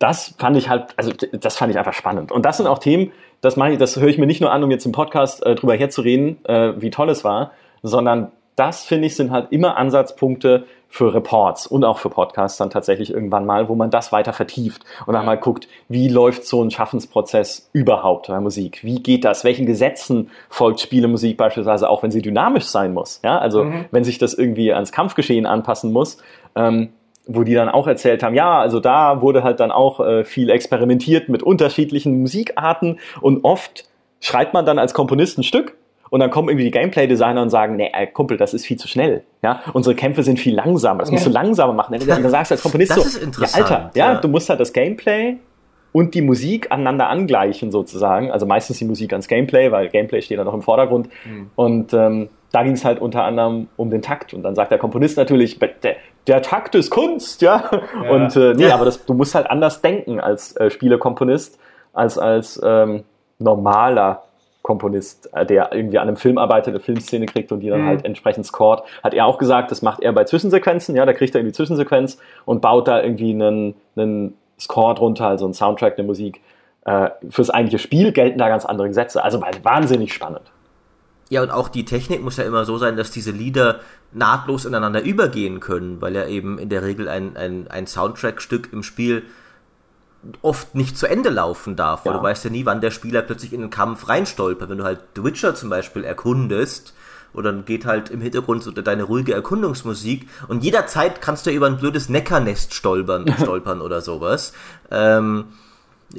das 0.00 0.34
fand 0.38 0.56
ich 0.56 0.68
halt, 0.68 0.94
also 0.96 1.12
das 1.32 1.56
fand 1.56 1.70
ich 1.70 1.78
einfach 1.78 1.92
spannend. 1.92 2.32
Und 2.32 2.44
das 2.44 2.56
sind 2.56 2.66
auch 2.66 2.80
Themen, 2.80 3.12
das 3.40 3.54
das 3.54 3.96
höre 3.96 4.08
ich 4.08 4.18
mir 4.18 4.26
nicht 4.26 4.40
nur 4.40 4.52
an, 4.52 4.62
um 4.64 4.70
jetzt 4.70 4.86
im 4.86 4.92
Podcast 4.92 5.44
äh, 5.44 5.54
drüber 5.54 5.74
herzureden, 5.74 6.44
äh, 6.44 6.72
wie 6.76 6.90
toll 6.90 7.10
es 7.10 7.24
war, 7.24 7.52
sondern 7.82 8.32
das, 8.56 8.84
finde 8.84 9.06
ich, 9.06 9.16
sind 9.16 9.30
halt 9.30 9.50
immer 9.50 9.76
Ansatzpunkte 9.76 10.64
für 10.88 11.14
Reports 11.14 11.66
und 11.66 11.84
auch 11.84 11.98
für 11.98 12.10
Podcasts 12.10 12.58
dann 12.58 12.68
tatsächlich 12.68 13.10
irgendwann 13.10 13.46
mal, 13.46 13.70
wo 13.70 13.74
man 13.74 13.90
das 13.90 14.12
weiter 14.12 14.34
vertieft 14.34 14.84
und 15.06 15.14
dann 15.14 15.24
mal 15.24 15.38
guckt, 15.38 15.66
wie 15.88 16.08
läuft 16.08 16.44
so 16.44 16.62
ein 16.62 16.70
Schaffensprozess 16.70 17.70
überhaupt 17.72 18.28
bei 18.28 18.38
Musik? 18.40 18.84
Wie 18.84 19.02
geht 19.02 19.24
das? 19.24 19.42
Welchen 19.42 19.64
Gesetzen 19.64 20.30
folgt 20.50 20.80
Spielemusik 20.80 21.38
beispielsweise, 21.38 21.88
auch 21.88 22.02
wenn 22.02 22.10
sie 22.10 22.20
dynamisch 22.20 22.66
sein 22.66 22.92
muss? 22.92 23.20
Ja, 23.24 23.38
also 23.38 23.64
mhm. 23.64 23.86
wenn 23.90 24.04
sich 24.04 24.18
das 24.18 24.34
irgendwie 24.34 24.74
ans 24.74 24.92
Kampfgeschehen 24.92 25.46
anpassen 25.46 25.92
muss, 25.92 26.18
ähm, 26.54 26.90
wo 27.26 27.42
die 27.42 27.54
dann 27.54 27.70
auch 27.70 27.86
erzählt 27.86 28.22
haben, 28.22 28.34
ja, 28.34 28.60
also 28.60 28.78
da 28.78 29.22
wurde 29.22 29.42
halt 29.44 29.60
dann 29.60 29.70
auch 29.70 29.98
äh, 30.00 30.24
viel 30.24 30.50
experimentiert 30.50 31.30
mit 31.30 31.42
unterschiedlichen 31.42 32.20
Musikarten 32.20 32.98
und 33.22 33.44
oft 33.44 33.88
schreibt 34.20 34.52
man 34.52 34.66
dann 34.66 34.78
als 34.78 34.92
Komponist 34.92 35.38
ein 35.38 35.42
Stück 35.42 35.74
und 36.12 36.20
dann 36.20 36.30
kommen 36.30 36.50
irgendwie 36.50 36.64
die 36.64 36.70
Gameplay-Designer 36.70 37.40
und 37.40 37.48
sagen, 37.48 37.76
nee, 37.76 37.90
ey, 37.90 38.06
Kumpel, 38.06 38.36
das 38.36 38.52
ist 38.52 38.66
viel 38.66 38.76
zu 38.76 38.86
schnell. 38.86 39.24
Ja, 39.42 39.62
unsere 39.72 39.94
Kämpfe 39.94 40.22
sind 40.22 40.38
viel 40.38 40.54
langsamer. 40.54 41.00
Das 41.00 41.10
musst 41.10 41.24
du 41.24 41.30
langsamer 41.30 41.72
machen. 41.72 41.96
Dann 41.98 42.28
sagst 42.28 42.50
du 42.50 42.54
als 42.54 42.62
Komponist 42.62 42.90
das 42.90 43.14
so, 43.14 43.20
ja, 43.40 43.48
Alter, 43.54 43.90
ja, 43.94 44.12
ja, 44.12 44.20
du 44.20 44.28
musst 44.28 44.50
halt 44.50 44.60
das 44.60 44.74
Gameplay 44.74 45.38
und 45.92 46.12
die 46.12 46.20
Musik 46.20 46.70
aneinander 46.70 47.08
angleichen 47.08 47.72
sozusagen. 47.72 48.30
Also 48.30 48.44
meistens 48.44 48.76
die 48.76 48.84
Musik 48.84 49.12
ans 49.12 49.26
Gameplay, 49.26 49.72
weil 49.72 49.88
Gameplay 49.88 50.20
steht 50.20 50.38
dann 50.38 50.44
noch 50.44 50.52
im 50.52 50.60
Vordergrund. 50.60 51.08
Mhm. 51.24 51.50
Und 51.56 51.94
ähm, 51.94 52.28
da 52.52 52.62
ging 52.62 52.72
es 52.72 52.84
halt 52.84 53.00
unter 53.00 53.24
anderem 53.24 53.68
um 53.78 53.88
den 53.88 54.02
Takt. 54.02 54.34
Und 54.34 54.42
dann 54.42 54.54
sagt 54.54 54.70
der 54.70 54.78
Komponist 54.78 55.16
natürlich, 55.16 55.58
der 56.26 56.42
Takt 56.42 56.74
ist 56.74 56.90
Kunst, 56.90 57.40
ja. 57.40 57.70
ja. 58.04 58.10
Und 58.10 58.36
äh, 58.36 58.52
nee, 58.52 58.68
ja. 58.68 58.74
aber 58.74 58.84
das, 58.84 59.06
du 59.06 59.14
musst 59.14 59.34
halt 59.34 59.50
anders 59.50 59.80
denken 59.80 60.20
als 60.20 60.54
äh, 60.56 60.68
Spielekomponist, 60.68 61.58
als 61.94 62.18
als 62.18 62.60
ähm, 62.62 63.04
normaler 63.38 64.24
Komponist, 64.62 65.28
äh, 65.34 65.44
der 65.44 65.72
irgendwie 65.72 65.98
an 65.98 66.08
einem 66.08 66.16
Film 66.16 66.38
arbeitet, 66.38 66.74
eine 66.74 66.80
Filmszene 66.80 67.26
kriegt 67.26 67.52
und 67.52 67.60
die 67.60 67.68
dann 67.68 67.82
mhm. 67.82 67.86
halt 67.86 68.04
entsprechend 68.04 68.46
scored. 68.46 68.82
Hat 69.02 69.14
er 69.14 69.26
auch 69.26 69.38
gesagt, 69.38 69.70
das 69.70 69.82
macht 69.82 70.00
er 70.00 70.12
bei 70.12 70.24
Zwischensequenzen, 70.24 70.94
ja, 70.96 71.04
da 71.04 71.12
kriegt 71.12 71.34
er 71.34 71.40
irgendwie 71.40 71.54
Zwischensequenz 71.54 72.18
und 72.44 72.60
baut 72.60 72.88
da 72.88 73.02
irgendwie 73.02 73.32
einen, 73.32 73.74
einen 73.96 74.34
Score 74.58 74.94
drunter, 74.94 75.26
also 75.26 75.44
einen 75.44 75.54
Soundtrack, 75.54 75.98
eine 75.98 76.06
Musik. 76.06 76.40
Äh, 76.84 77.10
fürs 77.28 77.50
eigentliche 77.50 77.78
Spiel 77.78 78.12
gelten 78.12 78.38
da 78.38 78.48
ganz 78.48 78.64
andere 78.64 78.88
Gesetze. 78.88 79.22
Also 79.22 79.40
wahnsinnig 79.40 80.12
spannend. 80.12 80.52
Ja, 81.28 81.42
und 81.42 81.50
auch 81.50 81.68
die 81.68 81.84
Technik 81.84 82.22
muss 82.22 82.36
ja 82.36 82.44
immer 82.44 82.64
so 82.64 82.76
sein, 82.76 82.96
dass 82.96 83.10
diese 83.10 83.30
Lieder 83.30 83.80
nahtlos 84.12 84.66
ineinander 84.66 85.00
übergehen 85.00 85.60
können, 85.60 86.02
weil 86.02 86.14
ja 86.14 86.26
eben 86.26 86.58
in 86.58 86.68
der 86.68 86.82
Regel 86.82 87.08
ein, 87.08 87.36
ein, 87.36 87.68
ein 87.68 87.86
Soundtrack-Stück 87.86 88.70
im 88.72 88.82
Spiel 88.82 89.22
oft 90.40 90.74
nicht 90.74 90.96
zu 90.96 91.06
Ende 91.06 91.30
laufen 91.30 91.76
darf, 91.76 92.04
weil 92.04 92.12
ja. 92.12 92.18
du 92.18 92.24
weißt 92.24 92.44
ja 92.44 92.50
nie, 92.50 92.64
wann 92.64 92.80
der 92.80 92.90
Spieler 92.90 93.22
plötzlich 93.22 93.52
in 93.52 93.60
den 93.60 93.70
Kampf 93.70 94.08
reinstolpert. 94.08 94.68
Wenn 94.68 94.78
du 94.78 94.84
halt 94.84 95.00
The 95.16 95.24
Witcher 95.24 95.54
zum 95.54 95.70
Beispiel 95.70 96.04
erkundest, 96.04 96.94
und 97.32 97.44
dann 97.44 97.64
geht 97.64 97.86
halt 97.86 98.10
im 98.10 98.20
Hintergrund 98.20 98.62
so 98.62 98.70
deine 98.70 99.04
ruhige 99.04 99.32
Erkundungsmusik 99.32 100.28
und 100.48 100.62
jederzeit 100.62 101.22
kannst 101.22 101.46
du 101.46 101.50
über 101.50 101.66
ein 101.66 101.78
blödes 101.78 102.08
Neckernest 102.08 102.74
stolpern, 102.74 103.26
stolpern 103.40 103.80
oder 103.80 104.00
sowas. 104.00 104.52
Ähm, 104.90 105.46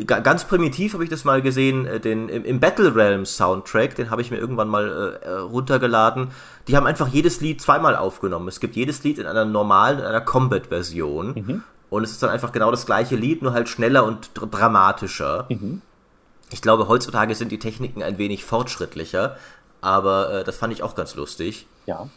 ganz 0.06 0.46
primitiv 0.46 0.94
habe 0.94 1.04
ich 1.04 1.10
das 1.10 1.24
mal 1.24 1.42
gesehen, 1.42 1.86
äh, 1.86 2.00
den 2.00 2.30
im, 2.30 2.44
im 2.44 2.60
Battle 2.60 2.96
Realms 2.96 3.38
Soundtrack, 3.38 3.96
den 3.96 4.10
habe 4.10 4.22
ich 4.22 4.32
mir 4.32 4.38
irgendwann 4.38 4.68
mal 4.68 5.20
äh, 5.22 5.30
runtergeladen. 5.30 6.30
Die 6.68 6.76
haben 6.76 6.88
einfach 6.88 7.08
jedes 7.08 7.42
Lied 7.42 7.62
zweimal 7.62 7.96
aufgenommen. 7.96 8.48
Es 8.48 8.60
gibt 8.60 8.76
jedes 8.76 9.04
Lied 9.04 9.20
in 9.20 9.28
einer 9.28 9.46
normalen, 9.46 10.00
in 10.00 10.06
einer 10.06 10.22
Combat-Version. 10.22 11.34
Mhm. 11.34 11.64
Und 11.94 12.04
es 12.04 12.10
ist 12.10 12.24
dann 12.24 12.32
einfach 12.32 12.52
genau 12.52 12.72
das 12.72 12.88
gleiche 12.88 13.16
Lied, 13.16 13.44
nur 13.44 13.54
halt 13.54 13.70
schneller 13.70 14.04
und 14.04 14.32
dramatischer. 14.34 15.46
Mhm. 15.50 15.84
Ich 16.52 16.64
glaube, 16.64 16.88
heutzutage 16.88 17.36
sind 17.36 17.52
die 17.52 17.60
Techniken 17.60 18.02
ein 18.02 18.18
wenig 18.18 18.44
fortschrittlicher, 18.44 19.38
aber 19.80 20.40
äh, 20.40 20.44
das 20.44 20.58
fand 20.58 20.74
ich 20.74 20.82
auch 20.82 20.96
ganz 20.96 21.14
lustig. 21.14 21.68
Ja. 21.86 22.08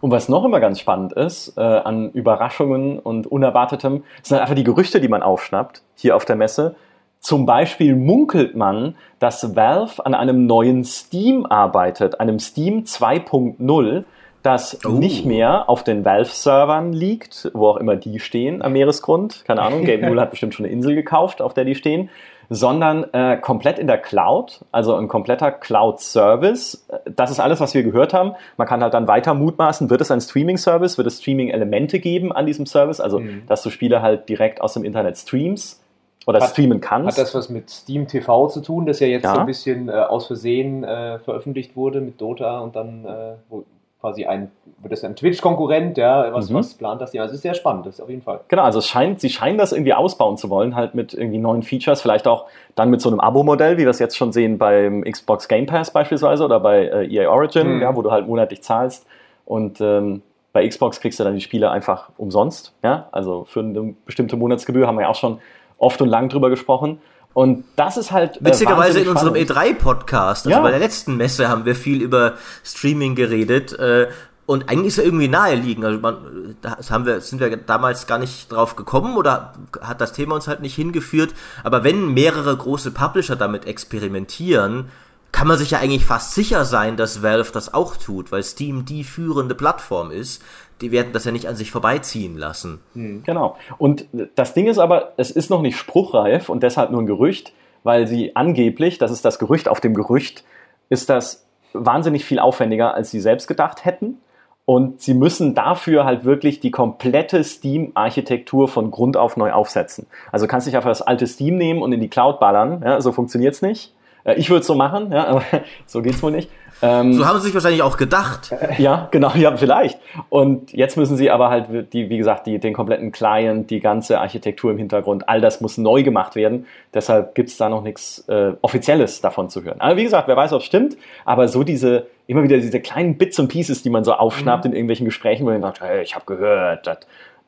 Und 0.00 0.10
was 0.10 0.30
noch 0.30 0.42
immer 0.46 0.58
ganz 0.58 0.80
spannend 0.80 1.12
ist, 1.12 1.58
äh, 1.58 1.60
an 1.60 2.10
Überraschungen 2.12 2.98
und 2.98 3.26
Unerwartetem, 3.26 4.04
sind 4.22 4.38
einfach 4.38 4.54
die 4.54 4.64
Gerüchte, 4.64 5.02
die 5.02 5.08
man 5.08 5.22
aufschnappt, 5.22 5.82
hier 5.96 6.16
auf 6.16 6.24
der 6.24 6.36
Messe. 6.36 6.76
Zum 7.18 7.44
Beispiel 7.44 7.96
munkelt 7.96 8.56
man, 8.56 8.96
dass 9.18 9.54
Valve 9.54 10.06
an 10.06 10.14
einem 10.14 10.46
neuen 10.46 10.82
Steam 10.82 11.44
arbeitet, 11.44 12.20
einem 12.20 12.38
Steam 12.38 12.84
2.0, 12.84 14.04
das 14.42 14.78
oh. 14.84 14.90
nicht 14.90 15.26
mehr 15.26 15.68
auf 15.68 15.84
den 15.84 16.04
Valve-Servern 16.04 16.92
liegt, 16.92 17.50
wo 17.52 17.68
auch 17.68 17.76
immer 17.76 17.96
die 17.96 18.20
stehen 18.20 18.62
am 18.62 18.72
Meeresgrund. 18.72 19.44
Keine 19.46 19.62
Ahnung, 19.62 19.84
Game 19.84 20.00
Null 20.06 20.20
hat 20.20 20.30
bestimmt 20.30 20.54
schon 20.54 20.64
eine 20.64 20.72
Insel 20.72 20.94
gekauft, 20.94 21.42
auf 21.42 21.54
der 21.54 21.64
die 21.64 21.74
stehen, 21.74 22.08
sondern 22.48 23.06
äh, 23.12 23.36
komplett 23.36 23.78
in 23.78 23.86
der 23.86 23.98
Cloud, 23.98 24.64
also 24.72 24.96
ein 24.96 25.06
kompletter 25.06 25.52
Cloud-Service. 25.52 26.86
Das 27.04 27.30
ist 27.30 27.38
alles, 27.38 27.60
was 27.60 27.74
wir 27.74 27.84
gehört 27.84 28.12
haben. 28.12 28.34
Man 28.56 28.66
kann 28.66 28.82
halt 28.82 28.92
dann 28.92 29.06
weiter 29.06 29.34
mutmaßen, 29.34 29.88
wird 29.88 30.00
es 30.00 30.10
ein 30.10 30.20
Streaming-Service, 30.20 30.98
wird 30.98 31.06
es 31.06 31.20
Streaming-Elemente 31.20 32.00
geben 32.00 32.32
an 32.32 32.46
diesem 32.46 32.66
Service, 32.66 33.00
also 33.00 33.20
mhm. 33.20 33.44
dass 33.46 33.62
du 33.62 33.70
Spiele 33.70 34.02
halt 34.02 34.28
direkt 34.28 34.60
aus 34.60 34.74
dem 34.74 34.84
Internet 34.84 35.16
streamst 35.16 35.80
oder 36.26 36.40
hat, 36.40 36.50
streamen 36.50 36.80
kannst. 36.80 37.18
Hat 37.18 37.24
das 37.24 37.34
was 37.36 37.50
mit 37.50 37.70
Steam 37.70 38.08
TV 38.08 38.48
zu 38.48 38.60
tun, 38.60 38.84
das 38.84 38.98
ja 38.98 39.06
jetzt 39.06 39.24
ja. 39.24 39.34
so 39.34 39.40
ein 39.40 39.46
bisschen 39.46 39.88
äh, 39.88 39.92
aus 39.92 40.26
Versehen 40.26 40.82
äh, 40.82 41.20
veröffentlicht 41.20 41.76
wurde 41.76 42.00
mit 42.00 42.20
Dota 42.20 42.60
und 42.60 42.74
dann, 42.74 43.04
äh, 43.04 43.34
wo, 43.48 43.64
quasi 44.00 44.24
ein, 44.24 44.50
wird 44.78 44.92
das 44.92 45.04
ein 45.04 45.14
Twitch-Konkurrent, 45.14 45.98
ja, 45.98 46.32
was, 46.32 46.48
mhm. 46.48 46.54
was 46.54 46.74
plant 46.74 47.00
das? 47.00 47.12
Ja, 47.12 47.24
es 47.24 47.32
ist 47.32 47.42
sehr 47.42 47.54
spannend, 47.54 47.86
das 47.86 47.96
ist 47.96 48.00
auf 48.00 48.08
jeden 48.08 48.22
Fall. 48.22 48.40
Genau, 48.48 48.62
also 48.62 48.78
es 48.78 48.86
scheint, 48.86 49.20
sie 49.20 49.28
scheinen 49.28 49.58
das 49.58 49.72
irgendwie 49.72 49.92
ausbauen 49.92 50.38
zu 50.38 50.48
wollen, 50.48 50.74
halt 50.74 50.94
mit 50.94 51.12
irgendwie 51.12 51.38
neuen 51.38 51.62
Features, 51.62 52.00
vielleicht 52.00 52.26
auch 52.26 52.46
dann 52.74 52.90
mit 52.90 53.00
so 53.00 53.10
einem 53.10 53.20
Abo-Modell, 53.20 53.76
wie 53.76 53.82
wir 53.82 53.90
es 53.90 53.98
jetzt 53.98 54.16
schon 54.16 54.32
sehen 54.32 54.56
beim 54.56 55.02
Xbox 55.02 55.48
Game 55.48 55.66
Pass 55.66 55.92
beispielsweise 55.92 56.44
oder 56.44 56.60
bei 56.60 56.86
äh, 56.86 57.14
EA 57.14 57.30
Origin, 57.30 57.76
mhm. 57.76 57.82
ja, 57.82 57.94
wo 57.94 58.02
du 58.02 58.10
halt 58.10 58.26
monatlich 58.26 58.62
zahlst 58.62 59.06
und 59.44 59.80
ähm, 59.80 60.22
bei 60.52 60.66
Xbox 60.66 61.00
kriegst 61.00 61.20
du 61.20 61.24
dann 61.24 61.34
die 61.34 61.40
Spiele 61.40 61.70
einfach 61.70 62.08
umsonst, 62.16 62.72
ja, 62.82 63.08
also 63.12 63.44
für 63.44 63.60
eine 63.60 63.94
bestimmte 64.06 64.36
Monatsgebühr 64.36 64.86
haben 64.86 64.96
wir 64.96 65.02
ja 65.02 65.08
auch 65.08 65.14
schon 65.14 65.38
oft 65.78 66.00
und 66.02 66.08
lang 66.08 66.28
drüber 66.28 66.50
gesprochen. 66.50 67.00
Und 67.32 67.64
das 67.76 67.96
ist 67.96 68.10
halt. 68.10 68.36
Äh, 68.38 68.46
Witzigerweise 68.46 69.00
in 69.00 69.08
unserem 69.08 69.34
E3-Podcast, 69.34 70.46
also 70.46 70.50
ja. 70.50 70.60
bei 70.60 70.70
der 70.70 70.80
letzten 70.80 71.16
Messe, 71.16 71.48
haben 71.48 71.64
wir 71.64 71.74
viel 71.74 72.02
über 72.02 72.34
Streaming 72.64 73.14
geredet. 73.14 73.72
Äh, 73.78 74.08
und 74.46 74.68
eigentlich 74.68 74.88
ist 74.88 74.98
er 74.98 75.04
irgendwie 75.04 75.28
naheliegend. 75.28 75.84
Also 75.84 76.00
man, 76.00 76.56
das 76.60 76.90
haben 76.90 77.06
wir, 77.06 77.20
sind 77.20 77.40
wir 77.40 77.56
damals 77.56 78.08
gar 78.08 78.18
nicht 78.18 78.50
drauf 78.50 78.74
gekommen 78.74 79.16
oder 79.16 79.52
hat 79.80 80.00
das 80.00 80.12
Thema 80.12 80.34
uns 80.34 80.48
halt 80.48 80.60
nicht 80.60 80.74
hingeführt. 80.74 81.34
Aber 81.62 81.84
wenn 81.84 82.14
mehrere 82.14 82.56
große 82.56 82.90
Publisher 82.90 83.36
damit 83.36 83.66
experimentieren, 83.66 84.88
kann 85.30 85.46
man 85.46 85.56
sich 85.56 85.70
ja 85.70 85.78
eigentlich 85.78 86.04
fast 86.04 86.34
sicher 86.34 86.64
sein, 86.64 86.96
dass 86.96 87.22
Valve 87.22 87.52
das 87.52 87.72
auch 87.72 87.96
tut, 87.96 88.32
weil 88.32 88.42
Steam 88.42 88.84
die 88.84 89.04
führende 89.04 89.54
Plattform 89.54 90.10
ist 90.10 90.42
die 90.80 90.92
werden 90.92 91.12
das 91.12 91.24
ja 91.24 91.32
nicht 91.32 91.46
an 91.46 91.56
sich 91.56 91.70
vorbeiziehen 91.70 92.36
lassen. 92.36 92.80
Hm. 92.94 93.22
Genau. 93.24 93.56
Und 93.78 94.06
das 94.34 94.54
Ding 94.54 94.66
ist 94.66 94.78
aber, 94.78 95.12
es 95.16 95.30
ist 95.30 95.50
noch 95.50 95.62
nicht 95.62 95.76
spruchreif 95.76 96.48
und 96.48 96.62
deshalb 96.62 96.90
nur 96.90 97.02
ein 97.02 97.06
Gerücht, 97.06 97.52
weil 97.82 98.06
sie 98.06 98.36
angeblich, 98.36 98.98
das 98.98 99.10
ist 99.10 99.24
das 99.24 99.38
Gerücht 99.38 99.68
auf 99.68 99.80
dem 99.80 99.94
Gerücht, 99.94 100.44
ist 100.88 101.08
das 101.10 101.46
wahnsinnig 101.72 102.24
viel 102.24 102.38
aufwendiger, 102.38 102.94
als 102.94 103.10
sie 103.10 103.20
selbst 103.20 103.46
gedacht 103.46 103.84
hätten. 103.84 104.18
Und 104.64 105.00
sie 105.00 105.14
müssen 105.14 105.54
dafür 105.54 106.04
halt 106.04 106.24
wirklich 106.24 106.60
die 106.60 106.70
komplette 106.70 107.42
Steam-Architektur 107.42 108.68
von 108.68 108.90
Grund 108.90 109.16
auf 109.16 109.36
neu 109.36 109.52
aufsetzen. 109.52 110.06
Also 110.30 110.46
kannst 110.46 110.66
du 110.66 110.68
nicht 110.68 110.76
einfach 110.76 110.90
das 110.90 111.02
alte 111.02 111.26
Steam 111.26 111.56
nehmen 111.56 111.82
und 111.82 111.92
in 111.92 112.00
die 112.00 112.08
Cloud 112.08 112.38
ballern. 112.38 112.82
Ja, 112.84 113.00
so 113.00 113.10
funktioniert's 113.10 113.62
nicht. 113.62 113.92
Äh, 114.24 114.34
ich 114.34 114.50
würde 114.50 114.60
es 114.60 114.66
so 114.66 114.74
machen, 114.74 115.12
ja, 115.12 115.26
aber 115.26 115.42
so 115.86 116.02
geht's 116.02 116.22
wohl 116.22 116.32
nicht. 116.32 116.50
Ähm, 116.82 117.12
so 117.12 117.26
haben 117.26 117.38
sie 117.38 117.46
sich 117.46 117.54
wahrscheinlich 117.54 117.82
auch 117.82 117.96
gedacht. 117.96 118.54
Ja, 118.78 119.08
genau, 119.10 119.32
ja, 119.34 119.54
vielleicht. 119.56 119.98
Und 120.28 120.72
jetzt 120.72 120.96
müssen 120.96 121.16
sie 121.16 121.30
aber 121.30 121.50
halt, 121.50 121.92
die, 121.92 122.08
wie 122.08 122.16
gesagt, 122.16 122.46
die, 122.46 122.58
den 122.58 122.72
kompletten 122.72 123.12
Client, 123.12 123.68
die 123.68 123.80
ganze 123.80 124.20
Architektur 124.20 124.70
im 124.70 124.78
Hintergrund, 124.78 125.28
all 125.28 125.40
das 125.40 125.60
muss 125.60 125.76
neu 125.76 126.02
gemacht 126.02 126.34
werden. 126.34 126.66
Deshalb 126.94 127.34
gibt's 127.34 127.56
da 127.56 127.68
noch 127.68 127.82
nichts 127.82 128.24
äh, 128.28 128.52
Offizielles 128.62 129.20
davon 129.20 129.50
zu 129.50 129.64
hören. 129.64 129.80
Aber 129.80 129.96
wie 129.96 130.04
gesagt, 130.04 130.28
wer 130.28 130.36
weiß, 130.36 130.52
ob 130.52 130.60
es 130.60 130.66
stimmt, 130.66 130.96
aber 131.24 131.48
so 131.48 131.62
diese, 131.62 132.06
immer 132.26 132.42
wieder 132.42 132.56
diese 132.56 132.80
kleinen 132.80 133.18
Bits 133.18 133.38
und 133.38 133.48
Pieces, 133.48 133.82
die 133.82 133.90
man 133.90 134.04
so 134.04 134.14
aufschnappt 134.14 134.64
mhm. 134.64 134.70
in 134.70 134.76
irgendwelchen 134.76 135.04
Gesprächen, 135.04 135.44
wo 135.44 135.50
man 135.50 135.60
sagt, 135.60 135.80
hey, 135.80 136.02
ich 136.02 136.14
habe 136.14 136.24
gehört, 136.24 136.86
dass 136.86 136.98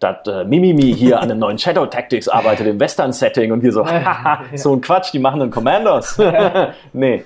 dass 0.03 0.27
äh, 0.27 0.45
Mimimi 0.45 0.95
hier 0.95 1.21
an 1.21 1.31
einem 1.31 1.41
neuen 1.41 1.59
Shadow 1.59 1.87
Tactics 1.87 2.29
arbeitet 2.29 2.67
im 2.67 2.81
Western-Setting 2.81 3.53
und 3.53 3.63
wir 3.63 3.73
so, 3.73 3.87
haha, 3.87 4.43
so 4.55 4.73
ein 4.73 4.81
Quatsch, 4.81 5.13
die 5.13 5.19
machen 5.19 5.43
einen 5.43 5.51
Commandos. 5.51 6.19
nee. 6.93 7.25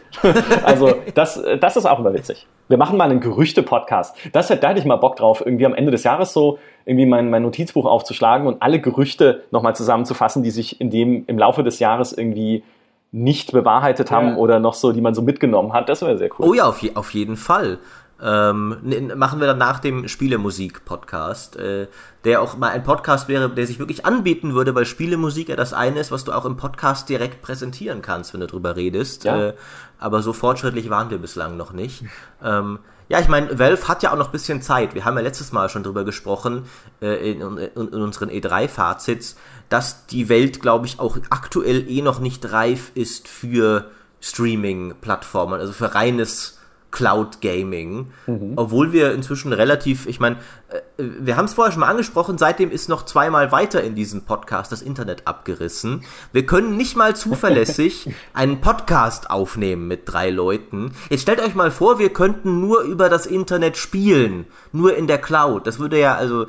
also 0.65 0.95
das, 1.15 1.43
das 1.61 1.77
ist 1.77 1.87
auch 1.87 1.99
immer 1.99 2.13
witzig. 2.15 2.47
Wir 2.69 2.79
machen 2.79 2.97
mal 2.97 3.09
einen 3.09 3.21
Gerüchte-Podcast. 3.21 4.17
Das, 4.33 4.49
da 4.49 4.55
hätte 4.55 4.79
ich 4.79 4.85
mal 4.85 4.97
Bock 4.97 5.17
drauf, 5.17 5.43
irgendwie 5.45 5.67
am 5.67 5.75
Ende 5.75 5.93
des 5.93 6.03
Jahres 6.03 6.33
so 6.33 6.59
irgendwie 6.85 7.07
mein, 7.07 7.31
mein 7.31 7.43
Notizbuch 7.43 7.87
aufzuschlagen 7.87 8.47
und 8.47 8.61
alle 8.61 8.81
Gerüchte 8.81 9.45
nochmal 9.51 9.77
zusammenzufassen, 9.77 10.43
die 10.43 10.51
sich 10.51 10.81
in 10.81 10.91
dem, 10.91 11.25
im 11.27 11.39
Laufe 11.39 11.63
des 11.63 11.79
Jahres 11.79 12.13
irgendwie 12.13 12.65
nicht 13.13 13.53
bewahrheitet 13.53 14.11
haben 14.11 14.31
ja. 14.31 14.37
oder 14.37 14.59
noch 14.59 14.75
so, 14.75 14.93
die 14.93 15.01
man 15.01 15.15
so 15.15 15.23
mitgenommen 15.23 15.73
hat. 15.73 15.89
Das 15.89 16.03
wäre 16.03 16.19
sehr 16.19 16.29
cool. 16.39 16.49
Oh 16.49 16.55
ja, 16.55 16.69
auf, 16.69 16.83
je, 16.83 16.95
auf 16.95 17.15
jeden 17.15 17.37
Fall. 17.37 17.79
Ähm, 18.21 18.79
machen 19.15 19.41
wir 19.41 19.47
dann 19.47 19.59
nach 19.59 19.79
dem 19.79 20.09
Spielemusik-Podcast, 20.09 21.57
äh, 21.57 21.87
der 22.25 22.41
auch 22.41 22.57
mal 22.57 22.71
ein 22.71 22.83
Podcast 22.83 23.29
wäre, 23.29 23.51
der 23.51 23.67
sich 23.67 23.79
wirklich 23.79 24.07
anbieten 24.07 24.55
würde, 24.55 24.75
weil 24.75 24.87
Spielemusik 24.87 25.51
ja 25.51 25.57
das 25.57 25.75
eine 25.75 26.01
ist, 26.01 26.11
was 26.11 26.25
du 26.25 26.33
auch 26.33 26.47
im 26.47 26.57
Podcast 26.57 27.11
direkt 27.11 27.43
präsentieren 27.43 28.01
kannst, 28.01 28.33
wenn 28.33 28.41
du 28.41 28.47
drüber 28.47 28.75
redest. 28.75 29.25
Ja. 29.25 29.49
Äh, 29.49 29.55
aber 29.99 30.23
so 30.23 30.33
fortschrittlich 30.33 30.89
waren 30.89 31.11
wir 31.11 31.19
bislang 31.19 31.57
noch 31.57 31.73
nicht. 31.73 32.05
Ähm, 32.43 32.81
ja, 33.09 33.19
ich 33.19 33.29
meine, 33.29 33.59
Valve 33.59 33.89
hat 33.89 34.03
ja 34.03 34.13
auch 34.13 34.17
noch 34.17 34.27
ein 34.27 34.33
bisschen 34.33 34.61
Zeit. 34.61 34.95
Wir 34.95 35.05
haben 35.05 35.17
ja 35.17 35.23
letztes 35.23 35.53
Mal 35.53 35.69
schon 35.69 35.83
drüber 35.83 36.05
gesprochen, 36.05 36.67
äh, 37.01 37.31
in, 37.31 37.41
in, 37.41 37.59
in 37.59 38.03
unseren 38.03 38.29
E3-Fazits, 38.29 39.37
dass 39.69 40.07
die 40.07 40.29
Welt, 40.29 40.61
glaube 40.61 40.87
ich, 40.87 41.01
auch 41.01 41.17
aktuell 41.31 41.89
eh 41.89 42.03
noch 42.03 42.19
nicht 42.19 42.53
reif 42.53 42.91
ist 42.95 43.27
für 43.27 43.91
Streaming-Plattformen, 44.21 45.61
also 45.61 45.73
für 45.73 45.95
reines 45.95 46.56
Cloud 46.91 47.41
Gaming, 47.41 48.13
mhm. 48.27 48.53
obwohl 48.57 48.93
wir 48.93 49.13
inzwischen 49.13 49.53
relativ, 49.53 50.07
ich 50.07 50.21
meine, 50.21 50.37
äh, 50.69 50.81
wir 50.99 51.37
haben 51.37 51.45
es 51.45 51.55
vorher 51.55 51.73
schon 51.73 51.81
mal 51.81 51.89
angesprochen, 51.89 52.39
seitdem 52.39 52.71
ist 52.71 52.89
noch 52.89 53.05
zweimal 53.05 53.53
weiter 53.53 53.83
in 53.83 53.95
diesem 53.95 54.23
Podcast 54.23 54.73
das 54.73 54.83
Internet 54.83 55.27
abgerissen. 55.27 56.05
Wir 56.33 56.47
können 56.47 56.77
nicht 56.77 56.97
mal 56.97 57.15
zuverlässig 57.15 58.15
einen 58.33 58.61
Podcast 58.61 59.31
aufnehmen 59.31 59.89
mit 59.89 60.03
drei 60.07 60.31
Leuten. 60.31 60.93
Jetzt 61.11 61.23
stellt 61.23 61.41
euch 61.41 61.55
mal 61.55 61.71
vor, 61.71 61.99
wir 61.99 62.13
könnten 62.13 62.61
nur 62.61 62.83
über 62.83 63.09
das 63.09 63.27
Internet 63.27 63.77
spielen, 63.77 64.47
nur 64.73 64.97
in 64.97 65.07
der 65.07 65.19
Cloud. 65.19 65.67
Das 65.67 65.79
würde 65.79 65.99
ja 65.99 66.15
also 66.15 66.47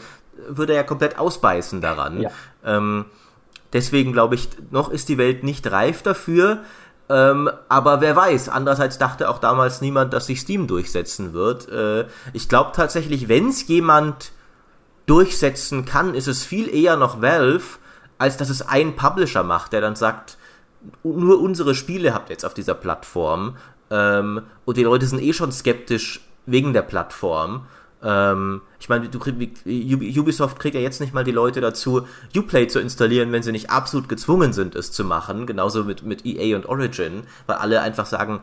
würde 0.47 0.75
ja 0.75 0.83
komplett 0.83 1.17
ausbeißen 1.17 1.81
daran. 1.81 2.21
Ja. 2.21 2.31
Ähm, 2.63 3.05
deswegen 3.73 4.13
glaube 4.13 4.35
ich, 4.35 4.49
noch 4.71 4.89
ist 4.89 5.09
die 5.09 5.17
Welt 5.17 5.43
nicht 5.43 5.69
reif 5.71 6.03
dafür. 6.03 6.63
Ähm, 7.09 7.49
aber 7.69 8.01
wer 8.01 8.15
weiß, 8.15 8.49
andererseits 8.49 8.97
dachte 8.97 9.29
auch 9.29 9.39
damals 9.39 9.81
niemand, 9.81 10.13
dass 10.13 10.27
sich 10.27 10.41
Steam 10.41 10.67
durchsetzen 10.67 11.33
wird. 11.33 11.69
Äh, 11.69 12.07
ich 12.33 12.49
glaube 12.49 12.71
tatsächlich, 12.73 13.29
wenn 13.29 13.49
es 13.49 13.67
jemand 13.67 14.31
durchsetzen 15.05 15.85
kann, 15.85 16.15
ist 16.15 16.27
es 16.27 16.43
viel 16.43 16.73
eher 16.73 16.97
noch 16.97 17.21
Valve, 17.21 17.79
als 18.17 18.37
dass 18.37 18.49
es 18.49 18.61
ein 18.61 18.95
Publisher 18.95 19.43
macht, 19.43 19.73
der 19.73 19.81
dann 19.81 19.95
sagt, 19.95 20.37
nur 21.03 21.41
unsere 21.41 21.75
Spiele 21.75 22.13
habt 22.13 22.29
ihr 22.29 22.33
jetzt 22.33 22.45
auf 22.45 22.53
dieser 22.53 22.73
Plattform. 22.73 23.57
Ähm, 23.89 24.41
und 24.65 24.77
die 24.77 24.83
Leute 24.83 25.05
sind 25.05 25.21
eh 25.21 25.33
schon 25.33 25.51
skeptisch 25.51 26.21
wegen 26.45 26.73
der 26.73 26.81
Plattform. 26.81 27.67
Ähm, 28.03 28.61
ich 28.79 28.89
meine, 28.89 29.09
du, 29.09 29.19
Ubisoft 29.19 30.59
kriegt 30.59 30.75
ja 30.75 30.81
jetzt 30.81 31.01
nicht 31.01 31.13
mal 31.13 31.23
die 31.23 31.31
Leute 31.31 31.61
dazu, 31.61 32.07
Uplay 32.35 32.67
zu 32.67 32.79
installieren, 32.79 33.31
wenn 33.31 33.43
sie 33.43 33.51
nicht 33.51 33.69
absolut 33.69 34.07
gezwungen 34.07 34.53
sind, 34.53 34.75
es 34.75 34.91
zu 34.91 35.03
machen. 35.03 35.47
Genauso 35.47 35.83
mit, 35.83 36.03
mit 36.03 36.25
EA 36.25 36.55
und 36.55 36.67
Origin, 36.67 37.23
weil 37.47 37.57
alle 37.57 37.81
einfach 37.81 38.05
sagen, 38.05 38.41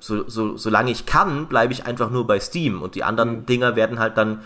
so, 0.00 0.28
so, 0.28 0.56
solange 0.56 0.90
ich 0.90 1.06
kann, 1.06 1.46
bleibe 1.46 1.72
ich 1.72 1.86
einfach 1.86 2.10
nur 2.10 2.26
bei 2.26 2.40
Steam. 2.40 2.82
Und 2.82 2.94
die 2.94 3.04
anderen 3.04 3.40
mhm. 3.40 3.46
Dinger 3.46 3.76
werden 3.76 3.98
halt 3.98 4.16
dann 4.16 4.40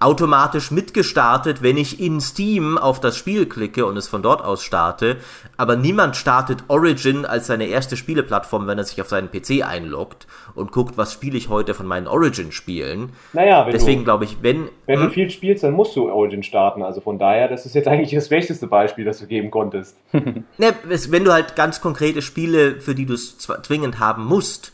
automatisch 0.00 0.70
mitgestartet, 0.70 1.62
wenn 1.62 1.76
ich 1.76 2.00
in 2.00 2.20
Steam 2.20 2.78
auf 2.78 3.00
das 3.00 3.16
Spiel 3.16 3.46
klicke 3.46 3.86
und 3.86 3.96
es 3.96 4.08
von 4.08 4.22
dort 4.22 4.44
aus 4.44 4.62
starte. 4.62 5.16
Aber 5.56 5.76
niemand 5.76 6.16
startet 6.16 6.64
Origin 6.68 7.24
als 7.24 7.46
seine 7.46 7.66
erste 7.66 7.96
Spieleplattform, 7.96 8.66
wenn 8.66 8.78
er 8.78 8.84
sich 8.84 9.00
auf 9.00 9.08
seinen 9.08 9.30
PC 9.30 9.66
einloggt 9.66 10.26
und 10.54 10.72
guckt, 10.72 10.96
was 10.96 11.12
spiele 11.12 11.36
ich 11.36 11.48
heute 11.48 11.74
von 11.74 11.86
meinen 11.86 12.06
Origin-Spielen. 12.06 13.12
Naja, 13.32 13.68
deswegen 13.70 14.04
glaube 14.04 14.24
ich, 14.24 14.38
wenn. 14.42 14.68
Wenn 14.86 15.00
hm? 15.00 15.06
du 15.06 15.12
viel 15.12 15.30
spielst, 15.30 15.64
dann 15.64 15.72
musst 15.72 15.96
du 15.96 16.10
Origin 16.10 16.42
starten. 16.42 16.82
Also 16.82 17.00
von 17.00 17.18
daher, 17.18 17.48
das 17.48 17.66
ist 17.66 17.74
jetzt 17.74 17.88
eigentlich 17.88 18.12
das 18.12 18.26
schlechteste 18.26 18.66
Beispiel, 18.66 19.04
das 19.04 19.18
du 19.18 19.26
geben 19.26 19.50
konntest. 19.50 19.96
ne, 20.12 20.74
wenn 21.08 21.24
du 21.24 21.32
halt 21.32 21.56
ganz 21.56 21.80
konkrete 21.80 22.22
Spiele, 22.22 22.80
für 22.80 22.94
die 22.94 23.06
du 23.06 23.14
es 23.14 23.38
zwingend 23.38 23.98
haben 23.98 24.24
musst, 24.24 24.72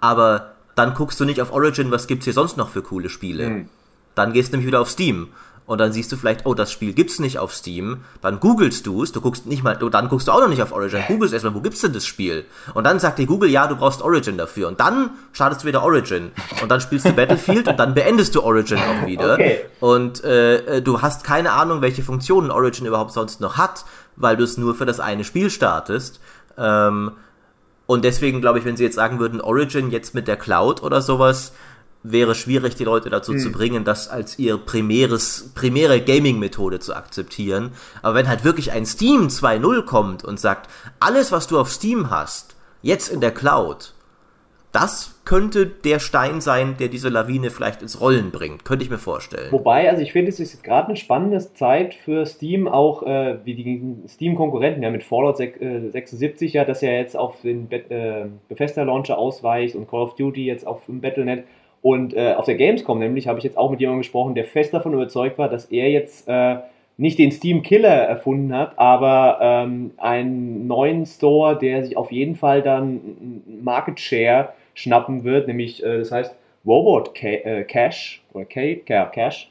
aber 0.00 0.52
dann 0.74 0.94
guckst 0.94 1.18
du 1.18 1.24
nicht 1.24 1.40
auf 1.40 1.52
Origin, 1.52 1.90
was 1.90 2.06
gibt's 2.06 2.24
hier 2.24 2.32
sonst 2.32 2.56
noch 2.56 2.68
für 2.68 2.82
coole 2.82 3.08
Spiele. 3.08 3.46
Hm. 3.46 3.68
Dann 4.18 4.32
gehst 4.32 4.52
du 4.52 4.56
nämlich 4.56 4.66
wieder 4.66 4.80
auf 4.80 4.90
Steam. 4.90 5.28
Und 5.68 5.82
dann 5.82 5.92
siehst 5.92 6.10
du 6.10 6.16
vielleicht, 6.16 6.46
oh, 6.46 6.54
das 6.54 6.72
Spiel 6.72 6.94
gibt's 6.94 7.18
nicht 7.18 7.38
auf 7.38 7.52
Steam. 7.54 7.98
Dann 8.22 8.40
googelst 8.40 8.86
du 8.86 9.02
es, 9.02 9.12
du 9.12 9.20
guckst 9.20 9.44
nicht 9.44 9.62
mal, 9.62 9.76
du, 9.76 9.90
dann 9.90 10.08
guckst 10.08 10.26
du 10.26 10.32
auch 10.32 10.40
noch 10.40 10.48
nicht 10.48 10.62
auf 10.62 10.72
Origin, 10.72 11.02
googelst 11.06 11.34
erstmal, 11.34 11.54
wo 11.54 11.60
gibt's 11.60 11.82
denn 11.82 11.92
das 11.92 12.06
Spiel? 12.06 12.46
Und 12.72 12.84
dann 12.84 12.98
sagt 12.98 13.18
dir 13.18 13.26
Google, 13.26 13.50
ja, 13.50 13.66
du 13.66 13.76
brauchst 13.76 14.00
Origin 14.00 14.38
dafür. 14.38 14.68
Und 14.68 14.80
dann 14.80 15.10
startest 15.32 15.62
du 15.62 15.68
wieder 15.68 15.82
Origin. 15.82 16.30
Und 16.62 16.70
dann 16.70 16.80
spielst 16.80 17.04
du 17.04 17.12
Battlefield 17.12 17.68
und 17.68 17.78
dann 17.78 17.92
beendest 17.92 18.34
du 18.34 18.42
Origin 18.42 18.78
auch 18.78 19.06
wieder. 19.06 19.34
Okay. 19.34 19.60
Und 19.80 20.24
äh, 20.24 20.80
du 20.80 21.02
hast 21.02 21.22
keine 21.22 21.52
Ahnung, 21.52 21.82
welche 21.82 22.02
Funktionen 22.02 22.50
Origin 22.50 22.86
überhaupt 22.86 23.12
sonst 23.12 23.42
noch 23.42 23.58
hat, 23.58 23.84
weil 24.16 24.38
du 24.38 24.44
es 24.44 24.56
nur 24.56 24.74
für 24.74 24.86
das 24.86 25.00
eine 25.00 25.22
Spiel 25.22 25.50
startest. 25.50 26.18
Ähm, 26.56 27.12
und 27.84 28.04
deswegen 28.06 28.40
glaube 28.40 28.58
ich, 28.58 28.64
wenn 28.64 28.78
sie 28.78 28.84
jetzt 28.84 28.96
sagen 28.96 29.18
würden, 29.18 29.42
Origin 29.42 29.90
jetzt 29.90 30.14
mit 30.14 30.28
der 30.28 30.36
Cloud 30.36 30.82
oder 30.82 31.02
sowas, 31.02 31.52
wäre 32.12 32.34
schwierig, 32.34 32.76
die 32.76 32.84
Leute 32.84 33.10
dazu 33.10 33.32
hm. 33.32 33.38
zu 33.38 33.52
bringen, 33.52 33.84
das 33.84 34.08
als 34.08 34.38
ihr 34.38 34.56
primäres, 34.56 35.52
primäre 35.54 36.00
Gaming-Methode 36.00 36.80
zu 36.80 36.94
akzeptieren. 36.94 37.72
Aber 38.02 38.14
wenn 38.14 38.28
halt 38.28 38.44
wirklich 38.44 38.72
ein 38.72 38.86
Steam 38.86 39.28
2.0 39.28 39.82
kommt 39.82 40.24
und 40.24 40.40
sagt, 40.40 40.68
alles, 41.00 41.32
was 41.32 41.46
du 41.46 41.58
auf 41.58 41.70
Steam 41.70 42.10
hast, 42.10 42.56
jetzt 42.82 43.08
in 43.08 43.20
der 43.20 43.32
Cloud, 43.32 43.92
das 44.72 45.18
könnte 45.24 45.66
der 45.66 45.98
Stein 45.98 46.40
sein, 46.40 46.76
der 46.78 46.88
diese 46.88 47.08
Lawine 47.08 47.50
vielleicht 47.50 47.80
ins 47.80 48.00
Rollen 48.00 48.30
bringt. 48.30 48.64
Könnte 48.64 48.84
ich 48.84 48.90
mir 48.90 48.98
vorstellen. 48.98 49.50
Wobei, 49.50 49.88
also 49.88 50.02
ich 50.02 50.12
finde, 50.12 50.30
es 50.30 50.40
ist 50.40 50.62
gerade 50.62 50.88
eine 50.88 50.96
spannende 50.96 51.38
Zeit 51.54 51.94
für 51.94 52.26
Steam, 52.26 52.68
auch 52.68 53.02
äh, 53.02 53.38
wie 53.44 53.54
die 53.54 54.08
Steam-Konkurrenten, 54.08 54.82
ja 54.82 54.90
mit 54.90 55.04
Fallout 55.04 55.38
76 55.38 56.54
äh, 56.54 56.58
ja, 56.58 56.64
dass 56.64 56.82
ja 56.82 56.90
jetzt 56.90 57.16
auf 57.16 57.40
den 57.40 57.68
Be 57.68 57.76
äh, 57.90 58.26
Bethesda-Launcher 58.48 59.16
ausweicht 59.16 59.74
und 59.74 59.88
Call 59.88 60.02
of 60.02 60.16
Duty 60.16 60.44
jetzt 60.44 60.66
auf 60.66 60.84
dem 60.86 61.00
Battle.net 61.00 61.44
und 61.82 62.14
äh, 62.14 62.34
auf 62.34 62.44
der 62.44 62.56
Gamescom 62.56 62.98
nämlich 62.98 63.28
habe 63.28 63.38
ich 63.38 63.44
jetzt 63.44 63.56
auch 63.56 63.70
mit 63.70 63.80
jemandem 63.80 64.00
gesprochen, 64.00 64.34
der 64.34 64.44
fest 64.44 64.74
davon 64.74 64.94
überzeugt 64.94 65.38
war, 65.38 65.48
dass 65.48 65.66
er 65.66 65.90
jetzt 65.90 66.28
äh, 66.28 66.56
nicht 66.96 67.18
den 67.18 67.30
Steam 67.30 67.62
Killer 67.62 67.88
erfunden 67.88 68.54
hat, 68.54 68.76
aber 68.76 69.38
ähm, 69.40 69.92
einen 69.98 70.66
neuen 70.66 71.06
Store, 71.06 71.56
der 71.56 71.84
sich 71.84 71.96
auf 71.96 72.10
jeden 72.10 72.34
Fall 72.34 72.60
dann 72.62 73.42
Market 73.62 74.00
Share 74.00 74.48
schnappen 74.74 75.24
wird, 75.24 75.46
nämlich 75.46 75.82
äh, 75.84 75.98
das 75.98 76.10
heißt 76.10 76.34
Robot 76.66 77.12
äh, 77.22 77.64
Cash 77.64 78.22
oder 78.32 78.44
K 78.44 78.74
Cash. 79.12 79.50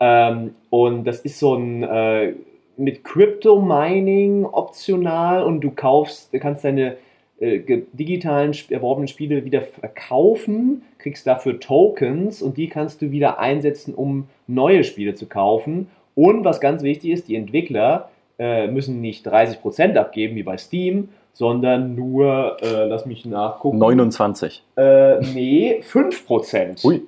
Ähm, 0.00 0.54
und 0.70 1.04
das 1.04 1.20
ist 1.20 1.38
so 1.38 1.54
ein 1.54 1.82
äh, 1.82 2.32
mit 2.76 3.04
Crypto 3.04 3.60
Mining 3.60 4.44
optional 4.44 5.42
und 5.42 5.60
du 5.60 5.70
kaufst, 5.70 6.32
du 6.32 6.38
kannst 6.38 6.64
deine 6.64 6.96
äh, 7.38 7.82
digitalen 7.92 8.54
erworbenen 8.70 9.08
Spiele 9.08 9.44
wieder 9.44 9.62
verkaufen, 9.62 10.82
kriegst 10.98 11.26
dafür 11.26 11.60
Tokens 11.60 12.40
und 12.40 12.56
die 12.56 12.68
kannst 12.68 13.02
du 13.02 13.10
wieder 13.10 13.38
einsetzen, 13.38 13.94
um 13.94 14.28
neue 14.46 14.84
Spiele 14.84 15.14
zu 15.14 15.26
kaufen. 15.26 15.88
Und 16.14 16.44
was 16.44 16.60
ganz 16.60 16.82
wichtig 16.82 17.10
ist, 17.10 17.28
die 17.28 17.36
Entwickler 17.36 18.10
äh, 18.38 18.66
müssen 18.68 19.00
nicht 19.00 19.26
30% 19.26 19.96
abgeben 19.96 20.36
wie 20.36 20.42
bei 20.42 20.56
Steam, 20.56 21.10
sondern 21.32 21.94
nur, 21.94 22.56
äh, 22.62 22.84
lass 22.84 23.04
mich 23.04 23.26
nachgucken. 23.26 23.78
29. 23.78 24.62
Äh, 24.76 25.20
nee, 25.20 25.80
5%. 25.82 26.84
Ui. 26.86 27.02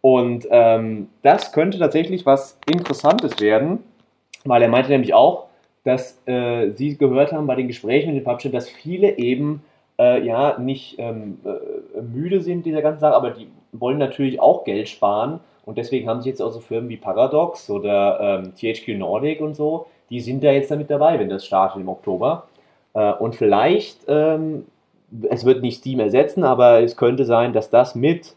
Und 0.00 0.46
ähm, 0.50 1.08
das 1.22 1.52
könnte 1.52 1.78
tatsächlich 1.78 2.24
was 2.24 2.58
Interessantes 2.70 3.40
werden, 3.40 3.80
weil 4.44 4.62
er 4.62 4.68
meinte 4.68 4.90
nämlich 4.90 5.12
auch, 5.12 5.45
dass 5.86 6.20
äh, 6.26 6.72
sie 6.74 6.98
gehört 6.98 7.32
haben 7.32 7.46
bei 7.46 7.54
den 7.54 7.68
Gesprächen 7.68 8.08
mit 8.08 8.16
den 8.16 8.24
Publishern, 8.24 8.50
dass 8.50 8.68
viele 8.68 9.18
eben 9.18 9.62
äh, 9.98 10.26
ja 10.26 10.58
nicht 10.58 10.96
ähm, 10.98 11.38
äh, 11.44 12.02
müde 12.02 12.40
sind 12.40 12.66
dieser 12.66 12.82
ganzen 12.82 13.00
Sache, 13.00 13.14
aber 13.14 13.30
die 13.30 13.46
wollen 13.72 13.98
natürlich 13.98 14.40
auch 14.40 14.64
Geld 14.64 14.88
sparen 14.88 15.38
und 15.64 15.78
deswegen 15.78 16.08
haben 16.08 16.22
sich 16.22 16.30
jetzt 16.30 16.42
auch 16.42 16.50
so 16.50 16.58
Firmen 16.58 16.88
wie 16.88 16.96
Paradox 16.96 17.70
oder 17.70 18.42
ähm, 18.44 18.52
THQ 18.56 18.98
Nordic 18.98 19.40
und 19.40 19.54
so, 19.54 19.86
die 20.10 20.20
sind 20.20 20.42
da 20.42 20.50
jetzt 20.50 20.72
damit 20.72 20.90
dabei, 20.90 21.20
wenn 21.20 21.28
das 21.28 21.46
startet 21.46 21.80
im 21.80 21.88
Oktober. 21.88 22.48
Äh, 22.94 23.12
und 23.12 23.36
vielleicht, 23.36 24.00
ähm, 24.08 24.66
es 25.30 25.44
wird 25.44 25.62
nicht 25.62 25.78
Steam 25.78 26.00
ersetzen, 26.00 26.42
aber 26.42 26.82
es 26.82 26.96
könnte 26.96 27.24
sein, 27.24 27.52
dass 27.52 27.70
das 27.70 27.94
mit 27.94 28.34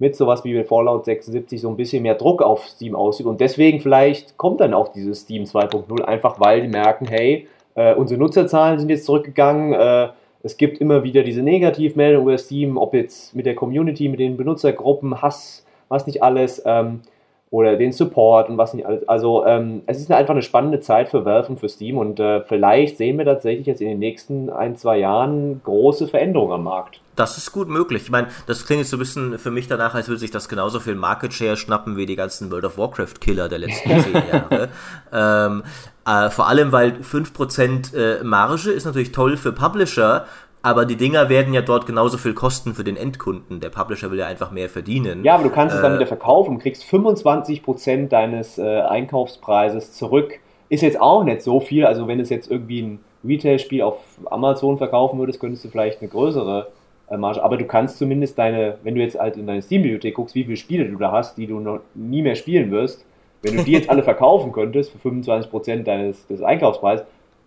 mit 0.00 0.16
sowas 0.16 0.42
wie 0.44 0.64
Fallout 0.64 1.04
76 1.04 1.60
so 1.60 1.68
ein 1.68 1.76
bisschen 1.76 2.02
mehr 2.02 2.16
Druck 2.16 2.42
auf 2.42 2.66
Steam 2.66 2.96
aussieht. 2.96 3.26
Und 3.26 3.40
deswegen 3.40 3.80
vielleicht 3.80 4.36
kommt 4.38 4.60
dann 4.60 4.74
auch 4.74 4.88
dieses 4.88 5.20
Steam 5.20 5.44
2.0, 5.44 6.02
einfach 6.02 6.40
weil 6.40 6.62
die 6.62 6.68
merken, 6.68 7.06
hey, 7.06 7.46
äh, 7.74 7.94
unsere 7.94 8.18
Nutzerzahlen 8.18 8.78
sind 8.80 8.88
jetzt 8.88 9.04
zurückgegangen, 9.04 9.74
äh, 9.74 10.08
es 10.42 10.56
gibt 10.56 10.78
immer 10.78 11.02
wieder 11.02 11.22
diese 11.22 11.42
Negativmeldungen 11.42 12.26
über 12.26 12.38
Steam, 12.38 12.78
ob 12.78 12.94
jetzt 12.94 13.36
mit 13.36 13.44
der 13.44 13.54
Community, 13.54 14.08
mit 14.08 14.20
den 14.20 14.38
Benutzergruppen, 14.38 15.20
Hass, 15.20 15.66
was 15.88 16.06
nicht 16.06 16.22
alles. 16.22 16.62
Ähm, 16.64 17.02
oder 17.50 17.76
den 17.76 17.92
Support 17.92 18.48
und 18.48 18.58
was 18.58 18.74
nicht 18.74 18.86
alles. 18.86 19.06
Also 19.08 19.44
ähm, 19.44 19.82
es 19.86 19.98
ist 19.98 20.10
einfach 20.12 20.34
eine 20.34 20.42
spannende 20.42 20.80
Zeit 20.80 21.08
für 21.08 21.24
Valve 21.24 21.48
und 21.48 21.58
für 21.58 21.68
Steam 21.68 21.98
und 21.98 22.20
äh, 22.20 22.42
vielleicht 22.44 22.96
sehen 22.96 23.18
wir 23.18 23.24
tatsächlich 23.24 23.66
jetzt 23.66 23.80
in 23.80 23.88
den 23.88 23.98
nächsten 23.98 24.50
ein, 24.50 24.76
zwei 24.76 24.98
Jahren 24.98 25.60
große 25.64 26.06
Veränderungen 26.06 26.52
am 26.52 26.64
Markt. 26.64 27.00
Das 27.16 27.36
ist 27.36 27.50
gut 27.50 27.68
möglich. 27.68 28.04
Ich 28.04 28.10
meine, 28.10 28.28
das 28.46 28.64
klingt 28.64 28.80
jetzt 28.80 28.90
so 28.90 28.96
ein 28.96 29.00
bisschen 29.00 29.38
für 29.38 29.50
mich 29.50 29.66
danach, 29.66 29.94
als 29.94 30.08
würde 30.08 30.20
sich 30.20 30.30
das 30.30 30.48
genauso 30.48 30.78
viel 30.78 30.94
Market 30.94 31.34
Share 31.34 31.56
schnappen 31.56 31.96
wie 31.96 32.06
die 32.06 32.16
ganzen 32.16 32.52
World 32.52 32.64
of 32.64 32.78
Warcraft 32.78 33.20
Killer 33.20 33.48
der 33.48 33.58
letzten 33.58 34.00
zehn 34.00 34.14
Jahre. 34.32 34.68
ähm, 35.12 35.64
äh, 36.06 36.30
vor 36.30 36.48
allem, 36.48 36.70
weil 36.70 36.92
5% 36.92 37.94
äh, 37.94 38.24
Marge 38.24 38.70
ist 38.70 38.84
natürlich 38.84 39.12
toll 39.12 39.36
für 39.36 39.52
Publisher, 39.52 40.24
aber 40.62 40.84
die 40.84 40.96
Dinger 40.96 41.28
werden 41.28 41.54
ja 41.54 41.62
dort 41.62 41.86
genauso 41.86 42.18
viel 42.18 42.34
kosten 42.34 42.74
für 42.74 42.84
den 42.84 42.96
Endkunden. 42.96 43.60
Der 43.60 43.70
Publisher 43.70 44.10
will 44.10 44.18
ja 44.18 44.26
einfach 44.26 44.50
mehr 44.50 44.68
verdienen. 44.68 45.24
Ja, 45.24 45.34
aber 45.34 45.44
du 45.44 45.50
kannst 45.50 45.74
äh, 45.74 45.78
es 45.78 45.82
dann 45.82 45.94
wieder 45.94 46.06
verkaufen, 46.06 46.58
kriegst 46.58 46.84
25% 46.84 48.08
deines 48.08 48.58
äh, 48.58 48.80
Einkaufspreises 48.80 49.92
zurück. 49.92 50.38
Ist 50.68 50.82
jetzt 50.82 51.00
auch 51.00 51.24
nicht 51.24 51.42
so 51.42 51.60
viel. 51.60 51.86
Also 51.86 52.06
wenn 52.08 52.18
du 52.18 52.22
es 52.22 52.30
jetzt 52.30 52.50
irgendwie 52.50 52.82
ein 52.82 53.00
Retail-Spiel 53.24 53.82
auf 53.82 53.98
Amazon 54.26 54.78
verkaufen 54.78 55.18
würdest, 55.18 55.40
könntest 55.40 55.64
du 55.64 55.68
vielleicht 55.68 56.00
eine 56.00 56.10
größere 56.10 56.68
äh, 57.08 57.16
Marge. 57.16 57.42
Aber 57.42 57.56
du 57.56 57.64
kannst 57.64 57.98
zumindest 57.98 58.38
deine, 58.38 58.76
wenn 58.82 58.94
du 58.94 59.00
jetzt 59.00 59.18
halt 59.18 59.36
in 59.36 59.46
deine 59.46 59.62
Steam-Bibliothek 59.62 60.14
guckst, 60.14 60.34
wie 60.34 60.44
viele 60.44 60.56
Spiele 60.56 60.84
du 60.86 60.96
da 60.96 61.10
hast, 61.10 61.38
die 61.38 61.46
du 61.46 61.58
noch 61.58 61.80
nie 61.94 62.22
mehr 62.22 62.34
spielen 62.34 62.70
wirst, 62.70 63.04
wenn 63.42 63.56
du 63.56 63.64
die 63.64 63.72
jetzt 63.72 63.88
alle 63.90 64.02
verkaufen 64.02 64.52
könntest 64.52 64.92
für 64.92 65.08
25% 65.08 65.84
deines 65.84 66.26
des 66.26 66.42
Einkaufspreises, 66.42 67.06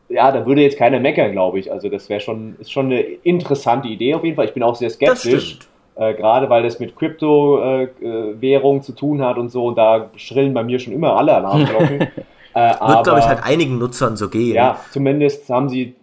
ja, 0.10 0.32
da 0.32 0.46
würde 0.46 0.62
jetzt 0.62 0.78
keiner 0.78 1.00
meckern, 1.00 1.32
glaube 1.32 1.60
ich. 1.60 1.72
Also 1.72 1.90
das 1.90 2.10
wäre 2.10 2.20
schon, 2.20 2.56
ist 2.60 2.72
schon 2.72 2.88
eine 2.88 3.02
interessante 3.02 3.88
Idee 3.88 4.14
auf 4.14 4.24
jeden 4.24 4.36
Fall. 4.36 4.46
Ich 4.46 4.54
bin 4.54 4.64
auch 4.64 4.76
sehr 4.76 4.90
skeptisch. 4.90 5.60
Äh, 5.96 6.16
gerade 6.16 6.50
weil 6.50 6.64
das 6.64 6.80
mit 6.80 6.96
Kryptowährung 6.96 8.78
äh, 8.78 8.82
zu 8.82 8.94
tun 8.94 9.22
hat 9.22 9.38
und 9.38 9.50
so, 9.50 9.68
und 9.68 9.78
da 9.78 10.10
schrillen 10.16 10.54
bei 10.54 10.64
mir 10.64 10.80
schon 10.80 10.92
immer 10.92 11.16
alle 11.16 11.36
Alarmglocken. 11.36 12.02
äh, 12.56 12.70
Wird, 12.80 13.04
glaube 13.04 13.20
ich, 13.20 13.28
halt 13.28 13.44
einigen 13.44 13.78
Nutzern 13.78 14.18
so 14.18 14.28
gehen. 14.28 14.56
Ja, 14.56 14.80
zumindest 14.92 15.48
haben 15.52 15.70
sie, 15.70 15.94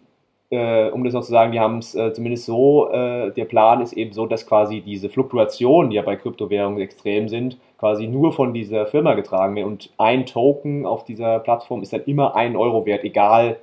äh, 0.51 0.91
um 0.91 1.03
das 1.03 1.13
noch 1.13 1.23
zu 1.23 1.33
sagen, 1.33 1.51
die 1.51 1.59
haben 1.59 1.79
es 1.79 1.97
äh, 1.97 2.13
zumindest 2.13 2.47
so, 2.47 2.89
äh, 2.93 3.33
der 3.33 3.47
Plan 3.47 3.83
ist 3.83 3.93
eben 3.93 4.13
so, 4.13 4.27
dass 4.27 4.47
quasi 4.47 4.81
diese 4.81 5.09
Fluktuationen, 5.09 5.91
die 5.91 5.97
ja 5.97 6.03
bei 6.03 6.15
Kryptowährungen 6.15 6.81
extrem 6.81 7.29
sind, 7.29 7.59
quasi 7.77 8.07
nur 8.07 8.33
von 8.33 8.55
dieser 8.55 8.87
Firma 8.87 9.15
getragen 9.15 9.57
werden. 9.57 9.67
Und 9.67 9.91
ein 9.99 10.25
Token 10.25 10.87
auf 10.87 11.05
dieser 11.05 11.41
Plattform 11.41 11.83
ist 11.83 11.93
dann 11.93 12.05
immer 12.05 12.37
ein 12.37 12.55
Euro 12.55 12.87
wert, 12.87 13.03
egal 13.03 13.57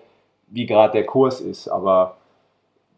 wie 0.47 0.65
gerade 0.65 0.93
der 0.93 1.05
Kurs 1.05 1.41
ist. 1.41 1.67
Aber 1.67 2.17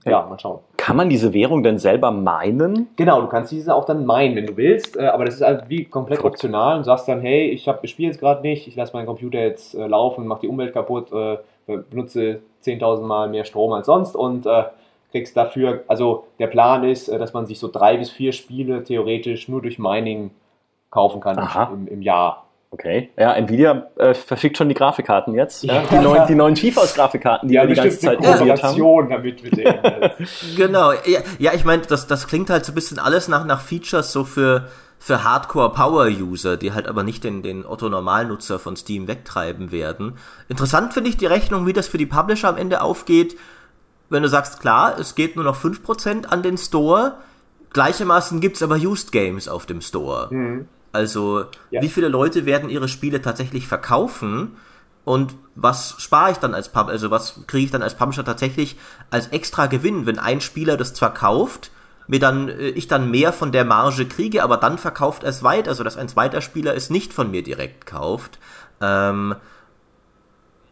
ja, 0.06 0.26
mal 0.26 0.40
schauen. 0.40 0.60
kann 0.78 0.96
man 0.96 1.10
diese 1.10 1.34
Währung 1.34 1.62
denn 1.62 1.78
selber 1.78 2.12
meinen? 2.12 2.88
Genau, 2.96 3.22
du 3.22 3.28
kannst 3.28 3.52
diese 3.52 3.76
auch 3.76 3.86
dann 3.86 4.06
meinen, 4.06 4.36
wenn 4.36 4.46
du 4.46 4.56
willst, 4.56 4.98
äh, 4.98 5.08
aber 5.08 5.26
das 5.26 5.36
ist 5.36 5.42
halt 5.42 5.66
wie 5.68 5.86
komplett 5.86 6.20
Verrückt. 6.20 6.36
optional 6.36 6.78
und 6.78 6.86
sagst 6.86 7.08
dann, 7.08 7.22
hey, 7.22 7.50
ich, 7.50 7.70
ich 7.82 7.92
spiele 7.92 8.10
jetzt 8.10 8.20
gerade 8.20 8.42
nicht, 8.42 8.68
ich 8.68 8.76
lasse 8.76 8.94
meinen 8.94 9.06
Computer 9.06 9.40
jetzt 9.40 9.76
äh, 9.76 9.88
laufen, 9.88 10.26
mach 10.26 10.40
die 10.40 10.48
Umwelt 10.48 10.74
kaputt, 10.74 11.12
äh, 11.12 11.38
benutze 11.66 12.40
10.000 12.64 13.02
Mal 13.02 13.30
mehr 13.30 13.46
Strom 13.46 13.74
als 13.74 13.88
sonst 13.88 14.16
und 14.16 14.46
äh, 14.46 14.64
kriegst 15.12 15.36
dafür, 15.36 15.84
also 15.88 16.26
der 16.40 16.48
Plan 16.48 16.84
ist, 16.84 17.10
dass 17.10 17.34
man 17.34 17.46
sich 17.46 17.60
so 17.60 17.68
drei 17.68 17.98
bis 17.98 18.10
vier 18.10 18.32
Spiele 18.32 18.84
theoretisch 18.84 19.50
nur 19.50 19.62
durch 19.62 19.80
Mining 19.80 20.32
kaufen 20.92 21.20
kann 21.20 21.38
im, 21.74 21.88
im 21.88 22.02
Jahr. 22.02 22.46
Okay, 22.72 23.10
ja, 23.18 23.34
Nvidia 23.34 23.90
äh, 23.96 24.14
verschickt 24.14 24.56
schon 24.56 24.70
die 24.70 24.76
Grafikkarten 24.76 25.34
jetzt. 25.34 25.64
Ja. 25.64 25.84
Die 25.88 25.98
neuen, 25.98 26.28
die 26.28 26.36
neuen 26.36 26.54
GeForce-Grafikkarten, 26.54 27.50
die 27.50 27.56
ja, 27.56 27.64
wir 27.64 27.70
die 27.70 27.82
ganze 27.82 27.98
Zeit 27.98 28.20
probiert 28.20 28.62
haben. 28.62 29.10
damit 29.10 29.44
mit 29.44 29.58
denen. 29.58 29.80
genau, 30.56 30.92
ja, 30.92 31.22
ja 31.40 31.54
ich 31.54 31.66
meine, 31.66 31.82
das, 31.82 32.06
das 32.06 32.28
klingt 32.28 32.52
halt 32.52 32.66
so 32.66 32.72
ein 32.72 32.76
bisschen 32.76 33.00
alles 33.00 33.28
nach, 33.28 33.44
nach 33.44 33.62
Features 33.62 34.12
so 34.12 34.24
für, 34.24 34.68
für 35.00 35.24
Hardcore-Power-User, 35.24 36.58
die 36.58 36.72
halt 36.72 36.88
aber 36.88 37.02
nicht 37.02 37.24
den, 37.24 37.42
den 37.42 37.66
Otto-Normalnutzer 37.66 38.60
von 38.60 38.76
Steam 38.76 39.08
wegtreiben 39.08 39.72
werden. 39.72 40.20
Interessant 40.48 40.94
finde 40.94 41.10
ich 41.10 41.18
die 41.18 41.26
Rechnung, 41.26 41.66
wie 41.66 41.74
das 41.74 41.88
für 41.88 41.98
die 41.98 42.06
Publisher 42.06 42.50
am 42.50 42.58
Ende 42.58 42.82
aufgeht, 42.82 43.36
wenn 44.12 44.22
du 44.22 44.30
sagst, 44.30 44.62
klar, 44.62 44.96
es 45.00 45.16
geht 45.16 45.36
nur 45.36 45.46
noch 45.46 45.60
5% 45.60 46.28
an 46.28 46.44
den 46.44 46.58
Store, 46.60 47.18
gleichermaßen 47.74 48.42
gibt's 48.42 48.62
aber 48.62 48.76
Used 48.76 49.12
Games 49.12 49.48
auf 49.48 49.66
dem 49.66 49.82
Store. 49.82 50.28
Mhm. 50.32 50.68
Also, 50.92 51.46
ja. 51.70 51.82
wie 51.82 51.90
viele 51.90 52.08
Leute 52.08 52.46
werden 52.46 52.70
ihre 52.70 52.88
Spiele 52.88 53.22
tatsächlich 53.22 53.68
verkaufen? 53.68 54.58
Und 55.06 55.36
was 55.56 55.96
spare 56.00 56.32
ich 56.32 56.38
dann 56.38 56.54
als 56.54 56.70
Pub, 56.70 56.88
also 56.88 57.10
was 57.10 57.42
kriege 57.48 57.66
ich 57.66 57.72
dann 57.72 57.82
als 57.82 57.96
Publisher 57.96 58.24
tatsächlich 58.24 58.78
als 59.10 59.28
extra 59.28 59.66
Gewinn, 59.68 60.06
wenn 60.06 60.20
ein 60.20 60.42
Spieler 60.42 60.78
das 60.78 60.94
zwar 60.94 61.14
kauft, 61.14 61.72
mir 62.08 62.20
dann, 62.20 62.50
äh, 62.50 62.70
ich 62.70 62.88
dann 62.88 63.10
mehr 63.10 63.34
von 63.34 63.52
der 63.52 63.66
Marge 63.66 64.06
kriege, 64.06 64.44
aber 64.44 64.58
dann 64.58 64.78
verkauft 64.78 65.24
es 65.24 65.42
weiter, 65.42 65.70
also 65.70 65.84
dass 65.84 65.98
ein 65.98 66.10
zweiter 66.10 66.42
Spieler 66.42 66.76
es 66.76 66.90
nicht 66.90 67.14
von 67.14 67.32
mir 67.32 67.44
direkt 67.44 67.86
kauft. 67.86 68.40
Ähm, 68.82 69.36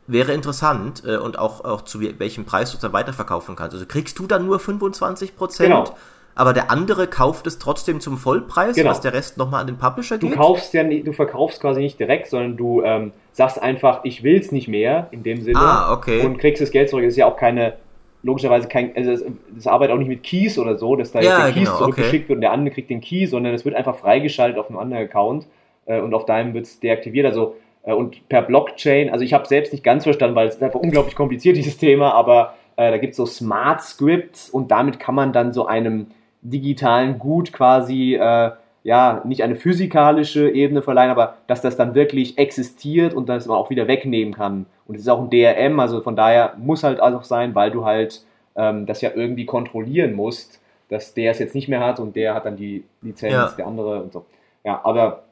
wäre 0.08 0.34
interessant 0.34 1.04
äh, 1.06 1.18
und 1.18 1.38
auch, 1.38 1.66
auch 1.66 1.82
zu 1.82 2.00
welchem 2.00 2.46
Preis 2.46 2.72
du 2.72 2.78
es 2.78 2.82
dann 2.82 2.94
weiterverkaufen 2.94 3.56
kannst. 3.56 3.74
Also 3.74 3.86
kriegst 3.86 4.18
du 4.20 4.28
dann 4.28 4.46
nur 4.46 4.60
25 4.60 5.36
Prozent? 5.36 5.70
Genau 5.70 5.98
aber 6.38 6.54
der 6.54 6.70
andere 6.70 7.08
kauft 7.08 7.48
es 7.48 7.58
trotzdem 7.58 8.00
zum 8.00 8.18
Vollpreis, 8.18 8.76
genau. 8.76 8.92
was 8.92 9.02
der 9.02 9.12
Rest 9.12 9.40
nochmal 9.40 9.62
an 9.62 9.68
den 9.68 9.78
Publisher 9.78 10.20
geht? 10.20 10.32
Du 10.32 10.36
kaufst 10.36 10.72
ja 10.76 10.84
nicht, 10.84 11.08
du 11.08 11.12
verkaufst 11.12 11.60
quasi 11.60 11.82
nicht 11.82 12.00
direkt, 12.00 12.28
sondern 12.28 12.56
du 12.56 12.84
ähm, 12.84 13.12
sagst 13.32 13.60
einfach, 13.60 14.02
ich 14.04 14.22
will 14.22 14.40
es 14.40 14.52
nicht 14.52 14.68
mehr, 14.68 15.08
in 15.10 15.24
dem 15.24 15.42
Sinne. 15.42 15.58
Ah, 15.58 15.92
okay. 15.94 16.24
Und 16.24 16.38
kriegst 16.38 16.62
das 16.62 16.70
Geld 16.70 16.90
zurück. 16.90 17.04
Das 17.04 17.14
ist 17.14 17.18
ja 17.18 17.26
auch 17.26 17.38
keine, 17.38 17.74
logischerweise 18.22 18.68
kein, 18.68 18.96
also 18.96 19.26
das, 19.56 19.66
arbeitet 19.66 19.96
auch 19.96 19.98
nicht 20.00 20.10
mit 20.10 20.22
Keys 20.22 20.60
oder 20.60 20.78
so, 20.78 20.96
dass 20.96 21.12
da 21.12 21.22
ja, 21.22 21.30
jetzt 21.30 21.40
der 21.40 21.54
Keys 21.54 21.64
genau, 21.70 21.78
zurückgeschickt 21.80 22.26
okay. 22.26 22.30
wird 22.30 22.38
und 22.38 22.42
der 22.42 22.52
andere 22.52 22.74
kriegt 22.76 22.92
den 22.92 23.02
Key, 23.02 23.26
sondern 23.26 23.56
es 23.56 23.66
wird 23.66 23.74
einfach 23.74 23.96
freigeschaltet 23.96 24.60
auf 24.60 24.70
einem 24.70 24.78
anderen 24.78 25.06
Account 25.06 25.48
äh, 25.88 26.00
und 26.00 26.14
auf 26.14 26.26
deinem 26.26 26.54
wird 26.54 26.66
es 26.66 26.80
deaktiviert. 26.80 27.26
Also 27.26 27.56
äh, 27.82 27.94
und 27.94 28.30
per 28.30 28.44
Blockchain, 28.44 29.10
also 29.10 29.26
ich 29.26 29.34
habe 29.34 29.48
selbst 29.48 29.74
nicht 29.74 29.84
ganz 29.84 30.04
verstanden, 30.04 30.36
weil 30.36 30.48
es 30.48 30.58
ist 30.58 30.62
einfach 30.62 30.82
unglaublich 30.82 31.16
kompliziert, 31.16 31.58
dieses 31.58 31.80
Thema, 31.80 32.14
aber 32.14 32.54
äh, 32.76 32.92
da 32.92 32.98
gibt 33.00 33.12
es 33.12 33.18
so 33.18 33.26
Smart 33.26 33.82
Scripts 33.82 34.52
und 34.52 34.70
damit 34.70 35.00
kann 35.00 35.16
man 35.16 35.34
dann 35.34 35.52
so 35.52 35.66
einem 35.66 36.12
digitalen 36.50 37.20
Gut 37.20 37.54
quasi 37.54 38.16
äh, 38.16 38.52
ja 38.84 39.22
nicht 39.26 39.44
eine 39.44 39.56
physikalische 39.56 40.50
Ebene 40.50 40.82
verleihen, 40.82 41.12
aber 41.12 41.36
dass 41.48 41.62
das 41.62 41.76
dann 41.76 41.96
wirklich 41.96 42.38
existiert 42.38 43.14
und 43.14 43.28
dass 43.28 43.46
man 43.46 43.58
auch 43.58 43.70
wieder 43.70 43.88
wegnehmen 43.88 44.34
kann. 44.34 44.66
Und 44.88 44.96
es 44.96 45.02
ist 45.02 45.10
auch 45.10 45.22
ein 45.22 45.30
DRM, 45.30 45.80
also 45.80 46.02
von 46.02 46.16
daher 46.16 46.54
muss 46.58 46.84
halt 46.84 47.02
auch 47.02 47.24
sein, 47.24 47.54
weil 47.56 47.72
du 47.72 47.86
halt 47.86 48.24
ähm, 48.56 48.86
das 48.86 49.02
ja 49.02 49.12
irgendwie 49.14 49.46
kontrollieren 49.46 50.14
musst, 50.14 50.60
dass 50.90 51.14
der 51.14 51.32
es 51.32 51.40
jetzt 51.40 51.54
nicht 51.54 51.68
mehr 51.68 51.82
hat 51.82 52.00
und 52.00 52.16
der 52.16 52.34
hat 52.34 52.46
dann 52.46 52.56
die 52.56 52.86
Lizenz, 53.02 53.34
ja. 53.34 53.54
der 53.58 53.68
andere 53.68 54.02
und 54.02 54.14
so. 54.14 54.26
Ja, 54.64 54.82
aber 54.84 55.24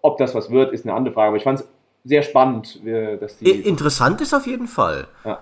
ob 0.00 0.18
das 0.18 0.34
was 0.34 0.50
wird, 0.50 0.72
ist 0.72 0.86
eine 0.86 0.94
andere 0.94 1.12
Frage. 1.12 1.28
Aber 1.28 1.36
ich 1.36 1.44
fand 1.44 1.60
es 1.60 1.68
sehr 2.04 2.22
spannend, 2.22 2.80
dass 3.20 3.38
die. 3.38 3.50
Interessant 3.50 4.20
ist 4.20 4.34
auf 4.34 4.46
jeden 4.46 4.66
Fall. 4.66 5.06
Ja. 5.24 5.40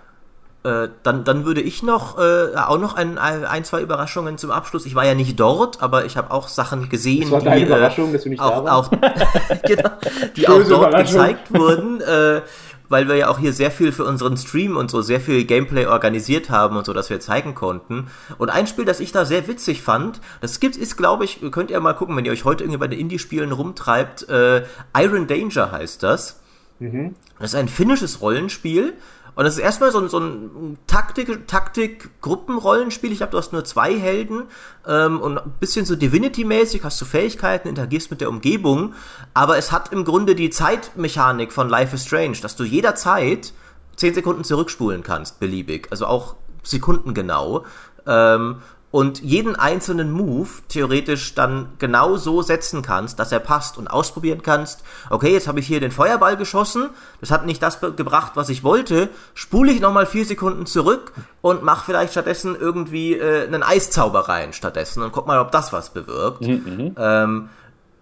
Äh, 0.63 0.89
dann, 1.03 1.25
dann 1.25 1.47
würde 1.47 1.63
ich 1.63 1.83
noch 1.83 2.19
äh, 2.19 2.55
auch 2.55 2.79
noch 2.79 2.95
ein, 2.95 3.17
ein, 3.17 3.65
zwei 3.65 3.81
Überraschungen 3.81 4.37
zum 4.37 4.51
Abschluss. 4.51 4.85
Ich 4.85 4.95
war 4.95 5.07
ja 5.07 5.15
nicht 5.15 5.41
dort, 5.41 5.83
aber 5.83 6.05
ich 6.05 6.19
habe 6.19 6.31
auch 6.31 6.49
Sachen 6.49 6.91
gesehen, 6.91 7.31
das 7.31 7.31
war 7.31 7.41
die, 7.41 7.63
äh, 7.63 7.65
Überraschung, 7.65 8.13
dass 8.13 8.25
du 8.25 8.29
nicht 8.29 8.43
auch, 8.43 8.63
da 8.63 8.65
warst. 8.65 8.93
Auch, 8.93 9.63
genau, 9.63 9.91
die 10.37 10.49
auch 10.49 10.63
dort 10.69 10.95
gezeigt 10.99 11.55
wurden, 11.55 12.03
äh, 12.03 12.43
weil 12.91 13.09
wir 13.09 13.15
ja 13.15 13.29
auch 13.29 13.39
hier 13.39 13.55
sehr 13.55 13.71
viel 13.71 13.91
für 13.91 14.05
unseren 14.05 14.37
Stream 14.37 14.77
und 14.77 14.91
so 14.91 15.01
sehr 15.01 15.21
viel 15.21 15.45
Gameplay 15.45 15.87
organisiert 15.87 16.51
haben 16.51 16.77
und 16.77 16.85
so, 16.85 16.93
dass 16.93 17.09
wir 17.09 17.21
zeigen 17.21 17.55
konnten. 17.55 18.09
Und 18.37 18.51
ein 18.51 18.67
Spiel, 18.67 18.85
das 18.85 19.01
ich 19.01 19.13
da 19.13 19.25
sehr 19.25 19.49
witzig 19.49 19.81
fand, 19.81 20.21
das 20.43 20.61
gibt, 20.61 20.77
ist, 20.77 20.99
glaube 20.99 21.25
ich, 21.25 21.41
könnt 21.53 21.71
ihr 21.71 21.81
mal 21.81 21.95
gucken, 21.95 22.15
wenn 22.17 22.27
ihr 22.27 22.33
euch 22.33 22.45
heute 22.45 22.65
irgendwie 22.65 22.81
bei 22.81 22.89
den 22.89 23.01
Indie-Spielen 23.01 23.53
rumtreibt. 23.53 24.29
Äh, 24.29 24.65
Iron 24.95 25.27
Danger 25.27 25.73
heißt 25.73 26.03
das. 26.03 26.41
Mhm. 26.81 27.15
Das 27.39 27.55
ist 27.55 27.59
ein 27.59 27.69
finnisches 27.69 28.21
Rollenspiel 28.21 28.95
und 29.35 29.45
das 29.45 29.55
ist 29.55 29.61
erstmal 29.61 29.93
so 29.93 30.01
ein, 30.01 30.09
so 30.09 30.19
ein 30.19 30.79
Taktik, 30.87 31.47
Taktik-Gruppenrollenspiel. 31.47 33.13
Ich 33.13 33.19
glaube, 33.19 33.33
du 33.33 33.39
hast 33.39 33.53
nur 33.53 33.65
zwei 33.65 33.99
Helden 33.99 34.45
ähm, 34.87 35.21
und 35.21 35.39
ein 35.39 35.53
bisschen 35.61 35.87
so 35.87 35.97
Divinity-mäßig, 35.97 36.83
hast 36.85 37.01
du 37.01 37.05
Fähigkeiten, 37.05 37.69
interagierst 37.69 38.11
mit 38.11 38.21
der 38.21 38.29
Umgebung. 38.29 38.95
Aber 39.35 39.57
es 39.57 39.73
hat 39.73 39.93
im 39.93 40.05
Grunde 40.05 40.35
die 40.35 40.51
Zeitmechanik 40.51 41.53
von 41.53 41.69
Life 41.69 41.95
is 41.95 42.05
Strange, 42.05 42.39
dass 42.43 42.57
du 42.57 42.65
jederzeit 42.65 43.53
10 43.97 44.15
Sekunden 44.15 44.45
zurückspulen 44.45 45.03
kannst, 45.03 45.41
beliebig. 45.41 45.89
Also 45.91 46.07
auch 46.07 46.37
sekundengenau. 46.63 47.65
Ähm, 48.07 48.63
und 48.91 49.23
jeden 49.23 49.55
einzelnen 49.55 50.11
Move 50.11 50.49
theoretisch 50.69 51.35
dann 51.35 51.69
genau 51.79 52.17
so 52.17 52.43
setzen 52.43 52.83
kannst, 52.83 53.19
dass 53.19 53.31
er 53.31 53.39
passt 53.39 53.79
und 53.79 53.89
ausprobieren 53.89 54.43
kannst, 54.43 54.83
okay, 55.11 55.33
jetzt 55.33 55.47
habe 55.47 55.61
ich 55.61 55.67
hier 55.67 55.81
den 55.81 55.93
Feuerball 55.93 56.37
geschossen, 56.37 56.91
das 57.21 57.31
hat 57.31 57.47
nicht 57.47 57.63
das 57.63 57.81
gebracht, 57.81 58.33
was 58.35 58.49
ich 58.49 58.65
wollte, 58.65 59.09
spule 59.35 59.71
ich 59.71 59.81
nochmal 59.81 60.07
vier 60.07 60.25
Sekunden 60.25 60.67
zurück 60.67 61.13
und 61.41 61.63
mache 61.63 61.85
vielleicht 61.87 62.13
stattdessen 62.13 62.57
irgendwie 62.59 63.15
äh, 63.15 63.47
einen 63.47 63.63
Eiszauber 63.63 64.29
rein 64.29 64.53
stattdessen 64.53 65.03
und 65.03 65.13
guck 65.13 65.27
mal, 65.27 65.39
ob 65.39 65.53
das 65.53 65.73
was 65.73 65.91
bewirkt. 65.91 66.43
Mhm. 66.43 66.63
mhm. 66.67 66.95
Ähm, 66.99 67.49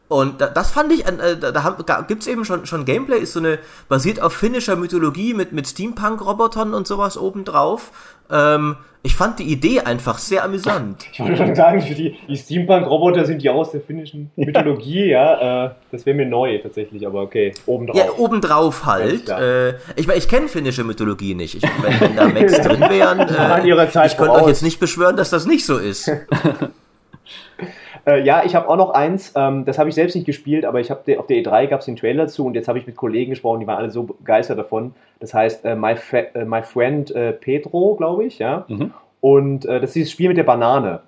und 0.09 0.41
das 0.41 0.71
fand 0.71 0.91
ich, 0.91 1.07
äh, 1.07 1.37
da, 1.37 2.05
gibt 2.09 2.23
es 2.23 2.29
eben 2.29 2.47
schon, 2.47 2.65
schon 2.65 2.87
Gameplay, 2.87 3.19
ist 3.19 3.35
so 3.35 3.41
eine, 3.41 3.59
basiert 3.91 4.23
auf 4.23 4.33
finnischer 4.33 4.75
Mythologie 4.75 5.35
mit, 5.35 5.53
mit 5.53 5.69
Steampunk-Robotern 5.69 6.73
und 6.73 6.87
sowas 6.87 7.19
obendrauf. 7.19 7.93
Ähm, 8.31 8.77
ich 9.03 9.15
fand 9.15 9.39
die 9.39 9.45
Idee 9.45 9.81
einfach 9.81 10.19
sehr 10.19 10.45
amüsant. 10.45 11.07
Ich 11.13 11.21
wollte 11.21 11.37
schon 11.37 11.55
sagen, 11.55 11.83
die, 11.83 12.17
die 12.29 12.37
Steampunk-Roboter 12.37 13.25
sind 13.25 13.43
ja 13.43 13.53
aus 13.53 13.71
der 13.71 13.81
finnischen 13.81 14.31
Mythologie, 14.37 15.07
ja. 15.07 15.67
Äh, 15.67 15.71
das 15.93 16.05
wäre 16.05 16.17
mir 16.17 16.27
neu 16.27 16.59
tatsächlich, 16.59 17.07
aber 17.07 17.23
okay, 17.23 17.55
obendrauf. 17.67 17.97
Ja, 17.97 18.11
obendrauf 18.19 18.85
halt. 18.87 19.29
Äh, 19.29 19.75
ich 19.97 20.07
meine, 20.07 20.19
ich 20.19 20.29
kenne 20.29 20.49
finnische 20.49 20.85
Mythologie 20.85 21.35
nicht. 21.35 21.55
Ich, 21.55 21.63
wenn, 21.63 22.01
wenn 22.01 22.17
da 22.17 22.29
Max 22.29 22.61
drin 22.61 22.81
wären, 22.81 23.21
äh, 23.21 24.07
ich 24.07 24.17
könnte 24.17 24.33
euch 24.33 24.49
jetzt 24.49 24.63
nicht 24.63 24.81
beschwören, 24.81 25.17
dass 25.17 25.31
das 25.31 25.47
nicht 25.47 25.65
so 25.65 25.79
ist. 25.79 26.11
Äh, 28.09 28.23
ja, 28.23 28.43
ich 28.43 28.55
habe 28.55 28.69
auch 28.71 28.77
noch 28.77 28.91
eins, 28.91 29.35
ähm, 29.37 29.67
das 29.67 29.79
habe 29.79 29.91
ich 29.91 29.95
selbst 29.95 30.15
nicht 30.15 30.25
gespielt, 30.25 30.65
aber 30.65 30.81
ich 30.81 30.91
habe 30.91 31.19
auf 31.19 31.27
der 31.27 31.37
E3 31.37 31.67
gab 31.67 31.81
es 31.81 31.87
den 31.87 31.97
Trailer 31.97 32.27
zu 32.27 32.47
und 32.47 32.55
jetzt 32.55 32.67
habe 32.67 32.79
ich 32.79 32.87
mit 32.87 32.97
Kollegen 32.97 33.31
gesprochen, 33.31 33.61
die 33.61 33.67
waren 33.67 33.77
alle 33.77 33.91
so 33.91 34.05
begeistert 34.05 34.59
davon. 34.59 34.95
Das 35.21 35.35
heißt 35.35 35.67
äh, 35.67 35.77
My, 35.77 35.95
äh, 36.13 36.45
My 36.47 36.63
Friend 36.63 37.11
äh, 37.11 37.33
Pedro, 37.33 37.97
glaube 37.97 38.25
ich, 38.25 38.39
ja. 38.39 38.65
Mhm. 38.69 38.93
Und 39.21 39.67
äh, 39.67 39.81
das 39.81 39.91
ist 39.91 39.97
dieses 39.97 40.13
Spiel 40.13 40.29
mit 40.29 40.39
der 40.39 40.45
Banane. 40.45 41.01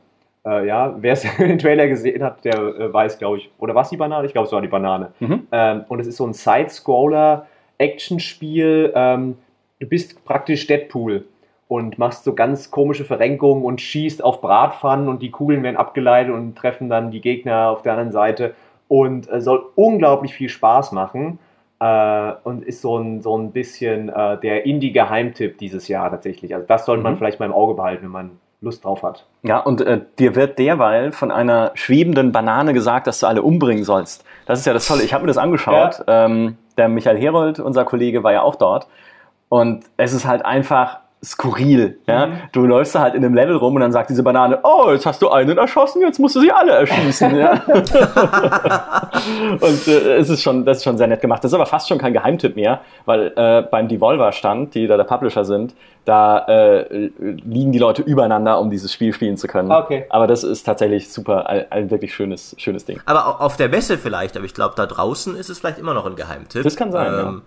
Äh, 0.45 0.67
ja, 0.67 0.95
wer 1.01 1.15
es 1.15 1.25
den 1.39 1.59
Trailer 1.59 1.89
gesehen 1.89 2.23
hat, 2.23 2.45
der 2.45 2.93
weiß, 2.93 3.19
glaube 3.19 3.39
ich, 3.39 3.51
oder 3.59 3.75
was 3.75 3.89
die 3.89 3.97
Banane? 3.97 4.27
Ich 4.27 4.33
glaube, 4.33 4.47
es 4.47 4.53
war 4.53 4.61
die 4.61 4.69
Banane. 4.69 5.13
Mhm. 5.21 5.47
Ähm, 5.53 5.85
und 5.89 6.01
es 6.01 6.07
ist 6.07 6.19
so 6.19 6.27
ein 6.27 6.35
Side-Scroller, 6.35 7.47
Action-Spiel. 7.79 8.93
Ähm, 8.95 9.39
du 9.79 9.87
bist 9.87 10.23
praktisch 10.27 10.67
Deadpool 10.67 11.25
und 11.71 11.99
machst 11.99 12.25
so 12.25 12.35
ganz 12.35 12.73
komische 12.73 13.05
Verrenkungen 13.05 13.63
und 13.65 13.81
schießt 13.81 14.25
auf 14.25 14.41
Bratpfannen 14.41 15.07
und 15.09 15.23
die 15.23 15.31
Kugeln 15.31 15.63
werden 15.63 15.77
abgeleitet 15.77 16.35
und 16.35 16.57
treffen 16.57 16.89
dann 16.89 17.13
die 17.13 17.21
Gegner 17.21 17.69
auf 17.69 17.83
der 17.83 17.93
anderen 17.93 18.11
Seite 18.11 18.57
und 18.89 19.33
äh, 19.33 19.41
soll 19.41 19.67
unglaublich 19.77 20.35
viel 20.35 20.49
Spaß 20.49 20.91
machen 20.91 21.39
äh, 21.79 22.33
und 22.43 22.65
ist 22.65 22.81
so 22.81 22.99
ein, 22.99 23.23
so 23.23 23.39
ein 23.39 23.53
bisschen 23.53 24.09
äh, 24.09 24.37
der 24.41 24.67
Indie-Geheimtipp 24.67 25.59
dieses 25.59 25.87
Jahr 25.87 26.11
tatsächlich. 26.11 26.53
Also 26.57 26.67
das 26.67 26.87
sollte 26.87 27.05
man 27.05 27.13
mhm. 27.13 27.19
vielleicht 27.19 27.39
mal 27.39 27.47
im 27.47 27.53
Auge 27.53 27.75
behalten, 27.75 28.03
wenn 28.03 28.11
man 28.11 28.31
Lust 28.61 28.85
drauf 28.85 29.05
hat. 29.05 29.25
Ja, 29.45 29.61
und 29.61 29.81
äh, 29.81 30.01
dir 30.19 30.35
wird 30.35 30.59
derweil 30.59 31.13
von 31.13 31.31
einer 31.31 31.71
schwebenden 31.75 32.33
Banane 32.33 32.73
gesagt, 32.73 33.07
dass 33.07 33.21
du 33.21 33.29
alle 33.29 33.43
umbringen 33.43 33.85
sollst. 33.85 34.25
Das 34.45 34.59
ist 34.59 34.67
ja 34.67 34.73
das 34.73 34.89
Tolle. 34.89 35.05
Ich 35.05 35.15
habe 35.15 35.23
mir 35.23 35.29
das 35.29 35.39
angeschaut. 35.39 36.03
Ja. 36.09 36.27
Ähm, 36.27 36.57
der 36.77 36.89
Michael 36.89 37.17
Herold, 37.17 37.61
unser 37.61 37.85
Kollege, 37.85 38.25
war 38.25 38.33
ja 38.33 38.43
auch 38.43 38.57
dort. 38.57 38.89
Und 39.49 39.85
es 39.97 40.13
ist 40.13 40.27
halt 40.27 40.45
einfach 40.45 40.99
skurril. 41.23 41.99
Ja? 42.07 42.27
Mhm. 42.27 42.33
Du 42.53 42.65
läufst 42.65 42.95
da 42.95 43.01
halt 43.01 43.15
in 43.15 43.25
einem 43.25 43.35
Level 43.35 43.57
rum 43.57 43.75
und 43.75 43.81
dann 43.81 43.93
sagt 43.93 44.11
diese 44.11 44.23
Banane, 44.23 44.61
oh, 44.63 44.91
jetzt 44.91 45.05
hast 45.05 45.21
du 45.21 45.29
einen 45.29 45.59
erschossen, 45.59 46.01
jetzt 46.03 46.19
musst 46.19 46.37
du 46.37 46.41
sie 46.41 46.51
alle 46.51 46.73
erschießen. 46.73 47.37
ja? 47.37 47.53
und 49.61 49.89
äh, 49.89 50.17
es 50.17 50.31
ist 50.31 50.43
schon, 50.43 50.65
das 50.65 50.79
ist 50.79 50.85
schon 50.85 50.97
sehr 50.97 51.07
nett 51.07 51.21
gemacht. 51.21 51.45
Das 51.45 51.51
ist 51.51 51.55
aber 51.55 51.67
fast 51.67 51.89
schon 51.89 51.99
kein 51.99 52.15
Geheimtipp 52.15 52.57
mehr, 52.57 52.81
weil 53.05 53.33
äh, 53.37 53.63
beim 53.71 53.89
Devolver-Stand, 53.89 54.75
die 54.75 54.87
da 54.87 54.97
der 54.97 55.05
Publisher 55.05 55.45
sind, 55.45 55.75
da 56.07 56.47
äh, 56.47 57.11
liegen 57.19 57.73
die 57.73 57.79
Leute 57.79 58.01
übereinander, 58.03 58.59
um 58.59 58.71
dieses 58.71 58.93
Spiel 58.93 59.13
spielen 59.13 59.37
zu 59.37 59.47
können. 59.47 59.71
Okay. 59.71 60.07
Aber 60.09 60.27
das 60.27 60.43
ist 60.43 60.63
tatsächlich 60.63 61.13
super, 61.13 61.47
ein, 61.49 61.67
ein, 61.71 61.91
wirklich 61.91 62.15
schönes, 62.15 62.55
schönes 62.59 62.87
Ding. 62.87 63.01
Aber 63.05 63.41
auf 63.43 63.57
der 63.59 63.69
Messe 63.69 63.99
vielleicht, 63.99 64.37
aber 64.37 64.47
ich 64.47 64.55
glaube, 64.55 64.75
da 64.77 64.87
draußen 64.87 65.37
ist 65.37 65.51
es 65.51 65.59
vielleicht 65.59 65.79
immer 65.79 65.93
noch 65.93 66.07
ein 66.07 66.17
Geheimtipp. 66.17 66.63
Das 66.63 66.77
kann 66.77 66.91
sein, 66.91 67.07
ähm, 67.13 67.13
ja. 67.19 67.43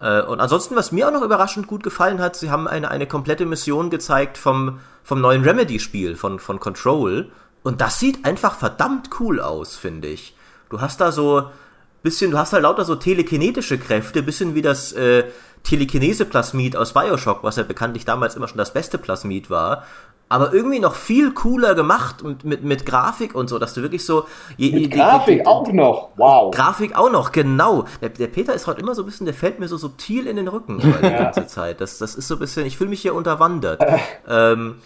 Äh, 0.00 0.22
und 0.22 0.40
ansonsten, 0.40 0.76
was 0.76 0.92
mir 0.92 1.08
auch 1.08 1.12
noch 1.12 1.22
überraschend 1.22 1.66
gut 1.66 1.82
gefallen 1.82 2.20
hat, 2.20 2.36
sie 2.36 2.50
haben 2.50 2.68
eine, 2.68 2.90
eine 2.90 3.06
komplette 3.06 3.46
Mission 3.46 3.90
gezeigt 3.90 4.38
vom, 4.38 4.80
vom 5.02 5.20
neuen 5.20 5.42
Remedy-Spiel, 5.42 6.16
von, 6.16 6.38
von 6.38 6.60
Control. 6.60 7.30
Und 7.62 7.80
das 7.80 7.98
sieht 7.98 8.24
einfach 8.24 8.56
verdammt 8.56 9.10
cool 9.20 9.40
aus, 9.40 9.76
finde 9.76 10.08
ich. 10.08 10.36
Du 10.70 10.80
hast 10.80 11.00
da 11.00 11.12
so 11.12 11.50
bisschen, 12.02 12.30
du 12.30 12.38
hast 12.38 12.52
halt 12.52 12.62
lauter 12.62 12.84
so 12.84 12.94
telekinetische 12.94 13.78
Kräfte, 13.78 14.22
bisschen 14.22 14.54
wie 14.54 14.62
das 14.62 14.92
äh, 14.92 15.24
Telekinese-Plasmid 15.64 16.76
aus 16.76 16.92
Bioshock, 16.92 17.42
was 17.42 17.56
ja 17.56 17.64
bekanntlich 17.64 18.04
damals 18.04 18.36
immer 18.36 18.46
schon 18.46 18.58
das 18.58 18.72
beste 18.72 18.98
Plasmid 18.98 19.50
war 19.50 19.84
aber 20.28 20.52
irgendwie 20.52 20.80
noch 20.80 20.96
viel 20.96 21.32
cooler 21.32 21.74
gemacht 21.74 22.20
und 22.22 22.44
mit, 22.44 22.64
mit 22.64 22.84
Grafik 22.84 23.34
und 23.34 23.48
so, 23.48 23.58
dass 23.58 23.74
du 23.74 23.82
wirklich 23.82 24.04
so. 24.04 24.26
Je, 24.56 24.72
mit 24.72 24.80
je, 24.82 24.88
Grafik 24.88 25.40
die, 25.40 25.46
auch 25.46 25.70
noch, 25.72 26.10
wow. 26.16 26.54
Grafik 26.54 26.96
auch 26.96 27.10
noch, 27.10 27.30
genau. 27.30 27.84
Der, 28.00 28.08
der, 28.08 28.26
Peter 28.26 28.52
ist 28.52 28.66
heute 28.66 28.80
immer 28.80 28.94
so 28.94 29.02
ein 29.02 29.06
bisschen, 29.06 29.26
der 29.26 29.34
fällt 29.34 29.60
mir 29.60 29.68
so 29.68 29.76
subtil 29.76 30.26
in 30.26 30.36
den 30.36 30.48
Rücken 30.48 30.80
die 30.80 31.10
ganze 31.10 31.46
Zeit. 31.46 31.80
Das, 31.80 31.98
das 31.98 32.16
ist 32.16 32.26
so 32.26 32.34
ein 32.34 32.40
bisschen, 32.40 32.66
ich 32.66 32.76
fühle 32.76 32.90
mich 32.90 33.02
hier 33.02 33.14
unterwandert. 33.14 33.80
ähm, 34.28 34.76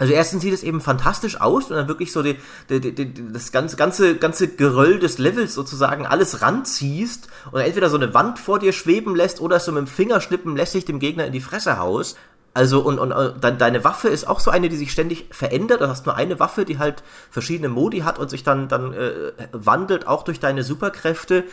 also 0.00 0.14
erstens 0.14 0.42
sieht 0.42 0.54
es 0.54 0.62
eben 0.62 0.80
fantastisch 0.80 1.40
aus 1.42 1.70
und 1.70 1.76
dann 1.76 1.86
wirklich 1.86 2.10
so 2.10 2.22
die, 2.22 2.36
die, 2.70 2.80
die, 2.80 3.32
das 3.32 3.52
ganze, 3.52 3.76
ganze, 3.76 4.16
ganze 4.16 4.48
Geröll 4.48 4.98
des 4.98 5.18
Levels 5.18 5.52
sozusagen 5.52 6.06
alles 6.06 6.40
ranziehst 6.40 7.28
und 7.52 7.60
entweder 7.60 7.90
so 7.90 7.98
eine 7.98 8.14
Wand 8.14 8.38
vor 8.38 8.58
dir 8.58 8.72
schweben 8.72 9.14
lässt 9.14 9.42
oder 9.42 9.60
so 9.60 9.72
mit 9.72 9.80
dem 9.80 9.86
Fingerschnippen 9.86 10.56
lässig 10.56 10.86
dem 10.86 11.00
Gegner 11.00 11.26
in 11.26 11.34
die 11.34 11.42
Fresse 11.42 11.78
haust. 11.78 12.16
Also 12.52 12.80
und, 12.80 12.98
und, 12.98 13.12
und 13.12 13.44
dann 13.44 13.58
deine 13.58 13.84
Waffe 13.84 14.08
ist 14.08 14.26
auch 14.26 14.40
so 14.40 14.50
eine, 14.50 14.68
die 14.68 14.76
sich 14.76 14.90
ständig 14.90 15.26
verändert. 15.30 15.80
Du 15.80 15.88
hast 15.88 16.06
nur 16.06 16.16
eine 16.16 16.40
Waffe, 16.40 16.64
die 16.64 16.78
halt 16.78 17.02
verschiedene 17.30 17.68
Modi 17.68 18.00
hat 18.00 18.18
und 18.18 18.28
sich 18.28 18.42
dann, 18.42 18.68
dann 18.68 18.92
äh, 18.92 19.32
wandelt, 19.52 20.06
auch 20.06 20.24
durch 20.24 20.40
deine 20.40 20.64
Superkräfte. 20.64 21.44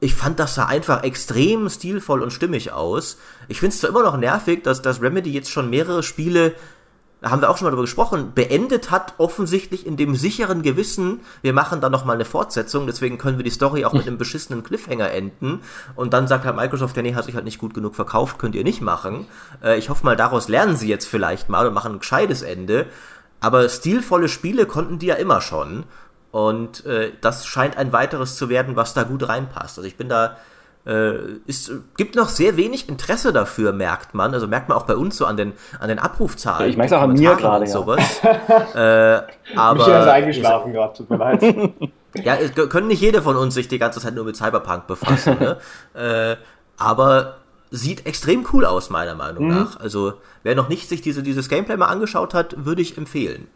Ich 0.00 0.14
fand 0.14 0.38
das 0.38 0.54
sah 0.54 0.66
einfach 0.66 1.02
extrem 1.02 1.68
stilvoll 1.68 2.22
und 2.22 2.32
stimmig 2.32 2.72
aus. 2.72 3.18
Ich 3.48 3.60
finde 3.60 3.74
es 3.74 3.80
zwar 3.80 3.90
immer 3.90 4.02
noch 4.02 4.16
nervig, 4.16 4.62
dass, 4.62 4.82
dass 4.82 5.02
Remedy 5.02 5.32
jetzt 5.32 5.50
schon 5.50 5.70
mehrere 5.70 6.02
Spiele 6.02 6.54
da 7.24 7.30
haben 7.30 7.40
wir 7.40 7.48
auch 7.48 7.56
schon 7.56 7.64
mal 7.64 7.70
darüber 7.70 7.84
gesprochen, 7.84 8.32
beendet 8.34 8.90
hat, 8.90 9.14
offensichtlich 9.16 9.86
in 9.86 9.96
dem 9.96 10.14
sicheren 10.14 10.60
Gewissen, 10.60 11.20
wir 11.40 11.54
machen 11.54 11.80
da 11.80 11.88
nochmal 11.88 12.16
eine 12.16 12.26
Fortsetzung, 12.26 12.86
deswegen 12.86 13.16
können 13.16 13.38
wir 13.38 13.44
die 13.44 13.50
Story 13.50 13.86
auch 13.86 13.94
mit 13.94 14.06
einem 14.06 14.18
beschissenen 14.18 14.62
Cliffhanger 14.62 15.10
enden. 15.10 15.62
Und 15.96 16.12
dann 16.12 16.28
sagt 16.28 16.44
halt 16.44 16.54
Microsoft, 16.54 16.94
ja 16.96 17.02
nee, 17.02 17.14
hat 17.14 17.24
sich 17.24 17.34
halt 17.34 17.46
nicht 17.46 17.58
gut 17.58 17.72
genug 17.72 17.94
verkauft, 17.94 18.38
könnt 18.38 18.54
ihr 18.54 18.62
nicht 18.62 18.82
machen. 18.82 19.26
Äh, 19.62 19.78
ich 19.78 19.88
hoffe 19.88 20.04
mal, 20.04 20.16
daraus 20.16 20.48
lernen 20.48 20.76
sie 20.76 20.86
jetzt 20.86 21.06
vielleicht 21.06 21.48
mal 21.48 21.66
und 21.66 21.72
machen 21.72 21.92
ein 21.92 21.98
gescheites 22.00 22.42
Ende. 22.42 22.88
Aber 23.40 23.66
stilvolle 23.70 24.28
Spiele 24.28 24.66
konnten 24.66 24.98
die 24.98 25.06
ja 25.06 25.14
immer 25.14 25.40
schon. 25.40 25.84
Und 26.30 26.84
äh, 26.84 27.12
das 27.22 27.46
scheint 27.46 27.78
ein 27.78 27.94
weiteres 27.94 28.36
zu 28.36 28.50
werden, 28.50 28.76
was 28.76 28.92
da 28.92 29.04
gut 29.04 29.26
reinpasst. 29.26 29.78
Also 29.78 29.88
ich 29.88 29.96
bin 29.96 30.10
da 30.10 30.36
äh, 30.86 31.38
ist, 31.46 31.72
gibt 31.96 32.14
noch 32.14 32.28
sehr 32.28 32.56
wenig 32.56 32.88
Interesse 32.88 33.32
dafür, 33.32 33.72
merkt 33.72 34.14
man. 34.14 34.34
Also 34.34 34.46
merkt 34.46 34.68
man 34.68 34.76
auch 34.76 34.84
bei 34.84 34.96
uns 34.96 35.16
so 35.16 35.26
an 35.26 35.36
den, 35.36 35.52
an 35.80 35.88
den 35.88 35.98
Abrufzahlen. 35.98 36.70
Ich 36.70 36.76
merke 36.76 36.94
es 36.94 36.98
auch 36.98 37.02
an 37.02 37.12
mir 37.12 37.34
gerade. 37.36 37.66
Sowas. 37.66 38.20
äh, 38.74 39.20
aber, 39.56 39.74
Michael 39.74 40.02
ist 40.02 40.08
eingeschlafen 40.08 40.72
gerade, 40.72 40.96
tut 40.96 41.10
mir 41.10 41.16
leid. 41.16 41.42
ja, 42.14 42.36
können 42.66 42.88
nicht 42.88 43.00
jeder 43.00 43.22
von 43.22 43.36
uns 43.36 43.54
sich 43.54 43.68
die 43.68 43.78
ganze 43.78 44.00
Zeit 44.00 44.14
nur 44.14 44.24
mit 44.24 44.36
Cyberpunk 44.36 44.86
befassen. 44.86 45.38
ne? 45.38 45.56
äh, 45.94 46.36
aber 46.76 47.36
sieht 47.70 48.06
extrem 48.06 48.46
cool 48.52 48.64
aus, 48.64 48.90
meiner 48.90 49.14
Meinung 49.14 49.44
mhm. 49.44 49.54
nach. 49.54 49.80
Also, 49.80 50.14
wer 50.42 50.54
noch 50.54 50.68
nicht 50.68 50.88
sich 50.88 51.00
diese, 51.00 51.22
dieses 51.22 51.48
Gameplay 51.48 51.76
mal 51.76 51.86
angeschaut 51.86 52.34
hat, 52.34 52.64
würde 52.64 52.82
ich 52.82 52.98
empfehlen. 52.98 53.48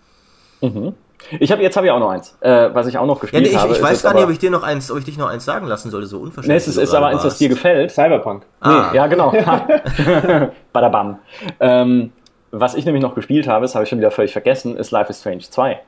Mhm. 0.60 0.94
Ich 1.40 1.52
habe 1.52 1.62
jetzt 1.62 1.76
habe 1.76 1.86
ich 1.86 1.92
auch 1.92 1.98
noch 1.98 2.10
eins, 2.10 2.36
äh, 2.40 2.70
was 2.72 2.86
ich 2.86 2.96
auch 2.96 3.06
noch 3.06 3.20
gespielt 3.20 3.44
ja, 3.44 3.48
nee, 3.50 3.54
ich, 3.56 3.60
habe. 3.60 3.72
Ich 3.72 3.82
weiß 3.82 4.02
gar 4.02 4.14
nicht, 4.14 4.24
ob 4.24 4.30
ich 4.30 4.38
dir 4.38 4.50
noch 4.50 4.62
eins, 4.62 4.90
ob 4.90 4.98
ich 4.98 5.04
dich 5.04 5.18
noch 5.18 5.28
eins 5.28 5.44
sagen 5.44 5.66
lassen 5.66 5.90
sollte, 5.90 6.06
so 6.06 6.18
unverständlich. 6.18 6.66
Nee, 6.66 6.70
es 6.70 6.76
ist, 6.76 6.82
ist 6.82 6.94
aber 6.94 7.08
eins, 7.08 7.22
das 7.22 7.38
dir 7.38 7.48
gefällt. 7.48 7.90
Cyberpunk. 7.90 8.44
Ah. 8.60 8.88
Nee, 8.90 8.96
ja, 8.96 9.06
genau. 9.06 9.32
Badabam. 10.72 11.18
Ähm, 11.60 12.12
was 12.50 12.74
ich 12.74 12.84
nämlich 12.84 13.02
noch 13.02 13.14
gespielt 13.14 13.46
habe, 13.46 13.62
das 13.62 13.74
habe 13.74 13.84
ich 13.84 13.90
schon 13.90 13.98
wieder 13.98 14.10
völlig 14.10 14.32
vergessen, 14.32 14.76
ist 14.76 14.90
Life 14.90 15.10
is 15.10 15.20
Strange 15.20 15.40
2. 15.40 15.80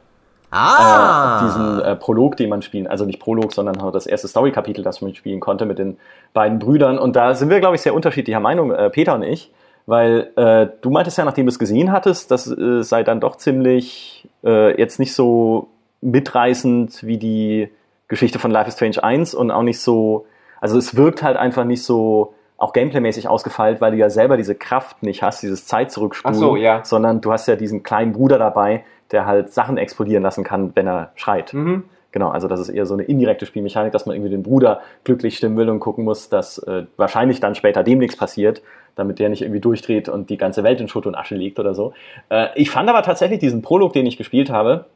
Ah! 0.50 1.38
Äh, 1.38 1.44
diesen 1.44 1.80
äh, 1.80 1.96
Prolog, 1.96 2.36
den 2.36 2.50
man 2.50 2.62
spielen, 2.62 2.86
also 2.86 3.04
nicht 3.04 3.20
Prolog, 3.20 3.52
sondern 3.52 3.80
halt 3.80 3.94
das 3.94 4.06
erste 4.06 4.28
Story-Kapitel, 4.28 4.82
das 4.82 5.00
man 5.00 5.14
spielen 5.14 5.40
konnte 5.40 5.64
mit 5.64 5.78
den 5.78 5.96
beiden 6.32 6.58
Brüdern. 6.58 6.98
Und 6.98 7.16
da 7.16 7.34
sind 7.34 7.50
wir, 7.50 7.60
glaube 7.60 7.76
ich, 7.76 7.82
sehr 7.82 7.94
unterschiedlicher 7.94 8.40
Meinung, 8.40 8.72
äh, 8.72 8.90
Peter 8.90 9.14
und 9.14 9.22
ich. 9.22 9.50
Weil 9.86 10.30
äh, 10.36 10.68
du 10.80 10.90
meintest 10.90 11.18
ja, 11.18 11.24
nachdem 11.24 11.46
du 11.46 11.50
es 11.50 11.58
gesehen 11.58 11.90
hattest, 11.92 12.30
das 12.30 12.46
äh, 12.46 12.82
sei 12.82 13.02
dann 13.02 13.20
doch 13.20 13.36
ziemlich 13.36 14.28
äh, 14.44 14.78
jetzt 14.78 14.98
nicht 14.98 15.14
so 15.14 15.68
mitreißend 16.00 17.04
wie 17.04 17.18
die 17.18 17.68
Geschichte 18.08 18.38
von 18.38 18.50
Life 18.50 18.68
is 18.68 18.74
Strange 18.74 19.02
1 19.02 19.34
und 19.34 19.50
auch 19.50 19.62
nicht 19.62 19.80
so, 19.80 20.26
also 20.60 20.78
es 20.78 20.96
wirkt 20.96 21.22
halt 21.22 21.36
einfach 21.36 21.64
nicht 21.64 21.82
so 21.82 22.34
auch 22.56 22.72
gameplaymäßig 22.74 23.28
ausgefeilt, 23.28 23.80
weil 23.80 23.92
du 23.92 23.96
ja 23.96 24.10
selber 24.10 24.36
diese 24.36 24.54
Kraft 24.54 25.02
nicht 25.02 25.22
hast, 25.22 25.42
dieses 25.42 25.66
Zeit 25.66 25.90
zurückspulen, 25.90 26.38
so, 26.38 26.56
ja. 26.56 26.84
sondern 26.84 27.22
du 27.22 27.32
hast 27.32 27.48
ja 27.48 27.56
diesen 27.56 27.82
kleinen 27.82 28.12
Bruder 28.12 28.38
dabei, 28.38 28.84
der 29.12 29.24
halt 29.24 29.52
Sachen 29.52 29.78
explodieren 29.78 30.22
lassen 30.22 30.44
kann, 30.44 30.72
wenn 30.74 30.86
er 30.86 31.12
schreit. 31.14 31.54
Mhm. 31.54 31.84
Genau, 32.12 32.28
also 32.28 32.48
das 32.48 32.60
ist 32.60 32.68
eher 32.70 32.86
so 32.86 32.94
eine 32.94 33.04
indirekte 33.04 33.46
Spielmechanik, 33.46 33.92
dass 33.92 34.06
man 34.06 34.16
irgendwie 34.16 34.30
den 34.30 34.42
Bruder 34.42 34.80
glücklich 35.04 35.36
stimmen 35.36 35.56
will 35.56 35.68
und 35.68 35.80
gucken 35.80 36.04
muss, 36.04 36.28
dass 36.28 36.58
äh, 36.58 36.84
wahrscheinlich 36.96 37.40
dann 37.40 37.54
später 37.54 37.84
dem 37.84 37.98
nichts 37.98 38.16
passiert, 38.16 38.62
damit 38.96 39.18
der 39.18 39.28
nicht 39.28 39.42
irgendwie 39.42 39.60
durchdreht 39.60 40.08
und 40.08 40.28
die 40.28 40.36
ganze 40.36 40.64
Welt 40.64 40.80
in 40.80 40.88
Schutt 40.88 41.06
und 41.06 41.14
Asche 41.14 41.36
liegt 41.36 41.60
oder 41.60 41.74
so. 41.74 41.92
Äh, 42.28 42.48
ich 42.56 42.70
fand 42.70 42.88
aber 42.88 43.02
tatsächlich 43.02 43.38
diesen 43.38 43.62
Prolog, 43.62 43.92
den 43.92 44.06
ich 44.06 44.16
gespielt 44.16 44.50
habe, 44.50 44.86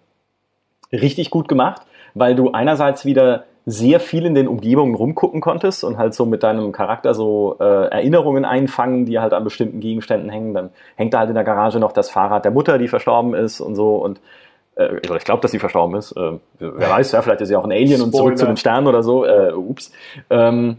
richtig 0.92 1.30
gut 1.30 1.46
gemacht, 1.48 1.82
weil 2.14 2.34
du 2.34 2.50
einerseits 2.50 3.04
wieder 3.04 3.44
sehr 3.66 3.98
viel 3.98 4.26
in 4.26 4.34
den 4.34 4.46
Umgebungen 4.46 4.94
rumgucken 4.94 5.40
konntest 5.40 5.84
und 5.84 5.96
halt 5.96 6.12
so 6.12 6.26
mit 6.26 6.42
deinem 6.42 6.70
Charakter 6.72 7.14
so 7.14 7.56
äh, 7.60 7.64
Erinnerungen 7.64 8.44
einfangen, 8.44 9.06
die 9.06 9.18
halt 9.18 9.32
an 9.32 9.42
bestimmten 9.42 9.80
Gegenständen 9.80 10.28
hängen. 10.28 10.52
Dann 10.52 10.70
hängt 10.96 11.14
da 11.14 11.20
halt 11.20 11.30
in 11.30 11.34
der 11.34 11.44
Garage 11.44 11.78
noch 11.78 11.92
das 11.92 12.10
Fahrrad 12.10 12.44
der 12.44 12.52
Mutter, 12.52 12.76
die 12.76 12.88
verstorben 12.88 13.34
ist 13.34 13.60
und 13.60 13.74
so 13.74 13.96
und 13.96 14.20
äh, 14.76 14.96
ich 14.96 15.24
glaube, 15.24 15.42
dass 15.42 15.50
sie 15.50 15.58
verstorben 15.58 15.96
ist. 15.96 16.12
Äh, 16.12 16.38
wer 16.58 16.90
weiß, 16.90 17.12
ja, 17.12 17.22
vielleicht 17.22 17.40
ist 17.40 17.48
sie 17.48 17.56
auch 17.56 17.64
ein 17.64 17.72
Alien 17.72 17.88
Spoiler. 17.88 18.04
und 18.04 18.14
zurück 18.14 18.38
zu 18.38 18.46
den 18.46 18.56
Sternen 18.56 18.86
oder 18.86 19.02
so. 19.02 19.24
Äh, 19.24 19.52
ups. 19.52 19.92
Ähm, 20.30 20.78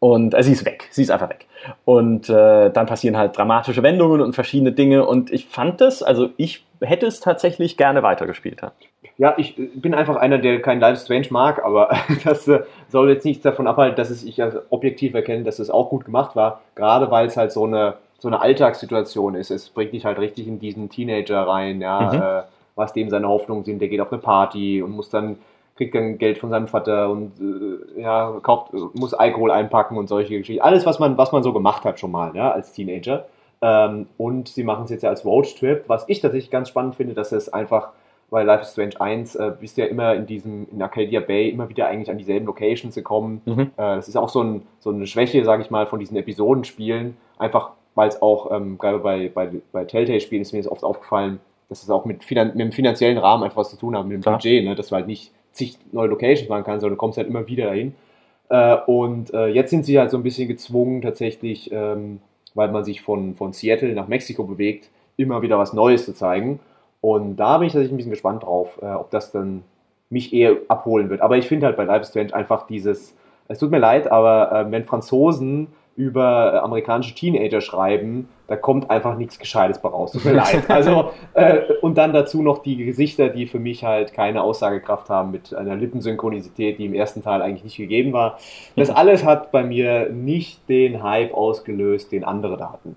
und 0.00 0.34
äh, 0.34 0.42
sie 0.42 0.52
ist 0.52 0.64
weg. 0.64 0.88
Sie 0.90 1.02
ist 1.02 1.10
einfach 1.10 1.28
weg. 1.28 1.46
Und 1.84 2.28
äh, 2.30 2.70
dann 2.70 2.86
passieren 2.86 3.16
halt 3.16 3.36
dramatische 3.36 3.82
Wendungen 3.82 4.20
und 4.22 4.32
verschiedene 4.32 4.72
Dinge. 4.72 5.06
Und 5.06 5.30
ich 5.30 5.46
fand 5.46 5.80
es, 5.82 6.02
also 6.02 6.30
ich 6.38 6.64
hätte 6.80 7.06
es 7.06 7.20
tatsächlich 7.20 7.76
gerne 7.76 8.02
weitergespielt. 8.02 8.62
Ja, 8.62 8.72
ja 9.18 9.34
ich 9.36 9.56
bin 9.56 9.94
einfach 9.94 10.16
einer, 10.16 10.38
der 10.38 10.62
kein 10.62 10.80
Life 10.80 11.04
Strange 11.04 11.26
mag, 11.30 11.62
aber 11.62 11.90
das 12.24 12.48
äh, 12.48 12.60
soll 12.88 13.10
jetzt 13.10 13.26
nichts 13.26 13.42
davon 13.42 13.66
abhalten, 13.66 13.96
dass 13.96 14.08
es 14.08 14.24
ich 14.24 14.42
als 14.42 14.56
objektiv 14.70 15.14
erkenne, 15.14 15.44
dass 15.44 15.58
es 15.58 15.68
auch 15.70 15.90
gut 15.90 16.06
gemacht 16.06 16.34
war. 16.34 16.62
Gerade 16.74 17.10
weil 17.10 17.26
es 17.26 17.36
halt 17.36 17.52
so 17.52 17.66
eine, 17.66 17.94
so 18.18 18.28
eine 18.28 18.40
Alltagssituation 18.40 19.34
ist. 19.34 19.50
Es 19.50 19.68
bringt 19.68 19.92
dich 19.92 20.06
halt 20.06 20.18
richtig 20.18 20.48
in 20.48 20.58
diesen 20.58 20.88
Teenager 20.88 21.46
rein, 21.46 21.82
ja. 21.82 22.12
Mhm. 22.12 22.22
Äh, 22.22 22.42
was 22.80 22.92
dem 22.92 23.10
seine 23.10 23.28
Hoffnungen 23.28 23.64
sind. 23.64 23.80
Der 23.80 23.88
geht 23.88 24.00
auf 24.00 24.12
eine 24.12 24.20
Party 24.20 24.82
und 24.82 24.90
muss 24.90 25.10
dann, 25.10 25.38
kriegt 25.76 25.94
dann 25.94 26.18
Geld 26.18 26.38
von 26.38 26.50
seinem 26.50 26.66
Vater 26.66 27.10
und 27.10 27.32
äh, 27.40 28.02
ja, 28.02 28.36
kauft, 28.42 28.72
muss 28.94 29.14
Alkohol 29.14 29.52
einpacken 29.52 29.96
und 29.96 30.08
solche 30.08 30.38
Geschichten. 30.38 30.62
Alles, 30.62 30.84
was 30.86 30.98
man, 30.98 31.16
was 31.16 31.30
man 31.30 31.44
so 31.44 31.52
gemacht 31.52 31.84
hat 31.84 32.00
schon 32.00 32.10
mal, 32.10 32.34
ja, 32.34 32.50
als 32.50 32.72
Teenager. 32.72 33.26
Ähm, 33.62 34.06
und 34.16 34.48
sie 34.48 34.64
machen 34.64 34.84
es 34.84 34.90
jetzt 34.90 35.02
ja 35.02 35.10
als 35.10 35.24
Roadtrip, 35.24 35.84
was 35.86 36.04
ich 36.08 36.20
tatsächlich 36.20 36.50
ganz 36.50 36.68
spannend 36.68 36.96
finde, 36.96 37.14
dass 37.14 37.32
es 37.32 37.52
einfach, 37.52 37.90
weil 38.30 38.46
Life 38.46 38.62
is 38.62 38.72
Strange 38.72 39.00
1 39.00 39.36
äh, 39.36 39.52
bist 39.60 39.76
ja 39.76 39.84
immer 39.86 40.14
in 40.14 40.26
diesem, 40.26 40.66
in 40.72 40.80
Arcadia 40.80 41.20
Bay 41.20 41.50
immer 41.50 41.68
wieder 41.68 41.86
eigentlich 41.86 42.10
an 42.10 42.18
dieselben 42.18 42.46
Locations 42.46 42.94
gekommen. 42.94 43.42
Mhm. 43.44 43.60
Äh, 43.60 43.96
das 43.96 44.08
ist 44.08 44.16
auch 44.16 44.30
so, 44.30 44.42
ein, 44.42 44.62
so 44.78 44.90
eine 44.90 45.06
Schwäche, 45.06 45.44
sage 45.44 45.62
ich 45.62 45.70
mal, 45.70 45.86
von 45.86 46.00
diesen 46.00 46.16
Episodenspielen. 46.16 47.16
Einfach, 47.38 47.72
weil 47.94 48.08
es 48.08 48.22
auch, 48.22 48.50
ähm, 48.50 48.78
gerade 48.78 48.98
bei, 48.98 49.28
bei, 49.28 49.50
bei 49.72 49.84
Telltale-Spielen 49.84 50.42
ist 50.42 50.52
mir 50.52 50.62
das 50.62 50.70
oft 50.70 50.84
aufgefallen, 50.84 51.40
dass 51.70 51.82
es 51.82 51.88
auch 51.88 52.04
mit, 52.04 52.24
Finan 52.24 52.48
mit 52.48 52.58
dem 52.58 52.72
finanziellen 52.72 53.16
Rahmen 53.16 53.44
einfach 53.44 53.58
was 53.58 53.70
zu 53.70 53.76
tun 53.76 53.96
hat, 53.96 54.04
mit 54.04 54.14
dem 54.14 54.22
Klar. 54.22 54.36
Budget, 54.36 54.64
ne? 54.64 54.74
dass 54.74 54.88
du 54.88 54.96
halt 54.96 55.06
nicht 55.06 55.32
zig 55.52 55.78
neue 55.92 56.08
Locations 56.08 56.48
machen 56.48 56.64
kannst, 56.64 56.82
sondern 56.82 56.96
du 56.96 57.00
kommst 57.00 57.16
halt 57.16 57.28
immer 57.28 57.46
wieder 57.46 57.66
dahin. 57.66 57.94
Äh, 58.50 58.76
und 58.86 59.32
äh, 59.32 59.46
jetzt 59.46 59.70
sind 59.70 59.86
sie 59.86 59.98
halt 59.98 60.10
so 60.10 60.16
ein 60.16 60.22
bisschen 60.22 60.48
gezwungen, 60.48 61.00
tatsächlich, 61.00 61.70
ähm, 61.72 62.20
weil 62.54 62.70
man 62.70 62.84
sich 62.84 63.00
von, 63.00 63.36
von 63.36 63.52
Seattle 63.52 63.94
nach 63.94 64.08
Mexiko 64.08 64.44
bewegt, 64.44 64.90
immer 65.16 65.42
wieder 65.42 65.58
was 65.58 65.72
Neues 65.72 66.04
zu 66.04 66.12
zeigen. 66.12 66.58
Und 67.00 67.36
da 67.36 67.58
bin 67.58 67.68
ich 67.68 67.72
tatsächlich 67.72 67.94
ein 67.94 67.96
bisschen 67.96 68.10
gespannt 68.10 68.42
drauf, 68.42 68.78
äh, 68.82 68.86
ob 68.86 69.10
das 69.10 69.30
dann 69.30 69.62
mich 70.10 70.32
eher 70.32 70.56
abholen 70.66 71.08
wird. 71.08 71.20
Aber 71.20 71.38
ich 71.38 71.46
finde 71.46 71.66
halt 71.66 71.76
bei 71.76 71.84
Life 71.84 72.04
Strange 72.04 72.34
einfach 72.34 72.66
dieses, 72.66 73.14
es 73.46 73.58
tut 73.60 73.70
mir 73.70 73.78
leid, 73.78 74.10
aber 74.10 74.52
äh, 74.52 74.72
wenn 74.72 74.84
Franzosen 74.84 75.68
über 75.96 76.62
amerikanische 76.64 77.14
Teenager 77.14 77.60
schreiben, 77.60 78.28
da 78.50 78.56
kommt 78.56 78.90
einfach 78.90 79.16
nichts 79.16 79.38
Gescheites 79.38 79.80
bei 79.80 79.88
raus. 79.88 80.10
Tut 80.10 80.24
mir 80.24 80.32
leid. 80.34 80.68
Also, 80.68 81.12
äh, 81.34 81.60
und 81.82 81.96
dann 81.96 82.12
dazu 82.12 82.42
noch 82.42 82.58
die 82.58 82.84
Gesichter, 82.84 83.28
die 83.28 83.46
für 83.46 83.60
mich 83.60 83.84
halt 83.84 84.12
keine 84.12 84.42
Aussagekraft 84.42 85.08
haben 85.08 85.30
mit 85.30 85.54
einer 85.54 85.76
Lippensynchronisität, 85.76 86.80
die 86.80 86.86
im 86.86 86.94
ersten 86.94 87.22
Teil 87.22 87.42
eigentlich 87.42 87.62
nicht 87.62 87.76
gegeben 87.76 88.12
war. 88.12 88.38
Das 88.74 88.90
alles 88.90 89.24
hat 89.24 89.52
bei 89.52 89.62
mir 89.62 90.10
nicht 90.10 90.68
den 90.68 91.00
Hype 91.00 91.32
ausgelöst, 91.32 92.10
den 92.10 92.24
andere 92.24 92.56
da 92.56 92.72
hatten 92.72 92.96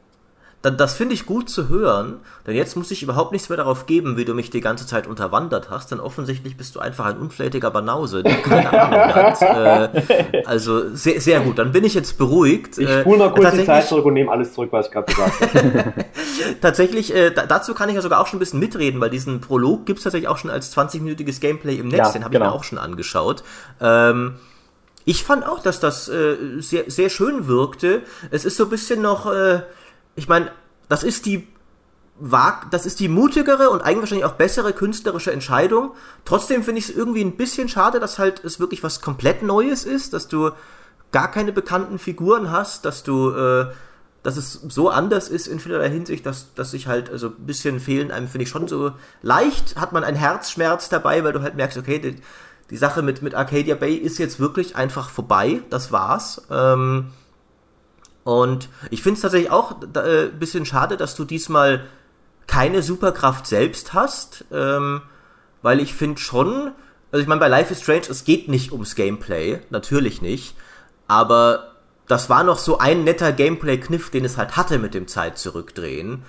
dann, 0.63 0.77
das 0.77 0.95
finde 0.95 1.13
ich 1.13 1.25
gut 1.25 1.49
zu 1.49 1.67
hören, 1.67 2.21
denn 2.47 2.55
jetzt 2.55 2.77
muss 2.77 2.89
ich 2.89 3.03
überhaupt 3.03 3.33
nichts 3.33 3.49
mehr 3.49 3.57
darauf 3.57 3.85
geben, 3.85 4.15
wie 4.15 4.23
du 4.23 4.33
mich 4.33 4.49
die 4.49 4.61
ganze 4.61 4.87
Zeit 4.87 5.07
unterwandert 5.07 5.69
hast, 5.69 5.91
denn 5.91 5.99
offensichtlich 5.99 6.55
bist 6.55 6.75
du 6.75 6.79
einfach 6.79 7.05
ein 7.05 7.17
unflätiger 7.17 7.69
Banause, 7.69 8.23
der 8.23 8.35
keine 8.35 8.71
Ahnung 8.81 9.13
hat. 9.13 9.41
Äh, 9.41 10.43
also 10.45 10.95
sehr, 10.95 11.19
sehr 11.19 11.41
gut, 11.41 11.59
dann 11.59 11.73
bin 11.73 11.83
ich 11.83 11.93
jetzt 11.93 12.17
beruhigt. 12.17 12.77
Ich 12.77 12.89
spule 12.89 13.17
noch 13.17 13.35
kurz 13.35 13.51
die 13.51 13.65
Zeit 13.65 13.89
zurück 13.89 14.05
und 14.05 14.13
nehme 14.13 14.31
alles 14.31 14.53
zurück, 14.53 14.69
was 14.71 14.85
ich 14.85 14.93
gerade 14.93 15.13
gesagt 15.13 15.53
habe. 15.53 15.93
tatsächlich, 16.61 17.13
äh, 17.13 17.31
dazu 17.31 17.73
kann 17.73 17.89
ich 17.89 17.95
ja 17.95 18.01
sogar 18.01 18.21
auch 18.21 18.27
schon 18.27 18.37
ein 18.37 18.39
bisschen 18.39 18.61
mitreden, 18.61 19.01
weil 19.01 19.09
diesen 19.09 19.41
Prolog 19.41 19.85
gibt 19.85 19.97
es 19.99 20.03
tatsächlich 20.05 20.29
auch 20.29 20.37
schon 20.37 20.49
als 20.49 20.73
20-minütiges 20.77 21.41
Gameplay 21.41 21.75
im 21.75 21.89
Netz, 21.89 21.97
ja, 21.97 22.11
den 22.13 22.23
habe 22.23 22.31
genau. 22.31 22.45
ich 22.45 22.51
mir 22.51 22.57
auch 22.57 22.63
schon 22.63 22.77
angeschaut. 22.77 23.43
Ähm, 23.81 24.35
ich 25.03 25.25
fand 25.25 25.45
auch, 25.45 25.61
dass 25.61 25.81
das 25.81 26.07
äh, 26.07 26.37
sehr, 26.59 26.85
sehr 26.87 27.09
schön 27.09 27.47
wirkte. 27.47 28.03
Es 28.31 28.45
ist 28.45 28.55
so 28.55 28.63
ein 28.63 28.69
bisschen 28.69 29.01
noch... 29.01 29.29
Äh, 29.29 29.63
ich 30.15 30.27
meine, 30.27 30.51
das 30.89 31.03
ist 31.03 31.25
die 31.25 31.47
das 32.69 32.85
ist 32.85 32.99
die 32.99 33.07
mutigere 33.07 33.71
und 33.71 33.81
eigentlich 33.81 34.23
auch 34.23 34.33
bessere 34.33 34.71
künstlerische 34.73 35.31
Entscheidung. 35.31 35.93
Trotzdem 36.25 36.63
finde 36.63 36.79
ich 36.79 36.89
es 36.89 36.95
irgendwie 36.95 37.23
ein 37.23 37.35
bisschen 37.35 37.67
schade, 37.69 37.99
dass 37.99 38.19
halt 38.19 38.43
es 38.43 38.59
wirklich 38.59 38.83
was 38.83 39.01
komplett 39.01 39.41
Neues 39.41 39.83
ist, 39.83 40.13
dass 40.13 40.27
du 40.27 40.51
gar 41.11 41.31
keine 41.31 41.51
bekannten 41.51 41.97
Figuren 41.97 42.51
hast, 42.51 42.85
dass 42.85 43.03
du, 43.03 43.31
äh, 43.31 43.67
dass 44.21 44.37
es 44.37 44.53
so 44.53 44.89
anders 44.89 45.27
ist 45.29 45.47
in 45.47 45.59
vielerlei 45.59 45.89
Hinsicht, 45.89 46.25
dass, 46.25 46.53
dass 46.53 46.71
sich 46.71 46.87
halt, 46.87 47.09
also 47.09 47.27
ein 47.27 47.45
bisschen 47.45 47.79
fehlen 47.79 48.11
einem, 48.11 48.27
finde 48.27 48.43
ich 48.43 48.49
schon 48.49 48.67
so 48.67 48.91
leicht, 49.21 49.75
hat 49.75 49.91
man 49.91 50.03
einen 50.03 50.17
Herzschmerz 50.17 50.89
dabei, 50.89 51.23
weil 51.23 51.33
du 51.33 51.41
halt 51.41 51.55
merkst, 51.55 51.77
okay, 51.77 51.99
die, 51.99 52.15
die 52.69 52.77
Sache 52.77 53.01
mit, 53.01 53.21
mit 53.21 53.35
Arcadia 53.35 53.75
Bay 53.75 53.95
ist 53.95 54.17
jetzt 54.17 54.39
wirklich 54.39 54.75
einfach 54.75 55.09
vorbei, 55.09 55.61
das 55.69 55.91
war's. 55.91 56.41
Ähm, 56.49 57.11
und 58.23 58.69
ich 58.89 59.01
finde 59.01 59.15
es 59.15 59.21
tatsächlich 59.21 59.51
auch 59.51 59.81
ein 59.81 59.95
äh, 59.95 60.29
bisschen 60.37 60.65
schade, 60.65 60.97
dass 60.97 61.15
du 61.15 61.25
diesmal 61.25 61.85
keine 62.47 62.81
Superkraft 62.81 63.47
selbst 63.47 63.93
hast, 63.93 64.45
ähm, 64.51 65.01
weil 65.61 65.79
ich 65.79 65.93
finde 65.93 66.19
schon, 66.19 66.71
also 67.11 67.21
ich 67.21 67.27
meine, 67.27 67.39
bei 67.39 67.47
Life 67.47 67.71
is 67.71 67.81
Strange, 67.81 68.03
es 68.09 68.23
geht 68.23 68.47
nicht 68.47 68.71
ums 68.71 68.95
Gameplay, 68.95 69.59
natürlich 69.69 70.21
nicht, 70.21 70.55
aber 71.07 71.73
das 72.07 72.29
war 72.29 72.43
noch 72.43 72.57
so 72.57 72.77
ein 72.77 73.03
netter 73.03 73.31
Gameplay-Kniff, 73.31 74.09
den 74.09 74.25
es 74.25 74.37
halt 74.37 74.57
hatte 74.57 74.77
mit 74.79 74.93
dem 74.93 75.07
Zeit 75.07 75.37
zurückdrehen. 75.37 76.23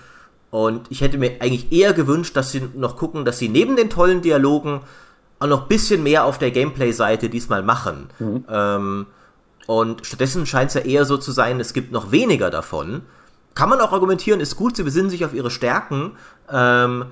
Und 0.51 0.87
ich 0.89 1.01
hätte 1.01 1.19
mir 1.19 1.41
eigentlich 1.41 1.73
eher 1.73 1.93
gewünscht, 1.93 2.37
dass 2.37 2.53
sie 2.53 2.63
noch 2.75 2.97
gucken, 2.97 3.25
dass 3.25 3.39
sie 3.39 3.49
neben 3.49 3.75
den 3.75 3.91
tollen 3.91 4.23
Dialogen 4.23 4.83
auch 5.41 5.49
noch 5.49 5.63
ein 5.63 5.69
bisschen 5.69 6.05
mehr 6.05 6.25
auf 6.25 6.39
der 6.39 6.53
Gameplay-Seite 6.53 7.29
diesmal 7.29 7.65
machen. 7.65 8.09
Mhm. 8.21 8.45
Ähm, 8.49 9.07
und 9.67 10.07
stattdessen 10.07 10.47
scheint 10.47 10.69
es 10.69 10.75
ja 10.75 10.83
eher 10.83 11.05
so 11.05 11.17
zu 11.17 11.33
sein, 11.33 11.61
es 11.61 11.73
gibt 11.73 11.93
noch 11.93 12.13
weniger 12.13 12.51
davon. 12.51 13.03
Kann 13.55 13.69
man 13.69 13.81
auch 13.81 13.93
argumentieren, 13.93 14.41
ist 14.41 14.57
gut, 14.57 14.77
sie 14.77 14.83
besinnen 14.83 15.11
sich 15.11 15.25
auf 15.25 15.33
ihre 15.33 15.51
Stärken, 15.51 16.13
ähm, 16.53 17.07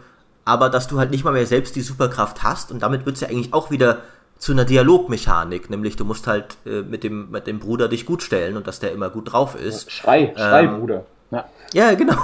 aber 0.45 0.69
dass 0.71 0.89
du 0.89 0.99
halt 0.99 1.11
nicht 1.11 1.25
mal 1.25 1.33
mehr 1.33 1.47
selbst 1.47 1.77
die 1.77 1.83
Superkraft 1.83 2.43
hast 2.43 2.73
und 2.73 2.83
damit 2.83 3.07
wird 3.07 3.17
es 3.17 3.23
ja 3.23 3.29
eigentlich 3.29 3.55
auch 3.55 3.71
wieder 3.71 4.03
zu 4.39 4.51
einer 4.51 4.65
Dialogmechanik, 4.65 5.71
nämlich 5.71 5.95
du 5.95 6.05
musst 6.05 6.27
halt 6.27 6.57
äh, 6.67 6.83
mit, 6.83 7.05
dem, 7.05 7.31
mit 7.31 7.47
dem 7.47 7.61
Bruder 7.61 7.87
dich 7.87 8.07
gut 8.07 8.25
stellen 8.25 8.57
und 8.57 8.67
dass 8.67 8.81
der 8.81 8.91
immer 8.91 9.09
gut 9.09 9.33
drauf 9.33 9.55
ist. 9.55 9.91
Schrei, 9.93 10.33
schrei, 10.37 10.65
ähm, 10.65 10.81
Bruder. 10.81 11.07
Ja. 11.31 11.45
ja, 11.73 11.95
genau. 11.95 12.17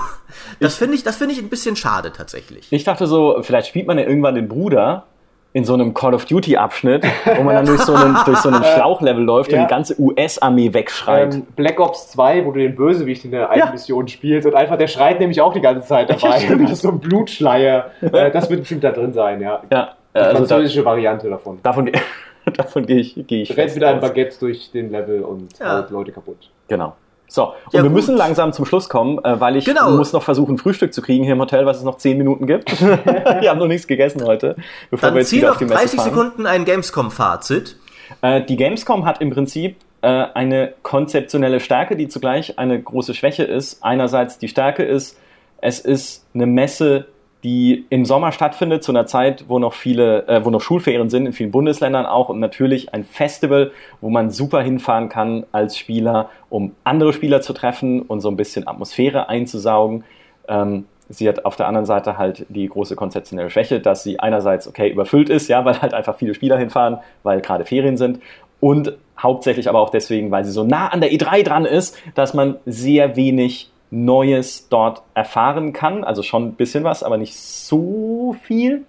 Das 0.60 0.74
finde 0.74 0.96
ich, 0.96 1.05
das 1.05 1.16
finde 1.16 1.34
ich 1.34 1.40
ein 1.40 1.48
bisschen 1.48 1.76
schade 1.76 2.12
tatsächlich. 2.12 2.66
Ich 2.70 2.84
dachte 2.84 3.06
so, 3.06 3.38
vielleicht 3.40 3.68
spielt 3.68 3.86
man 3.86 3.98
ja 3.98 4.05
irgendwann 4.05 4.34
den 4.34 4.48
Bruder 4.48 5.06
in 5.54 5.64
so 5.64 5.74
einem 5.74 5.94
Call 5.94 6.14
of 6.14 6.26
Duty 6.26 6.56
Abschnitt, 6.56 7.04
wo 7.36 7.42
man 7.42 7.54
dann 7.54 7.66
durch 7.66 7.80
so 7.80 7.94
einen, 7.94 8.16
durch 8.26 8.38
so 8.38 8.50
einen 8.50 8.62
Schlauchlevel 8.74 9.24
läuft 9.24 9.50
ja. 9.50 9.58
und 9.58 9.64
die 9.64 9.70
ganze 9.70 9.98
US-Armee 9.98 10.74
wegschreit. 10.74 11.34
Ähm, 11.34 11.46
Black 11.56 11.80
Ops 11.80 12.10
2, 12.10 12.44
wo 12.44 12.52
du 12.52 12.60
den 12.60 12.76
Bösewicht 12.76 13.24
in 13.24 13.30
der 13.30 13.50
einen 13.50 13.60
ja. 13.60 13.70
Mission 13.70 14.06
spielst 14.08 14.46
und 14.46 14.54
einfach 14.54 14.76
der 14.76 14.88
schreit 14.88 15.20
nämlich 15.20 15.40
auch 15.40 15.54
die 15.54 15.60
ganze 15.60 15.86
Zeit 15.86 16.10
dabei. 16.10 16.38
Ja, 16.38 16.54
das 16.54 16.72
ist 16.72 16.82
so 16.82 16.90
ein 16.90 17.00
Blutschleier. 17.00 17.90
Äh, 18.02 18.30
das 18.30 18.50
wird 18.50 18.60
bestimmt 18.60 18.84
da 18.84 18.90
drin 18.90 19.12
sein, 19.12 19.40
ja. 19.40 19.62
Ja. 19.72 19.94
Die 20.14 20.18
also 20.18 20.36
französische 20.38 20.80
da, 20.80 20.84
Variante 20.86 21.30
davon. 21.30 21.60
Davon, 21.62 21.90
davon 22.56 22.86
gehe 22.86 22.98
ich, 22.98 23.14
geh 23.26 23.42
ich. 23.42 23.48
Du 23.48 23.56
rennst 23.56 23.76
wieder 23.76 23.88
ein 23.88 24.00
Baguette 24.00 24.38
durch 24.38 24.70
den 24.70 24.90
Level 24.90 25.22
und 25.22 25.48
haut 25.64 25.90
Leute 25.90 26.12
kaputt. 26.12 26.50
Genau. 26.68 26.94
So, 27.28 27.48
und 27.48 27.52
ja, 27.72 27.82
wir 27.82 27.90
gut. 27.90 27.92
müssen 27.92 28.16
langsam 28.16 28.52
zum 28.52 28.64
Schluss 28.64 28.88
kommen, 28.88 29.22
äh, 29.22 29.38
weil 29.38 29.56
ich 29.56 29.66
genau. 29.66 29.90
muss 29.90 30.12
noch 30.12 30.22
versuchen, 30.22 30.56
Frühstück 30.56 30.94
zu 30.94 31.02
kriegen 31.02 31.24
hier 31.24 31.34
im 31.34 31.40
Hotel, 31.40 31.66
was 31.66 31.76
es 31.76 31.84
noch 31.84 31.98
10 31.98 32.16
Minuten 32.16 32.46
gibt. 32.46 32.80
wir 32.80 33.50
haben 33.50 33.59
noch 33.59 33.66
nichts 33.66 33.86
gegessen 33.86 34.24
heute, 34.24 34.56
bevor 34.90 35.09
Dann 35.09 35.14
wir 35.14 35.20
jetzt 35.20 35.32
wieder 35.32 35.50
auf 35.50 35.59
die 35.59 35.64
Messe 35.64 35.76
30 35.76 36.00
fahren. 36.00 36.10
Sekunden 36.10 36.46
ein 36.46 36.64
Gamescom-Fazit. 36.64 37.76
Äh, 38.22 38.42
die 38.42 38.56
Gamescom 38.56 39.05
hat 39.05 39.20
im 39.20 39.30
Prinzip 39.30 39.76
äh, 40.00 40.09
eine 40.09 40.74
konzeptionelle 40.82 41.60
Stärke, 41.60 41.96
die 41.96 42.09
zugleich 42.09 42.59
eine 42.59 42.80
große 42.80 43.14
Schwäche 43.14 43.44
ist. 43.44 43.84
Einerseits 43.84 44.38
die 44.38 44.48
Stärke 44.48 44.82
ist, 44.82 45.18
es 45.60 45.80
ist 45.80 46.24
eine 46.34 46.46
Messe, 46.46 47.06
die 47.44 47.86
im 47.90 48.05
Sommer 48.05 48.32
stattfindet, 48.32 48.82
zu 48.82 48.90
einer 48.93 49.06
Zeit, 49.06 49.44
wo 49.48 49.59
noch 49.59 49.74
viele, 49.74 50.27
äh, 50.27 50.44
wo 50.44 50.51
noch 50.51 50.60
Schulferien 50.60 51.09
sind, 51.09 51.27
in 51.27 51.32
vielen 51.32 51.51
Bundesländern 51.52 52.05
auch 52.05 52.28
und 52.28 52.40
natürlich 52.40 52.93
ein 52.93 53.05
Festival, 53.05 53.70
wo 54.01 54.10
man 54.10 54.31
super 54.31 54.60
hinfahren 54.60 55.09
kann 55.09 55.47
als 55.52 55.78
Spieler, 55.78 56.31
um 56.51 56.73
andere 56.85 57.12
Spieler 57.12 57.40
zu 57.40 57.52
treffen 57.52 58.02
und 58.02 58.20
so 58.20 58.28
ein 58.28 58.36
bisschen 58.36 58.66
Atmosphäre 58.66 59.28
einzusaugen. 59.28 60.05
Ähm, 60.48 60.86
sie 61.09 61.28
hat 61.28 61.44
auf 61.44 61.55
der 61.55 61.69
anderen 61.69 61.86
Seite 61.86 62.19
halt 62.19 62.44
die 62.48 62.69
große 62.69 62.97
konzeptionelle 62.97 63.51
Schwäche, 63.51 63.81
dass 63.81 64.02
sie 64.02 64.19
einerseits 64.19 64.66
okay 64.66 64.90
überfüllt 64.90 65.31
ist, 65.31 65.48
ja, 65.48 65.65
weil 65.65 65.81
halt 65.81 65.94
einfach 65.94 66.16
viele 66.16 66.35
Spieler 66.35 66.59
hinfahren, 66.59 66.98
weil 67.23 67.40
gerade 67.40 67.65
Ferien 67.65 67.97
sind 67.97 68.20
und 68.60 68.94
hauptsächlich 69.16 69.69
aber 69.69 69.81
auch 69.81 69.90
deswegen, 69.90 70.31
weil 70.31 70.44
sie 70.44 70.51
so 70.51 70.65
nah 70.65 70.89
an 70.89 71.01
der 71.01 71.12
E3 71.12 71.44
dran 71.44 71.65
ist, 71.65 71.97
dass 72.15 72.35
man 72.35 72.56
sehr 72.66 73.16
wenig 73.16 73.70
Neues 73.90 74.69
dort 74.69 75.02
erfahren 75.15 75.73
kann. 75.73 76.05
Also 76.05 76.23
schon 76.23 76.47
ein 76.47 76.55
bisschen 76.55 76.85
was, 76.85 77.02
aber 77.02 77.16
nicht 77.16 77.36
so 77.36 78.36
viel. 78.43 78.85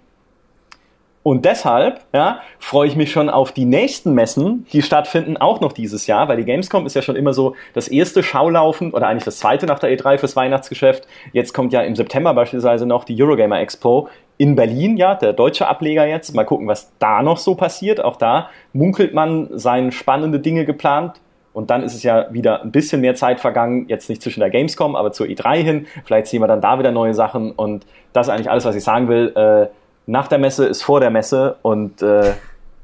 Und 1.21 1.45
deshalb 1.45 2.01
ja, 2.13 2.41
freue 2.59 2.87
ich 2.87 2.95
mich 2.95 3.11
schon 3.11 3.29
auf 3.29 3.51
die 3.51 3.65
nächsten 3.65 4.13
Messen, 4.13 4.65
die 4.71 4.81
stattfinden, 4.81 5.37
auch 5.37 5.59
noch 5.59 5.73
dieses 5.73 6.07
Jahr, 6.07 6.27
weil 6.27 6.37
die 6.37 6.45
Gamescom 6.45 6.85
ist 6.85 6.95
ja 6.95 7.01
schon 7.01 7.17
immer 7.17 7.33
so 7.33 7.55
das 7.73 7.89
erste 7.89 8.23
Schaulaufen 8.23 8.93
oder 8.93 9.07
eigentlich 9.07 9.25
das 9.25 9.37
zweite 9.37 9.65
nach 9.65 9.79
der 9.79 9.91
E3 9.91 10.17
fürs 10.17 10.35
Weihnachtsgeschäft. 10.35 11.07
Jetzt 11.33 11.53
kommt 11.53 11.73
ja 11.73 11.81
im 11.81 11.95
September 11.95 12.33
beispielsweise 12.33 12.85
noch 12.85 13.03
die 13.03 13.21
Eurogamer 13.21 13.59
Expo 13.59 14.07
in 14.37 14.55
Berlin, 14.55 14.95
ja, 14.95 15.15
der 15.15 15.33
deutsche 15.33 15.67
Ableger 15.67 16.07
jetzt. 16.07 16.33
Mal 16.33 16.45
gucken, 16.45 16.67
was 16.67 16.93
da 16.99 17.21
noch 17.21 17.37
so 17.37 17.55
passiert. 17.55 18.01
Auch 18.01 18.15
da 18.15 18.49
munkelt 18.71 19.13
man, 19.13 19.49
seien 19.51 19.91
spannende 19.91 20.39
Dinge 20.39 20.63
geplant. 20.63 21.19
Und 21.59 21.71
dann 21.71 21.83
ist 21.83 21.93
es 21.93 22.03
ja 22.03 22.27
wieder 22.31 22.61
ein 22.61 22.71
bisschen 22.71 23.01
mehr 23.01 23.15
Zeit 23.15 23.41
vergangen, 23.41 23.89
jetzt 23.89 24.07
nicht 24.07 24.21
zwischen 24.21 24.39
der 24.39 24.49
Gamescom, 24.49 24.95
aber 24.95 25.11
zur 25.11 25.27
E3 25.27 25.57
hin. 25.57 25.87
Vielleicht 26.05 26.27
sehen 26.27 26.41
wir 26.41 26.47
dann 26.47 26.61
da 26.61 26.79
wieder 26.79 26.93
neue 26.93 27.13
Sachen. 27.13 27.51
Und 27.51 27.85
das 28.13 28.27
ist 28.27 28.33
eigentlich 28.33 28.49
alles, 28.49 28.63
was 28.63 28.77
ich 28.77 28.83
sagen 28.85 29.09
will. 29.09 29.33
Äh, 29.35 29.67
nach 30.05 30.29
der 30.29 30.37
Messe 30.37 30.65
ist 30.67 30.83
vor 30.83 31.01
der 31.01 31.09
Messe 31.09 31.57
und 31.61 32.01
äh, 32.01 32.31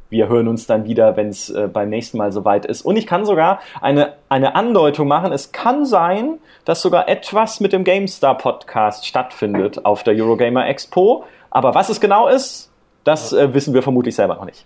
wir 0.09 0.27
hören 0.27 0.49
uns 0.49 0.67
dann 0.67 0.83
wieder, 0.83 1.15
wenn 1.15 1.29
es 1.29 1.49
äh, 1.49 1.69
beim 1.71 1.87
nächsten 1.87 2.17
Mal 2.17 2.33
soweit 2.33 2.65
ist. 2.65 2.81
Und 2.81 2.97
ich 2.97 3.07
kann 3.07 3.25
sogar 3.25 3.61
eine, 3.79 4.15
eine 4.27 4.55
Andeutung 4.55 5.07
machen. 5.07 5.31
Es 5.31 5.53
kann 5.53 5.85
sein, 5.85 6.39
dass 6.65 6.81
sogar 6.81 7.07
etwas 7.07 7.61
mit 7.61 7.71
dem 7.71 7.85
GameStar 7.85 8.37
Podcast 8.37 9.05
stattfindet 9.05 9.85
auf 9.85 10.03
der 10.03 10.15
Eurogamer 10.15 10.67
Expo. 10.67 11.23
Aber 11.49 11.75
was 11.75 11.87
es 11.87 12.01
genau 12.01 12.27
ist, 12.27 12.69
das 13.05 13.31
äh, 13.31 13.53
wissen 13.53 13.73
wir 13.73 13.83
vermutlich 13.83 14.15
selber 14.15 14.35
noch 14.35 14.43
nicht. 14.43 14.65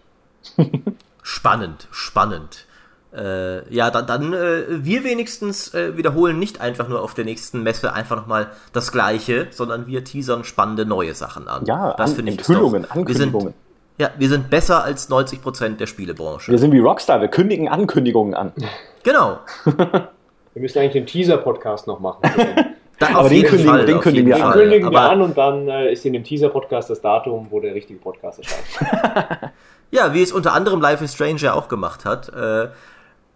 spannend, 1.22 1.88
spannend. 1.92 2.66
Äh, 3.12 3.74
ja, 3.74 3.90
dann, 3.90 4.06
dann 4.06 4.34
äh, 4.34 4.66
wir 4.70 5.04
wenigstens 5.04 5.74
äh, 5.74 5.98
wiederholen 5.98 6.38
nicht 6.38 6.62
einfach 6.62 6.88
nur 6.88 7.02
auf 7.02 7.16
der 7.16 7.26
nächsten 7.26 7.64
Messe 7.64 7.92
einfach 7.94 8.16
nochmal 8.16 8.52
das 8.72 8.92
Gleiche, 8.92 9.48
sondern 9.50 9.88
wir 9.88 10.04
teasern 10.04 10.44
spannende 10.44 10.86
neue 10.86 11.16
Sachen 11.16 11.48
an. 11.48 11.66
Ja, 11.66 11.96
das 11.98 12.14
finde 12.14 12.34
ich 12.34 12.38
Enthüllungen, 12.38 12.84
doch, 12.84 12.92
Ankündigungen. 12.92 13.48
Wir 13.48 13.54
sind, 13.54 13.56
ja, 13.98 14.12
wir 14.20 14.30
sind 14.30 14.52
besser 14.52 14.84
als 14.84 15.10
90% 15.10 15.78
der 15.78 15.88
Spielebranche. 15.88 16.52
Wir 16.52 16.60
sind 16.60 16.72
wie 16.72 16.80
Rockstar, 16.80 17.20
wir 17.20 17.30
kündigen 17.30 17.68
Ankündigungen 17.68 18.34
an. 18.34 18.54
Genau. 19.02 19.40
wir 19.64 20.10
müssen 20.56 20.80
eigentlich 20.80 20.92
den 20.92 21.06
Teaser-Podcast 21.06 21.88
noch 21.88 22.00
machen. 22.00 22.22
Da, 23.00 23.16
aber 23.16 23.30
den 23.30 23.44
kündigen, 23.44 23.72
Fall, 23.72 23.86
den 23.86 24.00
kündigen 24.02 24.28
wir 24.28 24.46
an. 24.46 24.52
Den 24.52 24.60
kündigen 24.60 24.92
wir 24.92 25.00
an 25.00 25.22
und 25.22 25.38
dann 25.38 25.70
äh, 25.70 25.94
ist 25.94 26.06
in 26.06 26.12
dem 26.12 26.26
Teaser-Podcast 26.26 26.90
das 26.90 27.00
Datum, 27.00 27.48
wo 27.50 27.62
der 27.62 27.74
richtige 27.74 27.98
Podcast 27.98 28.40
erscheint. 28.40 29.54
ja, 29.92 30.14
wie 30.14 30.22
es 30.22 30.34
unter 30.34 30.52
anderem 30.52 30.82
Life 30.82 31.02
is 31.02 31.14
Strange 31.14 31.40
ja 31.40 31.54
auch 31.54 31.70
gemacht 31.70 32.04
hat. 32.04 32.28
Äh, 32.28 32.68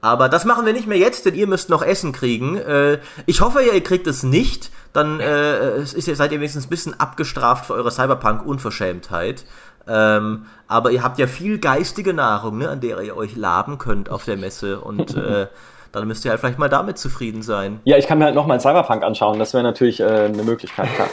aber 0.03 0.27
das 0.27 0.43
machen 0.43 0.65
wir 0.65 0.73
nicht 0.73 0.85
mehr 0.85 0.97
jetzt, 0.97 1.25
denn 1.25 1.33
ihr 1.33 1.47
müsst 1.47 1.69
noch 1.69 1.81
Essen 1.81 2.11
kriegen. 2.11 2.57
Äh, 2.57 2.99
ich 3.25 3.39
hoffe 3.39 3.61
ja, 3.61 3.71
ihr 3.71 3.83
kriegt 3.83 4.05
es 4.05 4.21
nicht. 4.21 4.69
Dann 4.91 5.21
äh, 5.21 5.81
ist, 5.81 5.93
seid 5.93 6.33
ihr 6.33 6.39
wenigstens 6.39 6.65
ein 6.65 6.69
bisschen 6.69 6.99
abgestraft 6.99 7.67
für 7.67 7.73
eure 7.73 7.89
Cyberpunk-Unverschämtheit. 7.89 9.45
Ähm, 9.87 10.45
aber 10.67 10.91
ihr 10.91 11.03
habt 11.03 11.19
ja 11.19 11.27
viel 11.27 11.57
geistige 11.57 12.13
Nahrung, 12.13 12.57
ne, 12.57 12.67
an 12.67 12.81
der 12.81 12.99
ihr 12.99 13.15
euch 13.15 13.37
laben 13.37 13.77
könnt 13.77 14.09
auf 14.09 14.25
der 14.25 14.35
Messe. 14.35 14.81
Und 14.81 15.15
äh, 15.15 15.47
dann 15.93 16.05
müsst 16.05 16.25
ihr 16.25 16.31
halt 16.31 16.41
vielleicht 16.41 16.59
mal 16.59 16.67
damit 16.67 16.97
zufrieden 16.97 17.41
sein. 17.41 17.79
Ja, 17.85 17.95
ich 17.95 18.05
kann 18.05 18.17
mir 18.17 18.25
halt 18.25 18.35
nochmal 18.35 18.59
Cyberpunk 18.59 19.03
anschauen, 19.03 19.39
das 19.39 19.53
wäre 19.53 19.63
natürlich 19.63 20.01
äh, 20.01 20.03
eine 20.03 20.43
Möglichkeit, 20.43 20.93
klar. 20.95 21.07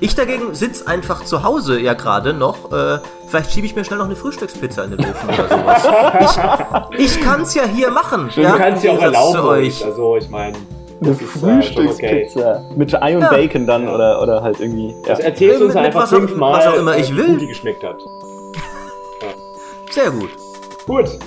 Ich 0.00 0.14
dagegen 0.14 0.54
sitze 0.54 0.86
einfach 0.86 1.24
zu 1.24 1.42
Hause 1.42 1.78
ja 1.80 1.94
gerade 1.94 2.32
noch. 2.32 2.70
Äh, 2.72 2.98
vielleicht 3.26 3.52
schiebe 3.52 3.66
ich 3.66 3.74
mir 3.76 3.84
schnell 3.84 3.98
noch 3.98 4.06
eine 4.06 4.16
Frühstückspizza 4.16 4.84
in 4.84 4.92
den 4.92 5.00
Ofen 5.00 5.28
oder 5.28 5.48
sowas. 5.48 6.38
Ich, 6.98 7.16
ich 7.16 7.20
kann 7.20 7.42
es 7.42 7.54
ja 7.54 7.64
hier 7.64 7.90
machen. 7.90 8.30
Du 8.34 8.40
ja, 8.40 8.56
kannst 8.56 8.84
im 8.84 8.92
ja 8.92 8.96
auch 8.98 9.02
erlauben. 9.02 9.38
euch. 9.48 9.84
Also 9.84 10.16
ich 10.16 10.28
meine. 10.30 10.56
Eine 11.02 11.12
das 11.12 11.20
ist, 11.22 11.22
äh, 11.22 11.38
Frühstückspizza. 11.38 12.62
Mit 12.76 13.02
Ei 13.02 13.16
und 13.16 13.22
Ja. 13.22 13.30
Bacon 13.30 13.66
dann 13.66 13.84
Ja. 13.86 13.94
oder, 13.94 14.22
oder 14.22 14.42
halt 14.42 14.60
irgendwie. 14.60 14.94
Das 15.06 15.18
Ja. 15.18 15.24
erzählst 15.26 15.60
du 15.60 15.64
uns 15.64 15.74
Mit- 15.74 15.84
einfach 15.84 16.02
was 16.02 16.12
auch- 16.12 16.16
fünfmal, 16.18 16.52
was 16.58 16.66
auch 16.66 16.74
immer 16.78 16.96
ich 16.96 17.10
äh, 17.10 17.12
wie 17.14 17.16
will. 17.18 17.26
gut 17.28 17.40
die 17.40 17.46
geschmeckt 17.46 17.82
hat. 17.84 17.96
Sehr 19.90 20.10
gut. 20.10 20.30
Gut. 20.86 21.18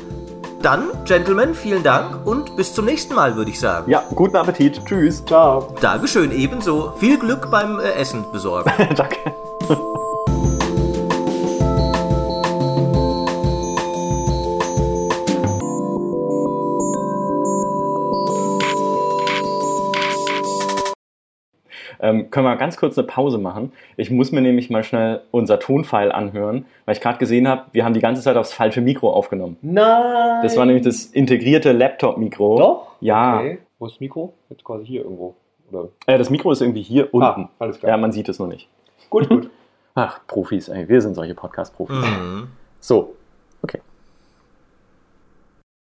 Dann, 0.64 0.92
Gentlemen, 1.04 1.56
vielen 1.56 1.84
Dank 1.84 2.26
und 2.26 2.56
bis 2.56 2.74
zum 2.74 2.86
nächsten 2.86 3.14
Mal, 3.14 3.36
würde 3.36 3.52
ich 3.52 3.60
sagen. 3.60 3.92
ja, 3.92 4.02
guten 4.16 4.38
Appetit. 4.38 4.80
Tschüss. 4.86 5.24
Ciao. 5.26 5.76
Dankeschön, 5.82 6.32
ebenso. 6.32 6.94
Viel 6.98 7.20
Glück 7.20 7.52
beim 7.52 7.82
äh, 7.82 7.92
Essen 7.92 8.24
besorgen. 8.32 8.72
Danke. 8.96 9.34
Ähm, 22.04 22.30
können 22.30 22.46
wir 22.46 22.58
ganz 22.58 22.76
kurz 22.76 22.98
eine 22.98 23.08
Pause 23.08 23.38
machen? 23.38 23.72
Ich 23.96 24.12
muss 24.12 24.34
mir 24.34 24.42
nämlich 24.42 24.70
mal 24.70 24.84
schnell 24.84 25.22
unser 25.32 25.58
Tonfile 25.58 26.14
anhören, 26.14 26.66
weil 26.84 26.96
ich 26.96 27.02
gerade 27.02 27.18
gesehen 27.18 27.48
habe, 27.48 27.64
wir 27.72 27.86
haben 27.86 27.94
die 27.94 28.02
ganze 28.02 28.22
Zeit 28.22 28.36
aufs 28.36 28.52
falsche 28.52 28.82
Mikro 28.82 29.12
aufgenommen. 29.12 29.56
Nein. 29.62 30.44
Das 30.44 30.58
war 30.58 30.66
nämlich 30.66 30.84
das 30.84 31.06
integrierte 31.06 31.72
Laptop-Mikro. 31.72 32.58
Doch? 32.58 32.88
Ja. 33.00 33.38
Okay. 33.40 33.60
Wo 33.80 33.86
ist 33.86 33.94
das 33.94 34.00
Mikro? 34.02 34.34
Jetzt 34.50 34.66
quasi 34.66 34.86
hier 34.86 35.04
irgendwo. 35.04 35.36
Oder? 35.72 35.88
Äh, 36.06 36.18
das 36.18 36.30
Mikro 36.30 36.52
ist 36.52 36.62
irgendwie 36.62 36.82
hier 36.82 37.14
unten. 37.14 37.44
Ah, 37.46 37.50
alles 37.60 37.80
klar. 37.80 37.92
Ja, 37.92 37.98
man 37.98 38.12
sieht 38.12 38.28
es 38.28 38.38
nur 38.38 38.50
nicht. 38.50 38.68
Gut, 39.10 39.30
gut. 39.30 39.50
Ach, 39.96 40.20
Profis, 40.28 40.68
ey, 40.68 40.90
wir 40.90 41.02
sind 41.02 41.16
solche 41.16 41.36
Podcast-Profis. 41.36 41.96
Mhm. 41.96 42.50
So, 42.82 43.16